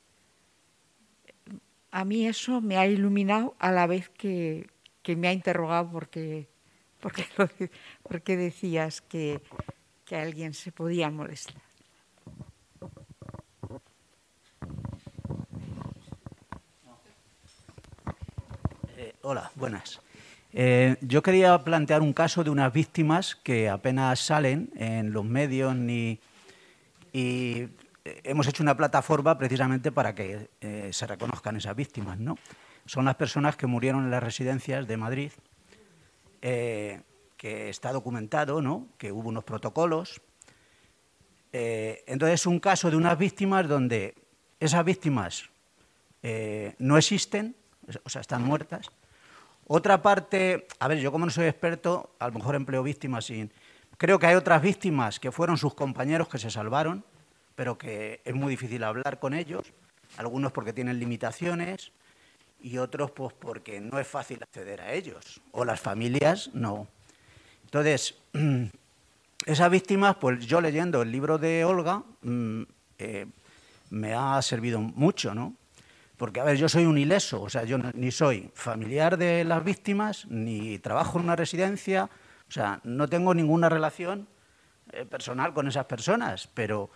A 1.91 2.05
mí 2.05 2.27
eso 2.27 2.61
me 2.61 2.77
ha 2.77 2.87
iluminado 2.87 3.57
a 3.59 3.73
la 3.73 3.87
vez 3.87 4.09
que, 4.11 4.69
me 5.17 5.29
ha 5.29 5.33
interrogado 5.33 5.91
porque, 5.91 6.49
porque, 7.01 7.71
porque 8.03 8.37
decías 8.37 9.01
que, 9.01 9.41
que 10.05 10.17
alguien 10.17 10.55
se 10.55 10.73
podía 10.73 11.11
molestar. 11.11 11.66
Hola, 19.29 19.51
buenas. 19.57 20.01
Eh, 20.53 20.95
yo 21.01 21.21
quería 21.21 21.59
plantear 21.65 22.01
un 22.01 22.13
caso 22.13 22.45
de 22.45 22.51
unas 22.51 22.73
víctimas 22.73 23.35
que 23.35 23.69
apenas 23.69 24.21
salen 24.21 24.71
en 24.77 25.13
los 25.13 25.25
medios 25.25 25.75
ni 25.75 26.21
y 27.13 27.67
hemos 28.05 28.47
hecho 28.47 28.63
una 28.63 28.77
plataforma 28.77 29.37
precisamente 29.37 29.91
para 29.91 30.15
que 30.15 30.49
eh, 30.61 30.91
se 30.93 31.09
reconozcan 31.09 31.57
esas 31.57 31.75
víctimas, 31.75 32.21
¿no? 32.21 32.39
Son 32.85 33.05
las 33.05 33.17
personas 33.17 33.57
que 33.57 33.67
murieron 33.67 34.05
en 34.05 34.13
las 34.13 34.23
residencias 34.23 34.87
de 34.87 34.97
Madrid, 34.97 35.33
eh, 36.41 37.01
que 37.37 37.69
está 37.69 37.91
documentado, 37.91 38.63
¿no? 38.63 38.87
Que 38.97 39.11
hubo 39.11 39.29
unos 39.29 39.43
protocolos. 39.43 40.21
entonces 41.53 42.43
es 42.43 42.47
un 42.47 42.61
caso 42.61 42.91
de 42.91 42.97
unas 42.97 43.19
víctimas 43.19 43.67
donde 43.67 44.15
esas 44.61 44.85
víctimas 44.85 45.51
no 46.79 46.97
existen, 46.97 47.57
o 48.05 48.09
sea, 48.09 48.21
están 48.21 48.45
muertas 48.45 48.89
otra 49.69 50.01
parte, 50.01 50.67
a 50.79 50.89
ver, 50.89 50.99
yo 50.99 51.11
como 51.11 51.25
no 51.25 51.31
soy 51.33 51.47
experto, 51.47 52.15
a 52.19 52.29
lo 52.29 52.35
mejor 52.35 52.55
empleo 52.55 52.83
víctimas 52.83 53.27
sin... 53.27 53.51
Creo 53.99 54.19
que 54.19 54.27
hay 54.27 54.35
otras 54.35 54.63
víctimas 54.63 55.19
que 55.19 55.33
fueron 55.33 55.57
sus 55.57 55.75
compañeros 55.75 56.29
que 56.29 56.39
se 56.39 56.51
salvaron, 56.51 57.05
pero 57.57 57.77
que 57.79 58.21
es 58.25 58.35
muy 58.35 58.51
difícil 58.51 58.85
hablar 58.85 59.19
con 59.19 59.35
ellos, 59.35 59.73
algunos 60.19 60.53
porque 60.53 60.73
tienen 60.73 60.99
limitaciones 60.99 61.91
y 62.61 62.79
otros 62.79 63.11
pues 63.11 63.35
porque 63.35 63.81
no 63.81 63.99
es 63.99 64.07
fácil 64.07 64.43
acceder 64.43 64.81
a 64.83 64.93
ellos, 64.93 65.41
o 65.53 65.65
las 65.65 65.81
familias 65.81 66.51
no. 66.53 66.87
Entonces, 67.65 68.15
esas 69.47 69.71
víctimas, 69.71 70.17
pues 70.17 70.47
yo 70.47 70.61
leyendo 70.61 71.03
el 71.03 71.11
libro 71.11 71.39
de 71.39 71.65
Olga, 71.65 72.03
mm, 72.23 72.63
eh, 72.99 73.27
me 73.91 74.15
ha 74.15 74.41
servido 74.43 74.81
mucho, 74.81 75.35
¿no? 75.35 75.55
Porque, 76.17 76.41
a 76.41 76.45
ver, 76.45 76.57
yo 76.57 76.69
soy 76.69 76.87
un 76.87 76.97
ileso, 76.97 77.43
o 77.43 77.51
sea, 77.51 77.65
yo 77.65 77.79
ni 77.79 78.11
soy 78.11 78.51
familiar 78.55 79.19
de 79.19 79.45
las 79.45 79.63
víctimas, 79.63 80.27
ni 80.29 80.79
trabajo 80.79 81.19
en 81.19 81.25
una 81.25 81.37
residencia, 81.37 82.09
o 82.49 82.53
sea, 82.53 82.81
no 82.85 83.09
tengo 83.09 83.35
ninguna 83.35 83.69
relación 83.69 84.27
eh, 84.93 85.05
personal 85.05 85.53
con 85.53 85.69
esas 85.69 85.85
personas, 85.85 86.49
pero 86.55 86.89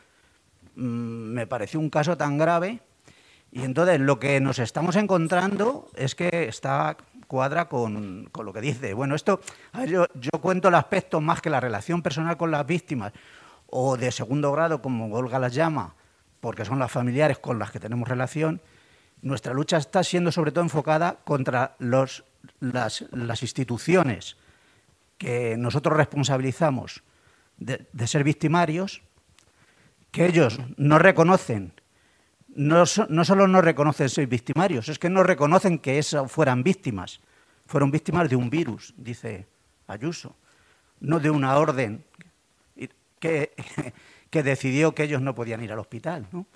mm, 0.77 0.83
me 0.83 1.47
pareció 1.47 1.81
un 1.81 1.91
caso 1.91 2.17
tan 2.17 2.39
grave 2.39 2.81
y 3.53 3.63
entonces 3.63 4.01
lo 4.01 4.19
que 4.19 4.41
nos 4.41 4.59
estamos 4.59 4.97
encontrando 4.97 5.89
es 5.97 6.15
que 6.15 6.49
está 6.49 6.97
cuadra 7.27 7.69
con, 7.69 8.29
con 8.33 8.47
lo 8.47 8.53
que 8.53 8.61
dice. 8.61 8.95
Bueno, 8.95 9.15
esto, 9.15 9.41
yo, 9.87 10.07
yo 10.15 10.31
cuento 10.41 10.69
el 10.69 10.75
aspecto 10.77 11.21
más 11.21 11.41
que 11.41 11.51
la 11.51 11.61
relación 11.61 12.01
personal 12.01 12.37
con 12.37 12.51
las 12.51 12.65
víctimas 12.65 13.13
o 13.67 13.97
de 13.97 14.13
segundo 14.13 14.53
grado, 14.53 14.81
como 14.81 15.13
Olga 15.15 15.39
las 15.39 15.55
llama, 15.55 15.95
porque 16.41 16.65
son 16.65 16.79
las 16.79 16.91
familiares 16.91 17.39
con 17.39 17.59
las 17.59 17.71
que 17.71 17.81
tenemos 17.81 18.09
relación, 18.09 18.61
nuestra 19.23 19.53
lucha 19.53 19.77
está 19.77 20.03
siendo 20.03 20.33
sobre 20.33 20.53
todo 20.53 20.65
enfocada 20.65 21.19
contra 21.25 21.77
las, 21.79 22.23
instituciones 23.43 24.37
que 25.19 25.57
nosotros 25.57 25.97
responsabilizamos 25.97 27.03
de, 27.59 28.07
ser 28.07 28.25
victimarios, 28.25 29.03
que 30.11 30.27
ellos 30.27 30.59
no 30.77 30.99
reconocen, 30.99 31.73
no, 32.49 32.85
no 33.09 33.25
solo 33.25 33.47
no 33.47 33.61
reconocen 33.61 34.09
ser 34.09 34.27
victimarios, 34.27 34.89
es 34.89 34.99
que 34.99 35.11
no 35.11 35.23
reconocen 35.23 35.79
que 35.79 35.99
eso 35.99 36.27
fueran 36.29 36.63
víctimas. 36.63 37.21
Fueron 37.67 37.93
víctimas 37.93 38.29
de 38.29 38.35
un 38.35 38.51
virus, 38.51 38.93
dice 38.97 39.47
Ayuso, 39.87 40.35
no 40.99 41.21
de 41.21 41.31
una 41.31 41.57
orden 41.57 42.05
que, 43.21 43.53
que 44.31 44.43
decidió 44.43 44.95
que 44.95 45.05
ellos 45.05 45.23
no 45.23 45.35
podían 45.35 45.63
ir 45.63 45.71
al 45.71 45.79
hospital. 45.79 46.27
¿no? 46.33 46.47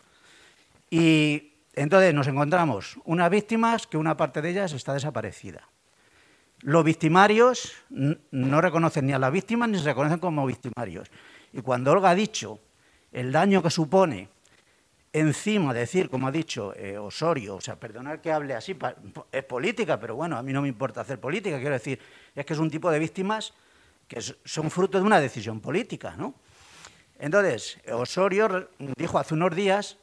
Y 0.90 1.53
entonces 1.76 2.14
nos 2.14 2.26
encontramos 2.26 2.98
unas 3.04 3.30
víctimas 3.30 3.86
que 3.86 3.96
una 3.96 4.16
parte 4.16 4.42
de 4.42 4.50
ellas 4.50 4.72
está 4.72 4.94
desaparecida. 4.94 5.68
Los 6.60 6.84
victimarios 6.84 7.72
no 7.90 8.60
reconocen 8.60 9.06
ni 9.06 9.12
a 9.12 9.18
las 9.18 9.32
víctimas 9.32 9.68
ni 9.68 9.78
se 9.78 9.84
reconocen 9.84 10.18
como 10.18 10.46
victimarios. 10.46 11.10
Y 11.52 11.60
cuando 11.60 11.92
Olga 11.92 12.10
ha 12.10 12.14
dicho 12.14 12.58
el 13.12 13.32
daño 13.32 13.62
que 13.62 13.70
supone 13.70 14.28
encima 15.12 15.72
decir, 15.72 16.10
como 16.10 16.26
ha 16.26 16.32
dicho 16.32 16.74
eh, 16.74 16.98
Osorio, 16.98 17.56
o 17.56 17.60
sea, 17.60 17.78
perdonar 17.78 18.20
que 18.20 18.32
hable 18.32 18.54
así, 18.54 18.76
es 19.30 19.44
política, 19.44 20.00
pero 20.00 20.16
bueno, 20.16 20.36
a 20.36 20.42
mí 20.42 20.52
no 20.52 20.62
me 20.62 20.68
importa 20.68 21.02
hacer 21.02 21.20
política, 21.20 21.58
quiero 21.58 21.74
decir, 21.74 22.00
es 22.34 22.44
que 22.44 22.52
es 22.52 22.58
un 22.58 22.70
tipo 22.70 22.90
de 22.90 22.98
víctimas 22.98 23.52
que 24.08 24.20
son 24.20 24.70
fruto 24.70 24.98
de 24.98 25.04
una 25.04 25.20
decisión 25.20 25.60
política, 25.60 26.14
¿no? 26.16 26.34
Entonces, 27.18 27.78
Osorio 27.92 28.68
dijo 28.96 29.18
hace 29.18 29.34
unos 29.34 29.54
días 29.54 29.98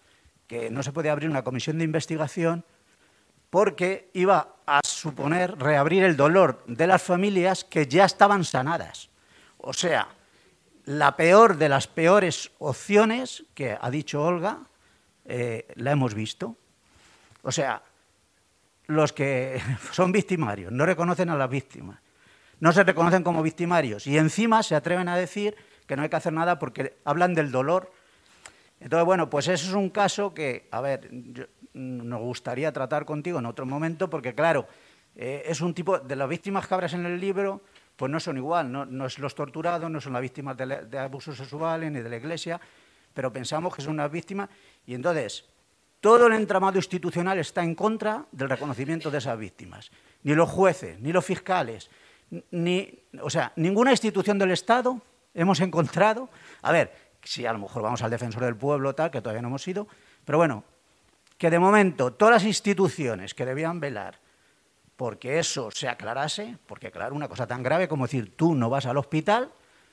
que 0.52 0.70
no 0.70 0.84
se 0.84 0.92
podía 0.92 1.14
abrir 1.14 1.30
una 1.30 1.46
comisión 1.46 1.78
de 1.78 1.86
investigación 1.86 2.66
porque 3.50 4.10
iba 4.12 4.56
a 4.66 4.82
suponer 4.84 5.58
reabrir 5.58 6.04
el 6.04 6.18
dolor 6.18 6.62
de 6.68 6.88
las 6.88 7.02
familias 7.02 7.64
que 7.64 7.88
ya 7.88 8.04
estaban 8.04 8.44
sanadas. 8.44 9.10
O 9.60 9.72
sea, 9.72 10.10
la 10.84 11.16
peor 11.16 11.56
de 11.56 11.70
las 11.70 11.88
peores 11.88 12.52
opciones 12.60 13.46
que 13.54 13.78
ha 13.80 13.90
dicho 13.90 14.22
Olga, 14.22 14.60
eh, 15.24 15.72
la 15.76 15.92
hemos 15.92 16.14
visto. 16.14 16.58
O 17.44 17.52
sea, 17.54 17.82
los 18.88 19.14
que 19.14 19.62
son 19.94 20.12
victimarios 20.12 20.74
no 20.74 20.86
reconocen 20.86 21.30
a 21.30 21.38
las 21.38 21.50
víctimas, 21.50 22.02
no 22.60 22.74
se 22.74 22.84
reconocen 22.84 23.24
como 23.24 23.42
victimarios 23.42 24.06
y 24.06 24.18
encima 24.18 24.64
se 24.64 24.76
atreven 24.76 25.08
a 25.08 25.16
decir 25.16 25.56
que 25.88 25.96
no 25.96 26.04
hay 26.04 26.10
que 26.10 26.18
hacer 26.18 26.34
nada 26.34 26.60
porque 26.60 26.98
hablan 27.06 27.36
del 27.36 27.54
dolor 27.54 27.94
entonces, 28.82 29.06
bueno, 29.06 29.30
pues 29.30 29.48
eso 29.48 29.68
es 29.68 29.74
un 29.76 29.92
caso 29.92 30.34
que, 30.34 30.68
a 30.72 30.82
ver, 30.82 31.08
nos 31.74 32.20
gustaría 32.20 32.74
tratar 32.74 33.06
contigo 33.06 33.38
en 33.38 33.46
otro 33.46 33.64
momento, 33.66 34.10
porque 34.10 34.34
claro, 34.34 34.68
eh, 35.16 35.44
es 35.46 35.62
un 35.62 35.76
tipo, 35.76 36.00
de 36.00 36.16
las 36.16 36.28
víctimas 36.28 36.68
que 36.68 36.74
abres 36.74 36.94
en 36.94 37.06
el 37.06 37.20
libro, 37.20 37.62
pues 37.96 38.12
no 38.12 38.20
son 38.20 38.38
igual, 38.38 38.72
no, 38.72 38.88
no 38.88 39.06
es 39.06 39.20
los 39.20 39.36
torturados, 39.36 39.90
no 39.92 40.02
son 40.02 40.14
las 40.14 40.22
víctimas 40.24 40.58
de, 40.58 40.98
abusos 40.98 41.38
sexuales 41.38 41.92
ni 41.92 42.00
de 42.00 42.10
la 42.10 42.16
iglesia, 42.16 42.60
pero 43.14 43.32
pensamos 43.32 43.76
que 43.76 43.84
son 43.84 43.94
unas 43.94 44.12
víctimas, 44.12 44.50
y 44.88 44.96
entonces 44.96 45.46
todo 46.00 46.26
el 46.26 46.34
entramado 46.34 46.80
institucional 46.80 47.38
está 47.38 47.64
en 47.64 47.76
contra 47.76 48.26
del 48.32 48.50
reconocimiento 48.50 49.12
de 49.12 49.20
esas 49.20 49.38
víctimas. 49.38 49.92
Ni 50.24 50.34
los 50.34 50.50
jueces, 50.50 51.00
ni 51.00 51.12
los 51.12 51.24
fiscales, 51.24 51.92
ni, 52.50 53.04
o 53.22 53.30
sea, 53.30 53.54
ninguna 53.58 53.92
institución 53.92 54.40
del 54.40 54.50
Estado 54.50 55.00
hemos 55.36 55.60
encontrado. 55.60 56.30
A 56.64 56.72
ver, 56.72 57.11
si 57.24 57.46
a 57.46 57.54
lo 57.54 57.60
mejor 57.60 57.84
vamos 57.84 58.02
al 58.02 58.12
defensor 58.12 58.44
del 58.44 58.56
pueblo, 58.56 58.94
tal, 58.96 59.12
que 59.12 59.22
todavía 59.22 59.42
no 59.42 59.50
hemos 59.50 59.68
ido, 59.68 59.88
pero 60.26 60.38
bueno, 60.38 60.64
que 61.38 61.50
de 61.50 61.60
momento 61.60 62.14
todas 62.14 62.36
las 62.36 62.44
instituciones 62.46 63.34
que 63.34 63.46
debían 63.46 63.80
velar 63.80 64.20
porque 64.96 65.40
eso 65.40 65.72
se 65.72 65.88
aclarase, 65.88 66.58
porque 66.68 66.92
claro, 66.92 67.16
una 67.16 67.28
cosa 67.28 67.48
tan 67.48 67.64
grave 67.64 67.88
como 67.88 68.06
decir 68.06 68.36
tú 68.36 68.54
no 68.54 68.70
vas 68.70 68.86
al 68.86 68.98
hospital, 68.98 69.52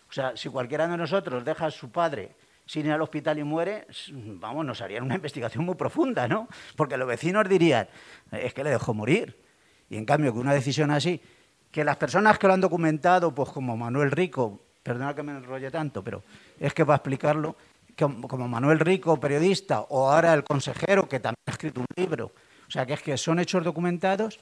o 0.09 0.13
sea, 0.13 0.37
si 0.37 0.51
cualquiera 0.51 0.87
de 0.87 0.99
nosotros 0.99 1.45
deja 1.45 1.65
a 1.65 1.71
su 1.71 1.91
padre 1.91 2.37
sin 2.67 2.85
ir 2.85 2.93
al 2.93 3.01
hospital 3.01 3.39
y 3.39 3.43
muere, 3.43 3.87
vamos, 4.13 4.67
nos 4.67 4.83
harían 4.83 5.05
una 5.05 5.15
investigación 5.15 5.65
muy 5.65 5.77
profunda, 5.77 6.29
¿no? 6.29 6.49
Porque 6.77 6.99
los 6.99 7.09
vecinos 7.09 7.49
dirían, 7.49 7.89
es 8.31 8.53
que 8.53 8.63
le 8.63 8.69
dejó 8.69 8.93
morir. 8.93 9.43
Y 9.89 9.97
en 9.97 10.05
cambio, 10.05 10.35
que 10.35 10.39
una 10.39 10.53
decisión 10.53 10.91
así, 10.91 11.23
que 11.71 11.85
las 11.85 11.97
personas 11.97 12.39
que 12.39 12.47
lo 12.47 12.53
han 12.53 12.61
documentado, 12.61 13.35
pues 13.35 13.49
como 13.49 13.75
Manuel 13.79 14.11
Rico, 14.11 14.61
perdona 14.83 15.15
que 15.15 15.23
me 15.23 15.33
enrolle 15.33 15.71
tanto, 15.71 16.05
pero 16.05 16.23
es 16.59 16.75
que 16.75 16.85
va 16.85 16.95
a 16.95 16.97
explicarlo, 16.97 17.57
como 17.97 18.49
Manuel 18.49 18.81
Rico, 18.81 19.19
periodista, 19.19 19.81
o 19.81 20.11
ahora 20.11 20.35
el 20.35 20.45
consejero, 20.45 21.09
que 21.09 21.21
también 21.21 21.43
ha 21.47 21.51
escrito 21.51 21.81
un 21.81 21.87
libro. 21.97 22.33
O 22.67 22.71
sea, 22.71 22.87
que 22.87 22.95
es 22.95 23.03
que 23.03 23.17
son 23.17 23.39
hechos 23.39 23.65
documentados, 23.65 24.39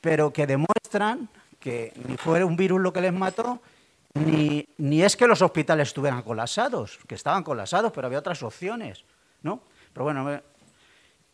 pero 0.00 0.32
que 0.32 0.46
demuestran 0.46 1.28
que 1.58 1.92
ni 2.08 2.16
fue 2.16 2.42
un 2.42 2.56
virus 2.56 2.80
lo 2.80 2.92
que 2.92 3.02
les 3.02 3.12
mató, 3.12 3.60
ni, 4.14 4.66
ni 4.78 5.02
es 5.02 5.16
que 5.16 5.26
los 5.26 5.42
hospitales 5.42 5.88
estuvieran 5.88 6.22
colapsados, 6.22 6.98
que 7.06 7.14
estaban 7.14 7.42
colapsados, 7.42 7.92
pero 7.92 8.06
había 8.06 8.18
otras 8.18 8.42
opciones, 8.42 9.04
¿no? 9.42 9.60
Pero 9.92 10.04
bueno, 10.04 10.40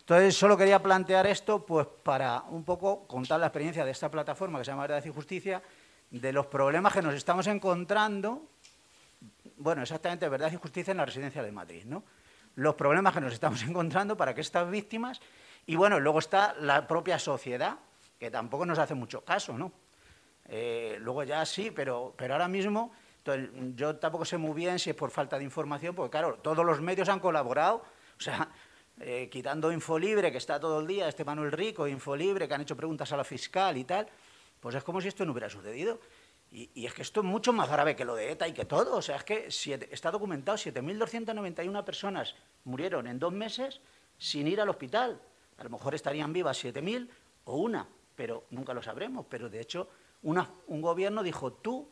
entonces 0.00 0.36
solo 0.36 0.56
quería 0.56 0.82
plantear 0.82 1.26
esto 1.26 1.64
pues 1.64 1.86
para 2.02 2.42
un 2.50 2.64
poco 2.64 3.06
contar 3.06 3.40
la 3.40 3.46
experiencia 3.46 3.84
de 3.84 3.90
esta 3.90 4.10
plataforma 4.10 4.58
que 4.58 4.64
se 4.64 4.70
llama 4.70 4.82
Verdad 4.82 5.04
y 5.04 5.10
Justicia, 5.10 5.62
de 6.10 6.32
los 6.32 6.46
problemas 6.46 6.92
que 6.92 7.02
nos 7.02 7.14
estamos 7.14 7.46
encontrando, 7.46 8.42
bueno, 9.56 9.82
exactamente, 9.82 10.28
verdad 10.28 10.52
y 10.52 10.56
justicia 10.56 10.90
en 10.90 10.98
la 10.98 11.06
residencia 11.06 11.42
de 11.42 11.52
Madrid, 11.52 11.84
¿no? 11.84 12.04
Los 12.54 12.74
problemas 12.74 13.14
que 13.14 13.20
nos 13.20 13.32
estamos 13.32 13.62
encontrando 13.68 14.16
para 14.16 14.34
que 14.34 14.40
estas 14.40 14.70
víctimas, 14.70 15.20
y 15.66 15.76
bueno, 15.76 16.00
luego 16.00 16.18
está 16.18 16.54
la 16.60 16.86
propia 16.86 17.18
sociedad, 17.18 17.76
que 18.18 18.30
tampoco 18.30 18.64
nos 18.64 18.78
hace 18.78 18.94
mucho 18.94 19.24
caso, 19.24 19.56
¿no? 19.58 19.72
Eh, 20.48 20.96
luego 21.00 21.24
ya 21.24 21.44
sí, 21.44 21.70
pero, 21.70 22.14
pero 22.16 22.34
ahora 22.34 22.48
mismo 22.48 22.92
yo 23.74 23.96
tampoco 23.96 24.24
sé 24.24 24.36
muy 24.36 24.54
bien 24.54 24.78
si 24.78 24.90
es 24.90 24.96
por 24.96 25.10
falta 25.10 25.38
de 25.38 25.44
información, 25.44 25.94
porque 25.94 26.10
claro, 26.10 26.34
todos 26.36 26.64
los 26.64 26.80
medios 26.80 27.08
han 27.08 27.18
colaborado, 27.18 27.82
o 28.18 28.20
sea, 28.20 28.48
eh, 29.00 29.28
quitando 29.30 29.72
Infolibre, 29.72 30.30
que 30.30 30.38
está 30.38 30.60
todo 30.60 30.80
el 30.80 30.86
día, 30.86 31.08
este 31.08 31.24
Manuel 31.24 31.52
Rico, 31.52 31.88
Infolibre, 31.88 32.46
que 32.46 32.54
han 32.54 32.60
hecho 32.60 32.76
preguntas 32.76 33.10
a 33.12 33.16
la 33.16 33.24
fiscal 33.24 33.76
y 33.76 33.84
tal, 33.84 34.06
pues 34.60 34.74
es 34.74 34.84
como 34.84 35.00
si 35.00 35.08
esto 35.08 35.24
no 35.24 35.32
hubiera 35.32 35.50
sucedido. 35.50 36.00
Y, 36.50 36.86
es 36.86 36.94
que 36.94 37.02
esto 37.02 37.20
es 37.20 37.26
mucho 37.26 37.52
más 37.52 37.68
grave 37.68 37.96
que 37.96 38.04
lo 38.04 38.14
de 38.14 38.32
ETA 38.32 38.48
y 38.48 38.52
que 38.52 38.64
todo. 38.64 38.96
O 38.96 39.02
sea, 39.02 39.16
es 39.16 39.24
que 39.24 39.48
está 39.90 40.10
documentado, 40.10 40.56
7.291 40.56 41.84
personas 41.84 42.34
murieron 42.64 43.06
en 43.06 43.18
dos 43.18 43.32
meses 43.32 43.80
sin 44.18 44.46
ir 44.48 44.60
al 44.60 44.68
hospital. 44.68 45.20
A 45.58 45.64
lo 45.64 45.70
mejor 45.70 45.94
estarían 45.94 46.32
vivas 46.32 46.64
7.000 46.64 47.08
o 47.44 47.56
una, 47.56 47.86
pero 48.14 48.44
nunca 48.50 48.72
lo 48.72 48.82
sabremos. 48.82 49.26
Pero 49.28 49.50
de 49.50 49.60
hecho, 49.60 49.88
un 50.22 50.80
gobierno 50.80 51.22
dijo, 51.22 51.52
tú, 51.52 51.88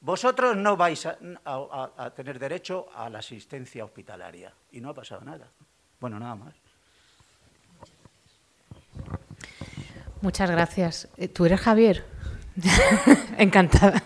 vosotros 0.00 0.56
no 0.56 0.76
vais 0.76 1.06
a 1.06 2.12
tener 2.14 2.38
derecho 2.38 2.88
a 2.94 3.08
la 3.08 3.18
asistencia 3.18 3.84
hospitalaria. 3.84 4.54
Y 4.70 4.80
no 4.80 4.90
ha 4.90 4.94
pasado 4.94 5.22
nada. 5.22 5.50
Bueno, 5.98 6.18
nada 6.18 6.34
más. 6.34 6.54
Muchas 10.22 10.48
gracias. 10.50 11.08
Eh, 11.16 11.26
¿Tú 11.26 11.44
eres 11.46 11.60
Javier? 11.60 12.04
Encantada. 13.38 14.02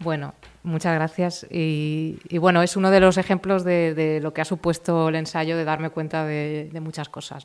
bueno, 0.00 0.34
muchas 0.62 0.94
gracias. 0.94 1.46
Y, 1.50 2.18
bueno, 2.38 2.62
es 2.62 2.76
uno 2.76 2.90
de 2.90 3.00
los 3.00 3.16
ejemplos 3.16 3.64
de, 3.64 4.20
lo 4.22 4.32
que 4.32 4.40
ha 4.40 4.44
supuesto 4.44 5.08
el 5.08 5.16
ensayo 5.16 5.56
de 5.56 5.64
darme 5.64 5.90
cuenta 5.90 6.24
de, 6.24 6.70
muchas 6.80 7.08
cosas. 7.08 7.44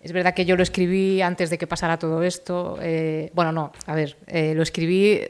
Es 0.00 0.12
verdad 0.12 0.34
que 0.34 0.44
yo 0.44 0.56
lo 0.56 0.62
escribí 0.62 1.22
antes 1.22 1.48
de 1.48 1.56
que 1.56 1.66
pasara 1.66 1.98
todo 1.98 2.22
esto. 2.22 2.78
Eh, 2.80 3.30
bueno, 3.34 3.52
no, 3.52 3.72
a 3.86 3.94
ver, 3.94 4.18
eh, 4.26 4.54
lo 4.54 4.62
escribí 4.62 5.20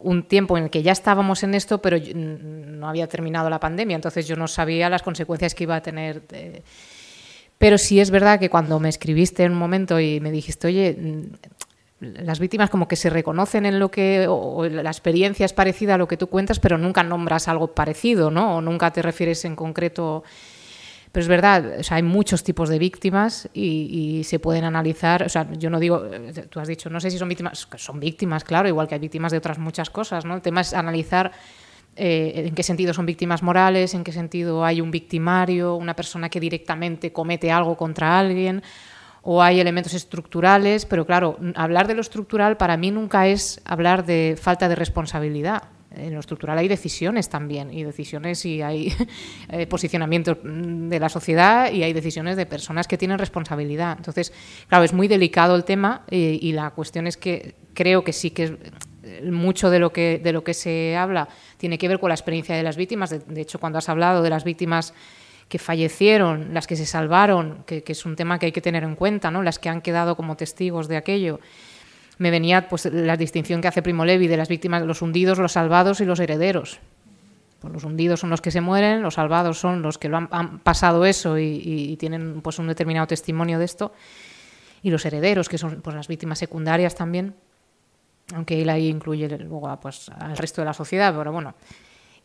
un 0.00 0.24
tiempo 0.24 0.56
en 0.56 0.64
el 0.64 0.70
que 0.70 0.82
ya 0.82 0.92
estábamos 0.92 1.42
en 1.42 1.54
esto, 1.54 1.80
pero 1.80 1.98
no 2.14 2.88
había 2.88 3.08
terminado 3.08 3.50
la 3.50 3.60
pandemia, 3.60 3.94
entonces 3.94 4.26
yo 4.26 4.36
no 4.36 4.48
sabía 4.48 4.90
las 4.90 5.02
consecuencias 5.02 5.54
que 5.54 5.64
iba 5.64 5.76
a 5.76 5.82
tener. 5.82 6.22
Pero 7.58 7.78
sí 7.78 8.00
es 8.00 8.10
verdad 8.10 8.38
que 8.38 8.50
cuando 8.50 8.78
me 8.80 8.88
escribiste 8.88 9.44
en 9.44 9.52
un 9.52 9.58
momento 9.58 9.98
y 9.98 10.20
me 10.20 10.30
dijiste, 10.30 10.66
oye, 10.66 10.96
mm, 10.98 11.22
las 12.00 12.38
víctimas 12.38 12.68
como 12.68 12.88
que 12.88 12.96
se 12.96 13.08
reconocen 13.08 13.64
en 13.64 13.78
lo 13.78 13.90
que, 13.90 14.26
o 14.28 14.66
la 14.66 14.90
experiencia 14.90 15.46
es 15.46 15.54
parecida 15.54 15.94
a 15.94 15.98
lo 15.98 16.06
que 16.06 16.18
tú 16.18 16.26
cuentas, 16.26 16.60
pero 16.60 16.76
nunca 16.76 17.02
nombras 17.02 17.48
algo 17.48 17.68
parecido, 17.68 18.30
¿no? 18.30 18.56
O 18.56 18.60
nunca 18.60 18.90
te 18.92 19.00
refieres 19.00 19.44
en 19.46 19.56
concreto. 19.56 20.22
Pero 21.10 21.22
es 21.22 21.28
verdad, 21.28 21.78
o 21.78 21.82
sea, 21.82 21.96
hay 21.96 22.02
muchos 22.02 22.44
tipos 22.44 22.68
de 22.68 22.78
víctimas 22.78 23.48
y, 23.54 24.22
se 24.24 24.38
pueden 24.38 24.64
analizar. 24.64 25.22
O 25.22 25.28
sea, 25.30 25.50
yo 25.52 25.70
no 25.70 25.80
digo, 25.80 26.02
tú 26.50 26.60
has 26.60 26.68
dicho, 26.68 26.90
no 26.90 27.00
sé 27.00 27.10
si 27.10 27.16
son 27.16 27.30
víctimas, 27.30 27.66
son 27.76 27.98
víctimas, 27.98 28.44
claro, 28.44 28.68
igual 28.68 28.86
que 28.86 28.96
hay 28.96 29.00
víctimas 29.00 29.32
de 29.32 29.38
otras 29.38 29.58
muchas 29.58 29.88
cosas, 29.88 30.26
¿no? 30.26 30.34
El 30.34 30.42
tema 30.42 30.60
es 30.60 30.74
analizar 30.74 31.32
eh, 31.96 32.44
en 32.48 32.54
qué 32.54 32.62
sentido 32.62 32.92
son 32.92 33.06
víctimas 33.06 33.42
morales, 33.42 33.94
en 33.94 34.04
qué 34.04 34.12
sentido 34.12 34.64
hay 34.64 34.80
un 34.80 34.90
victimario, 34.90 35.76
una 35.76 35.96
persona 35.96 36.28
que 36.28 36.40
directamente 36.40 37.12
comete 37.12 37.50
algo 37.50 37.76
contra 37.76 38.18
alguien, 38.18 38.62
o 39.22 39.42
hay 39.42 39.58
elementos 39.58 39.94
estructurales, 39.94 40.86
pero 40.86 41.04
claro, 41.04 41.38
hablar 41.56 41.88
de 41.88 41.94
lo 41.94 42.00
estructural 42.00 42.56
para 42.56 42.76
mí 42.76 42.90
nunca 42.90 43.26
es 43.26 43.60
hablar 43.64 44.06
de 44.06 44.38
falta 44.40 44.68
de 44.68 44.76
responsabilidad. 44.76 45.64
En 45.90 46.12
lo 46.12 46.20
estructural 46.20 46.58
hay 46.58 46.68
decisiones 46.68 47.28
también, 47.28 47.72
y 47.72 47.82
decisiones 47.82 48.44
y 48.44 48.60
hay 48.60 48.92
eh, 49.48 49.66
posicionamientos 49.66 50.36
de 50.44 51.00
la 51.00 51.08
sociedad 51.08 51.72
y 51.72 51.82
hay 51.82 51.92
decisiones 51.92 52.36
de 52.36 52.46
personas 52.46 52.86
que 52.86 52.98
tienen 52.98 53.18
responsabilidad. 53.18 53.96
Entonces, 53.96 54.32
claro, 54.68 54.84
es 54.84 54.92
muy 54.92 55.08
delicado 55.08 55.56
el 55.56 55.64
tema 55.64 56.04
eh, 56.08 56.38
y 56.40 56.52
la 56.52 56.70
cuestión 56.70 57.06
es 57.06 57.16
que 57.16 57.54
creo 57.74 58.04
que 58.04 58.12
sí 58.12 58.30
que 58.30 58.58
mucho 59.30 59.70
de 59.70 59.78
lo, 59.78 59.92
que, 59.92 60.20
de 60.22 60.32
lo 60.32 60.44
que 60.44 60.54
se 60.54 60.96
habla 60.96 61.28
tiene 61.56 61.78
que 61.78 61.88
ver 61.88 61.98
con 61.98 62.08
la 62.08 62.14
experiencia 62.14 62.56
de 62.56 62.62
las 62.62 62.76
víctimas. 62.76 63.10
De, 63.10 63.40
hecho, 63.40 63.58
cuando 63.58 63.78
has 63.78 63.88
hablado 63.88 64.22
de 64.22 64.30
las 64.30 64.44
víctimas 64.44 64.94
que 65.48 65.58
fallecieron, 65.58 66.52
las 66.52 66.66
que 66.66 66.76
se 66.76 66.86
salvaron, 66.86 67.64
que, 67.66 67.82
es 67.86 68.04
un 68.04 68.16
tema 68.16 68.38
que 68.38 68.46
hay 68.46 68.52
que 68.52 68.60
tener 68.60 68.82
en 68.82 68.96
cuenta, 68.96 69.30
¿no? 69.30 69.42
las 69.42 69.58
que 69.58 69.68
han 69.68 69.80
quedado 69.80 70.16
como 70.16 70.36
testigos 70.36 70.88
de 70.88 70.96
aquello, 70.96 71.40
me 72.18 72.30
venía 72.30 72.68
pues, 72.68 72.86
la 72.86 73.16
distinción 73.16 73.60
que 73.60 73.68
hace 73.68 73.82
Primo 73.82 74.04
Levi 74.04 74.26
de 74.26 74.36
las 74.36 74.48
víctimas, 74.48 74.82
los 74.82 75.02
hundidos, 75.02 75.38
los 75.38 75.52
salvados 75.52 76.00
y 76.00 76.04
los 76.04 76.18
herederos. 76.18 76.80
Pues 77.60 77.72
los 77.72 77.84
hundidos 77.84 78.20
son 78.20 78.30
los 78.30 78.40
que 78.40 78.50
se 78.50 78.60
mueren, 78.60 79.02
los 79.02 79.14
salvados 79.14 79.58
son 79.58 79.82
los 79.82 79.98
que 79.98 80.08
lo 80.08 80.16
han, 80.16 80.58
pasado 80.60 81.04
eso 81.04 81.38
y, 81.38 81.96
tienen 81.98 82.40
pues, 82.40 82.58
un 82.58 82.66
determinado 82.66 83.06
testimonio 83.06 83.58
de 83.58 83.64
esto, 83.64 83.92
y 84.82 84.90
los 84.90 85.04
herederos, 85.04 85.48
que 85.48 85.58
son 85.58 85.80
pues, 85.80 85.96
las 85.96 86.08
víctimas 86.08 86.38
secundarias 86.38 86.94
también 86.94 87.34
aunque 88.34 88.60
él 88.60 88.68
ahí 88.70 88.88
incluye 88.88 89.28
luego 89.38 89.78
pues, 89.80 90.10
al 90.18 90.36
resto 90.36 90.60
de 90.60 90.66
la 90.66 90.74
sociedad, 90.74 91.14
pero 91.16 91.32
bueno, 91.32 91.54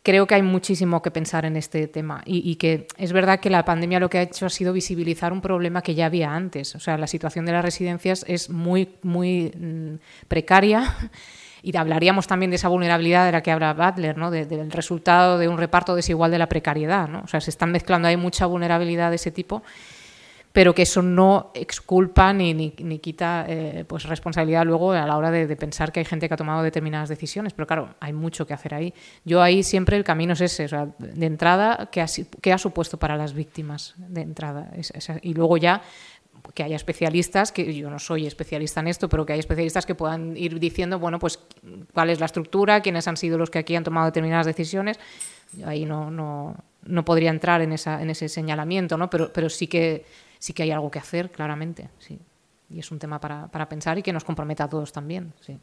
creo 0.03 0.25
que 0.25 0.35
hay 0.35 0.41
muchísimo 0.41 1.01
que 1.01 1.11
pensar 1.11 1.45
en 1.45 1.55
este 1.55 1.87
tema 1.87 2.23
y, 2.25 2.55
que 2.55 2.87
es 2.97 3.13
verdad 3.13 3.39
que 3.39 3.49
la 3.49 3.63
pandemia 3.65 3.99
lo 3.99 4.09
que 4.09 4.17
ha 4.17 4.21
hecho 4.23 4.45
ha 4.45 4.49
sido 4.49 4.73
visibilizar 4.73 5.31
un 5.31 5.41
problema 5.41 5.81
que 5.81 5.93
ya 5.93 6.07
había 6.07 6.33
antes. 6.33 6.75
O 6.75 6.79
sea, 6.79 6.97
la 6.97 7.07
situación 7.07 7.45
de 7.45 7.51
las 7.51 7.63
residencias 7.63 8.25
es 8.27 8.49
muy, 8.49 8.95
muy 9.03 9.51
mm, 9.55 9.99
precaria 10.27 10.95
y 11.61 11.75
hablaríamos 11.77 12.25
también 12.25 12.49
de 12.49 12.55
esa 12.55 12.67
vulnerabilidad 12.67 13.25
de 13.27 13.31
la 13.33 13.43
que 13.43 13.51
habla 13.51 13.73
Butler, 13.73 14.17
¿no? 14.17 14.31
del 14.31 14.71
resultado 14.71 15.37
de 15.37 15.47
un 15.47 15.57
reparto 15.57 15.93
desigual 15.93 16.31
de 16.31 16.39
la 16.39 16.49
precariedad. 16.49 17.07
¿no? 17.07 17.21
O 17.21 17.27
sea, 17.27 17.41
se 17.41 17.51
están 17.51 17.71
mezclando 17.71 18.07
ahí 18.07 18.17
mucha 18.17 18.47
vulnerabilidad 18.47 19.11
de 19.11 19.17
ese 19.17 19.29
tipo 19.29 19.61
pero 20.53 20.75
que 20.75 20.81
eso 20.81 21.01
no 21.01 21.51
exculpa 21.53 22.33
ni, 22.33 22.53
ni, 22.53 22.99
quita 22.99 23.45
eh, 23.47 23.85
pues 23.87 24.03
responsabilidad 24.03 24.65
luego 24.65 24.91
a 24.91 25.05
la 25.05 25.17
hora 25.17 25.31
de, 25.31 25.55
pensar 25.55 25.91
que 25.91 26.01
hay 26.01 26.05
gente 26.05 26.27
que 26.27 26.33
ha 26.33 26.37
tomado 26.37 26.61
determinadas 26.61 27.09
decisiones. 27.09 27.53
Pero 27.53 27.67
claro, 27.67 27.95
hay 27.99 28.13
mucho 28.13 28.45
que 28.45 28.53
hacer 28.53 28.73
ahí. 28.73 28.93
Yo 29.23 29.41
ahí 29.41 29.63
siempre 29.63 29.95
el 29.95 30.03
camino 30.03 30.33
es 30.33 30.41
ese, 30.41 30.67
de 30.67 31.25
entrada, 31.25 31.89
¿qué 31.91 32.01
ha, 32.01 32.05
ha, 32.05 32.57
supuesto 32.57 32.97
para 32.97 33.15
las 33.15 33.33
víctimas 33.33 33.95
de 33.97 34.21
entrada? 34.21 34.71
y 35.21 35.33
luego 35.33 35.57
ya 35.57 35.81
que 36.53 36.63
haya 36.63 36.75
especialistas, 36.75 37.51
que 37.51 37.73
yo 37.73 37.89
no 37.89 37.99
soy 37.99 38.25
especialista 38.25 38.79
en 38.79 38.87
esto, 38.87 39.07
pero 39.07 39.25
que 39.25 39.33
haya 39.33 39.39
especialistas 39.39 39.85
que 39.85 39.95
puedan 39.95 40.35
ir 40.35 40.59
diciendo, 40.59 40.99
bueno, 40.99 41.19
pues 41.19 41.39
cuál 41.93 42.09
es 42.09 42.19
la 42.19 42.25
estructura, 42.25 42.81
quiénes 42.81 43.07
han 43.07 43.15
sido 43.15 43.37
los 43.37 43.49
que 43.49 43.59
aquí 43.59 43.75
han 43.75 43.83
tomado 43.83 44.07
determinadas 44.07 44.47
decisiones. 44.47 44.99
ahí 45.65 45.85
no, 45.85 46.09
no, 46.09 46.55
no 46.83 47.05
podría 47.05 47.29
entrar 47.29 47.61
en, 47.61 47.73
esa, 47.73 48.01
en 48.01 48.09
ese 48.09 48.27
señalamiento, 48.27 48.97
¿no? 48.97 49.09
pero, 49.09 49.31
pero 49.31 49.49
sí 49.49 49.67
que 49.67 50.03
sí 50.41 50.53
que 50.53 50.63
hay 50.63 50.71
algo 50.71 50.89
que 50.89 50.97
hacer, 50.97 51.31
claramente. 51.31 51.89
Sí. 51.99 52.19
Y 52.71 52.79
es 52.79 52.91
un 52.91 52.97
tema 52.97 53.19
para, 53.19 53.47
para 53.47 53.69
pensar 53.69 53.97
y 53.99 54.03
que 54.03 54.11
nos 54.11 54.23
comprometa 54.23 54.63
a 54.63 54.69
todos 54.69 54.91
también. 54.91 55.33
Sí. 55.39 55.57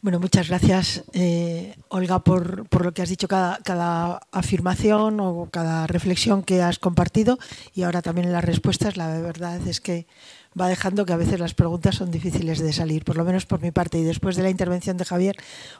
Bueno, 0.00 0.18
muchas 0.18 0.48
gracias, 0.48 1.04
eh, 1.12 1.76
Olga, 1.88 2.18
por, 2.24 2.68
por, 2.68 2.84
lo 2.84 2.92
que 2.92 3.02
has 3.02 3.08
dicho, 3.08 3.28
cada, 3.28 3.58
cada, 3.58 4.18
afirmación 4.32 5.20
o 5.20 5.48
cada 5.52 5.86
reflexión 5.86 6.42
que 6.42 6.60
has 6.60 6.80
compartido 6.80 7.38
y 7.72 7.84
ahora 7.84 8.02
también 8.02 8.32
las 8.32 8.44
respuestas. 8.44 8.96
La 8.96 9.20
verdad 9.20 9.64
es 9.68 9.80
que 9.80 10.08
va 10.58 10.68
dejando 10.68 11.06
que 11.06 11.12
a 11.12 11.16
veces 11.16 11.40
las 11.40 11.54
preguntas 11.54 11.96
son 11.96 12.10
difíciles 12.10 12.58
de 12.58 12.72
salir, 12.72 13.04
por 13.04 13.16
lo 13.16 13.24
menos 13.24 13.46
por 13.46 13.60
mi 13.60 13.70
parte, 13.70 13.98
y 13.98 14.04
después 14.04 14.36
de 14.36 14.42
la 14.42 14.50
intervención 14.50 14.96
de 14.96 15.04
Javier, 15.04 15.36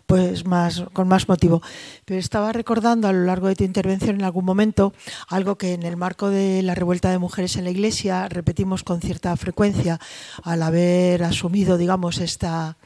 pues 0.07 0.47
más, 0.47 0.85
con 0.93 1.09
más 1.09 1.29
motivo. 1.29 1.63
Pero 2.05 2.19
estaba 2.19 2.53
recordando 2.53 3.09
a 3.09 3.13
lo 3.13 3.25
largo 3.25 3.49
de 3.49 3.57
tu 3.57 3.65
intervención 3.65 4.17
en 4.17 4.25
algún 4.25 4.45
momento 4.45 4.93
algo 5.29 5.57
que 5.57 5.75
en 5.75 5.83
el 5.83 5.97
marco 5.97 6.31
de 6.31 6.63
la 6.63 6.75
revuelta 6.75 7.11
de 7.11 7.19
mujeres 7.19 7.57
en 7.57 7.65
la 7.65 7.71
Iglesia 7.71 8.29
repetimos 8.29 8.83
con 8.83 9.01
cierta 9.01 9.37
frecuencia 9.37 9.99
al 10.43 10.63
haber 10.63 11.23
asumido, 11.25 11.77
digamos, 11.77 12.19
esta, 12.19 12.77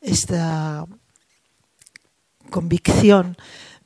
esta 0.00 0.86
convicción 2.50 3.36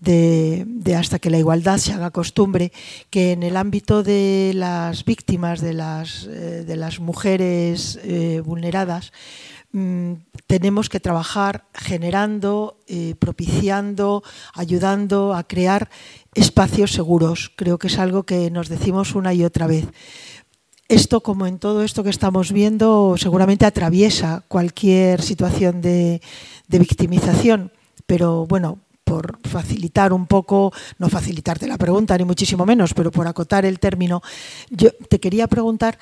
de, 0.02 0.96
hasta 0.96 1.18
que 1.18 1.30
la 1.30 1.38
igualdad 1.38 1.78
se 1.78 1.92
haga 1.92 2.10
costumbre, 2.10 2.72
que 3.10 3.32
en 3.32 3.42
el 3.42 3.56
ámbito 3.56 4.02
de 4.02 4.52
las 4.54 5.04
víctimas, 5.04 5.60
de 5.60 5.74
las, 5.74 6.26
eh, 6.26 6.64
de 6.66 6.76
las 6.76 6.98
mujeres 6.98 8.00
eh, 8.02 8.42
vulneradas, 8.44 9.12
mm, 9.72 10.14
tenemos 10.46 10.88
que 10.88 11.00
trabajar 11.00 11.64
generando, 11.72 12.78
eh, 12.88 13.14
propiciando, 13.18 14.24
ayudando 14.54 15.34
a 15.34 15.44
crear 15.44 15.88
espacios 16.34 16.92
seguros. 16.92 17.52
Creo 17.54 17.78
que 17.78 17.86
es 17.86 17.98
algo 17.98 18.24
que 18.24 18.50
nos 18.50 18.68
decimos 18.68 19.14
una 19.14 19.32
y 19.32 19.44
otra 19.44 19.66
vez. 19.68 19.86
Esto, 20.88 21.20
como 21.22 21.46
en 21.46 21.58
todo 21.58 21.84
esto 21.84 22.02
que 22.02 22.10
estamos 22.10 22.52
viendo, 22.52 23.14
seguramente 23.16 23.64
atraviesa 23.64 24.42
cualquier 24.48 25.22
situación 25.22 25.80
de, 25.80 26.20
de 26.68 26.78
victimización, 26.78 27.72
pero 28.06 28.46
bueno, 28.46 28.78
por 29.12 29.38
facilitar 29.46 30.10
un 30.14 30.26
poco, 30.26 30.72
no 30.98 31.10
facilitarte 31.10 31.66
la 31.66 31.76
pregunta, 31.76 32.16
ni 32.16 32.24
muchísimo 32.24 32.64
menos, 32.64 32.94
pero 32.94 33.10
por 33.10 33.26
acotar 33.26 33.66
el 33.66 33.78
término, 33.78 34.22
yo 34.70 34.90
te 35.10 35.20
quería 35.20 35.48
preguntar 35.48 35.98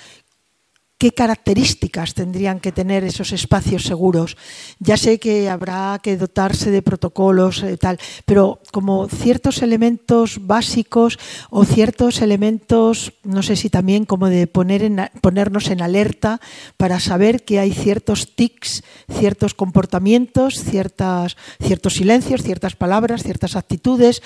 qué 1.01 1.13
características 1.13 2.13
tendrían 2.13 2.61
que 2.61 2.73
tener 2.73 3.05
esos 3.05 3.33
espacios 3.33 3.85
seguros. 3.85 4.37
Ya 4.81 4.99
sé 4.99 5.19
que 5.19 5.49
habrá 5.49 5.99
que 6.03 6.19
dotarse 6.19 6.71
de 6.71 6.83
protocolos 6.83 7.63
eh, 7.63 7.79
tal, 7.79 7.99
pero 8.27 8.61
como 8.71 9.09
ciertos 9.09 9.63
elementos 9.63 10.47
básicos 10.47 11.19
o 11.49 11.65
ciertos 11.65 12.21
elementos, 12.21 13.15
no 13.25 13.43
sé 13.43 13.57
si 13.57 13.71
también 13.71 14.05
como 14.05 14.29
de 14.29 14.47
poner 14.47 14.93
ponernos 15.23 15.71
en 15.71 15.81
alerta 15.81 16.39
para 16.77 17.01
saber 17.01 17.47
que 17.47 17.59
hay 17.59 17.73
ciertos 17.73 18.37
tics, 18.37 18.85
ciertos 19.09 19.55
comportamientos, 19.55 20.63
ciertas, 20.63 21.39
ciertos 21.65 21.95
silencios, 21.95 22.43
ciertas 22.43 22.77
palabras, 22.77 23.23
ciertas 23.23 23.57
actitudes 23.57 24.21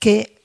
que 0.00 0.37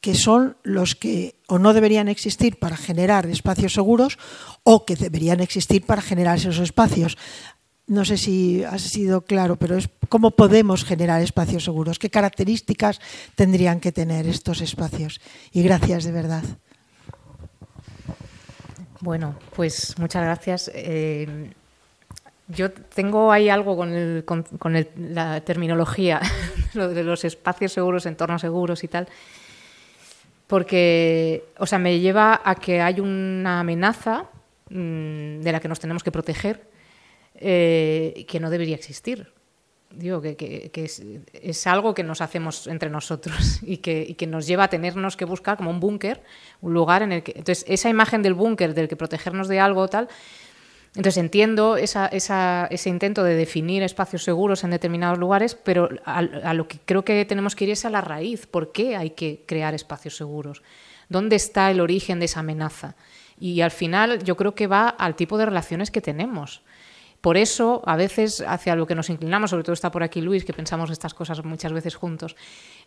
que 0.00 0.14
son 0.14 0.56
los 0.62 0.94
que 0.94 1.36
o 1.46 1.58
no 1.58 1.72
deberían 1.72 2.08
existir 2.08 2.58
para 2.58 2.76
generar 2.76 3.26
espacios 3.26 3.72
seguros 3.72 4.18
o 4.62 4.84
que 4.84 4.96
deberían 4.96 5.40
existir 5.40 5.84
para 5.84 6.02
generar 6.02 6.38
esos 6.38 6.58
espacios. 6.58 7.16
No 7.86 8.04
sé 8.04 8.18
si 8.18 8.64
ha 8.64 8.78
sido 8.78 9.22
claro, 9.22 9.56
pero 9.56 9.76
es 9.76 9.88
cómo 10.08 10.32
podemos 10.32 10.84
generar 10.84 11.22
espacios 11.22 11.64
seguros, 11.64 11.98
qué 11.98 12.10
características 12.10 13.00
tendrían 13.34 13.80
que 13.80 13.92
tener 13.92 14.26
estos 14.26 14.60
espacios. 14.60 15.20
Y 15.52 15.62
gracias 15.62 16.04
de 16.04 16.12
verdad. 16.12 16.44
Bueno, 19.00 19.36
pues 19.56 19.94
muchas 19.98 20.22
gracias. 20.22 20.70
Eh, 20.74 21.50
yo 22.48 22.70
tengo 22.72 23.32
ahí 23.32 23.48
algo 23.48 23.76
con, 23.76 24.86
la 24.96 25.40
terminología, 25.40 26.20
lo 26.74 26.88
de 26.88 27.04
los 27.04 27.24
espacios 27.24 27.72
seguros, 27.72 28.06
entornos 28.06 28.42
seguros 28.42 28.84
y 28.84 28.88
tal 28.88 29.08
porque, 30.48 31.44
o 31.58 31.66
sea, 31.66 31.78
me 31.78 32.00
lleva 32.00 32.40
a 32.42 32.56
que 32.56 32.80
hay 32.80 32.98
una 33.00 33.60
amenaza 33.60 34.24
mm, 34.70 35.40
de 35.40 35.52
la 35.52 35.60
que 35.60 35.68
nos 35.68 35.78
tenemos 35.78 36.02
que 36.02 36.10
proteger 36.10 36.66
eh, 37.34 38.24
que 38.26 38.40
no 38.40 38.50
debería 38.50 38.74
existir. 38.74 39.32
Digo, 39.90 40.20
que, 40.20 40.70
es, 40.74 41.66
algo 41.66 41.94
que 41.94 42.02
nos 42.02 42.20
hacemos 42.20 42.66
entre 42.66 42.90
nosotros 42.90 43.60
y 43.62 43.78
que, 43.78 44.16
que, 44.16 44.26
nos 44.26 44.46
lleva 44.46 44.64
a 44.64 44.68
tenernos 44.68 45.16
que 45.16 45.24
buscar 45.24 45.56
como 45.56 45.70
un 45.70 45.80
búnker, 45.80 46.22
un 46.60 46.74
lugar 46.74 47.02
en 47.02 47.12
el 47.12 47.22
que... 47.22 47.32
Entonces, 47.36 47.64
esa 47.68 47.88
imagen 47.90 48.22
del 48.22 48.34
búnker, 48.34 48.74
del 48.74 48.88
que 48.88 48.96
protegernos 48.96 49.48
de 49.48 49.60
algo 49.60 49.86
tal, 49.88 50.08
entonces 50.98 51.18
entiendo 51.18 51.76
ese 51.76 52.88
intento 52.88 53.22
de 53.22 53.36
definir 53.36 53.84
espacios 53.84 54.24
seguros 54.24 54.64
en 54.64 54.70
determinados 54.70 55.16
lugares, 55.16 55.54
pero 55.54 55.88
a, 56.04 56.54
lo 56.54 56.66
que 56.66 56.80
creo 56.84 57.04
que 57.04 57.24
tenemos 57.24 57.54
que 57.54 57.66
ir 57.66 57.70
es 57.70 57.84
a 57.84 57.90
la 57.90 58.00
raíz. 58.00 58.48
¿Por 58.48 58.72
qué 58.72 58.96
hay 58.96 59.10
que 59.10 59.44
crear 59.46 59.74
espacios 59.74 60.16
seguros? 60.16 60.60
¿Dónde 61.08 61.36
está 61.36 61.70
el 61.70 61.80
origen 61.80 62.18
de 62.18 62.24
esa 62.24 62.40
amenaza? 62.40 62.96
Y 63.38 63.60
al 63.60 63.70
final 63.70 64.24
yo 64.24 64.36
creo 64.36 64.56
que 64.56 64.66
va 64.66 64.88
al 64.88 65.14
tipo 65.14 65.38
de 65.38 65.46
relaciones 65.46 65.92
que 65.92 66.00
tenemos. 66.00 66.62
Por 67.20 67.36
eso, 67.36 67.80
a 67.86 67.94
veces, 67.94 68.42
hacia 68.44 68.74
lo 68.74 68.88
que 68.88 68.96
nos 68.96 69.08
inclinamos, 69.08 69.50
sobre 69.50 69.62
todo 69.62 69.74
está 69.74 69.92
por 69.92 70.02
aquí 70.02 70.20
Luis, 70.20 70.44
que 70.44 70.52
pensamos 70.52 70.90
estas 70.90 71.14
cosas 71.14 71.44
muchas 71.44 71.72
veces 71.72 71.94
juntos, 71.94 72.34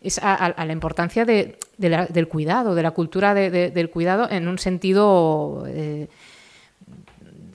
es 0.02 0.20
a, 0.22 0.54
la 0.66 0.74
importancia 0.74 1.24
del 1.24 2.28
cuidado, 2.28 2.76
de 2.76 2.84
la 2.84 2.92
cultura 2.92 3.34
del 3.34 3.90
cuidado 3.90 4.30
en 4.30 4.50
un 4.50 4.60
sentido 4.60 5.64
eh, 5.66 6.10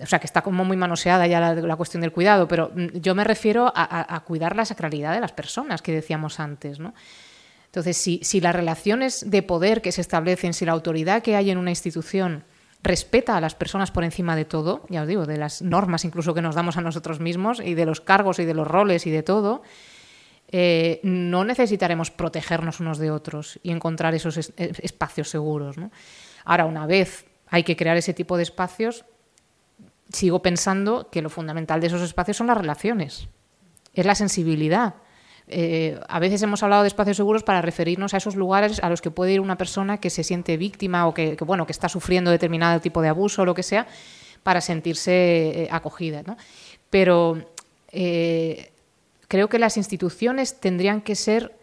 o 0.01 0.07
sea, 0.07 0.19
que 0.19 0.27
está 0.27 0.43
como 0.43 0.65
muy 0.65 0.77
manoseada 0.77 1.27
ya 1.27 1.41
la, 1.55 1.77
cuestión 1.77 2.01
del 2.01 2.13
cuidado, 2.13 2.49
pero 2.49 2.71
mm, 2.75 2.99
yo 2.99 3.15
me 3.15 3.25
refiero 3.25 3.73
a, 3.75 4.23
cuidar 4.27 4.57
la 4.57 4.65
sacralidad 4.65 5.15
de 5.15 5.21
las 5.21 5.33
personas 5.33 5.83
que 5.83 5.93
decíamos 5.93 6.41
antes, 6.41 6.79
¿no? 6.79 6.95
Entonces, 7.67 7.97
si, 7.97 8.21
si 8.23 8.41
las 8.41 8.55
relaciones 8.55 9.29
de 9.31 9.43
poder 9.43 9.83
que 9.83 9.93
se 9.93 10.01
establecen, 10.01 10.55
si 10.55 10.65
la 10.65 10.73
autoridad 10.73 11.23
que 11.23 11.37
hay 11.37 11.51
en 11.51 11.59
una 11.59 11.71
institución 11.71 12.45
respeta 12.83 13.37
a 13.37 13.41
las 13.41 13.55
personas 13.55 13.91
por 13.91 14.05
encima 14.05 14.37
de 14.37 14.45
todo, 14.45 14.87
ya 14.89 15.03
os 15.03 15.09
digo, 15.09 15.27
de 15.27 15.37
las 15.37 15.61
normas 15.61 16.05
incluso 16.05 16.33
que 16.33 16.43
nos 16.43 16.55
damos 16.55 16.77
a 16.77 16.81
nosotros 16.81 17.21
mismos 17.21 17.61
y 17.61 17.75
de 17.75 17.85
los 17.85 18.01
cargos 18.01 18.39
y 18.39 18.45
de 18.45 18.55
los 18.55 18.67
roles 18.67 19.07
y 19.07 19.11
de 19.11 19.23
todo, 19.23 19.63
eh, 20.49 21.01
no 21.03 21.45
necesitaremos 21.45 22.11
protegernos 22.11 22.79
unos 22.81 22.99
de 22.99 23.11
otros 23.11 23.59
y 23.63 23.73
encontrar 23.73 24.15
esos 24.15 24.37
espacios 24.57 25.29
seguros. 25.29 25.77
¿no? 25.77 25.91
Ahora, 26.45 26.67
una 26.67 26.87
vez 26.87 27.27
hay 27.49 27.65
que 27.65 27.77
crear 27.77 27.97
ese 27.97 28.15
tipo 28.15 28.37
de 28.37 28.45
espacios, 28.45 29.05
sigo 30.13 30.43
pensando 30.43 31.09
que 31.11 31.23
lo 31.23 31.31
fundamental 31.31 31.81
de 31.81 31.89
esos 31.89 32.03
espacios 32.03 32.37
son 32.37 32.47
las 32.47 32.59
relaciones, 32.59 33.29
es 33.95 34.07
la 34.07 34.15
sensibilidad. 34.15 34.95
Eh, 35.49 36.01
a 36.09 36.19
veces 36.19 36.43
hemos 36.43 36.63
hablado 36.63 36.83
de 36.83 36.89
espacios 36.89 37.17
seguros 37.17 37.45
para 37.45 37.63
referirnos 37.63 38.15
a 38.15 38.17
esos 38.17 38.35
lugares 38.35 38.81
a 38.83 38.91
los 38.91 39.01
que 39.01 39.13
puede 39.13 39.33
ir 39.33 39.41
una 39.41 39.57
persona 39.57 39.99
que 39.99 40.11
se 40.11 40.25
siente 40.25 40.57
víctima 40.57 41.07
o 41.07 41.15
que, 41.15 41.37
bueno, 41.47 41.67
que 41.67 41.73
está 41.73 41.89
sufriendo 41.89 42.31
determinado 42.31 42.81
tipo 42.81 43.01
de 43.01 43.09
abuso 43.09 43.43
o 43.43 43.45
lo 43.45 43.55
que 43.55 43.63
sea, 43.63 43.87
para 44.43 44.61
sentirse 44.61 45.13
eh, 45.65 45.69
acogida. 45.71 46.25
Pero 46.91 47.49
eh, 47.93 48.73
creo 49.29 49.49
que 49.49 49.59
las 49.59 49.77
instituciones 49.77 50.61
tendrían 50.61 51.01
que 51.01 51.15
ser 51.15 51.57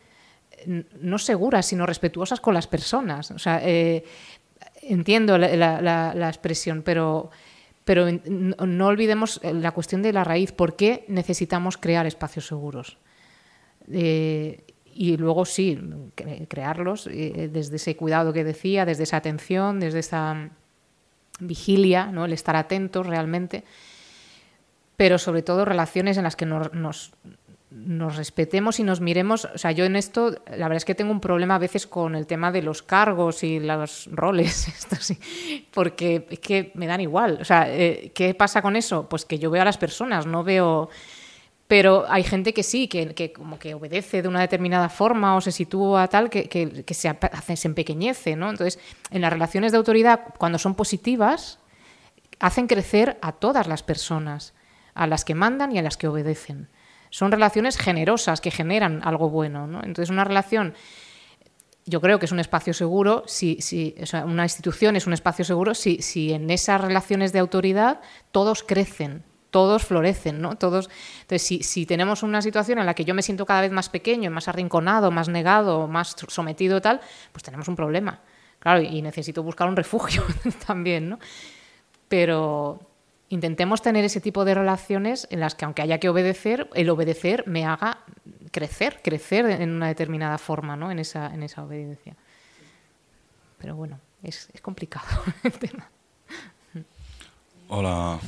no 0.65 1.17
seguras, 1.17 1.65
sino 1.65 1.85
respetuosas 1.85 2.39
con 2.39 2.53
las 2.53 2.67
personas. 2.67 3.31
O 3.31 3.39
sea, 3.39 3.61
entiendo 4.81 5.37
la, 5.37 6.29
expresión, 6.29 6.83
pero, 6.83 7.31
pero 7.85 8.07
no 8.29 8.87
olvidemos 8.87 9.41
la 9.43 9.71
cuestión 9.71 10.01
de 10.01 10.13
la 10.13 10.23
raíz. 10.23 10.51
¿Por 10.51 10.75
qué 10.75 11.05
necesitamos 11.07 11.77
crear 11.77 12.05
espacios 12.05 12.47
seguros? 12.47 12.97
Eh, 13.91 14.63
y 14.93 15.17
luego 15.17 15.45
sí, 15.45 15.79
crearlos 16.47 17.07
eh, 17.07 17.49
desde 17.51 17.77
ese 17.77 17.95
cuidado 17.95 18.31
que 18.31 18.43
decía, 18.43 18.85
desde 18.85 19.03
esa 19.03 19.17
atención, 19.17 19.79
desde 19.79 19.99
esa 19.99 20.49
vigilia, 21.39 22.07
¿no? 22.07 22.25
el 22.25 22.33
estar 22.33 22.55
atentos 22.55 23.07
realmente, 23.07 23.63
pero 24.95 25.17
sobre 25.17 25.41
todo 25.41 25.65
relaciones 25.65 26.17
en 26.17 26.23
las 26.23 26.35
que 26.35 26.45
nos, 26.45 26.73
nos, 26.73 27.11
respetemos 28.15 28.79
y 28.79 28.83
nos 28.83 29.01
miremos. 29.01 29.45
O 29.45 29.57
sea, 29.57 29.71
yo 29.71 29.85
en 29.85 29.95
esto, 29.95 30.31
la 30.47 30.67
verdad 30.67 30.77
es 30.77 30.85
que 30.85 30.95
tengo 30.95 31.11
un 31.11 31.19
problema 31.19 31.55
a 31.55 31.59
veces 31.59 31.87
con 31.87 32.15
el 32.15 32.27
tema 32.27 32.51
de 32.51 32.61
los 32.61 32.83
cargos 32.83 33.43
y 33.43 33.59
los 33.59 34.09
roles, 34.11 34.67
esto 34.67 34.95
sí, 34.99 35.17
porque 35.73 36.27
es 36.29 36.39
que 36.39 36.71
me 36.75 36.87
dan 36.87 37.01
igual. 37.01 37.39
O 37.41 37.45
sea, 37.45 37.65
eh, 37.69 38.11
¿qué 38.13 38.33
pasa 38.33 38.61
con 38.61 38.75
eso? 38.75 39.09
Pues 39.09 39.25
que 39.25 39.39
yo 39.39 39.49
veo 39.51 39.61
a 39.61 39.65
las 39.65 39.77
personas, 39.77 40.25
no 40.25 40.43
veo 40.43 40.89
pero 41.67 42.05
hay 42.07 42.23
gente 42.23 42.53
que 42.53 42.61
sí, 42.61 42.87
que, 42.87 43.33
como 43.33 43.57
que 43.57 43.73
obedece 43.73 44.21
de 44.21 44.27
una 44.27 44.41
determinada 44.41 44.89
forma 44.89 45.35
o 45.35 45.41
se 45.41 45.51
sitúa 45.51 46.07
tal, 46.07 46.29
que, 46.29 46.47
que 46.47 46.93
se, 46.93 47.17
se 47.55 47.67
empequeñece, 47.67 48.35
¿no? 48.35 48.51
Entonces, 48.51 48.79
en 49.09 49.21
las 49.21 49.33
relaciones 49.33 49.71
de 49.71 49.79
autoridad, 49.79 50.35
cuando 50.37 50.59
son 50.59 50.75
positivas, 50.75 51.57
hacen 52.39 52.67
crecer 52.67 53.17
a 53.21 53.31
todas 53.31 53.65
las 53.65 53.81
personas, 53.81 54.53
a 54.93 55.07
las 55.07 55.25
que 55.25 55.33
mandan 55.33 55.71
y 55.71 55.79
a 55.79 55.81
las 55.81 55.97
que 55.97 56.07
obedecen. 56.07 56.67
Son 57.13 57.31
relaciones 57.31 57.77
generosas 57.77 58.41
que 58.41 58.49
generan 58.49 58.99
algo 59.03 59.29
bueno, 59.29 59.67
¿no? 59.67 59.83
Entonces, 59.83 60.09
una 60.09 60.23
relación 60.23 60.73
yo 61.85 62.01
creo 62.01 62.17
que 62.17 62.25
es 62.25 62.31
un 62.31 62.39
espacio 62.39 62.73
seguro, 62.73 63.23
si, 63.27 63.61
si 63.61 63.93
una 64.25 64.45
institución 64.45 64.95
es 64.95 65.05
un 65.05 65.13
espacio 65.13 65.45
seguro 65.45 65.75
si, 65.75 66.01
si 66.01 66.33
en 66.33 66.49
esas 66.49 66.81
relaciones 66.81 67.31
de 67.31 67.37
autoridad 67.37 68.01
todos 68.31 68.63
crecen, 68.63 69.21
todos 69.51 69.85
florecen, 69.85 70.41
¿no? 70.41 70.55
Todos, 70.55 70.89
entonces, 71.21 71.43
si, 71.43 71.61
si, 71.61 71.85
tenemos 71.85 72.23
una 72.23 72.41
situación 72.41 72.79
en 72.79 72.87
la 72.87 72.95
que 72.95 73.05
yo 73.05 73.13
me 73.13 73.21
siento 73.21 73.45
cada 73.45 73.61
vez 73.61 73.71
más 73.71 73.89
pequeño, 73.89 74.31
más 74.31 74.47
arrinconado, 74.47 75.11
más 75.11 75.29
negado, 75.29 75.87
más 75.87 76.15
sometido 76.29 76.81
tal, 76.81 76.99
pues 77.31 77.43
tenemos 77.43 77.67
un 77.67 77.75
problema. 77.75 78.21
Claro, 78.57 78.81
y 78.81 79.03
necesito 79.03 79.43
buscar 79.43 79.67
un 79.67 79.75
refugio 79.75 80.23
también, 80.65 81.09
¿no? 81.09 81.19
Pero 82.07 82.79
intentemos 83.29 83.81
tener 83.81 84.05
ese 84.05 84.21
tipo 84.21 84.45
de 84.45 84.55
relaciones 84.55 85.27
en 85.31 85.39
las 85.39 85.55
que, 85.55 85.65
aunque 85.65 85.81
haya 85.81 85.99
que 85.99 86.09
obedecer, 86.09 86.69
el 86.75 86.89
obedecer 86.89 87.45
me 87.47 87.65
haga 87.65 87.99
crecer, 88.51 89.01
crecer 89.03 89.45
en 89.45 89.71
una 89.71 89.87
determinada 89.87 90.37
forma, 90.37 90.75
¿no? 90.75 90.91
En 90.91 90.99
esa, 90.99 91.33
en 91.33 91.43
esa 91.43 91.63
obediencia. 91.63 92.15
Pero 93.57 93.75
bueno, 93.75 93.99
es, 94.21 94.49
es 94.53 94.61
complicado 94.61 95.07
el 95.43 95.53
tema. 95.53 95.89
Hola, 97.69 98.19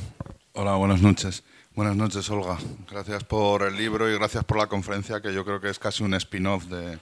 Hola, 0.58 0.74
buenas 0.76 1.02
noches. 1.02 1.44
Buenas 1.74 1.96
noches, 1.96 2.30
Olga. 2.30 2.56
Gracias 2.90 3.24
por 3.24 3.62
el 3.62 3.76
libro 3.76 4.10
y 4.10 4.14
gracias 4.14 4.42
por 4.42 4.56
la 4.56 4.68
conferencia, 4.68 5.20
que 5.20 5.34
yo 5.34 5.44
creo 5.44 5.60
que 5.60 5.68
es 5.68 5.78
casi 5.78 6.02
un 6.02 6.14
spin-off 6.14 6.64
de, 6.64 6.98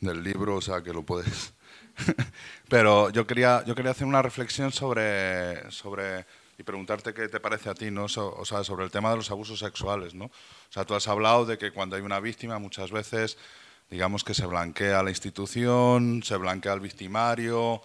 del 0.00 0.22
libro, 0.22 0.56
o 0.56 0.60
sea 0.60 0.82
que 0.82 0.92
lo 0.92 1.04
puedes. 1.04 1.54
Pero 2.68 3.08
yo 3.08 3.26
quería, 3.26 3.64
yo 3.64 3.74
quería 3.74 3.92
hacer 3.92 4.06
una 4.06 4.20
reflexión 4.20 4.72
sobre, 4.72 5.70
sobre 5.70 6.26
y 6.58 6.64
preguntarte 6.64 7.14
qué 7.14 7.28
te 7.28 7.38
parece 7.38 7.70
a 7.70 7.74
ti, 7.74 7.90
¿no? 7.90 8.06
o 8.06 8.44
sea, 8.44 8.64
sobre 8.64 8.84
el 8.84 8.90
tema 8.90 9.10
de 9.10 9.16
los 9.16 9.30
abusos 9.30 9.60
sexuales, 9.60 10.14
¿no? 10.14 10.24
O 10.24 10.72
sea, 10.72 10.84
tú 10.84 10.94
has 10.94 11.06
hablado 11.06 11.46
de 11.46 11.56
que 11.56 11.70
cuando 11.70 11.94
hay 11.94 12.02
una 12.02 12.18
víctima 12.18 12.58
muchas 12.58 12.90
veces, 12.90 13.38
digamos 13.90 14.24
que 14.24 14.34
se 14.34 14.44
blanquea 14.44 15.02
la 15.04 15.10
institución, 15.10 16.22
se 16.24 16.36
blanquea 16.36 16.72
el 16.72 16.80
victimario, 16.80 17.80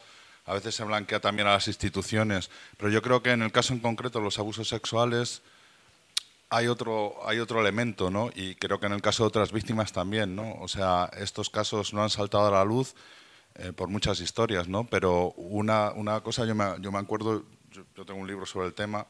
a 0.45 0.53
veces 0.53 0.73
se 0.73 0.83
blanquea 0.83 1.19
también 1.19 1.47
a 1.47 1.53
las 1.53 1.67
instituciones, 1.67 2.49
pero 2.77 2.89
yo 2.89 3.03
creo 3.03 3.21
que 3.21 3.31
en 3.31 3.43
el 3.43 3.51
caso 3.51 3.73
en 3.73 3.79
concreto 3.79 4.19
los 4.19 4.39
abusos 4.39 4.67
sexuales 4.67 5.43
hay 6.49 6.67
otro, 6.67 7.15
hay 7.27 7.39
otro 7.39 7.61
elemento, 7.61 8.09
¿no? 8.09 8.29
Y 8.35 8.55
creo 8.55 8.79
que 8.79 8.87
en 8.87 8.93
el 8.93 9.01
caso 9.01 9.23
de 9.23 9.27
otras 9.27 9.51
víctimas 9.51 9.91
también, 9.91 10.35
¿no? 10.35 10.55
O 10.59 10.67
sea, 10.67 11.09
estos 11.17 11.49
casos 11.49 11.93
no 11.93 12.03
han 12.03 12.09
saltado 12.09 12.47
a 12.47 12.51
la 12.51 12.65
luz 12.65 12.95
eh, 13.55 13.71
por 13.71 13.87
muchas 13.87 14.19
historias, 14.19 14.67
¿no? 14.67 14.85
Pero 14.85 15.31
una, 15.37 15.91
una 15.91 16.21
cosa, 16.21 16.45
yo 16.45 16.53
me, 16.53 16.65
yo 16.79 16.91
me 16.91 16.99
acuerdo, 16.99 17.43
yo, 17.73 18.05
tengo 18.05 18.19
un 18.19 18.27
libro 18.27 18.45
sobre 18.45 18.67
el 18.67 18.73
tema, 18.73 19.07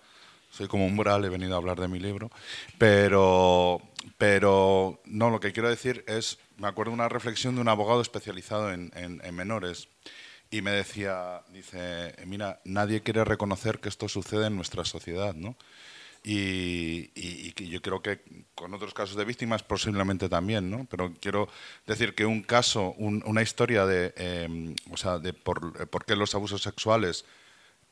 soy 0.49 0.67
como 0.67 0.85
un 0.85 0.95
mural, 0.95 1.25
he 1.25 1.29
venido 1.29 1.53
a 1.53 1.57
hablar 1.57 1.79
de 1.79 1.87
mi 1.87 1.99
libro, 1.99 2.31
pero, 2.77 3.81
pero 4.17 5.01
no, 5.05 5.29
lo 5.29 5.39
que 5.39 5.51
quiero 5.51 5.69
decir 5.69 6.03
es, 6.07 6.37
me 6.57 6.67
acuerdo 6.67 6.91
de 6.91 6.95
una 6.95 7.09
reflexión 7.09 7.55
de 7.55 7.61
un 7.61 7.67
abogado 7.67 8.01
especializado 8.01 8.71
en, 8.71 8.91
en, 8.95 9.21
en 9.23 9.35
menores 9.35 9.89
y 10.51 10.61
me 10.61 10.71
decía, 10.71 11.41
dice, 11.51 12.15
mira, 12.25 12.61
nadie 12.63 13.01
quiere 13.01 13.25
reconocer 13.25 13.79
que 13.79 13.89
esto 13.89 14.07
sucede 14.07 14.47
en 14.47 14.55
nuestra 14.55 14.85
sociedad, 14.85 15.33
¿no? 15.33 15.55
Y, 16.23 17.11
y, 17.15 17.69
yo 17.69 17.81
creo 17.81 18.01
que 18.01 18.21
con 18.55 18.73
otros 18.73 18.93
casos 18.93 19.17
de 19.17 19.25
víctimas 19.25 19.61
posiblemente 19.61 20.29
también, 20.29 20.69
¿no? 20.69 20.87
Pero 20.89 21.13
quiero 21.19 21.49
decir 21.85 22.15
que 22.15 22.25
un 22.25 22.43
caso, 22.43 22.93
una 22.97 23.41
historia 23.41 23.85
de, 23.85 24.13
em, 24.15 24.73
o 24.91 24.95
sea, 24.95 25.19
de 25.19 25.33
por, 25.33 25.89
por, 25.89 26.05
qué 26.05 26.15
los 26.15 26.33
abusos 26.33 26.61
sexuales 26.61 27.25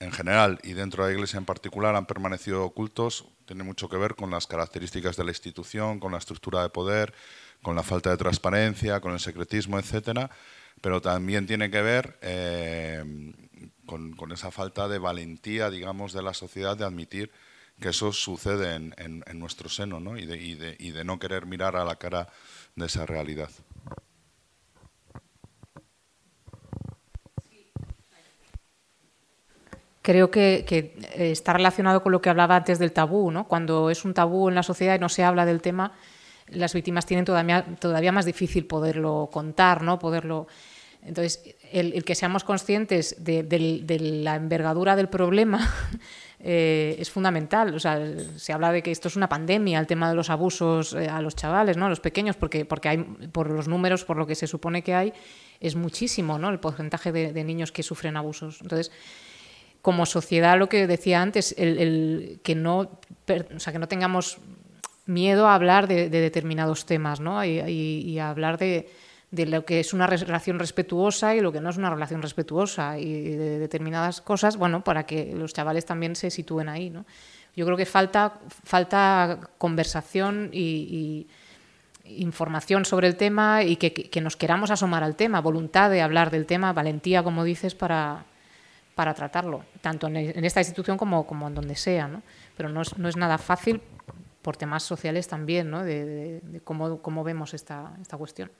en 0.02 0.12
general 0.12 0.60
y 0.64 0.74
dentro 0.74 1.04
de 1.04 1.12
la 1.12 1.16
Iglesia 1.16 1.38
en 1.38 1.46
particular 1.46 1.96
han 1.96 2.06
permanecido 2.06 2.66
ocultos, 2.66 3.26
tiene 3.46 3.64
mucho 3.64 3.88
que 3.88 3.98
ver 3.98 4.16
con 4.16 4.32
las 4.32 4.48
características 4.48 5.16
de 5.16 5.24
la 5.24 5.32
institución, 5.32 6.00
con 6.00 6.12
la 6.12 6.18
estructura 6.18 6.62
de 6.62 6.70
poder, 6.70 7.14
con 7.62 7.76
la 7.76 7.84
falta 7.84 8.10
de 8.10 8.18
transparencia, 8.18 9.00
con 9.00 9.14
el 9.14 9.20
secretismo, 9.20 9.80
etcétera 9.80 10.30
pero 10.82 11.02
también 11.02 11.46
tiene 11.46 11.70
que 11.70 11.82
ver 11.82 12.18
eh, 12.22 13.04
con, 13.86 14.32
esa 14.32 14.52
falta 14.52 14.88
de 14.88 14.98
valentía, 14.98 15.70
digamos, 15.70 16.12
de 16.14 16.24
la 16.24 16.34
sociedad 16.34 16.76
de 16.76 16.86
admitir 16.86 17.32
que 17.80 17.90
eso 17.90 18.12
sucede 18.12 18.76
en, 18.76 19.24
nuestro 19.34 19.70
seno 19.70 20.00
¿no? 20.00 20.18
Y, 20.18 20.26
de, 20.26 21.04
no 21.04 21.20
querer 21.20 21.46
mirar 21.46 21.76
a 21.76 21.86
la 21.86 21.96
cara 21.96 22.28
de 22.76 22.86
esa 22.86 23.06
realidad. 23.06 23.50
Creo 30.02 30.32
que, 30.32 30.66
que, 30.68 30.96
está 31.16 31.54
relacionado 31.54 32.02
con 32.02 32.12
lo 32.12 32.22
que 32.22 32.30
hablaba 32.30 32.56
antes 32.56 32.80
del 32.80 32.92
tabú, 32.92 33.32
¿no? 33.32 33.48
Cuando 33.48 33.90
es 33.90 34.04
un 34.04 34.14
tabú 34.14 34.50
en 34.50 34.56
la 34.56 34.64
sociedad 34.64 34.96
y 34.96 35.00
no 35.00 35.10
se 35.10 35.24
habla 35.24 35.46
del 35.46 35.62
tema, 35.62 35.94
las 36.48 36.74
víctimas 36.74 37.06
tienen 37.06 37.26
todavía, 37.26 37.66
todavía 37.80 38.12
más 38.12 38.26
difícil 38.26 38.66
poderlo 38.66 39.30
contar, 39.32 39.84
¿no? 39.84 40.00
Poderlo 40.00 40.48
entonces, 41.04 41.56
el, 41.72 42.04
que 42.04 42.14
seamos 42.14 42.44
conscientes 42.44 43.16
de, 43.24 43.44
la 44.24 44.36
envergadura 44.36 44.96
del 44.96 45.10
problema 45.10 45.68
eh, 46.40 46.96
es 47.00 47.10
fundamental. 47.10 47.74
O 47.74 47.80
sea, 47.80 48.00
se 48.36 48.54
habla 48.54 48.72
de 48.72 48.84
que 48.84 48.92
esto 48.92 49.08
es 49.08 49.16
una 49.16 49.28
pandemia, 49.28 49.80
el 49.80 49.88
tema 49.88 50.10
de 50.10 50.16
los 50.16 50.30
abusos 50.30 50.94
eh, 50.94 51.08
a 51.08 51.22
los 51.22 51.36
chavales, 51.36 51.78
¿no? 51.78 51.88
a 51.88 51.90
los 51.90 52.00
pequeños, 52.00 52.36
porque, 52.36 52.66
porque 52.66 52.90
hay, 52.90 52.98
por 53.32 53.50
los 53.50 53.68
números, 53.68 54.06
por 54.06 54.18
lo 54.18 54.28
que 54.28 54.36
se 54.36 54.46
supone 54.46 54.84
que 54.84 54.94
hay, 54.94 55.14
es 55.60 55.76
muchísimo 55.76 56.38
¿no? 56.38 56.50
el 56.50 56.60
porcentaje 56.60 57.12
de, 57.12 57.44
niños 57.44 57.72
que 57.72 57.82
sufren 57.82 58.16
abusos. 58.16 58.62
Entonces, 58.62 58.92
como 59.82 60.06
sociedad, 60.06 60.58
lo 60.58 60.70
que 60.70 60.88
decía 60.88 61.22
antes, 61.22 61.56
el, 61.58 62.40
que, 62.44 62.56
no, 62.56 62.80
o 62.80 63.60
sea, 63.60 63.74
que 63.74 63.80
no 63.80 63.88
tengamos 63.88 64.38
miedo 65.06 65.48
a 65.48 65.56
hablar 65.56 65.88
de, 65.88 66.10
determinados 66.10 66.86
temas 66.86 67.20
¿no? 67.20 67.44
y 67.44 68.20
a 68.20 68.30
hablar 68.30 68.58
de 68.58 68.88
de 69.32 69.46
lo 69.46 69.66
que 69.66 69.80
es 69.80 69.94
una 69.94 70.08
relación 70.08 70.60
respetuosa 70.60 71.36
y 71.36 71.40
lo 71.40 71.54
que 71.54 71.62
no 71.62 71.70
es 71.70 71.78
una 71.78 71.90
relación 71.90 72.22
respetuosa 72.22 73.00
y 73.00 73.36
de 73.36 73.60
determinadas 73.60 74.20
cosas, 74.20 74.58
bueno, 74.58 74.84
para 74.84 75.06
que 75.06 75.34
los 75.34 75.54
chavales 75.54 75.86
también 75.86 76.18
se 76.18 76.30
sitúen 76.30 76.68
ahí, 76.68 76.90
¿no? 76.90 77.06
Yo 77.56 77.66
creo 77.66 77.78
que 77.78 77.86
falta, 77.86 78.40
falta 78.64 79.40
conversación 79.58 80.50
y, 80.54 81.28
información 82.04 82.84
sobre 82.84 83.08
el 83.08 83.16
tema 83.16 83.64
y 83.64 83.78
que, 83.78 84.22
nos 84.22 84.36
queramos 84.36 84.70
asomar 84.70 85.02
al 85.02 85.16
tema, 85.16 85.40
voluntad 85.40 85.90
de 85.90 86.02
hablar 86.02 86.30
del 86.30 86.46
tema, 86.46 86.74
valentía, 86.74 87.24
como 87.24 87.46
dices, 87.46 87.74
para, 87.74 88.26
para 88.96 89.14
tratarlo, 89.14 89.64
tanto 89.82 90.08
en, 90.08 90.44
esta 90.46 90.60
institución 90.60 90.98
como, 90.98 91.26
como 91.26 91.48
en 91.48 91.56
donde 91.56 91.76
sea, 91.76 92.08
¿no? 92.08 92.22
Pero 92.58 92.70
no 92.70 92.82
es, 92.82 92.98
no 92.98 93.08
es 93.08 93.18
nada 93.18 93.38
fácil 93.38 93.82
por 94.42 94.58
temas 94.58 94.84
sociales 94.84 95.28
también, 95.28 95.70
¿no? 95.70 95.84
De, 95.84 96.42
de 96.42 96.60
cómo, 96.62 97.02
cómo 97.02 97.24
vemos 97.24 97.54
esta, 97.54 97.94
esta 98.02 98.18
cuestión. 98.18 98.52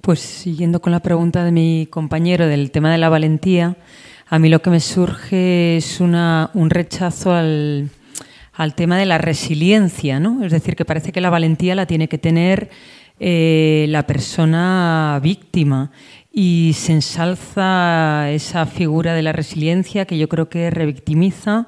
Pues 0.00 0.20
siguiendo 0.20 0.80
con 0.80 0.92
la 0.92 1.00
pregunta 1.00 1.44
de 1.44 1.52
mi 1.52 1.86
compañero 1.90 2.46
del 2.46 2.70
tema 2.70 2.90
de 2.90 2.98
la 2.98 3.08
valentía, 3.08 3.76
a 4.28 4.38
mí 4.38 4.48
lo 4.48 4.62
que 4.62 4.70
me 4.70 4.80
surge 4.80 5.76
es 5.76 6.00
una, 6.00 6.50
un 6.54 6.70
rechazo 6.70 7.32
al, 7.32 7.90
al 8.54 8.74
tema 8.74 8.96
de 8.96 9.06
la 9.06 9.18
resiliencia, 9.18 10.20
¿no? 10.20 10.44
Es 10.44 10.52
decir, 10.52 10.76
que 10.76 10.84
parece 10.84 11.12
que 11.12 11.20
la 11.20 11.30
valentía 11.30 11.74
la 11.74 11.86
tiene 11.86 12.08
que 12.08 12.18
tener 12.18 12.70
eh, 13.20 13.86
la 13.88 14.06
persona 14.06 15.20
víctima 15.22 15.90
y 16.32 16.72
se 16.74 16.92
ensalza 16.92 18.30
esa 18.30 18.66
figura 18.66 19.14
de 19.14 19.22
la 19.22 19.32
resiliencia 19.32 20.06
que 20.06 20.18
yo 20.18 20.28
creo 20.28 20.48
que 20.48 20.70
revictimiza 20.70 21.66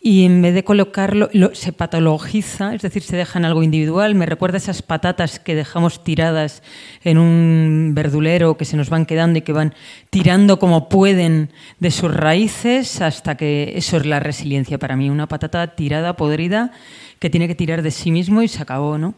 y 0.00 0.24
en 0.24 0.40
vez 0.42 0.54
de 0.54 0.62
colocarlo, 0.62 1.28
se 1.54 1.72
patologiza, 1.72 2.72
es 2.72 2.82
decir, 2.82 3.02
se 3.02 3.16
deja 3.16 3.40
en 3.40 3.44
algo 3.44 3.64
individual. 3.64 4.14
Me 4.14 4.26
recuerda 4.26 4.56
esas 4.56 4.80
patatas 4.80 5.40
que 5.40 5.56
dejamos 5.56 6.04
tiradas 6.04 6.62
en 7.02 7.18
un 7.18 7.92
verdulero, 7.96 8.56
que 8.56 8.64
se 8.64 8.76
nos 8.76 8.90
van 8.90 9.06
quedando 9.06 9.40
y 9.40 9.42
que 9.42 9.52
van 9.52 9.74
tirando 10.10 10.60
como 10.60 10.88
pueden 10.88 11.50
de 11.80 11.90
sus 11.90 12.14
raíces 12.14 13.00
hasta 13.00 13.36
que 13.36 13.72
eso 13.74 13.96
es 13.96 14.06
la 14.06 14.20
resiliencia 14.20 14.78
para 14.78 14.94
mí, 14.94 15.10
una 15.10 15.26
patata 15.26 15.74
tirada, 15.74 16.16
podrida, 16.16 16.70
que 17.18 17.28
tiene 17.28 17.48
que 17.48 17.56
tirar 17.56 17.82
de 17.82 17.90
sí 17.90 18.12
mismo 18.12 18.42
y 18.42 18.48
se 18.48 18.62
acabó. 18.62 18.98
¿no? 18.98 19.14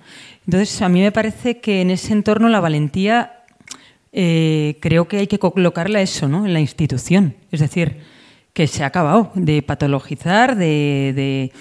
Entonces, 0.47 0.81
a 0.81 0.89
mí 0.89 1.03
me 1.03 1.13
parece 1.13 1.61
que 1.61 1.83
en 1.83 1.91
ese 1.91 2.15
entorno 2.15 2.49
la 2.49 2.61
valentía 2.61 3.40
eh, 4.13 4.79
creo 4.81 5.07
que 5.07 5.19
hay 5.19 5.27
que 5.27 5.39
colocarla 5.39 6.01
eso, 6.01 6.29
¿no? 6.29 6.45
en 6.45 6.53
la 6.53 6.61
institución. 6.61 7.37
Es 7.53 7.61
decir, 7.61 8.01
que 8.53 8.67
se 8.67 8.83
ha 8.83 8.87
acabado 8.87 9.31
de 9.35 9.63
patologizar, 9.63 10.57
de, 10.57 11.53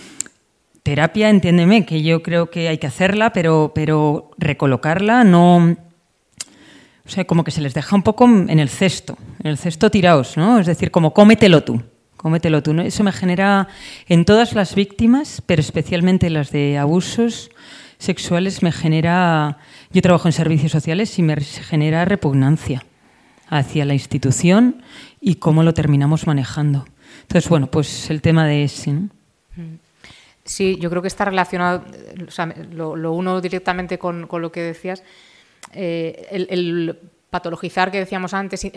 terapia, 0.83 1.29
entiéndeme, 1.29 1.85
que 1.85 2.01
yo 2.01 2.23
creo 2.23 2.49
que 2.49 2.67
hay 2.67 2.77
que 2.77 2.87
hacerla, 2.87 3.31
pero, 3.31 3.71
pero 3.75 4.31
recolocarla 4.37 5.23
no... 5.23 5.77
O 7.05 7.11
sea, 7.11 7.25
como 7.25 7.43
que 7.43 7.51
se 7.51 7.61
les 7.61 7.73
deja 7.73 7.95
un 7.95 8.03
poco 8.03 8.25
en 8.25 8.59
el 8.59 8.69
cesto, 8.69 9.17
en 9.39 9.47
el 9.47 9.57
cesto 9.57 9.89
tiraos, 9.89 10.37
¿no? 10.37 10.59
Es 10.59 10.67
decir, 10.67 10.91
como 10.91 11.11
cómetelo 11.11 11.63
tú, 11.63 11.81
cómetelo 12.17 12.61
tú. 12.61 12.79
Eso 12.81 13.03
me 13.03 13.11
genera 13.11 13.67
en 14.07 14.25
todas 14.25 14.53
las 14.53 14.75
víctimas, 14.75 15.41
pero 15.47 15.59
especialmente 15.59 16.29
las 16.29 16.51
de 16.51 16.77
abusos 16.77 17.49
sexuales, 17.97 18.63
me 18.63 18.71
genera... 18.71 19.57
Yo 19.91 20.01
trabajo 20.03 20.27
en 20.27 20.33
servicios 20.33 20.71
sociales 20.71 21.17
y 21.17 21.23
me 21.23 21.35
genera 21.41 22.05
repugnancia 22.05 22.85
hacia 23.47 23.85
la 23.85 23.93
institución 23.93 24.83
y 25.19 25.35
cómo 25.35 25.63
lo 25.63 25.73
terminamos 25.73 26.27
manejando. 26.27 26.85
Entonces, 27.21 27.49
bueno, 27.49 27.67
pues 27.71 28.09
el 28.11 28.21
tema 28.21 28.45
de 28.45 28.63
ese. 28.63 28.93
Sí, 30.43 30.77
yo 30.79 30.91
creo 30.91 31.01
que 31.01 31.07
está 31.07 31.25
relacionado, 31.25 31.83
lo, 32.71 33.13
uno 33.13 33.41
directamente 33.41 33.97
con, 33.97 34.27
lo 34.31 34.51
que 34.51 34.61
decías. 34.61 35.03
Eh, 35.73 36.27
el, 36.31 36.97
patologizar 37.29 37.91
que 37.91 37.99
decíamos 37.99 38.33
antes, 38.33 38.67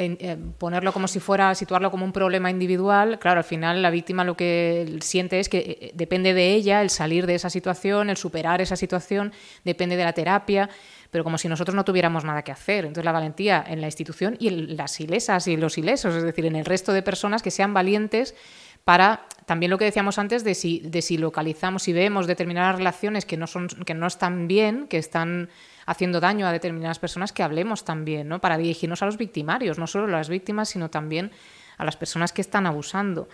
ponerlo 0.59 0.93
como 0.93 1.09
si 1.09 1.20
fuera, 1.20 1.55
situarlo 1.55 1.90
como 1.90 2.05
un 2.05 2.12
problema 2.12 2.51
individual, 2.51 3.18
claro, 3.18 3.39
al 3.39 3.44
final 3.44 3.80
la 3.80 3.89
víctima 3.89 4.24
lo 4.24 4.36
que 4.36 4.98
siente 5.01 5.40
es 5.40 5.48
que 5.48 5.59
eh, 5.59 5.93
depende 5.94 6.34
de 6.34 6.52
ella 6.52 6.82
el 6.82 6.90
salir 6.90 7.26
de 7.26 7.34
esa 7.34 7.48
situación, 7.48 8.10
el 8.10 8.18
superar 8.18 8.60
esa 8.60 8.76
situación, 8.76 9.32
depende 9.64 9.97
de 9.97 10.05
la 10.05 10.12
terapia 10.12 10.68
pero 11.12 11.24
como 11.24 11.36
si 11.36 11.47
nosotros 11.47 11.74
no 11.74 11.84
tuviéramos 11.84 12.24
nada 12.24 12.43
que 12.43 12.52
hacer. 12.52 12.86
Entonces 12.86 13.05
la 13.05 13.12
valentía 13.12 13.62
en 13.68 13.82
la 13.82 13.86
institución 13.86 14.34
y 14.40 14.48
en 14.48 14.78
las 14.78 14.98
ilesas 14.98 15.47
y 15.47 15.59
los 15.59 15.76
ilesos, 15.76 16.14
es 16.14 16.22
decir, 16.22 16.47
en 16.47 16.56
el 16.56 16.64
resto 16.64 16.90
de 16.94 17.02
personas 17.02 17.43
que 17.43 17.51
sean 17.51 17.74
valientes 17.74 18.34
para 18.82 19.26
también 19.44 19.68
lo 19.68 19.76
que 19.76 19.84
decíamos 19.84 20.18
antes 20.18 20.43
de 20.43 20.55
si, 20.55 20.80
de 20.80 21.02
si 21.02 21.18
localizamos 21.18 21.86
y 21.86 21.93
vemos 21.93 22.26
determinadas 22.26 22.76
relaciones 22.76 23.26
que 23.26 23.36
no, 23.36 23.47
son, 23.47 23.68
que 23.68 23.93
no 23.93 24.06
están 24.06 24.48
bien, 24.48 24.89
que 24.89 24.97
están 24.97 25.51
haciendo 25.84 26.18
daño 26.18 26.47
a 26.47 26.52
determinadas 26.52 26.98
personas, 26.98 27.30
que 27.30 27.43
hablemos 27.43 27.84
también, 27.84 28.26
¿no? 28.26 28.40
para 28.40 28.56
dirigirnos 28.56 29.02
a 29.02 29.06
los 29.06 29.18
victimarios, 29.18 29.78
no 29.78 29.86
solo 29.86 30.06
a 30.06 30.16
las 30.16 30.30
víctimas, 30.30 30.70
sino 30.70 30.89
también 30.89 31.30
a 31.76 31.84
las 31.84 31.98
personas 31.98 32.32
que 32.32 32.40
están 32.40 32.64
abusando. 32.64 33.28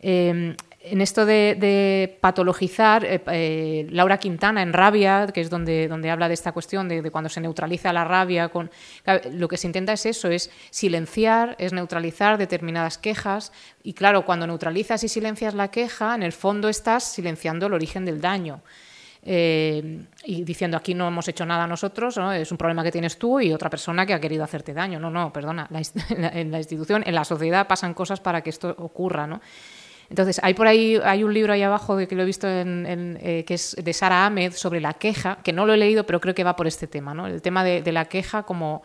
Eh, 0.00 0.54
en 0.84 1.00
esto 1.00 1.24
de, 1.24 2.18
patologizar, 2.20 3.04
eh, 3.04 3.22
eh, 3.26 3.86
Laura 3.90 4.18
Quintana 4.18 4.62
en 4.62 4.72
Rabia, 4.72 5.26
que 5.32 5.40
es 5.40 5.48
donde, 5.48 5.88
donde 5.88 6.10
habla 6.10 6.28
de 6.28 6.34
esta 6.34 6.52
cuestión 6.52 6.88
de, 6.88 7.10
cuando 7.10 7.30
se 7.30 7.40
neutraliza 7.40 7.92
la 7.92 8.04
rabia, 8.04 8.50
con, 8.50 8.70
lo 9.32 9.48
que 9.48 9.56
se 9.56 9.66
intenta 9.66 9.94
es 9.94 10.04
eso, 10.04 10.28
es 10.28 10.50
silenciar, 10.70 11.56
es 11.58 11.72
neutralizar 11.72 12.36
determinadas 12.36 12.98
quejas. 12.98 13.52
Y 13.82 13.94
claro, 13.94 14.24
cuando 14.26 14.46
neutralizas 14.46 15.02
y 15.04 15.08
silencias 15.08 15.54
la 15.54 15.68
queja, 15.68 16.14
en 16.14 16.22
el 16.22 16.32
fondo 16.32 16.68
estás 16.68 17.04
silenciando 17.04 17.66
el 17.66 17.72
origen 17.72 18.04
del 18.04 18.20
daño. 18.20 18.62
Eh, 19.26 20.04
y 20.24 20.44
diciendo 20.44 20.76
aquí 20.76 20.92
no 20.92 21.08
hemos 21.08 21.26
hecho 21.28 21.46
nada 21.46 21.66
nosotros, 21.66 22.20
es 22.34 22.52
un 22.52 22.58
problema 22.58 22.82
que 22.82 22.92
tienes 22.92 23.18
tú 23.18 23.40
y 23.40 23.54
otra 23.54 23.70
persona 23.70 24.04
que 24.04 24.12
ha 24.12 24.20
querido 24.20 24.44
hacerte 24.44 24.74
daño. 24.74 25.00
No, 25.00 25.08
no, 25.08 25.32
perdona, 25.32 25.66
en 26.10 26.50
la 26.50 26.58
institución, 26.58 27.02
en 27.06 27.14
la 27.14 27.24
sociedad 27.24 27.66
pasan 27.66 27.94
cosas 27.94 28.20
para 28.20 28.42
que 28.42 28.50
esto 28.50 28.74
ocurra. 28.78 29.26
¿no? 29.26 29.40
Entonces, 30.10 30.40
hay 30.42 30.54
por 30.54 30.66
ahí, 30.66 31.00
hay 31.02 31.24
un 31.24 31.32
libro 31.32 31.52
ahí 31.52 31.62
abajo 31.62 31.96
que 31.96 32.14
lo 32.14 32.22
he 32.22 32.26
visto 32.26 32.48
en, 32.48 33.18
eh, 33.20 33.44
que 33.46 33.54
es 33.54 33.76
de 33.80 33.92
Sara 33.92 34.26
Ahmed 34.26 34.52
sobre 34.52 34.80
la 34.80 34.94
queja, 34.94 35.38
que 35.42 35.52
no 35.52 35.66
lo 35.66 35.72
he 35.72 35.76
leído, 35.76 36.04
pero 36.04 36.20
creo 36.20 36.34
que 36.34 36.44
va 36.44 36.56
por 36.56 36.66
este 36.66 36.86
tema, 36.86 37.14
¿no? 37.14 37.26
El 37.26 37.42
tema 37.42 37.64
de, 37.64 37.92
la 37.92 38.04
queja 38.06 38.42
como 38.42 38.82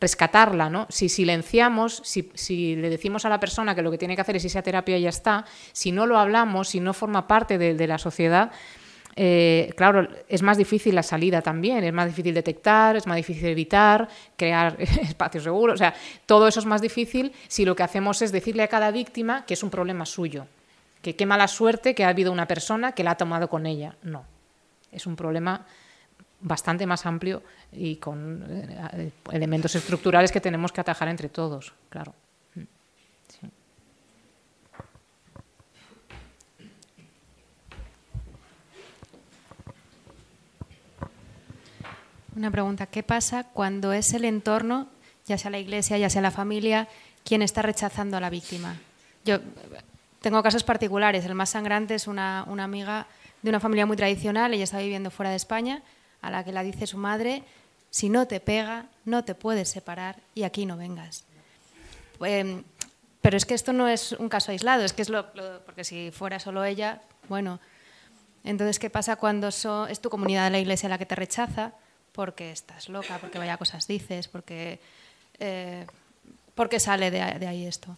rescatarla, 0.00 0.70
¿no? 0.70 0.86
Si 0.88 1.08
silenciamos, 1.08 2.02
si, 2.04 2.76
le 2.76 2.90
decimos 2.90 3.24
a 3.24 3.28
la 3.28 3.40
persona 3.40 3.74
que 3.74 3.82
lo 3.82 3.90
que 3.90 3.98
tiene 3.98 4.14
que 4.14 4.20
hacer 4.22 4.36
es 4.36 4.44
irse 4.44 4.58
a 4.58 4.62
terapia 4.62 4.98
y 4.98 5.02
ya 5.02 5.08
está, 5.08 5.44
si 5.72 5.92
no 5.92 6.06
lo 6.06 6.18
hablamos, 6.18 6.68
si 6.68 6.80
no 6.80 6.92
forma 6.92 7.26
parte 7.26 7.58
de, 7.58 7.86
la 7.86 7.98
sociedad, 7.98 8.50
eh, 9.18 9.72
claro, 9.76 10.06
es 10.28 10.42
más 10.42 10.58
difícil 10.58 10.94
la 10.94 11.02
salida 11.02 11.40
también, 11.40 11.82
es 11.82 11.92
más 11.92 12.06
difícil 12.06 12.34
detectar, 12.34 12.96
es 12.96 13.06
más 13.06 13.16
difícil 13.16 13.46
evitar, 13.46 14.08
crear 14.36 14.76
espacios 14.78 15.44
seguros, 15.44 15.74
o 15.74 15.78
sea, 15.78 15.94
todo 16.26 16.46
eso 16.46 16.60
es 16.60 16.66
más 16.66 16.82
difícil 16.82 17.32
si 17.48 17.64
lo 17.64 17.74
que 17.74 17.82
hacemos 17.82 18.20
es 18.20 18.30
decirle 18.30 18.62
a 18.62 18.68
cada 18.68 18.90
víctima 18.90 19.46
que 19.46 19.54
es 19.54 19.62
un 19.62 19.70
problema 19.70 20.04
suyo, 20.04 20.46
que 21.00 21.16
qué 21.16 21.24
mala 21.24 21.48
suerte 21.48 21.94
que 21.94 22.04
ha 22.04 22.08
habido 22.08 22.30
una 22.30 22.46
persona 22.46 22.92
que 22.92 23.04
la 23.04 23.12
ha 23.12 23.16
tomado 23.16 23.48
con 23.48 23.64
ella. 23.64 23.96
No, 24.02 24.24
es 24.92 25.06
un 25.06 25.16
problema 25.16 25.64
bastante 26.40 26.84
más 26.84 27.06
amplio 27.06 27.42
y 27.72 27.96
con 27.96 28.44
eh, 28.46 29.12
elementos 29.32 29.74
estructurales 29.74 30.30
que 30.30 30.42
tenemos 30.42 30.72
que 30.72 30.82
atajar 30.82 31.08
entre 31.08 31.30
todos, 31.30 31.72
claro. 31.88 32.14
Una 42.36 42.50
pregunta, 42.50 42.84
¿qué 42.84 43.02
pasa 43.02 43.44
cuando 43.44 43.94
es 43.94 44.12
el 44.12 44.26
entorno, 44.26 44.88
ya 45.24 45.38
sea 45.38 45.50
la 45.50 45.58
iglesia, 45.58 45.96
ya 45.96 46.10
sea 46.10 46.20
la 46.20 46.30
familia, 46.30 46.86
quien 47.24 47.40
está 47.40 47.62
rechazando 47.62 48.18
a 48.18 48.20
la 48.20 48.28
víctima? 48.28 48.76
Yo 49.24 49.38
tengo 50.20 50.42
casos 50.42 50.62
particulares. 50.62 51.24
El 51.24 51.34
más 51.34 51.50
sangrante 51.50 51.94
es 51.94 52.06
una, 52.06 52.42
amiga 52.42 53.06
de 53.40 53.48
una 53.48 53.58
familia 53.58 53.86
muy 53.86 53.96
tradicional, 53.96 54.52
ella 54.52 54.64
está 54.64 54.78
viviendo 54.78 55.10
fuera 55.10 55.30
de 55.30 55.36
España, 55.36 55.82
a 56.20 56.30
la 56.30 56.44
que 56.44 56.52
la 56.52 56.62
dice 56.62 56.86
su 56.86 56.98
madre, 56.98 57.42
si 57.88 58.10
no 58.10 58.26
te 58.26 58.38
pega, 58.38 58.84
no 59.06 59.24
te 59.24 59.34
puedes 59.34 59.70
separar 59.70 60.16
y 60.34 60.42
aquí 60.42 60.66
no 60.66 60.76
vengas. 60.76 61.24
Em, 62.20 62.64
pero 63.22 63.38
es 63.38 63.46
que 63.46 63.54
esto 63.54 63.72
no 63.72 63.88
es 63.88 64.12
un 64.12 64.28
caso 64.28 64.52
aislado, 64.52 64.84
es 64.84 64.92
que 64.92 65.00
es 65.00 65.08
lo, 65.08 65.32
porque 65.64 65.84
si 65.84 66.10
fuera 66.10 66.38
solo 66.38 66.64
ella, 66.64 67.00
bueno. 67.30 67.60
Entonces, 68.44 68.78
¿qué 68.78 68.90
pasa 68.90 69.16
cuando 69.16 69.48
es 69.48 70.00
tu 70.00 70.10
comunidad 70.10 70.44
de 70.44 70.50
la 70.50 70.58
iglesia 70.58 70.90
la 70.90 70.98
que 70.98 71.06
te 71.06 71.14
rechaza? 71.14 71.72
Porque 72.16 72.50
estás 72.50 72.88
loca, 72.88 73.18
porque 73.20 73.38
vaya 73.38 73.58
cosas 73.58 73.86
dices, 73.86 74.26
porque, 74.26 74.80
eh, 75.38 75.86
porque 76.54 76.80
sale 76.80 77.10
de, 77.10 77.20
ahí 77.20 77.66
esto. 77.66 77.96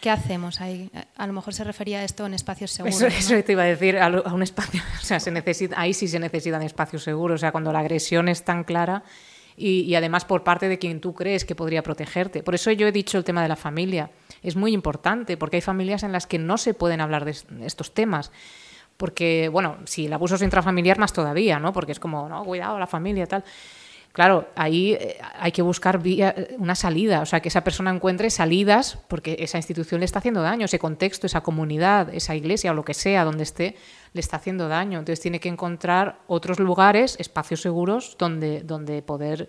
¿Qué 0.00 0.10
hacemos 0.10 0.60
ahí? 0.60 0.90
A 1.16 1.26
lo 1.26 1.32
mejor 1.34 1.52
se 1.54 1.64
refería 1.64 1.98
a 2.00 2.04
esto 2.04 2.24
en 2.24 2.34
espacios 2.34 2.70
seguros. 2.70 3.00
Eso, 3.02 3.42
te 3.44 3.52
iba 3.52 3.62
a 3.62 3.66
decir, 3.66 3.98
a, 3.98 4.08
un 4.08 4.42
espacio, 4.42 4.80
o 5.00 5.04
sea, 5.04 5.20
se 5.20 5.30
necesita, 5.30 5.78
ahí 5.78 5.92
sí 5.92 6.08
se 6.08 6.18
necesitan 6.18 6.62
espacios 6.62 7.02
seguros, 7.02 7.36
o 7.36 7.38
sea, 7.38 7.52
cuando 7.52 7.72
la 7.72 7.80
agresión 7.80 8.28
es 8.28 8.42
tan 8.42 8.64
clara 8.64 9.04
y, 9.56 9.94
además 9.96 10.24
por 10.24 10.44
parte 10.44 10.68
de 10.68 10.78
quien 10.78 11.00
tú 11.00 11.14
crees 11.14 11.44
que 11.44 11.54
podría 11.54 11.82
protegerte. 11.82 12.42
Por 12.42 12.54
eso 12.54 12.70
yo 12.70 12.86
he 12.86 12.92
dicho 12.92 13.18
el 13.18 13.24
tema 13.24 13.42
de 13.42 13.48
la 13.48 13.56
familia. 13.56 14.10
Es 14.42 14.56
muy 14.56 14.72
importante, 14.72 15.36
porque 15.36 15.56
hay 15.56 15.62
familias 15.62 16.04
en 16.04 16.12
las 16.12 16.26
que 16.26 16.38
no 16.38 16.56
se 16.58 16.72
pueden 16.74 17.00
hablar 17.00 17.24
de 17.24 17.36
estos 17.66 17.92
temas 17.92 18.30
porque, 18.98 19.48
bueno, 19.48 19.78
si 19.84 20.06
el 20.06 20.12
abuso 20.12 20.34
es 20.34 20.42
intrafamiliar, 20.42 20.98
más 20.98 21.12
todavía, 21.12 21.60
¿no? 21.60 21.72
Porque 21.72 21.92
es 21.92 22.00
como, 22.00 22.28
no, 22.28 22.44
cuidado, 22.44 22.78
la 22.78 22.88
familia, 22.88 23.26
tal. 23.26 23.44
Claro, 24.12 24.48
ahí 24.56 24.94
eh, 24.94 25.16
hay 25.38 25.52
que 25.52 25.62
buscar 25.62 26.02
una 26.58 26.74
salida, 26.74 27.20
o 27.20 27.26
sea, 27.26 27.38
que 27.38 27.48
esa 27.48 27.62
persona 27.62 27.92
encuentre 27.92 28.28
salidas 28.30 28.98
porque 29.06 29.36
esa 29.38 29.58
institución 29.58 30.00
le 30.00 30.04
está 30.04 30.18
haciendo 30.18 30.42
daño, 30.42 30.64
ese 30.64 30.80
contexto, 30.80 31.28
esa 31.28 31.42
comunidad, 31.42 32.12
esa 32.12 32.34
iglesia 32.34 32.72
o 32.72 32.74
lo 32.74 32.84
que 32.84 32.94
sea 32.94 33.24
donde 33.24 33.44
esté, 33.44 33.76
le 34.14 34.20
está 34.20 34.38
haciendo 34.38 34.66
daño. 34.66 34.98
Entonces 34.98 35.20
tiene 35.20 35.38
que 35.38 35.48
encontrar 35.48 36.18
otros 36.26 36.58
lugares, 36.58 37.14
espacios 37.20 37.60
seguros 37.60 38.16
donde, 38.18 38.62
donde 38.62 39.00
poder 39.02 39.48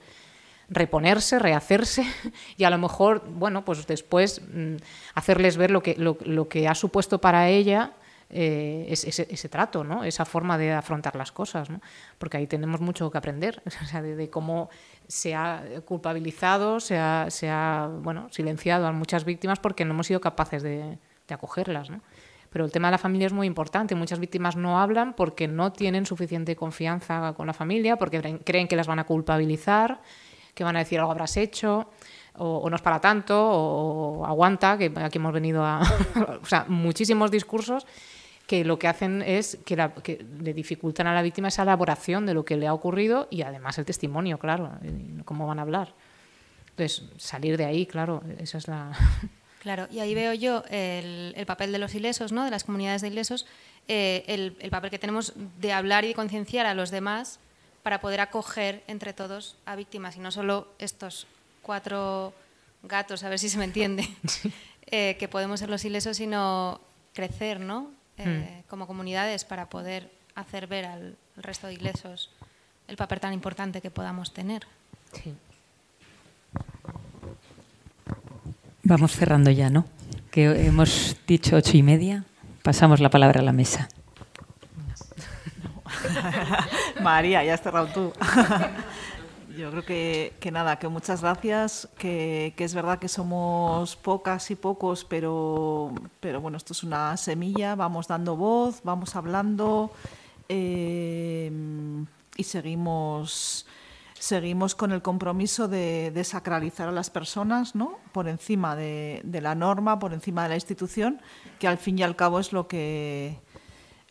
reponerse, 0.70 1.40
rehacerse 1.40 2.06
y 2.58 2.66
a 2.66 2.70
lo 2.70 2.78
mejor, 2.78 3.24
bueno, 3.28 3.66
pues 3.66 3.88
después 3.88 4.44
mm, 4.54 4.76
hacerles 5.16 5.58
ver 5.58 5.72
lo 5.72 5.82
que, 5.82 5.96
lo 5.96 6.48
que 6.48 6.68
ha 6.68 6.76
supuesto 6.76 7.20
para 7.20 7.50
ella 7.50 7.94
eh, 8.32 8.86
ese, 8.90 9.50
trato, 9.50 9.84
¿no? 9.84 10.04
esa 10.04 10.24
forma 10.24 10.60
de 10.60 10.72
afrontar 10.72 11.16
las 11.16 11.32
cosas, 11.32 11.72
¿no? 11.72 11.82
porque 12.20 12.38
ahí 12.38 12.46
tenemos 12.46 12.80
mucho 12.80 13.10
que 13.10 13.18
aprender, 13.18 13.64
o 13.66 14.02
de, 14.02 14.30
cómo 14.30 14.70
se 15.08 15.34
ha 15.34 15.64
culpabilizado, 15.86 16.80
se 16.80 16.98
ha, 17.00 17.28
silenciado 18.30 18.86
a 18.86 18.92
muchas 18.92 19.26
víctimas 19.26 19.60
porque 19.60 19.84
no 19.84 19.94
hemos 19.94 20.06
sido 20.06 20.22
capaces 20.22 20.62
de, 20.62 21.00
acogerlas. 21.28 21.90
Pero 22.52 22.66
el 22.66 22.72
tema 22.72 22.88
de 22.88 22.94
la 22.94 22.98
familia 22.98 23.28
es 23.28 23.34
muy 23.34 23.46
importante. 23.46 23.94
Muchas 23.94 24.20
víctimas 24.20 24.56
no 24.56 24.80
hablan 24.80 25.14
porque 25.14 25.48
no 25.48 25.72
tienen 25.72 26.08
suficiente 26.08 26.56
confianza 26.56 27.34
con 27.34 27.46
la 27.46 27.54
familia, 27.54 27.98
porque 27.98 28.40
creen 28.44 28.68
que 28.68 28.76
las 28.76 28.88
van 28.88 28.98
a 28.98 29.04
culpabilizar, 29.04 30.02
que 30.56 30.64
van 30.64 30.76
a 30.76 30.80
decir 30.80 31.00
algo 31.00 31.12
habrás 31.12 31.38
hecho, 31.38 31.90
o, 32.36 32.68
no 32.68 32.76
es 32.76 32.82
para 32.82 33.00
tanto, 33.00 33.40
o, 33.40 34.26
aguanta, 34.26 34.78
que 34.78 34.92
aquí 34.96 35.20
hemos 35.20 35.34
venido 35.34 35.64
a... 35.64 35.82
o 36.42 36.46
sea, 36.46 36.66
muchísimos 36.68 37.30
discursos 37.30 37.86
que 38.50 38.66
lo 38.66 38.80
que 38.80 38.88
hacen 38.88 39.22
es 39.22 39.60
que, 39.64 39.76
le 40.42 40.54
dificultan 40.56 41.06
a 41.06 41.14
la 41.14 41.22
víctima 41.22 41.50
esa 41.50 41.62
elaboración 41.62 42.26
de 42.26 42.34
lo 42.34 42.46
que 42.46 42.58
le 42.58 42.66
ha 42.66 42.74
ocurrido 42.74 43.28
y 43.30 43.44
además 43.44 43.78
el 43.78 43.86
testimonio, 43.86 44.40
claro, 44.40 44.72
cómo 45.24 45.46
van 45.46 45.60
a 45.60 45.62
hablar. 45.62 45.94
Entonces, 46.72 47.04
salir 47.18 47.58
de 47.58 47.66
ahí, 47.66 47.86
claro, 47.86 48.24
esa 48.40 48.58
es 48.58 48.68
la... 48.68 48.92
Claro, 49.60 49.88
y 49.92 50.00
ahí 50.00 50.16
veo 50.16 50.34
yo 50.34 50.64
el, 50.72 51.36
papel 51.46 51.74
de 51.74 51.80
los 51.80 51.94
ilesos, 51.94 52.32
¿no? 52.32 52.46
de 52.46 52.50
las 52.50 52.64
comunidades 52.64 53.02
de 53.02 53.10
ilesos, 53.10 53.46
eh, 53.88 54.24
el, 54.28 54.70
papel 54.72 54.90
que 54.90 54.98
tenemos 54.98 55.34
de 55.60 55.74
hablar 55.74 56.06
y 56.06 56.14
concienciar 56.16 56.66
a 56.66 56.74
los 56.74 56.90
demás 56.90 57.40
para 57.84 58.00
poder 58.00 58.22
acoger 58.22 58.82
entre 58.88 59.14
todos 59.14 59.58
a 59.66 59.76
víctimas 59.76 60.16
y 60.16 60.22
no 60.22 60.32
solo 60.32 60.70
estos 60.80 61.28
cuatro 61.62 62.34
gatos, 62.82 63.24
a 63.24 63.30
ver 63.30 63.38
si 63.38 63.50
se 63.50 63.60
me 63.60 63.66
entiende, 63.66 64.10
eh, 64.88 65.18
que 65.20 65.28
podemos 65.28 65.60
ser 65.60 65.70
los 65.70 65.86
ilesos, 65.86 66.18
sino 66.18 66.80
crecer 67.14 67.60
¿no? 67.60 67.99
Eh, 68.20 68.64
hmm. 68.64 68.68
como 68.70 68.86
comunidades 68.86 69.46
para 69.46 69.70
poder 69.70 70.12
hacer 70.36 70.68
ver 70.68 70.86
al, 70.86 71.18
resto 71.38 71.68
de 71.68 71.74
ilesos 71.74 72.30
el 72.88 72.98
papel 72.98 73.22
tan 73.22 73.34
importante 73.34 73.82
que 73.82 73.92
podamos 73.92 74.34
tener. 74.34 74.68
Sí. 75.14 75.34
Vamos 78.84 79.14
cerrando 79.14 79.52
ya, 79.52 79.70
¿no? 79.70 79.86
Que 80.32 80.66
hemos 80.66 81.16
dicho 81.28 81.56
ocho 81.56 81.78
y 81.78 81.84
media. 81.84 82.26
Pasamos 82.64 83.00
la 83.00 83.10
palabra 83.10 83.40
a 83.40 83.44
la 83.44 83.54
mesa. 83.54 83.88
María, 87.02 87.44
ya 87.44 87.54
has 87.54 87.62
cerrado 87.62 87.88
tú. 87.88 88.12
Yo 89.60 89.70
creo 89.72 89.84
que, 89.84 90.52
nada, 90.54 90.80
que 90.80 90.88
muchas 90.88 91.22
gracias, 91.22 91.90
que, 91.98 92.54
es 92.58 92.74
verdad 92.74 92.98
que 92.98 93.10
somos 93.10 93.98
pocas 93.98 94.50
y 94.52 94.56
pocos, 94.56 95.04
pero, 95.04 95.94
pero 96.22 96.40
bueno, 96.40 96.56
esto 96.56 96.72
es 96.72 96.82
una 96.82 97.18
semilla, 97.18 97.76
vamos 97.76 98.08
dando 98.08 98.38
voz, 98.38 98.80
vamos 98.86 99.18
hablando 99.18 99.92
eh, 100.48 101.52
y 102.38 102.44
seguimos 102.46 103.66
seguimos 104.18 104.76
con 104.76 104.94
el 104.94 105.02
compromiso 105.02 105.68
de, 105.68 106.22
sacralizar 106.24 106.88
a 106.88 106.94
las 106.94 107.10
personas 107.10 107.76
¿no? 107.76 108.00
por 108.14 108.30
encima 108.30 108.78
de, 108.78 109.22
la 109.42 109.56
norma, 109.56 110.00
por 110.00 110.14
encima 110.14 110.44
de 110.44 110.50
la 110.50 110.56
institución, 110.56 111.20
que 111.60 111.68
al 111.68 111.78
fin 111.78 112.00
y 112.00 112.04
al 112.04 112.16
cabo 112.16 112.40
es 112.40 112.54
lo 112.54 112.70
que, 112.70 113.38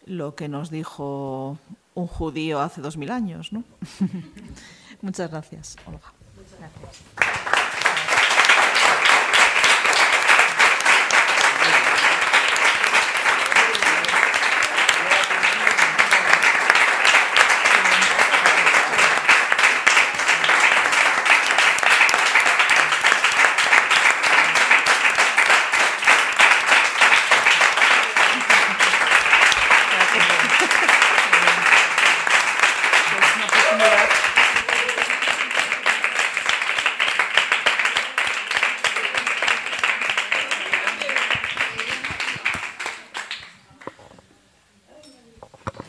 lo 0.05 0.35
que 0.35 0.49
nos 0.49 0.71
dijo 0.71 1.57
un 1.95 2.07
judío 2.07 2.61
hace 2.61 2.83
dos 2.83 2.99
mil 2.99 3.11
años. 3.11 3.51
¿no? 3.51 3.65
Muchas 5.03 5.31
gracias, 5.31 5.77
Olga. 5.87 6.13